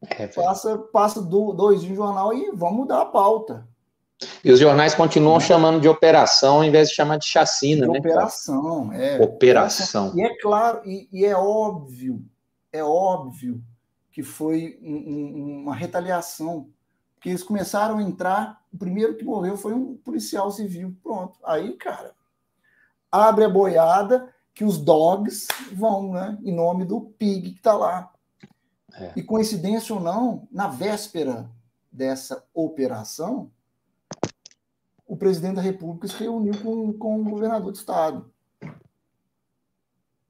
é, 0.03 0.29
passa, 0.29 0.79
passa 0.79 1.21
do, 1.21 1.53
dois 1.53 1.83
em 1.83 1.95
jornal 1.95 2.33
e 2.33 2.53
vamos 2.53 2.79
mudar 2.79 3.03
a 3.03 3.07
pauta. 3.07 3.72
E 4.45 4.51
os 4.53 4.59
jornais 4.59 4.95
continuam 4.95 5.41
chamando 5.41 5.81
de 5.81 5.89
operação 5.89 6.57
ao 6.57 6.65
invés 6.65 6.89
de 6.89 6.95
chamar 6.95 7.19
de 7.19 7.27
chacina, 7.27 7.87
de 7.87 7.93
né? 7.93 7.99
Operação, 7.99 8.93
é. 8.93 9.21
Operação. 9.21 10.13
E 10.17 10.23
é 10.23 10.37
claro, 10.39 10.83
e, 10.85 11.09
e 11.13 11.25
é 11.25 11.37
óbvio 11.37 12.25
é 12.73 12.83
óbvio 12.83 13.63
que 14.11 14.23
foi 14.23 14.79
um, 14.83 14.95
um, 14.95 15.63
uma 15.63 15.75
retaliação, 15.75 16.71
porque 17.15 17.29
eles 17.29 17.43
começaram 17.43 17.99
a 17.99 18.03
entrar, 18.03 18.65
o 18.73 18.79
primeiro 18.79 19.17
que 19.17 19.25
morreu 19.25 19.57
foi 19.57 19.75
um 19.75 19.97
policial 19.97 20.51
civil, 20.51 20.97
pronto. 21.03 21.39
Aí, 21.45 21.75
cara, 21.75 22.15
abre 23.11 23.45
a 23.45 23.49
boiada 23.49 24.33
que 24.55 24.65
os 24.65 24.79
dogs 24.79 25.47
vão, 25.73 26.13
né, 26.13 26.39
em 26.43 26.55
nome 26.55 26.85
do 26.85 27.01
pig 27.01 27.53
que 27.53 27.59
está 27.59 27.75
lá. 27.75 28.11
É. 28.95 29.13
E 29.17 29.23
coincidência 29.23 29.95
ou 29.95 30.01
não, 30.01 30.47
na 30.51 30.69
véspera 30.69 31.51
dessa 31.91 32.45
operação, 32.53 33.51
o 35.13 35.17
presidente 35.19 35.57
da 35.57 35.61
República 35.61 36.09
se 36.09 36.15
reuniu 36.15 36.55
com, 36.63 36.91
com 36.95 37.21
o 37.21 37.25
governador 37.25 37.71
do 37.71 37.77
estado. 37.77 38.33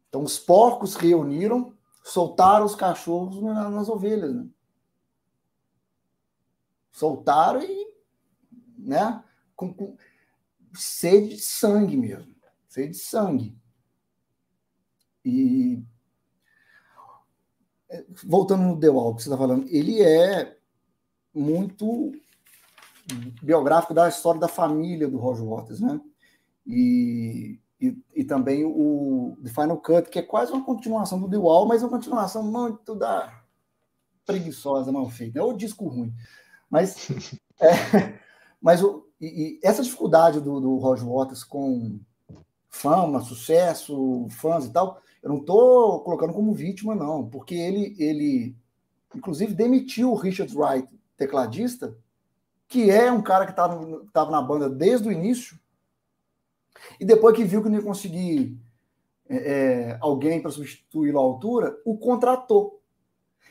Então, 0.08 0.24
os 0.24 0.40
porcos 0.40 0.96
reuniram 0.96 1.72
soltaram 2.02 2.66
os 2.66 2.74
cachorros 2.74 3.40
nas 3.40 3.88
ovelhas. 3.88 4.34
Né? 4.34 4.48
Soltaram 6.90 7.62
e. 7.62 7.94
Né? 8.76 9.22
Com, 9.54 9.72
com 9.72 9.96
sede 10.74 11.36
de 11.36 11.42
sangue 11.42 11.96
mesmo. 11.96 12.34
Sede 12.66 12.90
de 12.90 12.98
sangue. 12.98 13.56
E. 15.24 15.80
Voltando 18.24 18.64
no 18.64 18.80
The 18.80 18.88
que 18.88 18.94
você 18.94 19.28
está 19.28 19.38
falando, 19.38 19.64
ele 19.68 20.02
é 20.02 20.58
muito 21.32 22.20
biográfico 23.42 23.94
da 23.94 24.08
história 24.08 24.40
da 24.40 24.48
família 24.48 25.08
do 25.08 25.18
Roger 25.18 25.44
Waters, 25.44 25.80
né? 25.80 26.00
E 26.66 27.58
e, 27.82 27.98
e, 28.14 28.22
também 28.22 28.64
o 28.64 29.36
The 29.42 29.50
Final 29.50 29.76
Cut, 29.78 30.08
que 30.08 30.20
é 30.20 30.22
quase 30.22 30.52
uma 30.52 30.64
continuação 30.64 31.18
do 31.18 31.28
The 31.28 31.36
Wall, 31.36 31.66
mas 31.66 31.82
uma 31.82 31.90
continuação 31.90 32.44
muito 32.44 32.94
da 32.94 33.42
preguiçosa, 34.24 34.92
mal 34.92 35.10
feita. 35.10 35.40
É 35.40 35.42
o 35.42 35.52
disco 35.52 35.88
ruim. 35.88 36.14
Mas, 36.70 37.10
é, 37.60 38.20
mas 38.62 38.84
o, 38.84 39.04
e, 39.20 39.26
e 39.26 39.60
essa 39.64 39.82
dificuldade 39.82 40.40
do, 40.40 40.60
do 40.60 40.76
Roger 40.76 41.08
Waters 41.08 41.42
com 41.42 41.98
fama, 42.70 43.20
sucesso, 43.20 44.28
fãs 44.30 44.66
e 44.66 44.70
tal, 44.70 45.02
eu 45.20 45.30
não 45.30 45.38
estou 45.38 46.04
colocando 46.04 46.32
como 46.32 46.54
vítima, 46.54 46.94
não, 46.94 47.28
porque 47.28 47.56
ele, 47.56 47.96
ele 47.98 48.56
inclusive, 49.12 49.54
demitiu 49.54 50.12
o 50.12 50.16
Richard 50.16 50.56
Wright, 50.56 50.88
tecladista, 51.16 51.96
que 52.72 52.90
é 52.90 53.12
um 53.12 53.20
cara 53.20 53.44
que 53.44 53.52
estava 53.52 54.30
na 54.30 54.40
banda 54.40 54.66
desde 54.70 55.06
o 55.06 55.12
início, 55.12 55.60
e 56.98 57.04
depois 57.04 57.36
que 57.36 57.44
viu 57.44 57.62
que 57.62 57.68
não 57.68 57.76
ia 57.76 57.84
conseguir 57.84 58.58
é, 59.28 59.36
é 59.36 59.98
alguém 60.00 60.40
para 60.40 60.50
substituí-lo 60.50 61.18
à 61.18 61.22
altura, 61.22 61.78
o 61.84 61.98
contratou. 61.98 62.82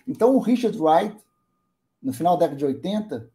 Então, 0.07 0.35
o 0.35 0.39
Richard 0.39 0.75
Wright, 0.75 1.15
no 2.01 2.11
final 2.11 2.35
da 2.35 2.47
década 2.47 2.57
de 2.57 2.65
80, 2.65 3.31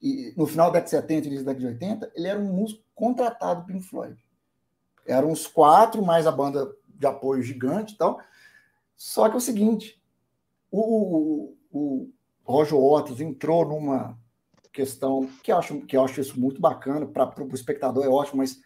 e 0.00 0.32
no 0.36 0.46
final 0.46 0.70
da 0.70 0.78
década 0.78 0.84
de 0.84 1.08
70 1.08 1.12
e 1.12 1.26
início 1.26 1.44
da 1.44 1.52
década 1.52 1.68
de 1.68 1.84
80, 1.84 2.12
ele 2.14 2.28
era 2.28 2.38
um 2.38 2.52
músico 2.52 2.84
contratado 2.94 3.66
Pink 3.66 3.82
Floyd. 3.82 4.16
Eram 5.04 5.32
os 5.32 5.48
quatro, 5.48 6.00
mais 6.00 6.28
a 6.28 6.30
banda 6.30 6.72
de 6.86 7.06
apoio 7.08 7.42
gigante 7.42 7.94
e 7.94 7.98
tal. 7.98 8.20
Só 8.96 9.28
que 9.28 9.34
é 9.34 9.38
o 9.38 9.40
seguinte, 9.40 10.00
o, 10.70 10.80
o, 10.80 11.56
o 11.72 12.12
Roger 12.44 12.78
Waters 12.78 13.20
entrou 13.20 13.64
numa 13.66 14.16
questão 14.72 15.28
que 15.42 15.52
eu 15.52 15.58
acho, 15.58 15.80
que 15.82 15.96
eu 15.96 16.04
acho 16.04 16.20
isso 16.20 16.38
muito 16.38 16.60
bacana, 16.60 17.06
para 17.06 17.42
o 17.42 17.54
espectador 17.54 18.04
é 18.04 18.08
ótimo, 18.08 18.38
mas 18.38 18.60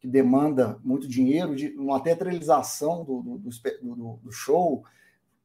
que 0.00 0.08
demanda 0.08 0.78
muito 0.82 1.06
dinheiro, 1.06 1.54
de 1.54 1.68
uma 1.76 2.00
teatralização 2.00 3.04
do, 3.04 3.22
do, 3.22 3.38
do, 3.38 4.20
do 4.22 4.32
show, 4.32 4.84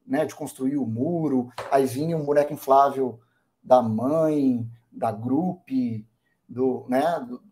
né, 0.05 0.25
de 0.25 0.33
construir 0.33 0.77
o 0.77 0.85
muro, 0.85 1.49
aí 1.71 1.85
vinha 1.85 2.17
um 2.17 2.25
boneco 2.25 2.53
inflável 2.53 3.19
da 3.61 3.81
mãe, 3.81 4.67
da 4.91 5.11
grupo, 5.11 5.63
do, 6.47 6.85
né, 6.87 7.19
do, 7.19 7.43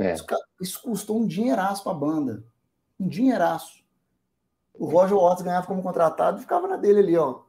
é. 0.00 0.14
isso 0.60 0.82
custou 0.82 1.20
um 1.20 1.26
dinheiraço 1.26 1.82
para 1.82 1.92
a 1.92 1.98
banda, 1.98 2.44
um 2.98 3.08
dinheiraço. 3.08 3.82
O 4.72 4.86
Roger 4.86 5.16
Waters 5.16 5.42
ganhava 5.42 5.66
como 5.66 5.82
contratado 5.82 6.38
e 6.38 6.42
ficava 6.42 6.68
na 6.68 6.76
dele 6.76 7.00
ali, 7.00 7.16
ó, 7.16 7.40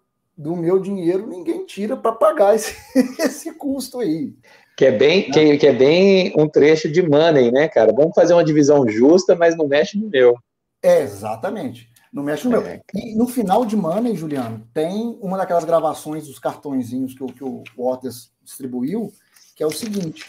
do 0.41 0.55
meu 0.55 0.79
dinheiro 0.79 1.27
ninguém 1.27 1.65
tira 1.65 1.95
para 1.95 2.11
pagar 2.11 2.55
esse, 2.55 2.75
esse 3.21 3.53
custo 3.53 3.99
aí. 3.99 4.33
Que 4.75 4.85
é, 4.85 4.91
bem, 4.91 5.29
que, 5.29 5.57
que, 5.57 5.67
é 5.67 5.73
bem 5.73 6.33
um 6.35 6.49
trecho 6.49 6.91
de 6.91 7.07
money, 7.07 7.51
né, 7.51 7.67
cara? 7.67 7.93
Vamos 7.93 8.15
fazer 8.15 8.33
uma 8.33 8.43
divisão 8.43 8.87
justa, 8.89 9.35
mas 9.35 9.55
não 9.55 9.67
mexe 9.67 9.99
no 9.99 10.09
meu. 10.09 10.35
É, 10.81 11.01
exatamente. 11.01 11.91
Não 12.11 12.23
mexe 12.23 12.47
no 12.47 12.57
é. 12.57 12.59
meu. 12.59 12.81
E 12.95 13.15
no 13.15 13.27
final 13.27 13.63
de 13.63 13.75
Money, 13.75 14.15
Juliano, 14.15 14.67
tem 14.73 15.19
uma 15.21 15.37
daquelas 15.37 15.63
gravações 15.63 16.25
dos 16.25 16.39
cartõezinhos 16.39 17.13
que, 17.13 17.23
que 17.33 17.43
o 17.43 17.63
Waters 17.77 18.31
distribuiu, 18.41 19.13
que 19.55 19.61
é 19.61 19.67
o 19.67 19.71
seguinte. 19.71 20.25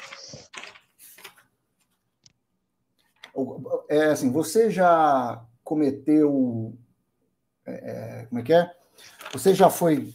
É 3.88 4.04
assim, 4.06 4.30
você 4.30 4.70
já 4.70 5.42
cometeu. 5.64 6.74
É, 7.64 7.72
é 7.72 8.26
como 8.26 8.40
é 8.40 8.44
que 8.44 8.52
é? 8.52 8.70
Você 9.32 9.54
já 9.54 9.70
foi 9.70 10.12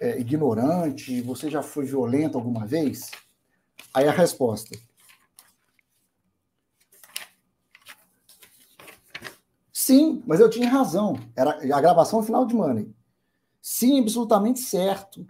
é, 0.00 0.18
ignorante? 0.18 1.20
Você 1.22 1.50
já 1.50 1.62
foi 1.62 1.84
violento 1.84 2.38
alguma 2.38 2.66
vez? 2.66 3.10
Aí 3.92 4.08
a 4.08 4.12
resposta. 4.12 4.76
Sim, 9.72 10.22
mas 10.26 10.40
eu 10.40 10.48
tinha 10.48 10.68
razão. 10.68 11.18
Era 11.36 11.58
a 11.76 11.80
gravação 11.80 12.22
final 12.22 12.46
de 12.46 12.54
Money. 12.54 12.94
Sim, 13.60 14.00
absolutamente 14.00 14.60
certo. 14.60 15.26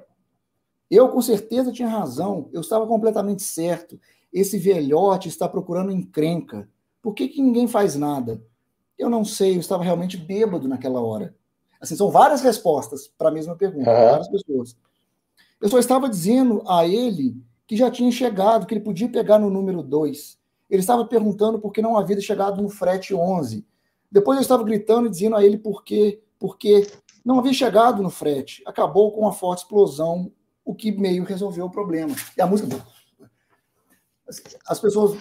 Eu 0.91 1.09
com 1.09 1.21
certeza 1.21 1.73
tinha 1.73 1.89
razão. 1.89 2.49
Eu 2.53 2.61
estava 2.61 2.87
completamente 2.87 3.43
certo. 3.43 4.01
Esse 4.33 4.59
velhote 4.59 5.29
está 5.29 5.49
procurando 5.49 5.91
encrenca. 5.91 6.69
Por 7.03 7.15
que, 7.15 7.29
que 7.29 7.43
ninguém 7.43 7.67
faz 7.67 7.97
nada? 7.97 8.43
Eu 8.97 9.11
não 9.11 9.25
sei, 9.25 9.57
eu 9.57 9.61
estava 9.61 9.83
realmente 9.83 10.17
bêbado 10.17 10.69
naquela 10.69 11.01
hora. 11.01 11.35
Assim, 11.85 11.97
são 11.97 12.11
várias 12.11 12.41
respostas 12.41 13.09
para 13.19 13.29
a 13.29 13.33
mesma 13.33 13.55
pergunta, 13.55 13.91
uhum. 13.91 14.11
várias 14.11 14.29
pessoas. 14.29 14.77
Eu 15.61 15.69
só 15.69 15.79
estava 15.79 16.09
dizendo 16.09 16.63
a 16.67 16.87
ele 16.87 17.37
que 17.67 17.77
já 17.77 17.91
tinha 17.91 18.11
chegado, 18.11 18.67
que 18.67 18.73
ele 18.73 18.81
podia 18.81 19.09
pegar 19.09 19.39
no 19.39 19.51
número 19.51 19.83
2. 19.83 20.39
Ele 20.71 20.81
estava 20.81 21.05
perguntando 21.05 21.59
por 21.59 21.73
que 21.73 21.83
não 21.83 21.99
havia 21.99 22.19
chegado 22.21 22.63
no 22.63 22.71
frete 22.71 23.15
11. 23.15 23.67
Depois 24.11 24.39
eu 24.39 24.43
estava 24.43 24.65
gritando 24.65 25.09
e 25.09 25.11
dizendo 25.11 25.37
a 25.37 25.45
ele 25.45 25.59
por 25.59 25.85
quê, 25.85 26.23
porque 26.39 26.91
não 27.23 27.39
havia 27.39 27.53
chegado 27.53 28.03
no 28.03 28.09
frete. 28.09 28.63
Acabou 28.67 29.13
com 29.13 29.21
uma 29.21 29.33
forte 29.33 29.59
explosão, 29.59 30.33
o 30.65 30.75
que 30.75 30.91
meio 30.91 31.23
resolveu 31.23 31.67
o 31.67 31.71
problema. 31.71 32.15
E 32.35 32.41
a 32.41 32.47
música. 32.47 32.83
As 34.67 34.81
pessoas. 34.81 35.21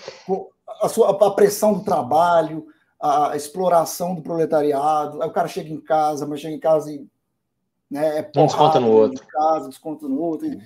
A, 0.81 0.88
sua, 0.88 1.10
a 1.10 1.31
pressão 1.31 1.73
do 1.73 1.84
trabalho, 1.84 2.68
a 3.04 3.36
exploração 3.36 4.16
do 4.16 4.22
proletariado. 4.22 5.22
Aí 5.22 5.28
o 5.28 5.34
cara 5.34 5.50
chega 5.50 5.70
em 5.70 5.82
casa, 5.82 6.26
mas 6.26 6.40
chega 6.40 6.56
em 6.56 6.60
casa 6.60 6.90
e. 6.90 7.06
Né, 7.92 8.20
é 8.20 8.40
um 8.40 8.46
desconta 8.46 8.80
no 8.80 8.90
outro. 8.90 9.28
Casa, 9.28 9.68
desconta 9.68 10.08
no 10.08 10.20
outro. 10.20 10.48
E, 10.48 10.58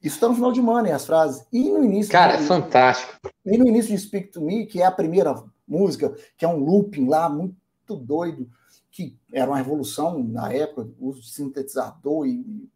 isso 0.00 0.14
está 0.14 0.28
no 0.28 0.36
final 0.36 0.52
de 0.52 0.62
Money, 0.62 0.92
as 0.92 1.04
frases. 1.04 1.44
E 1.52 1.68
no 1.68 1.82
início. 1.82 2.12
Cara, 2.12 2.34
é 2.34 2.38
fantástico. 2.38 3.18
E 3.44 3.58
no 3.58 3.66
início 3.66 3.94
de 3.94 4.00
Speak 4.00 4.28
to 4.28 4.40
Me, 4.40 4.64
que 4.66 4.80
é 4.80 4.86
a 4.86 4.92
primeira 4.92 5.42
música, 5.66 6.16
que 6.38 6.44
é 6.44 6.48
um 6.48 6.58
looping 6.58 7.08
lá 7.08 7.28
muito 7.28 7.56
doido, 7.96 8.48
que 8.92 9.18
era 9.32 9.50
uma 9.50 9.56
revolução 9.56 10.22
na 10.22 10.52
época, 10.52 10.88
o 11.00 11.08
uso 11.08 11.22
de 11.22 11.30
sintetizador 11.30 12.26
e 12.26 12.70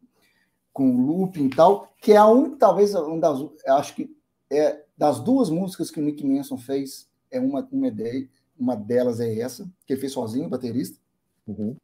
com 0.72 1.06
looping 1.06 1.46
e 1.46 1.50
tal, 1.50 1.88
que 2.00 2.12
é 2.12 2.16
a 2.16 2.26
única, 2.26 2.56
talvez, 2.56 2.94
uma 2.94 3.20
das, 3.20 3.38
acho 3.68 3.94
que 3.94 4.14
é 4.50 4.82
das 4.96 5.20
duas 5.20 5.48
músicas 5.48 5.90
que 5.90 6.00
o 6.00 6.02
Nick 6.02 6.26
Manson 6.26 6.58
fez, 6.58 7.09
é 7.30 7.40
uma, 7.40 7.66
uma 7.70 7.88
ideia, 7.88 8.28
uma 8.58 8.76
delas 8.76 9.20
é 9.20 9.38
essa, 9.38 9.70
que 9.86 9.92
ele 9.92 10.00
fez 10.00 10.12
sozinho, 10.12 10.48
baterista. 10.48 10.98
Uhum. 11.46 11.76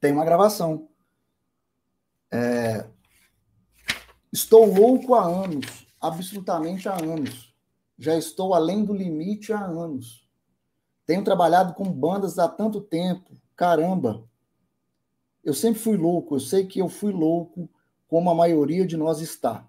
Tem 0.00 0.12
uma 0.12 0.24
gravação. 0.24 0.88
É, 2.30 2.86
Estou 4.32 4.64
louco 4.64 5.14
há 5.14 5.26
anos, 5.26 5.86
absolutamente 6.00 6.88
há 6.88 6.94
anos. 6.94 7.54
Já 7.98 8.16
estou 8.16 8.54
além 8.54 8.82
do 8.82 8.94
limite 8.94 9.52
há 9.52 9.62
anos. 9.62 10.26
Tenho 11.04 11.22
trabalhado 11.22 11.74
com 11.74 11.84
bandas 11.92 12.38
há 12.38 12.48
tanto 12.48 12.80
tempo. 12.80 13.36
Caramba! 13.54 14.26
Eu 15.44 15.52
sempre 15.52 15.80
fui 15.80 15.98
louco, 15.98 16.36
eu 16.36 16.40
sei 16.40 16.66
que 16.66 16.78
eu 16.78 16.88
fui 16.88 17.12
louco, 17.12 17.68
como 18.08 18.30
a 18.30 18.34
maioria 18.34 18.86
de 18.86 18.96
nós 18.96 19.20
está. 19.20 19.68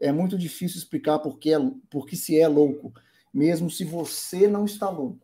É 0.00 0.10
muito 0.10 0.36
difícil 0.36 0.78
explicar 0.78 1.20
por 1.20 1.38
que, 1.38 1.54
é, 1.54 1.58
por 1.88 2.04
que 2.04 2.16
se 2.16 2.36
é 2.36 2.48
louco, 2.48 2.92
mesmo 3.32 3.70
se 3.70 3.84
você 3.84 4.46
não 4.46 4.64
está 4.64 4.88
louco. 4.88 5.18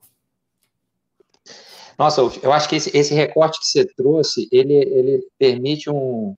Nossa, 1.98 2.20
eu 2.42 2.52
acho 2.52 2.68
que 2.68 2.76
esse, 2.76 2.96
esse 2.96 3.12
recorte 3.12 3.58
que 3.58 3.66
você 3.66 3.84
trouxe, 3.84 4.48
ele, 4.52 4.74
ele 4.74 5.26
permite 5.36 5.90
um, 5.90 6.34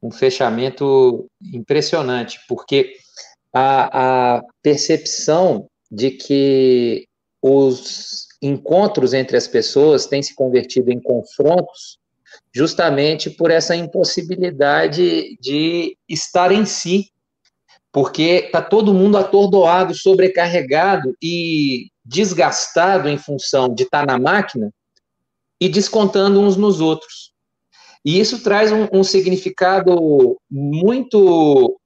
um 0.00 0.10
fechamento 0.10 1.26
impressionante, 1.42 2.38
porque 2.48 2.94
a, 3.52 4.36
a 4.36 4.42
percepção 4.62 5.68
de 5.90 6.12
que 6.12 7.08
os 7.42 8.28
encontros 8.40 9.14
entre 9.14 9.36
as 9.36 9.48
pessoas 9.48 10.06
têm 10.06 10.22
se 10.22 10.34
convertido 10.34 10.92
em 10.92 11.00
confrontos 11.00 11.98
justamente 12.54 13.30
por 13.30 13.50
essa 13.50 13.74
impossibilidade 13.74 15.36
de 15.40 15.96
estar 16.08 16.52
em 16.52 16.64
si, 16.64 17.10
porque 17.98 18.44
está 18.46 18.62
todo 18.62 18.94
mundo 18.94 19.18
atordoado, 19.18 19.92
sobrecarregado 19.92 21.16
e 21.20 21.88
desgastado 22.04 23.08
em 23.08 23.18
função 23.18 23.74
de 23.74 23.82
estar 23.82 24.06
tá 24.06 24.12
na 24.12 24.16
máquina 24.16 24.72
e 25.60 25.68
descontando 25.68 26.40
uns 26.40 26.56
nos 26.56 26.80
outros. 26.80 27.32
E 28.04 28.20
isso 28.20 28.40
traz 28.44 28.70
um, 28.70 28.86
um 28.92 29.02
significado 29.02 30.38
muito 30.48 31.76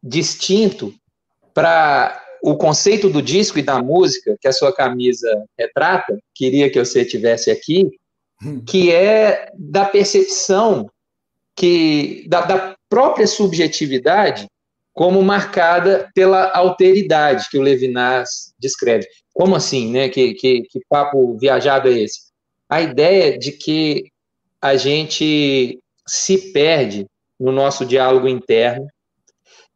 distinto 0.00 0.94
para 1.52 2.24
o 2.44 2.54
conceito 2.56 3.10
do 3.10 3.20
disco 3.20 3.58
e 3.58 3.62
da 3.62 3.82
música 3.82 4.36
que 4.40 4.46
a 4.46 4.52
sua 4.52 4.72
camisa 4.72 5.28
retrata, 5.58 6.16
queria 6.32 6.70
que 6.70 6.78
você 6.78 7.04
tivesse 7.04 7.50
aqui, 7.50 7.90
hum. 8.40 8.62
que 8.64 8.92
é 8.92 9.50
da 9.58 9.84
percepção 9.84 10.88
que 11.56 12.24
da, 12.28 12.42
da, 12.42 12.76
própria 12.88 13.26
subjetividade 13.26 14.48
como 15.00 15.22
marcada 15.22 16.10
pela 16.14 16.54
alteridade 16.54 17.48
que 17.50 17.56
o 17.56 17.62
Levinas 17.62 18.52
descreve. 18.58 19.06
Como 19.32 19.56
assim, 19.56 19.90
né? 19.90 20.10
Que, 20.10 20.34
que, 20.34 20.60
que 20.64 20.78
papo 20.90 21.38
viajado 21.38 21.88
é 21.88 22.00
esse? 22.00 22.24
A 22.68 22.82
ideia 22.82 23.38
de 23.38 23.52
que 23.52 24.12
a 24.60 24.76
gente 24.76 25.78
se 26.06 26.52
perde 26.52 27.06
no 27.40 27.50
nosso 27.50 27.86
diálogo 27.86 28.28
interno 28.28 28.86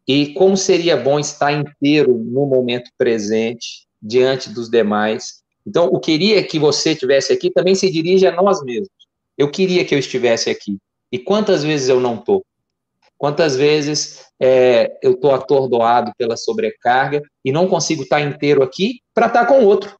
e 0.06 0.34
como 0.34 0.58
seria 0.58 0.94
bom 0.94 1.18
estar 1.18 1.52
inteiro 1.52 2.18
no 2.18 2.44
momento 2.44 2.90
presente, 2.98 3.86
diante 4.02 4.50
dos 4.50 4.68
demais, 4.68 5.42
Então, 5.66 5.86
o 5.86 5.98
queria 5.98 6.46
que 6.46 6.58
você 6.58 6.90
estivesse 6.92 7.32
aqui 7.32 7.50
também 7.50 7.74
se 7.74 7.90
dirige 7.90 8.26
a 8.26 8.32
nós 8.32 8.62
mesmos. 8.62 8.90
Eu 9.38 9.50
queria 9.50 9.86
que 9.86 9.94
eu 9.94 9.98
estivesse 9.98 10.50
aqui. 10.50 10.76
E 11.10 11.18
quantas 11.18 11.64
vezes 11.64 11.88
eu 11.88 11.98
não 11.98 12.16
estou? 12.16 12.44
Quantas 13.24 13.56
vezes 13.56 14.26
é, 14.38 14.98
eu 15.02 15.12
estou 15.12 15.32
atordoado 15.32 16.12
pela 16.18 16.36
sobrecarga 16.36 17.22
e 17.42 17.50
não 17.50 17.66
consigo 17.66 18.02
estar 18.02 18.20
inteiro 18.20 18.62
aqui 18.62 19.00
para 19.14 19.28
estar 19.28 19.46
com 19.46 19.60
o 19.60 19.64
outro? 19.64 19.96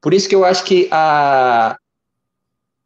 Por 0.00 0.14
isso 0.14 0.28
que 0.28 0.34
eu 0.36 0.44
acho 0.44 0.62
que 0.62 0.86
a, 0.92 1.76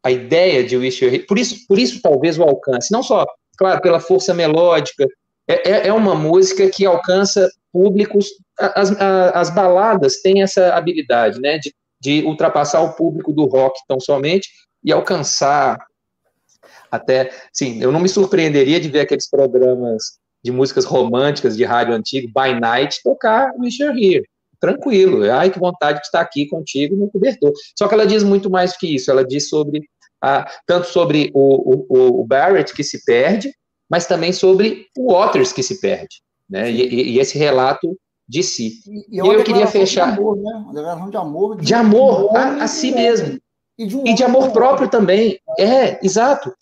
a 0.03 0.11
ideia 0.11 0.65
de 0.65 0.79
Wish 0.79 1.05
You 1.05 1.27
por 1.27 1.39
isso, 1.39 1.67
por 1.69 1.79
isso 1.79 2.01
talvez 2.01 2.39
o 2.39 2.43
alcance, 2.43 2.91
não 2.91 3.03
só, 3.03 3.27
claro, 3.59 3.83
pela 3.83 4.01
força 4.01 4.33
melódica, 4.33 5.07
é, 5.47 5.73
é, 5.73 5.89
é 5.89 5.93
uma 5.93 6.15
música 6.15 6.71
que 6.71 6.87
alcança 6.87 7.51
públicos, 7.71 8.29
as, 8.59 8.93
as 8.99 9.51
baladas 9.51 10.23
têm 10.23 10.41
essa 10.41 10.75
habilidade, 10.75 11.39
né, 11.39 11.59
de, 11.59 11.75
de 12.01 12.23
ultrapassar 12.25 12.81
o 12.81 12.95
público 12.95 13.31
do 13.31 13.45
rock 13.45 13.79
tão 13.87 14.01
somente 14.01 14.49
e 14.83 14.91
alcançar 14.91 15.77
até, 16.91 17.31
sim, 17.53 17.83
eu 17.83 17.93
não 17.93 18.01
me 18.01 18.09
surpreenderia 18.09 18.81
de 18.81 18.89
ver 18.89 19.01
aqueles 19.01 19.29
programas 19.29 20.19
de 20.43 20.53
músicas 20.53 20.85
românticas 20.85 21.57
de 21.57 21.65
rádio 21.65 21.95
antigo, 21.95 22.29
by 22.29 22.59
night, 22.59 23.01
tocar 23.03 23.53
Wish 23.59 23.83
You're 23.83 23.99
Here 23.99 24.25
tranquilo. 24.61 25.31
Ai, 25.31 25.51
que 25.51 25.59
vontade 25.59 26.01
de 26.01 26.07
estar 26.07 26.21
aqui 26.21 26.47
contigo 26.47 26.97
no 26.97 27.11
cobertor. 27.11 27.53
Só 27.77 27.89
que 27.89 27.95
ela 27.95 28.07
diz 28.07 28.23
muito 28.23 28.51
mais 28.51 28.77
que 28.77 28.95
isso. 28.95 29.11
Ela 29.11 29.25
diz 29.25 29.49
sobre 29.49 29.83
a, 30.21 30.51
tanto 30.67 30.89
sobre 30.89 31.31
o, 31.33 31.87
o, 31.89 32.21
o, 32.21 32.27
Barrett 32.27 32.75
que 32.75 32.83
se 32.83 33.05
perde, 33.05 33.53
mas 33.89 34.07
também 34.07 34.33
sobre 34.33 34.87
o 34.97 35.13
Waters 35.13 35.53
que 35.53 35.63
se 35.63 35.81
perde, 35.81 36.21
né? 36.49 36.71
E, 36.71 37.13
e 37.13 37.19
esse 37.21 37.39
relato 37.39 37.97
de 38.29 38.43
si. 38.43 38.81
E, 38.87 39.17
e, 39.17 39.17
e 39.17 39.19
eu 39.19 39.45
queria 39.45 39.67
fechar. 39.67 40.13
De 40.13 40.19
amor, 40.19 40.37
né? 40.37 40.53
Uma 40.57 40.75
declaração 40.75 41.11
de 41.11 41.17
amor. 41.17 41.57
De, 41.57 41.67
de 41.67 41.75
amor 41.75 42.37
a, 42.37 42.65
a 42.65 42.69
si 42.69 42.91
mesmo. 42.91 43.39
E 43.79 43.87
de, 43.87 43.97
um 43.97 44.05
e 44.05 44.13
de 44.13 44.25
amor 44.25 44.51
próprio 44.51 44.89
também. 44.89 45.39
É, 45.59 46.05
exato. 46.05 46.53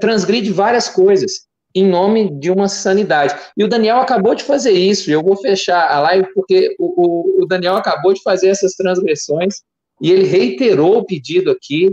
Transgride 0.00 0.52
várias 0.52 0.88
coisas 0.88 1.48
em 1.74 1.86
nome 1.86 2.38
de 2.38 2.50
uma 2.50 2.68
sanidade. 2.68 3.34
E 3.56 3.62
o 3.62 3.68
Daniel 3.68 3.98
acabou 3.98 4.34
de 4.34 4.42
fazer 4.42 4.72
isso, 4.72 5.10
eu 5.10 5.22
vou 5.22 5.36
fechar 5.36 5.88
a 5.90 6.00
live 6.00 6.32
porque 6.34 6.74
o, 6.78 7.40
o, 7.40 7.42
o 7.42 7.46
Daniel 7.46 7.76
acabou 7.76 8.12
de 8.12 8.22
fazer 8.22 8.48
essas 8.48 8.74
transgressões 8.74 9.56
e 10.00 10.10
ele 10.10 10.24
reiterou 10.24 10.98
o 10.98 11.04
pedido 11.04 11.50
aqui 11.50 11.92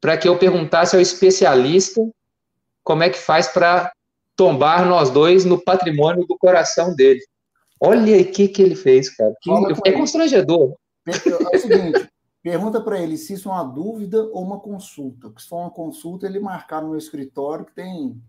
para 0.00 0.16
que 0.16 0.28
eu 0.28 0.38
perguntasse 0.38 0.94
ao 0.94 1.02
especialista 1.02 2.02
como 2.84 3.02
é 3.02 3.10
que 3.10 3.18
faz 3.18 3.48
para 3.48 3.92
tombar 4.36 4.86
nós 4.86 5.10
dois 5.10 5.44
no 5.44 5.62
patrimônio 5.62 6.26
do 6.26 6.36
coração 6.36 6.94
dele. 6.94 7.20
Olha 7.80 8.20
o 8.20 8.24
que, 8.24 8.48
que 8.48 8.62
ele 8.62 8.74
fez, 8.74 9.14
cara. 9.14 9.32
Que, 9.40 9.50
é 9.86 9.92
constrangedor. 9.92 10.74
É 11.06 11.56
o 11.56 11.58
seguinte, 11.58 12.08
pergunta 12.42 12.80
para 12.80 13.00
ele 13.00 13.16
se 13.16 13.34
isso 13.34 13.48
é 13.48 13.52
uma 13.52 13.64
dúvida 13.64 14.24
ou 14.32 14.42
uma 14.42 14.58
consulta. 14.58 15.28
Porque 15.28 15.42
se 15.42 15.48
for 15.48 15.58
uma 15.58 15.70
consulta, 15.70 16.26
ele 16.26 16.40
marcar 16.40 16.82
no 16.82 16.90
meu 16.90 16.98
escritório 16.98 17.64
que 17.64 17.74
tem 17.74 18.20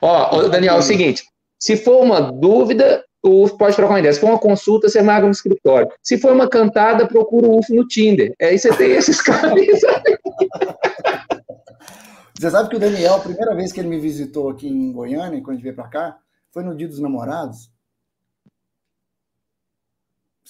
Ó, 0.00 0.48
Daniel, 0.48 0.76
é 0.76 0.78
o 0.78 0.82
seguinte: 0.82 1.24
se 1.58 1.76
for 1.76 2.02
uma 2.02 2.20
dúvida, 2.20 3.04
o 3.22 3.42
UF 3.44 3.56
pode 3.56 3.76
trocar 3.76 3.92
uma 3.92 4.00
ideia. 4.00 4.12
Se 4.12 4.20
for 4.20 4.30
uma 4.30 4.38
consulta, 4.38 4.88
você 4.88 5.02
marca 5.02 5.26
no 5.26 5.32
escritório. 5.32 5.90
Se 6.02 6.18
for 6.18 6.32
uma 6.32 6.48
cantada, 6.48 7.06
procura 7.06 7.46
o 7.46 7.58
UF 7.58 7.74
no 7.74 7.86
Tinder. 7.86 8.34
Aí 8.40 8.58
você 8.58 8.74
tem 8.76 8.92
esses 8.96 9.20
caras. 9.20 9.52
Você 12.38 12.50
sabe 12.50 12.68
que 12.68 12.76
o 12.76 12.80
Daniel, 12.80 13.14
a 13.14 13.20
primeira 13.20 13.54
vez 13.54 13.72
que 13.72 13.80
ele 13.80 13.88
me 13.88 13.98
visitou 13.98 14.50
aqui 14.50 14.68
em 14.68 14.92
Goiânia, 14.92 15.40
quando 15.40 15.50
a 15.50 15.54
gente 15.54 15.62
veio 15.62 15.74
para 15.74 15.88
cá, 15.88 16.18
foi 16.50 16.62
no 16.62 16.76
Dia 16.76 16.88
dos 16.88 16.98
Namorados. 16.98 17.72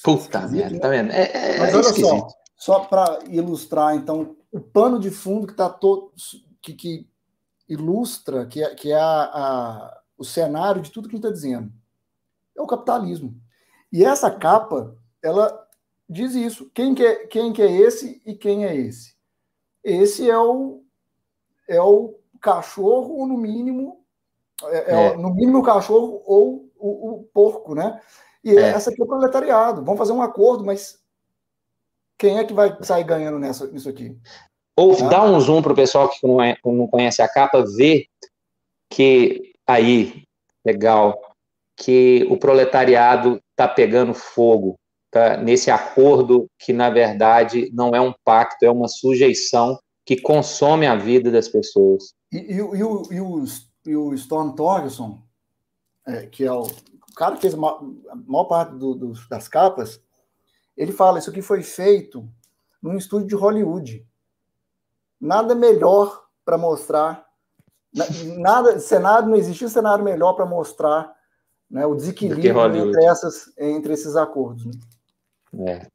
Puta 0.02 0.48
merda, 0.48 0.70
né? 0.74 0.78
tá 0.80 0.88
vendo? 0.88 1.12
É, 1.12 1.54
é, 1.54 1.58
Mas 1.58 1.74
olha 1.74 1.84
só, 1.84 2.28
só 2.56 2.80
para 2.80 3.20
ilustrar, 3.28 3.94
então, 3.96 4.36
o 4.50 4.60
pano 4.60 4.98
de 4.98 5.10
fundo 5.10 5.46
que 5.46 5.52
está 5.52 5.68
todo. 5.68 6.12
Que, 6.60 6.72
que 6.72 7.08
ilustra, 7.68 8.46
que 8.46 8.62
é, 8.62 8.74
que 8.74 8.92
é 8.92 8.98
a, 8.98 9.22
a, 9.24 10.00
o 10.16 10.24
cenário 10.24 10.82
de 10.82 10.90
tudo 10.90 11.08
que 11.08 11.14
a 11.14 11.18
gente 11.18 11.26
está 11.26 11.34
dizendo. 11.34 11.72
É 12.56 12.62
o 12.62 12.66
capitalismo. 12.66 13.34
E 13.92 14.04
essa 14.04 14.30
capa, 14.30 14.96
ela 15.22 15.66
diz 16.08 16.34
isso. 16.34 16.70
Quem 16.74 16.94
que, 16.94 17.04
é, 17.04 17.26
quem 17.26 17.52
que 17.52 17.62
é 17.62 17.70
esse 17.70 18.22
e 18.24 18.34
quem 18.34 18.64
é 18.64 18.74
esse? 18.74 19.14
Esse 19.82 20.30
é 20.30 20.38
o, 20.38 20.82
é 21.68 21.80
o 21.80 22.18
cachorro, 22.40 23.18
ou 23.18 23.26
no 23.26 23.36
mínimo, 23.36 24.04
é, 24.64 24.76
é. 24.76 25.06
é. 25.06 25.16
no 25.16 25.34
mínimo 25.34 25.58
o 25.58 25.62
cachorro 25.62 26.22
ou 26.24 26.70
o, 26.76 27.20
o 27.20 27.24
porco, 27.32 27.74
né? 27.74 28.00
E 28.42 28.50
é. 28.56 28.68
essa 28.70 28.90
aqui 28.90 29.00
é 29.00 29.04
o 29.04 29.08
proletariado. 29.08 29.84
Vamos 29.84 29.98
fazer 29.98 30.12
um 30.12 30.22
acordo, 30.22 30.64
mas 30.64 31.02
quem 32.18 32.38
é 32.38 32.44
que 32.44 32.54
vai 32.54 32.76
sair 32.82 33.04
ganhando 33.04 33.38
nessa, 33.38 33.66
nisso 33.66 33.88
aqui? 33.88 34.16
Ou 34.76 34.92
ah. 34.92 35.08
dá 35.08 35.22
um 35.24 35.38
zoom 35.40 35.62
para 35.62 35.72
o 35.72 35.76
pessoal 35.76 36.08
que 36.08 36.26
não, 36.26 36.42
é, 36.42 36.56
não 36.64 36.86
conhece 36.86 37.22
a 37.22 37.28
capa, 37.28 37.64
ver 37.76 38.06
que 38.90 39.52
aí, 39.66 40.24
legal, 40.64 41.20
que 41.76 42.26
o 42.30 42.36
proletariado 42.36 43.40
está 43.50 43.66
pegando 43.66 44.14
fogo, 44.14 44.78
tá? 45.10 45.36
nesse 45.36 45.70
acordo 45.70 46.46
que, 46.58 46.72
na 46.72 46.90
verdade, 46.90 47.70
não 47.72 47.90
é 47.90 48.00
um 48.00 48.14
pacto, 48.24 48.64
é 48.64 48.70
uma 48.70 48.88
sujeição 48.88 49.78
que 50.04 50.20
consome 50.20 50.86
a 50.86 50.94
vida 50.94 51.30
das 51.30 51.48
pessoas. 51.48 52.14
E, 52.30 52.38
e, 52.38 52.56
e, 52.56 52.62
o, 52.62 53.12
e, 53.12 53.20
o, 53.20 53.44
e 53.86 53.96
o 53.96 54.14
Storm 54.14 54.54
Torgerson, 54.54 55.22
é, 56.06 56.26
que 56.26 56.44
é 56.44 56.52
o, 56.52 56.62
o, 56.62 57.14
cara 57.16 57.36
que 57.36 57.42
fez 57.42 57.54
a 57.54 57.56
maior, 57.56 57.82
a 58.10 58.16
maior 58.16 58.44
parte 58.44 58.76
do, 58.76 58.94
do, 58.94 59.12
das 59.28 59.48
capas, 59.48 60.00
ele 60.76 60.92
fala, 60.92 61.18
isso 61.18 61.30
aqui 61.30 61.42
foi 61.42 61.62
feito 61.62 62.28
num 62.82 62.96
estúdio 62.96 63.28
de 63.28 63.34
Hollywood 63.34 64.06
nada 65.20 65.54
melhor 65.54 66.24
para 66.44 66.58
mostrar, 66.58 67.24
nada, 68.36 68.78
cenário, 68.78 69.28
não 69.28 69.36
existia 69.36 69.68
cenário 69.68 70.04
melhor 70.04 70.34
para 70.34 70.44
mostrar 70.44 71.10
né, 71.70 71.86
o 71.86 71.94
desequilíbrio 71.94 72.88
entre, 72.88 73.04
essas, 73.06 73.52
entre 73.58 73.94
esses 73.94 74.14
acordos. 74.16 74.66
Né? 74.66 74.72
É. 75.66 75.86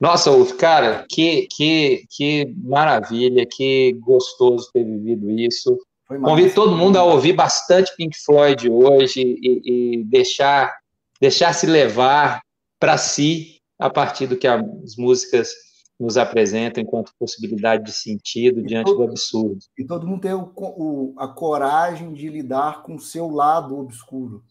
Nossa, 0.00 0.30
Uf, 0.30 0.54
cara, 0.54 1.04
que, 1.08 1.46
que, 1.54 2.06
que 2.10 2.54
maravilha, 2.56 3.46
que 3.46 3.92
gostoso 4.00 4.70
ter 4.72 4.84
vivido 4.84 5.30
isso. 5.30 5.78
Convido 6.06 6.54
todo 6.54 6.76
mundo 6.76 6.96
a 6.96 7.04
ouvir 7.04 7.32
bastante 7.32 7.94
Pink 7.96 8.16
Floyd 8.24 8.70
hoje 8.70 9.20
e, 9.20 9.96
e 9.98 10.04
deixar, 10.04 10.76
deixar 11.20 11.52
se 11.52 11.66
levar 11.66 12.42
para 12.78 12.96
si 12.96 13.55
a 13.78 13.90
partir 13.90 14.26
do 14.26 14.36
que 14.36 14.46
as 14.46 14.96
músicas 14.96 15.52
nos 15.98 16.16
apresentam 16.16 16.82
enquanto 16.82 17.12
possibilidade 17.18 17.84
de 17.84 17.92
sentido 17.92 18.60
e 18.60 18.64
diante 18.64 18.86
todo, 18.86 18.98
do 18.98 19.04
absurdo. 19.04 19.58
E 19.78 19.84
todo 19.84 20.06
mundo 20.06 20.20
tem 20.20 20.34
o, 20.34 20.52
o, 20.54 21.14
a 21.18 21.26
coragem 21.26 22.12
de 22.12 22.28
lidar 22.28 22.82
com 22.82 22.96
o 22.96 23.00
seu 23.00 23.28
lado 23.30 23.78
obscuro. 23.78 24.42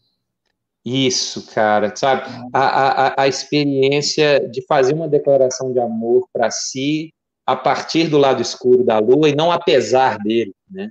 Isso, 0.84 1.46
cara, 1.52 1.94
sabe? 1.96 2.22
A, 2.52 2.60
a, 2.60 3.22
a 3.22 3.28
experiência 3.28 4.48
de 4.48 4.64
fazer 4.66 4.94
uma 4.94 5.08
declaração 5.08 5.72
de 5.72 5.80
amor 5.80 6.28
para 6.32 6.50
si 6.50 7.12
a 7.44 7.56
partir 7.56 8.08
do 8.08 8.18
lado 8.18 8.42
escuro 8.42 8.84
da 8.84 8.98
lua 8.98 9.28
e 9.28 9.34
não 9.34 9.52
apesar 9.52 10.18
dele, 10.18 10.54
né? 10.70 10.88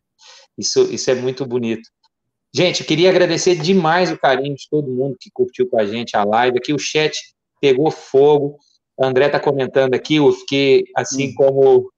Isso, 0.58 0.84
isso 0.94 1.12
é 1.12 1.16
muito 1.16 1.46
bonito. 1.46 1.90
Gente, 2.54 2.80
eu 2.82 2.88
queria 2.88 3.10
agradecer 3.10 3.56
demais 3.56 4.10
o 4.10 4.18
carinho 4.18 4.56
de 4.56 4.70
todo 4.70 4.90
mundo 4.90 5.18
que 5.20 5.30
curtiu 5.34 5.68
com 5.68 5.78
a 5.78 5.86
gente 5.86 6.16
a 6.16 6.24
live. 6.24 6.58
Aqui 6.58 6.74
o 6.74 6.80
chat 6.80 7.14
pegou 7.66 7.90
fogo. 7.90 8.60
André 9.00 9.26
está 9.26 9.40
comentando 9.40 9.96
aqui, 9.96 10.18
eu 10.18 10.32
fiquei, 10.32 10.84
assim 10.96 11.30
hum. 11.30 11.34
como 11.36 11.92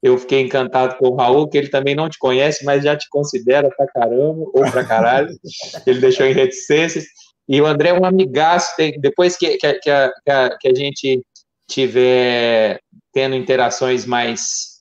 eu 0.00 0.16
fiquei 0.16 0.40
encantado 0.40 0.96
com 0.96 1.08
o 1.08 1.16
Raul, 1.16 1.48
que 1.48 1.58
ele 1.58 1.68
também 1.68 1.94
não 1.94 2.08
te 2.08 2.18
conhece, 2.18 2.64
mas 2.64 2.84
já 2.84 2.96
te 2.96 3.08
considera 3.10 3.68
pra 3.68 3.86
caramba, 3.88 4.44
ou 4.54 4.70
pra 4.70 4.84
caralho, 4.84 5.28
ele 5.86 6.00
deixou 6.00 6.24
em 6.24 6.32
reticências, 6.32 7.04
e 7.48 7.60
o 7.60 7.66
André 7.66 7.90
é 7.90 7.94
um 7.94 8.04
amigaço, 8.04 8.76
tem, 8.76 8.98
depois 9.00 9.36
que, 9.36 9.58
que, 9.58 9.74
que, 9.74 9.90
a, 9.90 10.12
que, 10.24 10.30
a, 10.30 10.56
que 10.58 10.68
a 10.68 10.74
gente 10.74 11.20
tiver 11.68 12.80
tendo 13.12 13.34
interações 13.34 14.06
mais, 14.06 14.80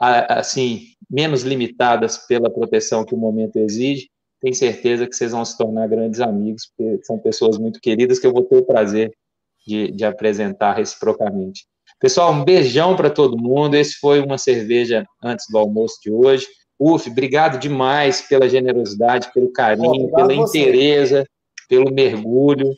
assim, 0.00 0.88
menos 1.08 1.42
limitadas 1.42 2.18
pela 2.26 2.50
proteção 2.50 3.04
que 3.04 3.14
o 3.14 3.18
momento 3.18 3.56
exige, 3.56 4.08
tenho 4.40 4.54
certeza 4.54 5.06
que 5.06 5.14
vocês 5.14 5.32
vão 5.32 5.44
se 5.44 5.56
tornar 5.56 5.88
grandes 5.88 6.20
amigos, 6.20 6.70
porque 6.76 7.04
são 7.04 7.18
pessoas 7.18 7.56
muito 7.56 7.80
queridas 7.80 8.18
que 8.18 8.26
eu 8.26 8.32
vou 8.32 8.42
ter 8.42 8.56
o 8.56 8.66
prazer 8.66 9.12
de, 9.66 9.90
de 9.90 10.04
apresentar 10.04 10.74
reciprocamente. 10.74 11.66
Pessoal, 11.98 12.32
um 12.32 12.44
beijão 12.44 12.94
para 12.94 13.10
todo 13.10 13.38
mundo. 13.38 13.74
Esse 13.74 13.94
foi 13.98 14.20
uma 14.20 14.38
cerveja 14.38 15.04
antes 15.22 15.46
do 15.50 15.58
almoço 15.58 15.96
de 16.02 16.10
hoje. 16.10 16.46
Uf, 16.78 17.08
obrigado 17.10 17.58
demais 17.58 18.20
pela 18.20 18.48
generosidade, 18.48 19.32
pelo 19.32 19.50
carinho, 19.50 20.12
pela 20.12 20.34
inteireza, 20.34 21.26
pelo 21.68 21.90
mergulho. 21.90 22.74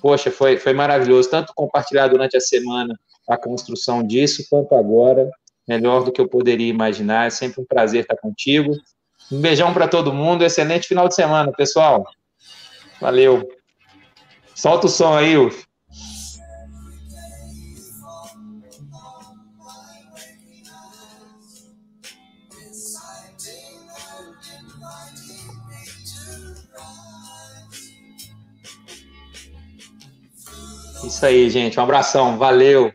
Poxa, 0.00 0.30
foi, 0.30 0.56
foi 0.56 0.72
maravilhoso, 0.72 1.30
tanto 1.30 1.52
compartilhar 1.54 2.08
durante 2.08 2.36
a 2.36 2.40
semana 2.40 2.98
a 3.28 3.36
construção 3.36 4.02
disso, 4.02 4.44
quanto 4.50 4.74
agora, 4.74 5.30
melhor 5.66 6.04
do 6.04 6.12
que 6.12 6.20
eu 6.20 6.28
poderia 6.28 6.68
imaginar. 6.68 7.26
É 7.26 7.30
sempre 7.30 7.60
um 7.60 7.66
prazer 7.66 8.02
estar 8.02 8.16
contigo. 8.16 8.72
Um 9.30 9.40
beijão 9.40 9.72
para 9.72 9.88
todo 9.88 10.12
mundo, 10.12 10.44
excelente 10.44 10.88
final 10.88 11.08
de 11.08 11.14
semana, 11.14 11.52
pessoal. 11.52 12.04
Valeu. 13.00 13.46
Solta 14.54 14.86
o 14.86 14.90
som 14.90 15.14
aí, 15.14 15.36
Uf. 15.36 15.66
Isso 31.24 31.32
aí, 31.32 31.48
gente. 31.48 31.80
Um 31.80 31.82
abração. 31.82 32.36
Valeu. 32.36 32.92